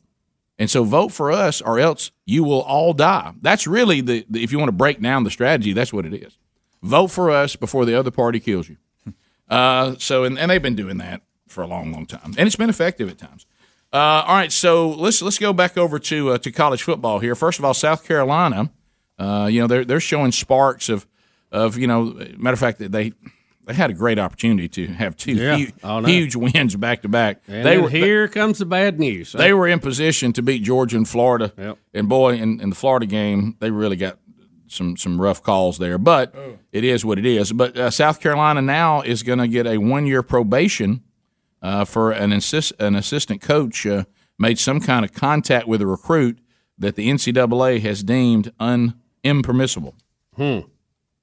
And 0.59 0.69
so 0.69 0.83
vote 0.83 1.11
for 1.11 1.31
us 1.31 1.59
or 1.59 1.79
else 1.79 2.11
you 2.25 2.43
will 2.43 2.61
all 2.61 2.93
die. 2.93 3.33
That's 3.41 3.65
really 3.65 4.01
the, 4.01 4.25
the 4.29 4.43
if 4.43 4.51
you 4.51 4.59
want 4.59 4.69
to 4.69 4.73
break 4.73 5.01
down 5.01 5.23
the 5.23 5.31
strategy, 5.31 5.73
that's 5.73 5.91
what 5.91 6.05
it 6.05 6.13
is. 6.13 6.37
Vote 6.83 7.07
for 7.07 7.31
us 7.31 7.55
before 7.55 7.83
the 7.85 7.95
other 7.95 8.11
party 8.11 8.39
kills 8.39 8.69
you. 8.69 8.77
Uh, 9.49 9.95
so 9.99 10.23
and, 10.23 10.39
and 10.39 10.49
they've 10.49 10.61
been 10.61 10.77
doing 10.77 10.97
that 10.97 11.21
for 11.49 11.61
a 11.61 11.67
long, 11.67 11.91
long 11.91 12.05
time. 12.05 12.33
And 12.37 12.47
it's 12.47 12.55
been 12.55 12.69
effective 12.69 13.09
at 13.09 13.17
times. 13.17 13.45
Uh, 13.91 14.23
all 14.25 14.35
right, 14.35 14.49
so 14.49 14.89
let's 14.91 15.21
let's 15.21 15.37
go 15.37 15.51
back 15.51 15.77
over 15.77 15.99
to 15.99 16.29
uh, 16.29 16.37
to 16.37 16.51
college 16.53 16.83
football 16.83 17.19
here. 17.19 17.35
First 17.35 17.59
of 17.59 17.65
all, 17.65 17.73
South 17.73 18.05
Carolina, 18.07 18.71
uh, 19.23 19.47
you 19.47 19.59
know 19.61 19.67
they're 19.67 19.85
they're 19.85 19.99
showing 19.99 20.31
sparks 20.31 20.89
of 20.89 21.05
of 21.51 21.77
you 21.77 21.87
know 21.87 22.03
matter 22.37 22.53
of 22.53 22.59
fact 22.59 22.79
that 22.79 22.91
they 22.91 23.13
they 23.65 23.73
had 23.73 23.89
a 23.91 23.93
great 23.93 24.17
opportunity 24.19 24.67
to 24.67 24.87
have 24.87 25.15
two 25.15 25.33
Yeah. 25.33 25.57
hu- 25.57 25.67
Oh, 25.83 26.01
huge 26.03 26.35
wins 26.35 26.75
back 26.75 27.03
to 27.03 27.09
back. 27.09 27.45
They 27.45 27.77
were 27.77 27.89
here 27.89 28.27
comes 28.27 28.57
the 28.57 28.65
bad 28.65 28.99
news. 28.99 29.33
they 29.33 29.53
were 29.53 29.67
in 29.67 29.79
position 29.79 30.33
to 30.33 30.41
beat 30.41 30.63
Georgia 30.63 30.97
and 30.97 31.07
Florida. 31.07 31.51
And 31.93 32.09
boy, 32.09 32.33
in, 32.35 32.59
in 32.59 32.69
the 32.71 32.75
Florida 32.75 33.05
game, 33.05 33.55
they 33.59 33.69
really 33.69 33.97
got 33.97 34.17
some 34.67 34.97
some 34.97 35.21
rough 35.21 35.43
calls 35.43 35.77
there. 35.77 35.97
But 35.99 36.33
it 36.71 36.83
is 36.83 37.05
what 37.05 37.19
it 37.19 37.25
is. 37.25 37.51
But 37.53 37.77
uh, 37.77 37.91
South 37.91 38.19
Carolina 38.19 38.61
now 38.63 39.01
is 39.01 39.21
going 39.23 39.39
to 39.39 39.47
get 39.47 39.67
a 39.67 39.77
one 39.77 40.07
year 40.07 40.23
probation 40.23 41.03
uh, 41.61 41.85
for 41.85 42.11
an 42.11 42.31
assist, 42.33 42.73
an 42.79 42.95
assistant 42.95 43.41
coach 43.41 43.85
uh, 43.85 44.05
made 44.39 44.57
some 44.57 44.79
kind 44.79 45.05
of 45.05 45.13
contact 45.13 45.67
with 45.67 45.81
a 45.81 45.85
recruit 45.87 46.39
that 46.79 46.95
the 46.95 47.07
NCAA 47.09 47.79
has 47.81 48.03
deemed 48.03 48.51
un 48.59 48.95
impermissible. 49.23 49.95
Hmm. 50.35 50.59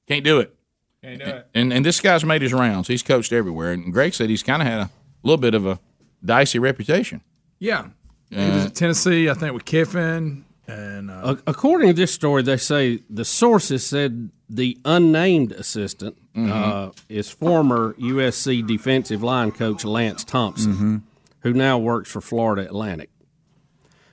Can't 0.07 0.25
do 0.25 0.41
it. 0.41 0.55
Can't 1.03 1.19
do 1.21 1.27
it. 1.27 1.47
And 1.55 1.73
and 1.73 1.85
this 1.85 2.01
guy's 2.01 2.25
made 2.25 2.43
his 2.43 2.53
rounds. 2.53 2.89
He's 2.89 3.03
coached 3.03 3.33
everywhere. 3.33 3.73
And 3.73 3.93
Greg 3.93 4.15
said 4.15 4.31
he's 4.31 4.43
kind 4.43 4.63
of 4.63 4.69
had 4.69 4.81
a 4.81 4.91
little 5.23 5.37
bit 5.41 5.55
of 5.55 5.67
a 5.67 5.79
dicey 6.25 6.59
reputation. 6.59 7.21
Yeah. 7.59 7.89
He 8.31 8.37
Uh, 8.37 8.55
was 8.55 8.65
at 8.67 8.75
Tennessee, 8.75 9.31
I 9.31 9.35
think, 9.35 9.55
with 9.55 9.65
Kiffin. 9.65 10.45
And 10.67 11.11
uh, 11.11 11.37
According 11.47 11.89
to 11.89 11.95
this 11.95 12.13
story, 12.13 12.43
they 12.43 12.59
say 12.59 13.01
the 13.09 13.25
sources 13.25 13.87
said 13.87 14.31
the 14.51 14.79
unnamed 14.85 15.53
assistant 15.53 16.17
Mm-hmm. 16.37 16.53
uh, 16.53 16.91
is 17.09 17.29
former 17.31 17.95
USC 17.95 18.65
defensive 18.65 19.25
line 19.25 19.51
coach 19.51 19.85
Lance 19.85 20.23
Thompson, 20.25 20.73
Mm-hmm. 20.75 20.97
who 21.41 21.53
now 21.53 21.79
works 21.79 22.11
for 22.13 22.21
Florida 22.21 22.63
Atlantic. 22.63 23.11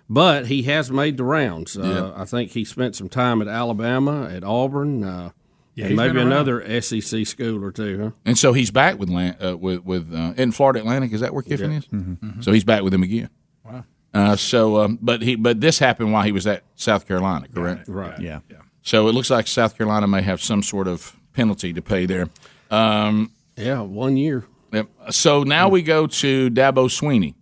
But 0.09 0.47
he 0.47 0.63
has 0.63 0.91
made 0.91 1.17
the 1.17 1.23
rounds. 1.23 1.77
Uh, 1.77 2.11
Yeah. 2.15 2.21
I 2.21 2.25
think 2.25 2.51
he 2.51 2.63
spent 2.63 2.95
some 2.95 3.09
time 3.09 3.41
at 3.41 3.47
Alabama, 3.47 4.29
at 4.31 4.43
Auburn, 4.43 5.03
uh, 5.03 5.29
Yeah, 5.73 5.87
and 5.87 5.95
maybe 5.95 6.19
another 6.21 6.61
SEC 6.81 7.25
school 7.25 7.63
or 7.63 7.71
two. 7.71 7.99
Huh? 8.01 8.11
And 8.23 8.37
so 8.37 8.53
he's 8.53 8.71
back 8.71 8.97
with 8.99 9.09
uh, 9.11 9.57
with 9.57 9.83
with 9.83 10.13
uh, 10.13 10.33
in 10.37 10.51
Florida 10.51 10.79
Atlantic. 10.79 11.11
Is 11.11 11.21
that 11.21 11.33
where 11.33 11.43
Kiffin 11.43 11.71
Yeah. 11.71 11.77
is? 11.79 11.85
Mhm. 11.87 12.43
So 12.43 12.51
he's 12.51 12.63
back 12.63 12.83
with 12.83 12.93
him 12.93 13.03
again. 13.03 13.29
Wow. 13.65 13.83
Uh, 14.13 14.35
so, 14.37 14.79
um, 14.81 14.97
but 15.01 15.21
he 15.21 15.35
but 15.35 15.59
this 15.59 15.79
happened 15.79 16.13
while 16.13 16.23
he 16.23 16.31
was 16.31 16.47
at 16.47 16.63
South 16.75 17.05
Carolina, 17.07 17.47
correct? 17.53 17.89
Right. 17.89 18.17
Yeah. 18.19 18.39
So 18.83 19.07
it 19.09 19.13
looks 19.15 19.29
like 19.31 19.47
South 19.47 19.75
Carolina 19.77 20.07
may 20.07 20.21
have 20.21 20.41
some 20.41 20.61
sort 20.63 20.87
of 20.87 21.15
penalty 21.33 21.73
to 21.73 21.81
pay 21.81 22.05
there. 22.05 22.29
Um, 22.71 23.31
yeah, 23.57 23.81
one 23.81 24.15
year. 24.15 24.45
Yep. 24.71 24.87
So 25.09 25.43
now 25.43 25.67
we 25.69 25.81
go 25.81 26.05
to 26.07 26.49
Dabo 26.51 26.87
Swinney. 26.87 27.33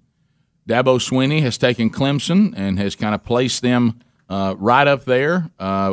Dabo 0.67 0.97
Swinney 0.97 1.41
has 1.41 1.57
taken 1.57 1.89
Clemson 1.89 2.53
and 2.55 2.79
has 2.79 2.95
kind 2.95 3.13
of 3.13 3.23
placed 3.23 3.61
them 3.61 3.99
uh, 4.29 4.55
right 4.57 4.87
up 4.87 5.05
there. 5.05 5.49
Uh, 5.59 5.89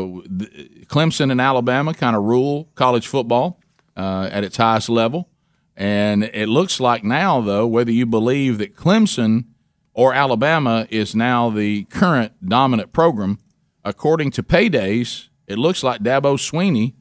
Clemson 0.86 1.30
and 1.30 1.40
Alabama 1.40 1.92
kind 1.94 2.16
of 2.16 2.22
rule 2.22 2.68
college 2.74 3.06
football 3.06 3.60
uh, 3.96 4.28
at 4.30 4.44
its 4.44 4.56
highest 4.56 4.88
level. 4.88 5.28
And 5.76 6.24
it 6.24 6.48
looks 6.48 6.78
like 6.78 7.02
now, 7.02 7.40
though, 7.40 7.66
whether 7.66 7.90
you 7.90 8.06
believe 8.06 8.58
that 8.58 8.76
Clemson 8.76 9.44
or 9.94 10.14
Alabama 10.14 10.86
is 10.90 11.14
now 11.14 11.50
the 11.50 11.84
current 11.84 12.32
dominant 12.46 12.92
program, 12.92 13.38
according 13.84 14.30
to 14.32 14.42
paydays, 14.42 15.28
it 15.46 15.58
looks 15.58 15.82
like 15.82 16.02
Dabo 16.02 16.36
Swinney 16.36 16.94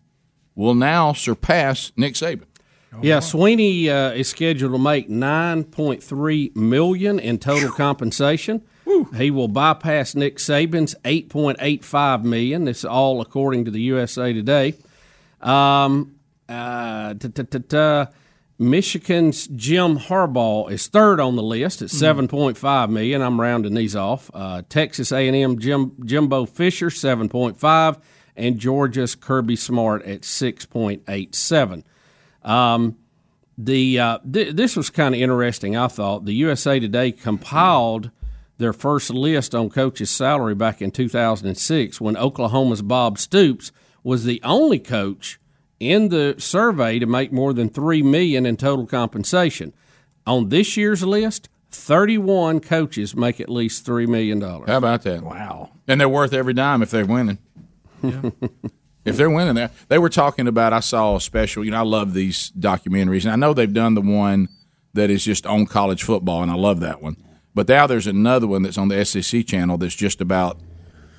will 0.55 0.75
now 0.75 1.13
surpass 1.13 1.91
Nick 1.95 2.15
Saban. 2.15 2.48
Yeah, 3.01 3.17
Swinney 3.19 3.87
uh, 3.87 4.13
is 4.13 4.27
scheduled 4.27 4.73
to 4.73 4.79
make 4.79 5.09
nine 5.09 5.63
point 5.63 6.03
three 6.03 6.51
million 6.55 7.19
in 7.19 7.37
total 7.39 7.71
compensation. 7.71 8.61
He 9.15 9.31
will 9.31 9.47
bypass 9.47 10.15
Nick 10.15 10.37
Saban's 10.37 10.95
eight 11.05 11.29
point 11.29 11.57
eight 11.61 11.85
five 11.85 12.25
million. 12.25 12.65
This 12.65 12.79
is 12.79 12.85
all 12.85 13.21
according 13.21 13.65
to 13.65 13.71
the 13.71 13.81
USA 13.81 14.33
Today. 14.33 14.75
Um, 15.41 16.15
uh. 16.47 17.13
Michigan's 18.61 19.47
Jim 19.47 19.97
Harbaugh 19.97 20.69
is 20.69 20.87
third 20.87 21.21
on 21.21 21.37
the 21.37 21.43
list 21.43 21.81
at 21.81 21.89
seven 21.89 22.27
point 22.27 22.57
five 22.57 22.89
million. 22.89 23.21
I'm 23.21 23.39
rounding 23.39 23.73
these 23.73 23.95
off. 23.95 24.29
Uh, 24.33 24.63
Texas 24.67 25.13
A&M 25.13 25.59
Jim 25.59 25.95
Jimbo 26.03 26.45
Fisher 26.45 26.89
seven 26.89 27.29
point 27.29 27.57
five, 27.57 27.97
and 28.35 28.59
Georgia's 28.59 29.15
Kirby 29.15 29.55
Smart 29.55 30.03
at 30.03 30.25
six 30.25 30.65
point 30.65 31.03
eight 31.07 31.35
seven. 31.35 31.85
Um, 32.43 32.97
The 33.57 33.99
uh, 33.99 34.19
th- 34.31 34.55
this 34.55 34.75
was 34.77 34.89
kind 34.89 35.13
of 35.13 35.19
interesting. 35.21 35.75
I 35.75 35.87
thought 35.89 36.23
the 36.25 36.33
USA 36.35 36.79
Today 36.79 37.11
compiled 37.11 38.09
their 38.57 38.71
first 38.73 39.09
list 39.09 39.53
on 39.55 39.69
coaches' 39.69 40.09
salary 40.09 40.55
back 40.55 40.81
in 40.81 40.91
2006 40.91 41.99
when 42.01 42.15
Oklahoma's 42.17 42.81
Bob 42.81 43.17
Stoops 43.17 43.71
was 44.03 44.23
the 44.23 44.39
only 44.43 44.79
coach 44.79 45.39
in 45.79 46.09
the 46.09 46.35
survey 46.37 46.99
to 46.99 47.05
make 47.05 47.31
more 47.33 47.53
than 47.53 47.69
three 47.69 48.01
million 48.01 48.45
in 48.45 48.55
total 48.57 48.85
compensation. 48.85 49.73
On 50.25 50.49
this 50.49 50.77
year's 50.77 51.03
list, 51.03 51.49
31 51.71 52.59
coaches 52.61 53.15
make 53.15 53.39
at 53.41 53.49
least 53.49 53.85
three 53.85 54.05
million 54.05 54.39
dollars. 54.39 54.69
How 54.69 54.77
about 54.77 55.03
that? 55.03 55.21
Wow. 55.23 55.71
And 55.87 55.99
they're 55.99 56.07
worth 56.09 56.33
every 56.33 56.53
dime 56.53 56.81
if 56.81 56.91
they're 56.91 57.05
winning. 57.05 57.39
if 59.05 59.17
they're 59.17 59.29
winning, 59.29 59.55
they 59.55 59.69
they 59.87 59.97
were 59.97 60.09
talking 60.09 60.47
about. 60.47 60.73
I 60.73 60.79
saw 60.81 61.15
a 61.15 61.21
special. 61.21 61.63
You 61.65 61.71
know, 61.71 61.77
I 61.79 61.83
love 61.83 62.13
these 62.13 62.51
documentaries, 62.59 63.23
and 63.23 63.31
I 63.31 63.35
know 63.35 63.53
they've 63.53 63.71
done 63.73 63.93
the 63.95 64.01
one 64.01 64.49
that 64.93 65.09
is 65.09 65.23
just 65.23 65.45
on 65.45 65.65
college 65.65 66.03
football, 66.03 66.41
and 66.43 66.51
I 66.51 66.55
love 66.55 66.79
that 66.81 67.01
one. 67.01 67.15
But 67.55 67.67
now 67.67 67.87
there's 67.87 68.07
another 68.07 68.47
one 68.47 68.61
that's 68.63 68.77
on 68.77 68.87
the 68.89 69.03
SEC 69.05 69.45
channel 69.45 69.77
that's 69.77 69.95
just 69.95 70.21
about 70.21 70.59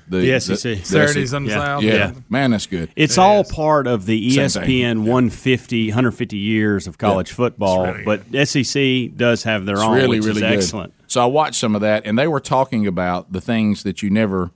the, 0.07 0.17
The 0.17 0.39
SEC. 0.41 0.85
Saturdays 0.85 1.31
in 1.33 1.43
the 1.45 1.51
Yeah. 1.51 1.55
South. 1.65 1.83
Yeah. 1.83 1.93
Yeah. 1.93 2.11
man, 2.29 2.51
that's 2.51 2.67
good. 2.67 2.89
It's 2.95 3.17
all 3.17 3.43
part 3.45 3.87
of 3.87 4.05
the 4.05 4.29
ESPN 4.35 4.63
thing. 4.65 5.05
150, 5.05 5.87
150 5.89 6.37
years 6.37 6.87
of 6.87 6.97
college 6.97 7.31
football, 7.31 7.93
but 8.05 8.23
SEC 8.47 9.15
does 9.15 9.43
have 9.43 9.65
their 9.65 9.75
It's 9.75 9.83
own, 9.83 9.95
really, 9.95 10.19
which 10.19 10.25
really 10.27 10.41
is 10.43 10.49
good. 10.49 10.53
excellent. 10.57 10.93
So 11.07 11.21
I 11.21 11.25
watched 11.25 11.55
some 11.59 11.75
of 11.75 11.81
that, 11.81 12.05
and 12.05 12.17
they 12.19 12.27
were 12.27 12.39
talking 12.41 12.87
about 12.87 13.31
the 13.31 13.41
things 13.41 13.83
that 13.83 14.01
you 14.03 14.09
never. 14.09 14.51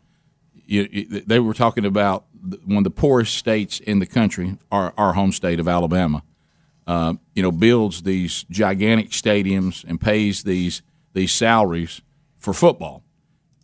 You, 0.68 0.88
you- 0.92 1.22
they 1.26 1.40
were 1.40 1.54
talking 1.54 1.86
about 1.86 2.26
the- 2.34 2.35
one 2.66 2.80
of 2.80 2.84
the 2.84 2.92
poorest 2.92 3.36
states 3.36 3.80
in 3.80 4.00
the 4.00 4.06
country, 4.06 4.58
our, 4.72 4.94
our 4.98 5.14
home 5.14 5.32
state 5.32 5.60
of 5.60 5.68
Alabama. 5.68 6.24
Uh, 6.88 7.16
you 7.34 7.42
know, 7.42 7.52
builds 7.52 8.04
these 8.04 8.44
gigantic 8.52 9.10
stadiums 9.10 9.84
and 9.88 10.00
pays 10.00 10.44
these 10.44 10.84
these 11.14 11.34
salaries 11.34 12.02
for 12.38 12.54
football, 12.54 13.04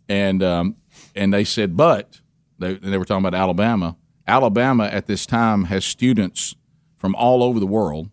and 0.08 0.42
um, 0.42 0.76
and 1.14 1.32
they 1.32 1.44
said, 1.44 1.76
but 1.76 2.20
they 2.58 2.74
they 2.74 2.98
were 2.98 3.04
talking 3.04 3.24
about 3.24 3.38
Alabama. 3.38 3.96
Alabama 4.26 4.84
at 4.84 5.06
this 5.06 5.24
time 5.24 5.64
has 5.64 5.84
students 5.84 6.56
from 7.02 7.16
all 7.16 7.42
over 7.42 7.58
the 7.58 7.66
world, 7.66 8.08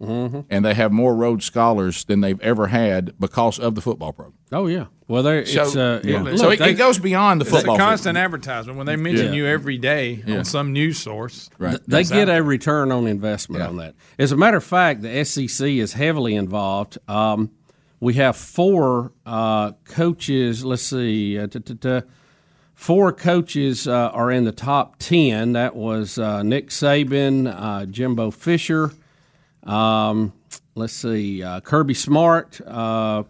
and 0.50 0.66
they 0.66 0.74
have 0.74 0.92
more 0.92 1.16
Rhodes 1.16 1.46
Scholars 1.46 2.04
than 2.06 2.22
they've 2.22 2.42
ever 2.42 2.66
had 2.68 3.14
because 3.20 3.60
of 3.60 3.76
the 3.76 3.82
football 3.82 4.12
program. 4.12 4.34
Oh 4.52 4.66
yeah. 4.66 4.86
Well, 5.08 5.22
there 5.22 5.42
it's 5.42 5.54
So, 5.54 5.62
uh, 5.62 6.02
yeah. 6.04 6.26
it, 6.28 6.40
So 6.40 6.46
look, 6.46 6.56
it- 6.56 6.60
they- 6.60 6.72
it 6.72 6.74
goes 6.74 6.98
beyond 6.98 7.40
the 7.40 7.46
It's 7.46 7.52
football 7.56 7.76
It's 7.76 7.80
a 7.80 7.84
field. 7.84 7.90
constant 7.92 8.18
advertisement 8.18 8.78
when 8.80 8.88
they 8.88 8.96
mention 8.96 9.28
Yeah. 9.28 9.34
you 9.34 9.46
every 9.46 9.78
day 9.78 10.24
Yeah. 10.26 10.40
on 10.40 10.46
some 10.46 10.74
news 10.74 10.98
source. 10.98 11.52
Right. 11.60 11.80
They 11.88 11.98
That's 11.98 12.10
get 12.10 12.30
a 12.30 12.42
return 12.42 12.92
on 12.92 13.06
investment 13.06 13.62
on 13.64 13.78
that. 13.78 13.94
As 14.18 14.32
a 14.32 14.38
matter 14.38 14.58
of 14.58 14.64
fact, 14.64 15.04
the 15.04 15.10
SEC 15.24 15.78
is 15.80 15.94
heavily 15.94 16.34
involved. 16.36 16.98
Um, 17.08 17.52
we 18.00 18.16
have 18.16 18.36
four 18.38 19.12
uh, 19.24 19.74
coaches. 19.86 20.66
Let's 20.66 20.82
see, 20.82 21.38
uh, 21.38 21.46
four 22.80 23.12
coaches 23.12 23.90
uh, 23.90 24.10
are 24.14 24.32
in 24.32 24.46
the 24.46 24.54
top 24.54 24.96
ten. 25.00 25.52
That 25.52 25.76
was 25.76 26.18
uh, 26.18 26.44
Nick 26.44 26.70
Saban, 26.70 27.54
uh, 27.54 27.86
Jimbo 27.86 28.32
Fisher. 28.32 28.92
Um, 29.64 30.32
let's 30.76 30.94
see, 30.94 31.44
uh, 31.44 31.60
Kirby 31.60 31.94
Smart. 31.94 32.62
Uh, 32.66 33.24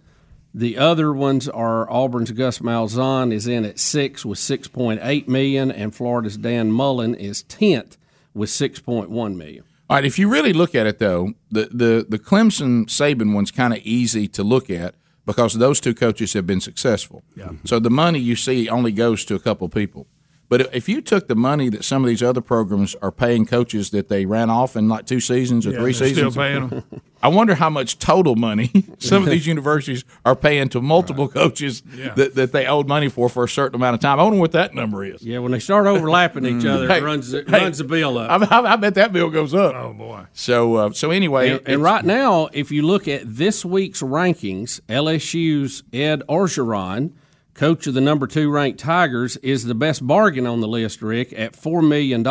the 0.54 0.78
other 0.78 1.12
ones 1.12 1.50
are 1.50 1.90
Auburn's 1.90 2.32
Gus 2.32 2.60
Malzahn 2.60 3.34
is 3.34 3.48
in 3.48 3.66
at 3.66 3.80
six 3.80 4.24
with 4.24 4.38
six 4.38 4.68
point 4.68 5.00
eight 5.02 5.28
million, 5.28 5.72
and 5.72 5.96
Florida's 5.96 6.38
Dan 6.38 6.72
Mullen 6.72 7.16
is 7.16 7.42
tenth 7.42 7.98
with 8.36 8.52
six 8.52 8.80
point 8.80 9.10
one 9.10 9.36
million. 9.36 9.64
All 9.90 9.98
right, 9.98 10.06
if 10.06 10.20
you 10.20 10.30
really 10.30 10.54
look 10.54 10.76
at 10.76 10.86
it 10.86 11.00
though, 11.00 11.34
the 11.50 11.70
the 11.72 12.06
the 12.08 12.20
Clemson 12.20 12.86
Saban 12.86 13.34
one's 13.34 13.52
kind 13.52 13.74
of 13.74 13.80
easy 13.80 14.28
to 14.28 14.44
look 14.44 14.70
at 14.70 14.94
because 15.30 15.54
those 15.60 15.80
two 15.80 15.94
coaches 15.94 16.34
have 16.34 16.48
been 16.48 16.60
successful. 16.60 17.22
Yeah. 17.36 17.52
So 17.64 17.80
the 17.80 17.92
money 17.92 18.18
you 18.18 18.36
see 18.36 18.68
only 18.68 18.92
goes 18.92 19.24
to 19.26 19.36
a 19.36 19.40
couple 19.40 19.70
people. 19.70 20.08
But 20.50 20.74
if 20.74 20.90
you 20.90 21.00
took 21.02 21.28
the 21.28 21.36
money 21.36 21.70
that 21.70 21.84
some 21.86 22.04
of 22.04 22.08
these 22.10 22.24
other 22.24 22.42
programs 22.42 22.96
are 23.04 23.12
paying 23.12 23.46
coaches 23.46 23.92
that 23.92 24.10
they 24.10 24.26
ran 24.26 24.50
off 24.50 24.76
in 24.76 24.90
like 24.90 25.06
two 25.06 25.20
seasons 25.20 25.68
or 25.68 25.72
Yeah, 25.72 25.78
three 25.78 25.94
they're 25.94 26.08
still 26.10 26.32
seasons, 26.32 26.36
paying 26.36 26.64
'em. 26.64 27.02
I 27.22 27.28
wonder 27.28 27.54
how 27.54 27.70
much 27.70 28.00
total 28.00 28.36
money 28.36 28.72
some 28.98 29.22
of 29.24 29.30
these 29.30 29.46
universities 29.46 30.06
are 30.26 30.36
paying 30.36 30.68
to 30.70 30.82
multiple 30.82 31.28
coaches 31.28 31.84
Yeah. 31.96 32.14
that, 32.16 32.34
that 32.34 32.52
they 32.52 32.66
owed 32.66 32.88
money 32.88 33.10
for 33.10 33.30
for 33.30 33.44
a 33.44 33.48
certain 33.50 33.76
amount 33.76 33.94
of 33.94 34.00
time. 34.00 34.20
I 34.20 34.24
wonder 34.24 34.40
what 34.40 34.54
that 34.54 34.74
number 34.74 35.04
is. 35.06 35.22
Yeah, 35.22 35.38
when 35.38 35.52
they 35.52 35.60
start 35.60 35.86
overlapping 35.86 36.46
each 36.48 36.66
other, 36.66 36.88
Hey, 36.88 36.98
it 36.98 37.04
runs 37.04 37.32
it 37.32 37.48
hey, 37.48 37.60
runs 37.62 37.78
the 37.78 37.84
bill 37.84 38.18
up. 38.18 38.42
I, 38.52 38.60
I, 38.60 38.74
I 38.74 38.76
bet 38.78 38.96
that 38.96 39.14
bill 39.14 39.30
goes 39.30 39.54
up. 39.54 39.76
Oh 39.76 39.94
boy! 39.94 40.22
So 40.34 40.76
uh, 40.78 40.92
so 40.94 41.12
anyway, 41.12 41.52
And, 41.52 41.62
and 41.68 41.84
right 41.84 42.04
now, 42.04 42.50
if 42.54 42.72
you 42.72 42.82
look 42.82 43.08
at 43.08 43.22
this 43.26 43.64
week's 43.64 44.02
rankings, 44.02 44.80
LSU's 44.90 45.84
Ed 45.94 46.24
Orgeron, 46.28 47.12
coach 47.60 47.86
of 47.88 47.94
the 47.94 48.02
number 48.02 48.26
two 48.26 48.50
ranked 48.50 48.80
Tigers, 48.80 49.36
is 49.38 49.66
the 49.66 49.76
best 49.76 50.06
bargain 50.08 50.48
on 50.48 50.62
the 50.62 50.68
list, 50.68 51.02
Rick, 51.02 51.34
at 51.34 51.54
$4 51.54 51.86
million, 51.88 52.24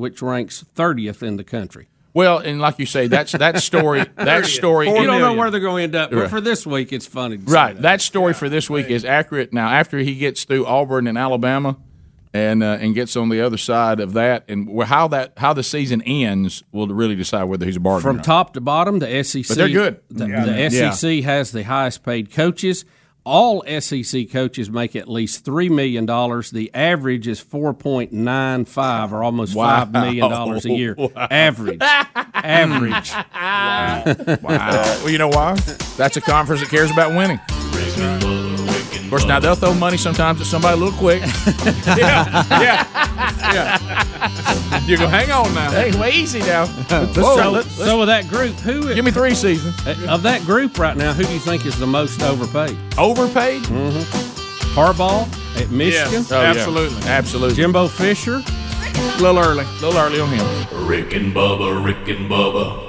which 0.00 0.22
ranks 0.22 0.64
30th 0.76 1.22
in 1.22 1.36
the 1.36 1.44
country. 1.44 1.88
Well, 2.14 2.38
and 2.38 2.60
like 2.60 2.78
you 2.78 2.86
say, 2.86 3.08
that's 3.08 3.32
that 3.32 3.58
story. 3.70 4.04
That 4.14 4.46
story. 4.46 4.88
You 4.88 5.04
don't 5.04 5.20
know 5.20 5.34
where 5.34 5.50
they're 5.50 5.60
going 5.60 5.90
to 5.90 5.98
end 5.98 6.04
up, 6.04 6.10
but 6.10 6.16
Right. 6.20 6.30
for 6.30 6.40
this 6.40 6.66
week, 6.66 6.92
it's 6.92 7.06
funny. 7.06 7.36
To 7.36 7.42
Right. 7.44 7.78
That 7.82 8.00
story 8.00 8.32
for 8.32 8.48
this 8.48 8.70
week 8.70 8.86
is 8.88 9.04
accurate. 9.04 9.52
Now, 9.52 9.68
after 9.68 9.98
he 9.98 10.14
gets 10.14 10.44
through 10.44 10.64
Auburn 10.66 11.06
and 11.08 11.18
Alabama, 11.18 11.76
and 12.32 12.62
uh, 12.62 12.76
and 12.80 12.94
gets 12.94 13.16
on 13.16 13.28
the 13.30 13.40
other 13.40 13.56
side 13.56 13.98
of 13.98 14.12
that, 14.14 14.44
and 14.48 14.68
wh- 14.68 14.84
how 14.86 15.08
that 15.08 15.32
how 15.38 15.52
the 15.54 15.62
season 15.62 16.02
ends 16.02 16.62
will 16.70 16.86
really 16.88 17.14
decide 17.16 17.44
whether 17.44 17.64
he's 17.64 17.76
a 17.76 17.80
bargain. 17.80 18.06
or 18.06 18.10
From 18.10 18.16
not. 18.16 18.24
top 18.26 18.54
to 18.54 18.60
bottom, 18.60 18.98
the 18.98 19.22
SEC. 19.24 19.48
But 19.48 19.56
they're 19.56 19.68
good. 19.68 20.00
The, 20.10 20.26
Yeah. 20.28 20.44
the 20.44 20.52
Yeah. 20.70 20.90
SEC 20.90 21.22
has 21.24 21.52
the 21.52 21.62
highest 21.62 22.02
paid 22.04 22.30
coaches. 22.30 22.84
All 23.26 23.64
SEC 23.80 24.30
coaches 24.30 24.70
make 24.70 24.94
at 24.94 25.08
least 25.08 25.44
three 25.44 25.68
million 25.68 26.06
dollars. 26.06 26.52
The 26.52 26.72
average 26.72 27.26
is 27.26 27.40
four 27.40 27.74
point 27.74 28.12
nine 28.12 28.64
five, 28.66 29.12
or 29.12 29.24
almost 29.24 29.52
five 29.52 29.90
million 29.90 30.30
dollars 30.30 30.64
a 30.64 30.70
year. 30.70 30.94
Wow. 31.16 31.28
Average, 31.30 31.80
average. 31.82 33.10
Wow. 33.12 34.38
wow. 34.42 35.00
Well, 35.02 35.10
you 35.10 35.18
know 35.18 35.28
why? 35.28 35.54
That's 35.96 36.16
a 36.16 36.20
conference 36.20 36.60
that 36.60 36.70
cares 36.70 36.90
about 36.90 37.16
winning. 37.16 37.40
Of 39.06 39.10
course, 39.10 39.24
now 39.24 39.38
they'll 39.38 39.54
throw 39.54 39.72
money 39.72 39.96
sometimes 39.96 40.40
at 40.40 40.48
somebody 40.48 40.74
a 40.74 40.82
little 40.82 40.98
quick. 40.98 41.20
yeah, 41.86 42.44
yeah, 42.60 42.84
yeah. 43.54 44.80
You 44.84 44.96
go, 44.98 45.06
hang 45.06 45.30
on 45.30 45.54
now. 45.54 45.70
Hey, 45.70 45.96
way 45.98 46.10
easy 46.10 46.40
now. 46.40 46.64
Let's 46.90 47.14
so, 47.14 47.36
try- 47.36 47.46
let's- 47.46 47.70
so 47.70 48.00
with 48.00 48.08
that 48.08 48.26
group, 48.28 48.56
who 48.56 48.92
give 48.92 49.04
me 49.04 49.12
three 49.12 49.34
seasons 49.36 49.76
of 50.08 50.22
that 50.24 50.42
group 50.42 50.76
right 50.76 50.96
now? 50.96 51.12
Who 51.12 51.22
do 51.22 51.32
you 51.32 51.38
think 51.38 51.64
is 51.66 51.78
the 51.78 51.86
most 51.86 52.20
overpaid? 52.22 52.76
Overpaid? 52.98 53.62
Mm-hmm. 53.62 54.78
Harbaugh 54.78 55.22
at 55.62 55.70
Michigan. 55.70 56.10
Yes, 56.12 56.32
Oh, 56.32 56.42
yeah. 56.42 56.48
absolutely. 56.50 57.08
Absolutely. 57.08 57.54
Jimbo 57.54 57.86
Fisher. 57.88 58.42
A 58.44 59.18
little 59.22 59.38
early. 59.38 59.64
A 59.64 59.72
little 59.86 59.96
early 59.98 60.18
on 60.18 60.28
him. 60.30 60.86
Rick 60.86 61.14
and 61.14 61.32
Bubba, 61.32 61.82
Rick 61.84 62.08
and 62.08 62.28
Bubba. 62.28 62.82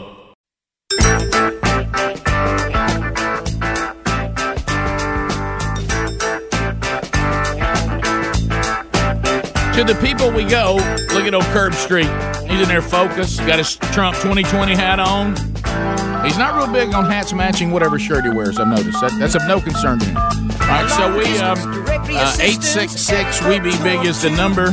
To 9.78 9.84
the 9.84 9.94
people 10.02 10.32
we 10.32 10.44
go, 10.44 10.74
look 11.14 11.28
at 11.28 11.36
old 11.36 11.44
Curb 11.54 11.72
Street. 11.76 12.10
He's 12.49 12.62
in 12.62 12.68
there 12.68 12.82
focused, 12.82 13.38
got 13.45 13.60
his 13.60 13.76
Trump 13.76 14.16
2020 14.18 14.74
hat 14.74 14.99
on. 14.99 15.36
He's 16.28 16.38
not 16.38 16.56
real 16.56 16.72
big 16.74 16.94
on 16.94 17.06
hats 17.06 17.32
matching 17.32 17.72
whatever 17.72 17.98
shirt 17.98 18.26
he 18.26 18.30
wears, 18.30 18.60
I've 18.60 18.68
noticed. 18.68 18.99
That, 18.99 19.18
that's 19.18 19.36
of 19.36 19.48
no 19.48 19.62
concern 19.62 19.99
to 19.99 20.06
him. 20.06 20.18
All 20.18 20.68
right, 20.68 20.90
so 20.90 21.18
we, 21.18 21.26
um, 21.38 21.58
uh, 21.58 22.36
866 22.41 23.45
We 23.45 23.60
Be 23.60 23.72
Big 23.82 24.06
is 24.06 24.22
the 24.22 24.30
number. 24.32 24.72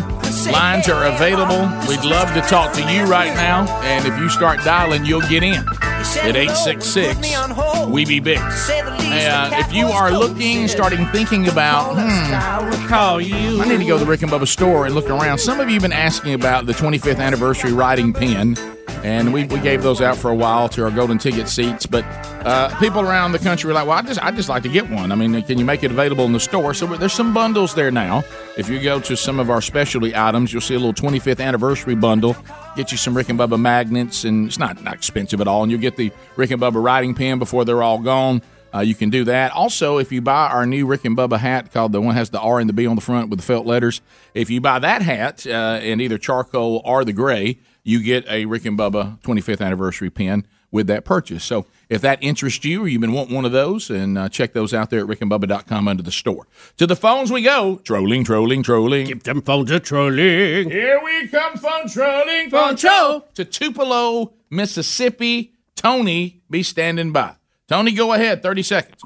Lines 0.51 0.89
are 0.89 1.07
available. 1.07 1.63
We'd 1.89 2.05
love 2.05 2.35
to 2.35 2.41
talk 2.41 2.75
to 2.75 2.81
you 2.93 3.05
right 3.05 3.33
now. 3.35 3.69
And 3.83 4.05
if 4.05 4.19
you 4.19 4.29
start 4.29 4.65
dialing, 4.65 5.05
you'll 5.05 5.21
get 5.23 5.45
in 5.45 5.55
at 5.55 6.35
866 6.35 7.89
We 7.89 8.05
Be 8.05 8.19
Big. 8.19 8.39
Uh, 8.41 9.51
if 9.53 9.73
you 9.73 9.87
are 9.87 10.11
looking, 10.11 10.67
starting 10.67 11.07
thinking 11.07 11.47
about, 11.47 11.95
hmm. 11.95 12.93
I 12.93 13.65
need 13.69 13.79
to 13.79 13.85
go 13.85 13.97
to 13.97 14.05
the 14.05 14.11
Rick 14.11 14.23
and 14.23 14.33
Bubba 14.33 14.49
store 14.49 14.87
and 14.87 14.95
look 14.97 15.09
around. 15.09 15.39
Some 15.39 15.61
of 15.61 15.69
you 15.69 15.75
have 15.75 15.83
been 15.83 15.93
asking 15.93 16.35
about 16.35 16.67
the 16.67 16.73
25th 16.73 17.21
anniversary 17.21 17.73
writing 17.73 18.13
pen, 18.13 18.57
and 19.03 19.33
we, 19.33 19.45
we 19.45 19.61
gave 19.61 19.83
those 19.83 20.01
out 20.01 20.16
for 20.16 20.31
a 20.31 20.35
while 20.35 20.69
to 20.71 20.85
our 20.85 20.91
golden 20.91 21.19
ticket 21.19 21.49
seats. 21.49 21.87
But 21.87 22.05
uh, 22.47 22.79
people 22.79 23.01
around 23.01 23.33
the 23.33 23.39
country 23.39 23.69
were 23.69 23.75
like, 23.75 23.87
"Well, 23.87 23.99
I 23.99 24.03
just 24.03 24.23
I 24.23 24.31
just 24.31 24.49
like 24.49 24.62
to 24.65 24.69
get 24.69 24.89
one. 24.91 25.12
I 25.12 25.15
mean, 25.15 25.43
can 25.43 25.59
you 25.59 25.65
make 25.65 25.83
it 25.83 25.91
available 25.91 26.25
in 26.25 26.33
the 26.33 26.41
store?" 26.41 26.75
So 26.75 26.87
there's 26.87 27.12
some 27.12 27.35
bundles 27.35 27.75
there 27.75 27.91
now. 27.91 28.25
If 28.57 28.69
you 28.69 28.81
go 28.81 29.01
to 29.01 29.16
some 29.16 29.41
of 29.41 29.51
our 29.51 29.61
specialty 29.61 30.15
items, 30.15 30.53
you'll 30.53 30.62
see 30.62 30.75
a 30.75 30.79
little 30.79 30.95
25th 30.95 31.41
anniversary 31.41 31.95
bundle. 31.95 32.37
Get 32.77 32.93
you 32.93 32.99
some 32.99 33.16
Rick 33.16 33.29
and 33.29 33.39
Bubba 33.39 33.61
magnets, 33.61 34.25
and 34.25 34.47
it's 34.47 34.59
not 34.59 34.83
not 34.83 34.95
expensive 34.95 35.41
at 35.41 35.49
all. 35.49 35.62
And 35.62 35.73
you'll 35.73 35.81
get 35.81 35.97
the 35.97 36.12
Rick 36.37 36.51
and 36.51 36.61
Bubba 36.61 36.83
writing 36.83 37.15
pen 37.15 37.39
before 37.39 37.65
they're 37.65 37.83
all 37.83 37.99
gone. 37.99 38.43
Uh, 38.75 38.81
you 38.81 38.95
can 38.95 39.09
do 39.09 39.23
that. 39.23 39.53
Also, 39.53 39.99
if 39.99 40.11
you 40.11 40.21
buy 40.21 40.49
our 40.49 40.66
new 40.66 40.85
Rick 40.85 41.05
and 41.05 41.16
Bubba 41.16 41.39
hat 41.39 41.73
called 41.73 41.93
the 41.93 42.01
one 42.01 42.16
has 42.16 42.31
the 42.31 42.41
R 42.41 42.59
and 42.59 42.69
the 42.69 42.73
B 42.73 42.89
on 42.89 42.97
the 42.97 43.01
front 43.01 43.31
with 43.31 43.39
the 43.39 43.45
felt 43.45 43.66
letters, 43.66 44.01
if 44.35 44.51
you 44.51 44.61
buy 44.61 44.81
that 44.81 45.01
hat 45.01 45.47
uh, 45.47 45.79
in 45.81 46.01
either 46.01 46.19
charcoal 46.19 46.83
or 46.85 47.05
the 47.05 47.12
gray, 47.12 47.59
you 47.85 48.02
get 48.02 48.27
a 48.28 48.47
Rick 48.47 48.65
and 48.65 48.78
Bubba 48.78 49.20
25th 49.20 49.61
anniversary 49.65 50.11
pin. 50.11 50.47
with 50.73 50.89
that 50.89 51.05
purchase. 51.05 51.44
So 51.44 51.66
if 51.89 52.01
that 52.01 52.19
interests 52.20 52.65
you 52.65 52.82
or 52.82 52.89
you've 52.89 53.01
been 53.01 53.12
wanting 53.12 53.32
one 53.36 53.44
of 53.44 53.52
those, 53.52 53.90
and 53.90 54.19
uh, 54.19 54.28
check 54.28 54.55
those 54.55 54.74
out 54.74 54.90
there 54.90 54.98
at 54.98 55.06
rickandbubba.com 55.06 55.86
under 55.86 56.02
the 56.02 56.11
store. 56.11 56.48
To 56.78 56.86
the 56.89 56.97
phones 56.97 57.31
we 57.31 57.43
go. 57.43 57.77
Trolling, 57.85 58.24
trolling, 58.24 58.65
trolling. 58.65 59.06
Keep 59.06 59.23
them 59.23 59.40
phones 59.40 59.70
a 59.70 59.78
trolling. 59.78 60.69
Here 60.69 61.01
we 61.05 61.28
come, 61.28 61.56
phone 61.56 61.89
trolling, 61.89 62.51
phone 62.51 62.74
troll. 62.74 63.24
To 63.35 63.44
Tupelo, 63.44 64.32
Mississippi. 64.51 65.52
Tony, 65.77 66.43
be 66.51 66.65
standing 66.65 67.12
by. 67.12 67.36
Tony, 67.69 67.93
go 67.93 68.12
ahead. 68.12 68.43
30 68.43 68.62
seconds. 68.65 69.01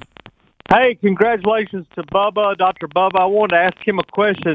Hey, 0.71 0.95
congratulations 0.95 1.87
to 1.97 2.03
Bubba, 2.05 2.57
Dr. 2.57 2.89
Bubba. 2.89 3.21
I 3.21 3.27
wanted 3.27 3.57
to 3.57 3.61
ask 3.61 3.77
him 3.87 3.99
a 3.99 4.05
question. 4.05 4.55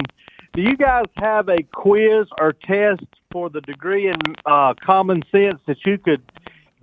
Do 0.54 0.62
you 0.62 0.78
guys 0.78 1.06
have 1.18 1.50
a 1.50 1.64
quiz 1.74 2.28
or 2.40 2.54
test 2.54 3.06
for 3.32 3.50
the 3.50 3.60
degree 3.62 4.08
in 4.08 4.18
uh, 4.46 4.76
common 4.76 5.24
sense 5.32 5.60
that 5.66 5.78
you 5.84 5.98
could 5.98 6.22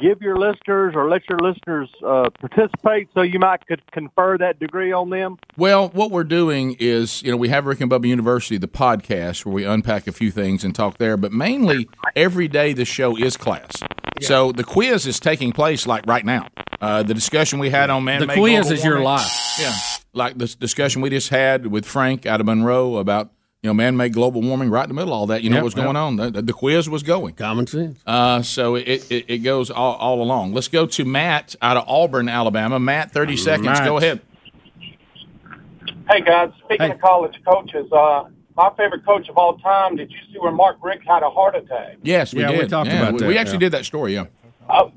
give 0.00 0.20
your 0.20 0.36
listeners 0.36 0.94
or 0.96 1.08
let 1.08 1.22
your 1.28 1.38
listeners 1.38 1.88
uh, 2.04 2.30
participate 2.40 3.08
so 3.14 3.22
you 3.22 3.38
might 3.38 3.64
could 3.68 3.80
confer 3.92 4.36
that 4.38 4.58
degree 4.58 4.90
on 4.90 5.10
them? 5.10 5.36
Well, 5.56 5.90
what 5.90 6.10
we're 6.10 6.24
doing 6.24 6.76
is, 6.80 7.22
you 7.22 7.30
know, 7.30 7.36
we 7.36 7.48
have 7.50 7.64
Rick 7.64 7.80
and 7.80 7.88
Bubba 7.88 8.08
University, 8.08 8.56
the 8.56 8.66
podcast, 8.66 9.44
where 9.44 9.54
we 9.54 9.64
unpack 9.64 10.08
a 10.08 10.12
few 10.12 10.32
things 10.32 10.64
and 10.64 10.74
talk 10.74 10.98
there, 10.98 11.16
but 11.16 11.30
mainly 11.30 11.88
every 12.16 12.48
day 12.48 12.72
the 12.72 12.84
show 12.84 13.16
is 13.16 13.36
class. 13.36 13.70
So 14.20 14.50
the 14.50 14.64
quiz 14.64 15.06
is 15.06 15.20
taking 15.20 15.52
place 15.52 15.86
like 15.86 16.06
right 16.06 16.24
now. 16.24 16.48
Uh, 16.80 17.04
the 17.04 17.14
discussion 17.14 17.60
we 17.60 17.70
had 17.70 17.88
on 17.88 18.02
man 18.02 18.26
The 18.26 18.34
quiz 18.34 18.70
is 18.70 18.84
your 18.84 19.00
life. 19.00 19.30
Yeah. 19.60 19.74
Like 20.12 20.38
the 20.38 20.46
discussion 20.46 21.02
we 21.02 21.10
just 21.10 21.28
had 21.28 21.68
with 21.68 21.86
Frank 21.86 22.26
out 22.26 22.40
of 22.40 22.46
Monroe 22.46 22.96
about, 22.96 23.30
you 23.62 23.68
know, 23.68 23.74
man 23.74 23.96
made 23.96 24.14
global 24.14 24.40
warming 24.40 24.70
right 24.70 24.84
in 24.84 24.88
the 24.88 24.94
middle 24.94 25.12
of 25.12 25.18
all 25.20 25.26
that. 25.26 25.42
You 25.42 25.50
know 25.50 25.56
Yep, 25.56 25.62
what's 25.64 25.76
yep. 25.76 25.84
going 25.84 25.96
on. 25.96 26.16
The, 26.16 26.30
the 26.42 26.52
quiz 26.52 26.88
was 26.88 27.02
going. 27.02 27.34
Common 27.34 27.66
sense. 27.66 28.00
Uh, 28.06 28.40
so 28.42 28.74
it, 28.76 29.10
it, 29.10 29.24
it 29.28 29.38
goes 29.38 29.70
all, 29.70 29.96
all 29.96 30.22
along. 30.22 30.54
Let's 30.54 30.68
go 30.68 30.86
to 30.86 31.04
Matt 31.04 31.54
out 31.60 31.76
of 31.76 31.84
Auburn, 31.86 32.28
Alabama. 32.28 32.78
Matt, 32.80 33.12
30 33.12 33.36
seconds. 33.36 33.66
Matt. 33.66 33.84
Go 33.84 33.98
ahead. 33.98 34.20
Hey 36.08 36.22
guys, 36.22 36.50
speaking 36.64 36.90
of 36.90 37.00
college 37.00 37.36
coaches, 37.46 37.86
uh, 37.92 38.24
my 38.56 38.70
favorite 38.76 39.04
coach 39.04 39.28
of 39.28 39.36
all 39.38 39.58
time. 39.58 39.94
Did 39.94 40.10
you 40.10 40.18
see 40.32 40.38
where 40.40 40.50
Mark 40.50 40.78
Richt 40.82 41.06
had 41.06 41.22
a 41.22 41.30
heart 41.30 41.54
attack? 41.54 41.98
Yes, 42.02 42.34
we 42.34 42.40
Yeah, 42.40 42.50
we 42.50 42.56
did. 42.58 42.70
talked 42.70 42.88
Yeah, 42.90 43.00
about 43.02 43.12
we, 43.12 43.18
that, 43.20 43.28
We 43.28 43.38
actually 43.38 43.54
yeah. 43.54 43.58
did 43.60 43.72
that 43.72 43.84
story, 43.84 44.14
yeah. 44.14 44.24
Oh, 44.68 44.90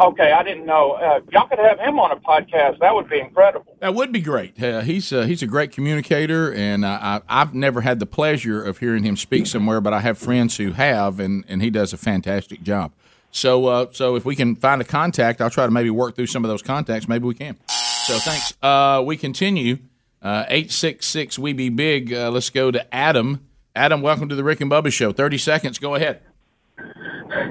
okay, 0.00 0.32
I 0.32 0.42
didn't 0.42 0.66
know. 0.66 0.92
Uh, 0.92 1.20
y'all 1.30 1.46
could 1.46 1.58
have 1.58 1.78
him 1.78 1.98
on 1.98 2.10
a 2.12 2.16
podcast. 2.16 2.78
That 2.80 2.94
would 2.94 3.08
be 3.08 3.20
incredible. 3.20 3.76
That 3.80 3.94
would 3.94 4.12
be 4.12 4.20
great. 4.20 4.62
Uh, 4.62 4.80
he's 4.80 5.12
uh, 5.12 5.22
he's 5.22 5.42
a 5.42 5.46
great 5.46 5.72
communicator, 5.72 6.52
and 6.52 6.84
I, 6.84 7.20
I've 7.28 7.54
never 7.54 7.80
had 7.80 7.98
the 7.98 8.06
pleasure 8.06 8.62
of 8.62 8.78
hearing 8.78 9.04
him 9.04 9.16
speak 9.16 9.46
somewhere, 9.46 9.80
but 9.80 9.92
I 9.92 10.00
have 10.00 10.18
friends 10.18 10.56
who 10.56 10.72
have, 10.72 11.20
and, 11.20 11.44
and 11.48 11.62
he 11.62 11.70
does 11.70 11.92
a 11.92 11.96
fantastic 11.96 12.62
job. 12.62 12.92
So 13.30 13.66
uh, 13.66 13.86
so 13.92 14.16
if 14.16 14.24
we 14.24 14.34
can 14.34 14.56
find 14.56 14.80
a 14.80 14.84
contact, 14.84 15.40
I'll 15.40 15.50
try 15.50 15.64
to 15.66 15.70
maybe 15.72 15.90
work 15.90 16.16
through 16.16 16.26
some 16.26 16.44
of 16.44 16.48
those 16.48 16.62
contacts. 16.62 17.06
Maybe 17.06 17.26
we 17.26 17.34
can. 17.34 17.56
So 17.68 18.18
thanks. 18.18 18.54
Uh, 18.62 19.02
we 19.04 19.16
continue. 19.16 19.78
Eight 20.22 20.70
six 20.70 21.06
six. 21.06 21.38
We 21.38 21.52
be 21.52 21.68
big. 21.68 22.12
Uh, 22.12 22.30
let's 22.30 22.50
go 22.50 22.70
to 22.70 22.94
Adam. 22.94 23.46
Adam, 23.74 24.02
welcome 24.02 24.28
to 24.28 24.34
the 24.34 24.42
Rick 24.42 24.60
and 24.60 24.70
Bubba 24.70 24.92
Show. 24.92 25.12
Thirty 25.12 25.38
seconds. 25.38 25.78
Go 25.78 25.94
ahead. 25.94 26.20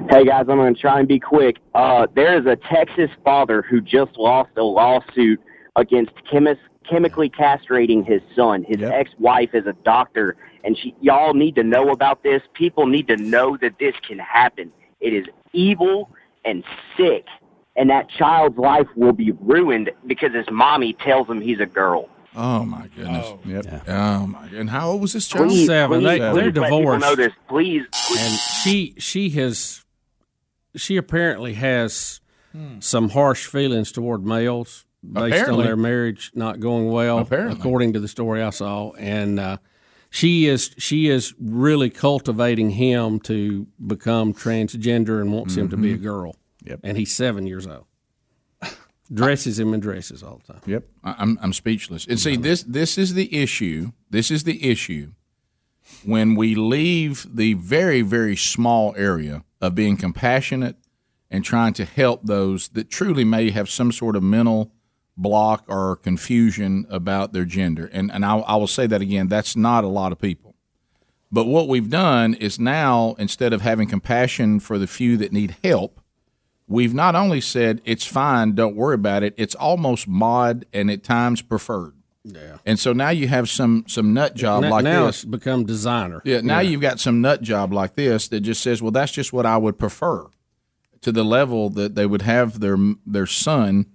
Hey 0.10 0.26
guys, 0.26 0.46
I'm 0.50 0.58
going 0.58 0.76
to 0.76 0.80
try 0.80 1.00
and 1.00 1.08
be 1.08 1.20
quick. 1.20 1.58
Uh, 1.74 2.06
there 2.14 2.38
is 2.38 2.46
a 2.46 2.58
Texas 2.58 3.10
father 3.24 3.62
who 3.62 3.80
just 3.80 4.18
lost 4.18 4.50
a 4.58 4.64
lawsuit 4.64 5.40
against 5.78 6.12
chemis- 6.30 6.58
chemically 6.90 7.30
castrating 7.30 8.06
his 8.06 8.22
son. 8.36 8.66
His 8.68 8.82
ex-wife 8.82 9.52
is 9.54 9.68
a 9.68 9.74
doctor, 9.86 10.36
and 10.66 10.78
she, 10.78 10.94
y'all 11.00 11.34
need 11.34 11.56
to 11.56 11.64
know 11.64 11.92
about 11.92 12.24
this. 12.24 12.42
People 12.54 12.88
need 12.88 13.08
to 13.08 13.16
know 13.16 13.56
that 13.58 13.80
this 13.80 13.96
can 14.06 14.20
happen. 14.20 14.70
It 15.00 15.14
is 15.14 15.26
evil 15.54 16.10
and 16.44 16.66
sick, 16.98 17.26
and 17.78 17.90
that 17.90 18.10
child's 18.10 18.58
life 18.58 18.88
will 18.98 19.14
be 19.14 19.32
ruined 19.40 19.92
because 20.08 20.34
his 20.34 20.50
mommy 20.52 20.92
tells 20.92 21.30
him 21.30 21.40
he's 21.40 21.62
a 21.62 21.66
girl. 21.66 22.10
Oh 22.36 22.64
my 22.64 22.88
goodness. 22.96 23.28
Yep. 23.46 23.88
Oh 23.90 24.28
my. 24.28 24.48
And 24.54 24.70
how 24.70 24.92
old 24.92 25.02
was 25.02 25.14
this 25.14 25.28
child? 25.28 25.48
Please, 25.50 25.68
seven. 25.68 26.04
They, 26.04 26.20
Seven. 26.20 26.36
they're 26.40 26.52
divorced. 26.52 27.02
know 27.02 27.16
this, 27.16 27.34
please. 27.48 27.86
And 28.18 28.40
she 28.64 28.96
she 29.00 29.30
has 29.32 29.84
she 30.76 30.98
apparently 30.98 31.54
has 31.56 32.22
some 32.80 33.10
harsh 33.10 33.46
feelings 33.48 33.92
toward 33.92 34.26
males 34.26 34.86
based 35.04 35.34
Apparently. 35.34 35.60
on 35.62 35.66
their 35.66 35.76
marriage 35.78 36.32
not 36.36 36.60
going 36.60 36.90
well. 36.92 37.20
Apparently. 37.20 37.58
according 37.60 37.94
to 37.94 38.00
the 38.00 38.08
story 38.08 38.42
I 38.44 38.50
saw, 38.52 38.92
and 38.94 39.40
uh, 39.40 39.58
she 40.10 40.46
is 40.48 40.74
she 40.78 41.10
is 41.10 41.34
really 41.40 41.90
cultivating 41.90 42.72
him 42.72 43.20
to 43.22 43.66
become 43.86 44.34
transgender 44.34 45.22
and 45.22 45.32
wants 45.34 45.56
him 45.56 45.70
to 45.70 45.78
be 45.78 45.94
a 45.94 45.98
Mhm. 45.98 46.02
girl. 46.04 46.36
Yep. 46.66 46.82
And 46.84 46.98
he's 46.98 47.14
seven 47.16 47.48
years 47.48 47.66
old. 47.66 47.86
Dresses 49.12 49.58
him 49.60 49.74
in 49.74 49.80
dresses 49.80 50.22
all 50.22 50.40
the 50.46 50.54
time. 50.54 50.62
Yep, 50.68 50.84
I- 51.04 51.16
I'm 51.18 51.40
I'm 51.42 51.54
speechless. 51.54 52.06
And 52.06 52.20
see, 52.20 52.36
this 52.36 52.62
this 52.64 52.98
is 52.98 53.16
the 53.16 53.34
issue. 53.36 53.92
This 54.10 54.30
is 54.30 54.44
the 54.44 54.70
issue 54.70 55.14
when 56.06 56.36
we 56.36 56.54
leave 56.54 57.26
the 57.34 57.54
very 57.56 58.02
very 58.02 58.36
small 58.36 58.94
area 58.96 59.44
of 59.62 59.74
being 59.74 59.98
compassionate 59.98 60.76
and 61.32 61.44
trying 61.44 61.74
to 61.74 61.86
help 61.86 62.22
those 62.26 62.70
that 62.70 62.90
truly 62.92 63.24
may 63.24 63.50
have 63.50 63.70
some 63.70 63.92
sort 63.92 64.16
of 64.16 64.22
mental 64.24 64.72
block 65.18 65.66
or 65.68 65.96
confusion 65.98 66.86
about 66.90 67.34
their 67.34 67.46
gender. 67.46 67.90
And 67.92 68.12
and 68.12 68.24
I, 68.24 68.38
I 68.38 68.56
will 68.58 68.68
say 68.68 68.86
that 68.88 69.02
again. 69.02 69.28
That's 69.28 69.56
not 69.56 69.84
a 69.84 69.88
lot 69.88 70.12
of 70.12 70.20
people. 70.20 70.56
But 71.32 71.46
what 71.46 71.68
we've 71.68 71.90
done 71.90 72.34
is 72.36 72.60
now 72.60 73.16
instead 73.20 73.54
of 73.54 73.62
having 73.62 73.88
compassion 73.88 74.60
for 74.60 74.78
the 74.80 74.88
few 74.88 75.18
that 75.18 75.32
need 75.32 75.56
help, 75.64 75.99
we've 76.70 76.94
not 76.94 77.16
only 77.16 77.42
said 77.42 77.82
it's 77.84 78.06
fine, 78.06 78.54
don't 78.54 78.76
worry 78.76 78.96
about 78.96 79.24
it. 79.24 79.34
It's 79.36 79.56
almost 79.56 80.08
mod 80.08 80.66
and 80.72 80.90
at 80.90 81.04
times 81.04 81.42
preferred. 81.42 81.96
Yeah. 82.24 82.58
And 82.66 82.80
so 82.80 82.94
now 82.94 83.10
you 83.10 83.28
have 83.28 83.50
some 83.50 83.86
some 83.88 84.14
nut 84.14 84.36
job 84.36 84.62
now, 84.62 84.70
like 84.70 84.84
now 84.84 85.08
this. 85.08 85.24
it's 85.24 85.26
become 85.26 85.66
designer. 85.66 86.22
Yeah, 86.24 86.42
now 86.42 86.60
you've 86.60 86.82
got 86.82 87.00
some 87.00 87.22
nut 87.22 87.42
job 87.42 87.74
like 87.74 87.96
this 87.96 88.28
that 88.28 88.42
just 88.42 88.62
says, 88.62 88.82
"Well, 88.82 88.92
that's 88.92 89.12
just 89.12 89.34
what 89.34 89.46
I 89.46 89.58
would 89.58 89.80
prefer," 89.80 90.28
to 91.02 91.12
the 91.12 91.24
level 91.24 91.70
that 91.72 91.96
they 91.96 92.06
would 92.06 92.22
have 92.22 92.60
their 92.60 92.78
their 93.06 93.26
son 93.26 93.88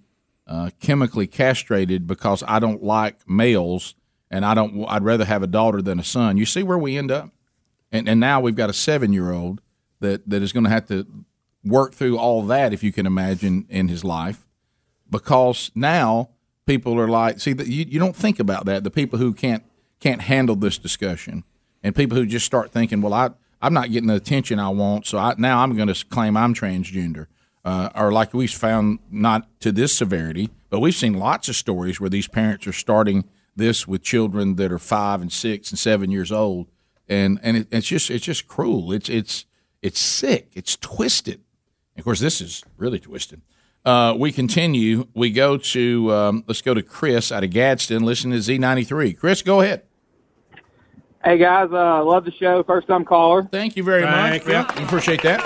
uh, 0.46 0.70
chemically 0.80 1.26
castrated 1.26 2.06
because 2.06 2.42
I 2.48 2.58
don't 2.58 2.82
like 2.82 3.28
males 3.28 3.94
and 4.30 4.44
I 4.44 4.54
don't. 4.54 4.84
I'd 4.88 5.04
rather 5.04 5.26
have 5.26 5.42
a 5.42 5.46
daughter 5.46 5.82
than 5.82 6.00
a 6.00 6.04
son. 6.04 6.38
You 6.38 6.46
see 6.46 6.62
where 6.62 6.78
we 6.78 6.96
end 6.96 7.12
up, 7.12 7.30
and 7.92 8.08
and 8.08 8.18
now 8.18 8.40
we've 8.40 8.56
got 8.56 8.70
a 8.70 8.74
seven 8.74 9.12
year 9.12 9.32
old 9.32 9.60
that 10.00 10.28
that 10.28 10.42
is 10.42 10.52
going 10.52 10.64
to 10.64 10.70
have 10.70 10.88
to 10.88 11.06
work 11.64 11.94
through 11.94 12.18
all 12.18 12.42
that 12.42 12.72
if 12.72 12.82
you 12.82 12.92
can 12.92 13.06
imagine 13.06 13.66
in 13.68 13.88
his 13.88 14.04
life 14.04 14.44
because 15.10 15.70
now 15.74 16.30
people 16.66 16.98
are 16.98 17.08
like, 17.08 17.40
see, 17.40 17.54
you, 17.64 17.86
you 17.88 17.98
don't 17.98 18.16
think 18.16 18.40
about 18.40 18.66
that. 18.66 18.84
The 18.84 18.90
people 18.90 19.18
who 19.18 19.32
can't 19.32 19.62
can't 20.00 20.22
handle 20.22 20.56
this 20.56 20.76
discussion, 20.76 21.44
and 21.82 21.94
people 21.94 22.18
who 22.18 22.26
just 22.26 22.44
start 22.44 22.72
thinking, 22.72 23.00
well, 23.00 23.14
I 23.14 23.30
I'm 23.62 23.72
not 23.72 23.90
getting 23.90 24.08
the 24.08 24.16
attention 24.16 24.58
I 24.58 24.68
want, 24.70 25.06
so 25.06 25.18
I, 25.18 25.34
now 25.38 25.62
I'm 25.62 25.76
going 25.76 25.92
to 25.92 26.04
claim 26.06 26.36
I'm 26.36 26.52
transgender, 26.52 27.26
uh, 27.64 27.90
or 27.94 28.12
like 28.12 28.34
we've 28.34 28.50
found 28.50 28.98
not 29.10 29.48
to 29.60 29.72
this 29.72 29.96
severity, 29.96 30.50
but 30.68 30.80
we've 30.80 30.94
seen 30.94 31.14
lots 31.14 31.48
of 31.48 31.56
stories 31.56 32.00
where 32.00 32.10
these 32.10 32.28
parents 32.28 32.66
are 32.66 32.72
starting 32.72 33.24
this 33.56 33.86
with 33.86 34.02
children 34.02 34.56
that 34.56 34.72
are 34.72 34.78
five 34.78 35.22
and 35.22 35.32
six 35.32 35.70
and 35.70 35.78
seven 35.78 36.10
years 36.10 36.32
old, 36.32 36.66
and 37.08 37.38
and 37.42 37.56
it, 37.56 37.68
it's 37.70 37.86
just 37.86 38.10
it's 38.10 38.24
just 38.24 38.48
cruel. 38.48 38.92
It's 38.92 39.08
it's 39.08 39.46
it's 39.80 40.00
sick. 40.00 40.50
It's 40.54 40.76
twisted. 40.76 41.43
Of 41.96 42.04
course, 42.04 42.20
this 42.20 42.40
is 42.40 42.64
really 42.76 42.98
twisted. 42.98 43.40
Uh, 43.84 44.14
we 44.18 44.32
continue. 44.32 45.06
We 45.14 45.30
go 45.30 45.58
to 45.58 46.12
um, 46.12 46.44
let's 46.46 46.62
go 46.62 46.74
to 46.74 46.82
Chris 46.82 47.30
out 47.30 47.44
of 47.44 47.50
Gadsden. 47.50 48.02
Listen 48.04 48.30
to 48.30 48.40
Z 48.40 48.58
ninety 48.58 48.84
three. 48.84 49.12
Chris, 49.12 49.42
go 49.42 49.60
ahead. 49.60 49.82
Hey 51.22 51.38
guys, 51.38 51.70
uh, 51.72 52.04
love 52.04 52.24
the 52.24 52.32
show. 52.32 52.62
First 52.64 52.86
time 52.86 53.04
caller. 53.04 53.48
Thank 53.50 53.76
you 53.76 53.82
very 53.82 54.02
Thank 54.02 54.44
much. 54.44 54.52
Yeah, 54.52 54.78
we 54.78 54.84
appreciate 54.84 55.22
that. 55.22 55.40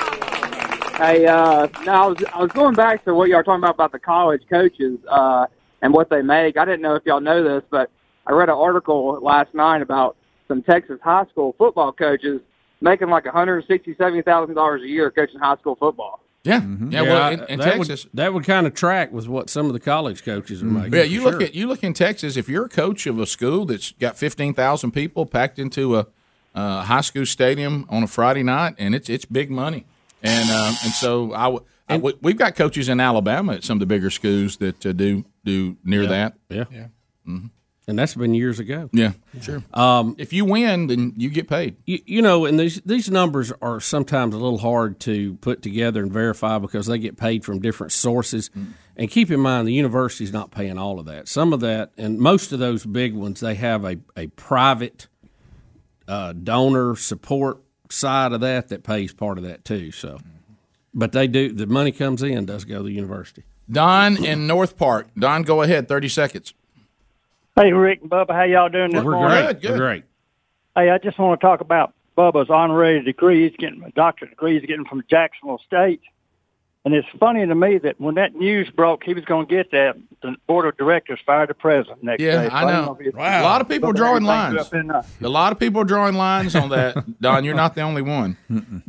Hey, 0.96 1.26
uh, 1.26 1.68
now 1.84 2.04
I 2.04 2.06
was, 2.08 2.24
I 2.34 2.42
was 2.42 2.50
going 2.50 2.74
back 2.74 3.04
to 3.04 3.14
what 3.14 3.28
y'all 3.28 3.38
were 3.38 3.44
talking 3.44 3.62
about 3.62 3.74
about 3.74 3.92
the 3.92 4.00
college 4.00 4.42
coaches 4.50 4.98
uh, 5.08 5.46
and 5.82 5.92
what 5.92 6.10
they 6.10 6.22
make. 6.22 6.56
I 6.56 6.64
didn't 6.64 6.82
know 6.82 6.96
if 6.96 7.04
y'all 7.06 7.20
know 7.20 7.44
this, 7.44 7.62
but 7.70 7.90
I 8.26 8.32
read 8.32 8.48
an 8.48 8.56
article 8.56 9.20
last 9.22 9.54
night 9.54 9.82
about 9.82 10.16
some 10.48 10.62
Texas 10.62 10.98
high 11.02 11.26
school 11.30 11.54
football 11.58 11.92
coaches 11.92 12.40
making 12.80 13.08
like 13.10 13.24
one 13.24 13.34
hundred 13.34 13.64
sixty 13.66 13.94
seven 13.96 14.20
thousand 14.22 14.56
dollars 14.56 14.82
a 14.82 14.88
year 14.88 15.10
coaching 15.10 15.38
high 15.38 15.56
school 15.56 15.76
football. 15.76 16.20
Yeah, 16.44 16.62
yeah. 16.88 17.02
Well, 17.02 17.32
in, 17.32 17.44
in 17.48 17.58
that 17.58 17.74
Texas, 17.74 18.04
would, 18.04 18.12
that 18.14 18.32
would 18.32 18.44
kind 18.44 18.66
of 18.66 18.72
track 18.74 19.12
with 19.12 19.26
what 19.28 19.50
some 19.50 19.66
of 19.66 19.72
the 19.72 19.80
college 19.80 20.24
coaches 20.24 20.62
are 20.62 20.66
making. 20.66 20.94
Yeah, 20.94 21.02
you 21.02 21.22
look 21.24 21.34
sure. 21.34 21.42
at 21.42 21.54
you 21.54 21.66
look 21.66 21.82
in 21.84 21.92
Texas. 21.92 22.36
If 22.36 22.48
you're 22.48 22.64
a 22.66 22.68
coach 22.68 23.06
of 23.06 23.18
a 23.18 23.26
school 23.26 23.64
that's 23.66 23.92
got 23.92 24.16
fifteen 24.16 24.54
thousand 24.54 24.92
people 24.92 25.26
packed 25.26 25.58
into 25.58 25.96
a 25.98 26.06
uh, 26.54 26.82
high 26.84 27.02
school 27.02 27.26
stadium 27.26 27.86
on 27.90 28.02
a 28.02 28.06
Friday 28.06 28.42
night, 28.44 28.76
and 28.78 28.94
it's 28.94 29.08
it's 29.10 29.24
big 29.24 29.50
money. 29.50 29.84
And 30.22 30.48
um, 30.50 30.74
and 30.84 30.92
so 30.92 31.32
I, 31.34 31.44
w- 31.44 31.64
I 31.88 31.94
w- 31.96 32.16
we've 32.22 32.38
got 32.38 32.54
coaches 32.56 32.88
in 32.88 32.98
Alabama 33.00 33.54
at 33.54 33.64
some 33.64 33.76
of 33.76 33.80
the 33.80 33.86
bigger 33.86 34.10
schools 34.10 34.56
that 34.58 34.86
uh, 34.86 34.92
do 34.92 35.24
do 35.44 35.76
near 35.84 36.02
Yeah. 36.04 36.08
that. 36.08 36.34
Yeah. 36.48 36.64
yeah. 36.72 36.86
hmm 37.24 37.46
and 37.88 37.98
that's 37.98 38.14
been 38.14 38.34
years 38.34 38.60
ago. 38.60 38.90
Yeah, 38.92 39.12
sure. 39.40 39.64
Um, 39.72 40.14
if 40.18 40.34
you 40.34 40.44
win, 40.44 40.88
then 40.88 41.14
you 41.16 41.30
get 41.30 41.48
paid. 41.48 41.76
You, 41.86 41.98
you 42.04 42.22
know, 42.22 42.44
and 42.44 42.60
these 42.60 42.80
these 42.84 43.10
numbers 43.10 43.50
are 43.62 43.80
sometimes 43.80 44.34
a 44.34 44.38
little 44.38 44.58
hard 44.58 45.00
to 45.00 45.34
put 45.36 45.62
together 45.62 46.02
and 46.02 46.12
verify 46.12 46.58
because 46.58 46.86
they 46.86 46.98
get 46.98 47.16
paid 47.16 47.44
from 47.44 47.60
different 47.60 47.92
sources. 47.92 48.50
And 48.96 49.10
keep 49.10 49.30
in 49.30 49.40
mind, 49.40 49.66
the 49.66 49.72
university's 49.72 50.32
not 50.32 50.50
paying 50.50 50.76
all 50.76 51.00
of 51.00 51.06
that. 51.06 51.28
Some 51.28 51.52
of 51.52 51.60
that, 51.60 51.92
and 51.96 52.18
most 52.18 52.52
of 52.52 52.58
those 52.58 52.84
big 52.84 53.14
ones, 53.14 53.40
they 53.40 53.54
have 53.54 53.84
a 53.84 53.96
a 54.16 54.26
private 54.28 55.08
uh, 56.06 56.34
donor 56.34 56.94
support 56.94 57.62
side 57.90 58.32
of 58.32 58.42
that 58.42 58.68
that 58.68 58.84
pays 58.84 59.14
part 59.14 59.38
of 59.38 59.44
that 59.44 59.64
too. 59.64 59.92
So, 59.92 60.18
but 60.92 61.12
they 61.12 61.26
do 61.26 61.52
the 61.52 61.66
money 61.66 61.90
comes 61.90 62.22
in 62.22 62.44
does 62.44 62.66
go 62.66 62.78
to 62.78 62.82
the 62.84 62.92
university. 62.92 63.44
Don 63.70 64.22
in 64.24 64.46
Northport. 64.46 65.08
Don, 65.18 65.42
go 65.42 65.62
ahead. 65.62 65.88
Thirty 65.88 66.08
seconds. 66.08 66.52
Hey, 67.58 67.72
Rick 67.72 68.02
and 68.02 68.10
Bubba, 68.10 68.30
how 68.30 68.44
y'all 68.44 68.68
doing 68.68 68.92
this 68.92 69.02
We're 69.02 69.14
morning? 69.14 69.44
great. 69.44 69.64
We're 69.64 69.76
great. 69.76 70.04
Hey, 70.76 70.90
I 70.90 70.98
just 70.98 71.18
want 71.18 71.40
to 71.40 71.44
talk 71.44 71.60
about 71.60 71.92
Bubba's 72.16 72.50
honorary 72.50 73.02
degree. 73.02 73.48
He's 73.48 73.56
getting 73.56 73.82
a 73.82 73.90
doctorate 73.90 74.30
degree. 74.30 74.60
He's 74.60 74.68
getting 74.68 74.84
from 74.84 75.02
Jacksonville 75.10 75.60
State. 75.66 76.00
And 76.88 76.94
it's 76.96 77.08
funny 77.20 77.44
to 77.46 77.54
me 77.54 77.76
that 77.76 78.00
when 78.00 78.14
that 78.14 78.34
news 78.34 78.70
broke, 78.70 79.04
he 79.04 79.12
was 79.12 79.22
going 79.26 79.46
to 79.46 79.54
get 79.54 79.72
that. 79.72 79.96
The 80.22 80.34
board 80.46 80.66
of 80.66 80.76
directors 80.78 81.20
fired 81.24 81.50
the 81.50 81.54
president 81.54 82.02
next 82.02 82.20
Yeah, 82.22 82.44
day. 82.44 82.48
I 82.50 82.64
know. 82.64 82.98
Wow. 83.14 83.42
A 83.42 83.44
lot 83.44 83.60
of 83.60 83.68
people 83.68 83.90
are 83.90 83.92
drawing 83.92 84.24
lines. 84.24 84.72
uh, 84.72 85.02
A 85.20 85.28
lot 85.28 85.52
of 85.52 85.60
people 85.60 85.82
are 85.82 85.84
drawing 85.84 86.14
lines 86.14 86.56
on 86.56 86.70
that. 86.70 87.04
Don, 87.20 87.44
you're 87.44 87.54
not 87.54 87.74
the 87.74 87.82
only 87.82 88.00
one. 88.02 88.36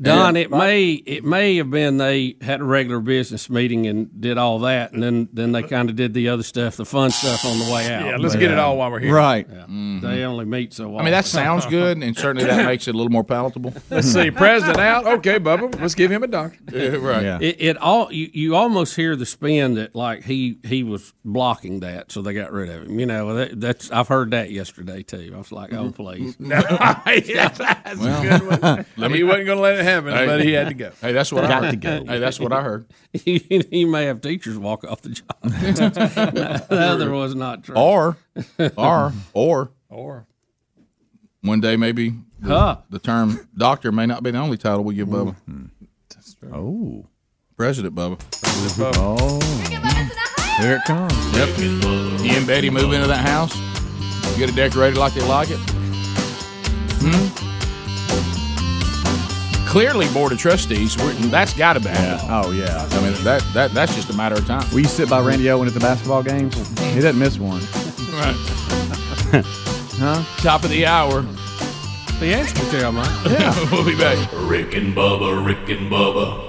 Don, 0.02 0.38
it 0.38 0.50
may 0.50 0.92
it 0.94 1.24
may 1.26 1.58
have 1.58 1.70
been 1.70 1.98
they 1.98 2.36
had 2.42 2.62
a 2.62 2.64
regular 2.64 3.00
business 3.02 3.48
meeting 3.50 3.86
and 3.86 4.20
did 4.22 4.38
all 4.40 4.60
that, 4.60 4.94
and 4.94 5.04
then 5.04 5.28
then 5.34 5.52
they 5.52 5.62
kind 5.62 5.90
of 5.90 5.96
did 5.98 6.14
the 6.16 6.30
other 6.30 6.42
stuff, 6.42 6.78
the 6.78 6.86
fun 6.86 7.12
stuff 7.12 7.44
on 7.46 7.60
the 7.60 7.66
way 7.72 7.94
out. 7.94 8.06
Yeah, 8.06 8.18
let's 8.18 8.36
get 8.38 8.50
it 8.50 8.58
all 8.58 8.78
while 8.78 8.90
we're 8.90 9.00
here. 9.00 9.14
Right. 9.14 9.46
Yeah. 9.48 9.66
They 10.02 10.24
only 10.24 10.46
meet 10.46 10.74
so 10.74 10.86
often. 10.86 11.02
I 11.02 11.04
mean, 11.04 11.12
that 11.12 11.26
sounds 11.26 11.66
good, 11.68 11.98
and 12.02 12.18
certainly 12.18 12.46
that 12.48 12.66
makes 12.72 12.88
it 12.88 12.96
a 12.96 12.98
little 12.98 13.12
more 13.12 13.26
palatable. 13.26 13.74
Let's 13.92 14.08
see, 14.12 14.32
president 14.32 14.80
out. 14.80 15.06
Okay, 15.06 15.38
Bubba, 15.38 15.80
let's 15.80 15.94
give 15.96 16.12
him 16.12 16.24
a 16.24 16.28
doctor. 16.28 16.58
Yeah, 16.74 16.96
right. 16.96 17.42
It, 17.42 17.58
it 17.60 17.78
all 17.90 18.12
you, 18.12 18.30
you 18.34 18.56
almost 18.56 18.96
hear 18.96 19.16
the 19.16 19.26
spin 19.26 19.74
that 19.76 19.96
like 19.96 20.24
he 20.24 20.58
he 20.64 20.84
was 20.84 21.14
blocking 21.26 21.80
that, 21.82 22.12
so 22.12 22.22
they 22.22 22.34
got 22.34 22.52
rid 22.52 22.70
of 22.70 22.84
him. 22.84 23.00
You 23.00 23.06
know 23.06 23.34
that, 23.36 23.60
that's 23.60 23.90
I've 23.92 24.08
heard 24.08 24.32
that 24.32 24.52
yesterday 24.52 25.04
too. 25.04 25.32
I 25.34 25.38
was 25.38 25.52
like, 25.52 25.74
oh 25.74 25.92
please. 25.92 26.36
yeah, 26.40 27.48
that's 27.50 28.00
Well, 28.00 28.22
a 28.24 28.40
good 28.40 28.62
one. 28.62 28.86
let 28.98 29.12
me- 29.12 29.18
he 29.18 29.24
wasn't 29.24 29.46
going 29.48 29.58
to 29.58 29.62
let 29.62 29.80
it 29.80 29.84
happen, 29.84 30.14
Hey. 30.14 30.26
but 30.26 30.44
he 30.44 30.52
had 30.52 30.68
to 30.70 30.74
go. 30.74 30.92
Hey, 31.02 31.12
that's 31.12 31.32
what 31.32 31.46
I 31.46 31.48
Got 31.48 31.64
heard. 31.66 31.72
to 31.72 31.78
go. 31.78 32.06
Hey, 32.06 32.20
that's 32.20 32.40
what 32.40 32.54
I 32.54 32.62
heard. 32.62 32.86
he, 33.14 33.66
he 33.72 33.86
may 33.86 34.06
have 34.06 34.22
teachers 34.22 34.58
walk 34.58 34.84
off 34.84 35.02
the 35.02 35.10
job. 35.10 35.28
the 35.44 36.68
other 36.72 37.12
was 37.12 37.36
not 37.36 37.64
true. 37.64 37.76
Or, 37.76 38.18
or, 38.78 39.14
or, 39.34 39.72
Or 39.90 40.28
one 41.42 41.60
day 41.62 41.76
maybe 41.76 42.14
the, 42.40 42.50
Huh. 42.50 42.78
the 42.90 43.00
term 43.00 43.48
doctor 43.58 43.92
may 43.92 44.06
not 44.06 44.24
be 44.24 44.32
the 44.32 44.38
only 44.38 44.58
title 44.58 44.84
we 44.84 44.96
give 44.96 45.08
Bubba. 45.08 45.36
Mm-hmm. 45.50 46.54
Oh. 46.54 47.06
President 47.60 47.94
Bubba. 47.94 48.18
Oh. 48.96 49.40
Here 50.62 50.78
it 50.78 50.84
comes. 50.86 51.14
Yep. 51.36 51.58
You 51.58 52.38
and 52.38 52.48
Betty 52.48 52.70
move 52.70 52.94
into 52.94 53.08
that 53.08 53.28
house. 53.28 53.54
You 54.32 54.38
get 54.38 54.50
it 54.50 54.56
decorated 54.56 54.98
like 54.98 55.14
they 55.14 55.28
like 55.28 55.50
it. 55.52 55.60
Hmm? 57.02 57.28
Clearly, 59.68 60.08
board 60.14 60.32
of 60.32 60.38
trustees. 60.40 60.96
That's 61.30 61.54
got 61.54 61.74
to 61.74 61.82
be. 61.82 61.90
Oh 61.90 62.52
yeah. 62.52 62.88
I 62.92 63.02
mean, 63.02 63.12
that 63.26 63.44
that 63.54 63.74
that's 63.74 63.94
just 63.94 64.10
a 64.10 64.16
matter 64.16 64.36
of 64.36 64.48
time. 64.48 64.66
We 64.74 64.86
sit 64.86 65.10
by 65.10 65.20
Randy 65.20 65.50
Owen 65.50 65.68
at 65.68 65.74
the 65.74 65.82
basketball 65.82 66.24
games. 66.24 66.56
He 66.80 67.02
doesn't 67.02 67.20
miss 67.20 67.38
one. 67.38 67.62
Right. 68.14 69.46
Huh? 70.00 70.24
Top 70.38 70.64
of 70.64 70.70
the 70.70 70.86
hour. 70.86 71.24
The 72.22 72.34
answer 72.34 72.56
to 72.56 72.72
tell, 72.72 72.94
Mike. 72.94 73.10
Yeah. 73.26 73.54
we'll 73.74 73.84
be 73.84 73.98
back. 73.98 74.18
Rick 74.32 74.74
and 74.74 74.96
Bubba, 74.96 75.46
Rick 75.46 75.68
and 75.78 75.92
Bubba. 75.92 76.49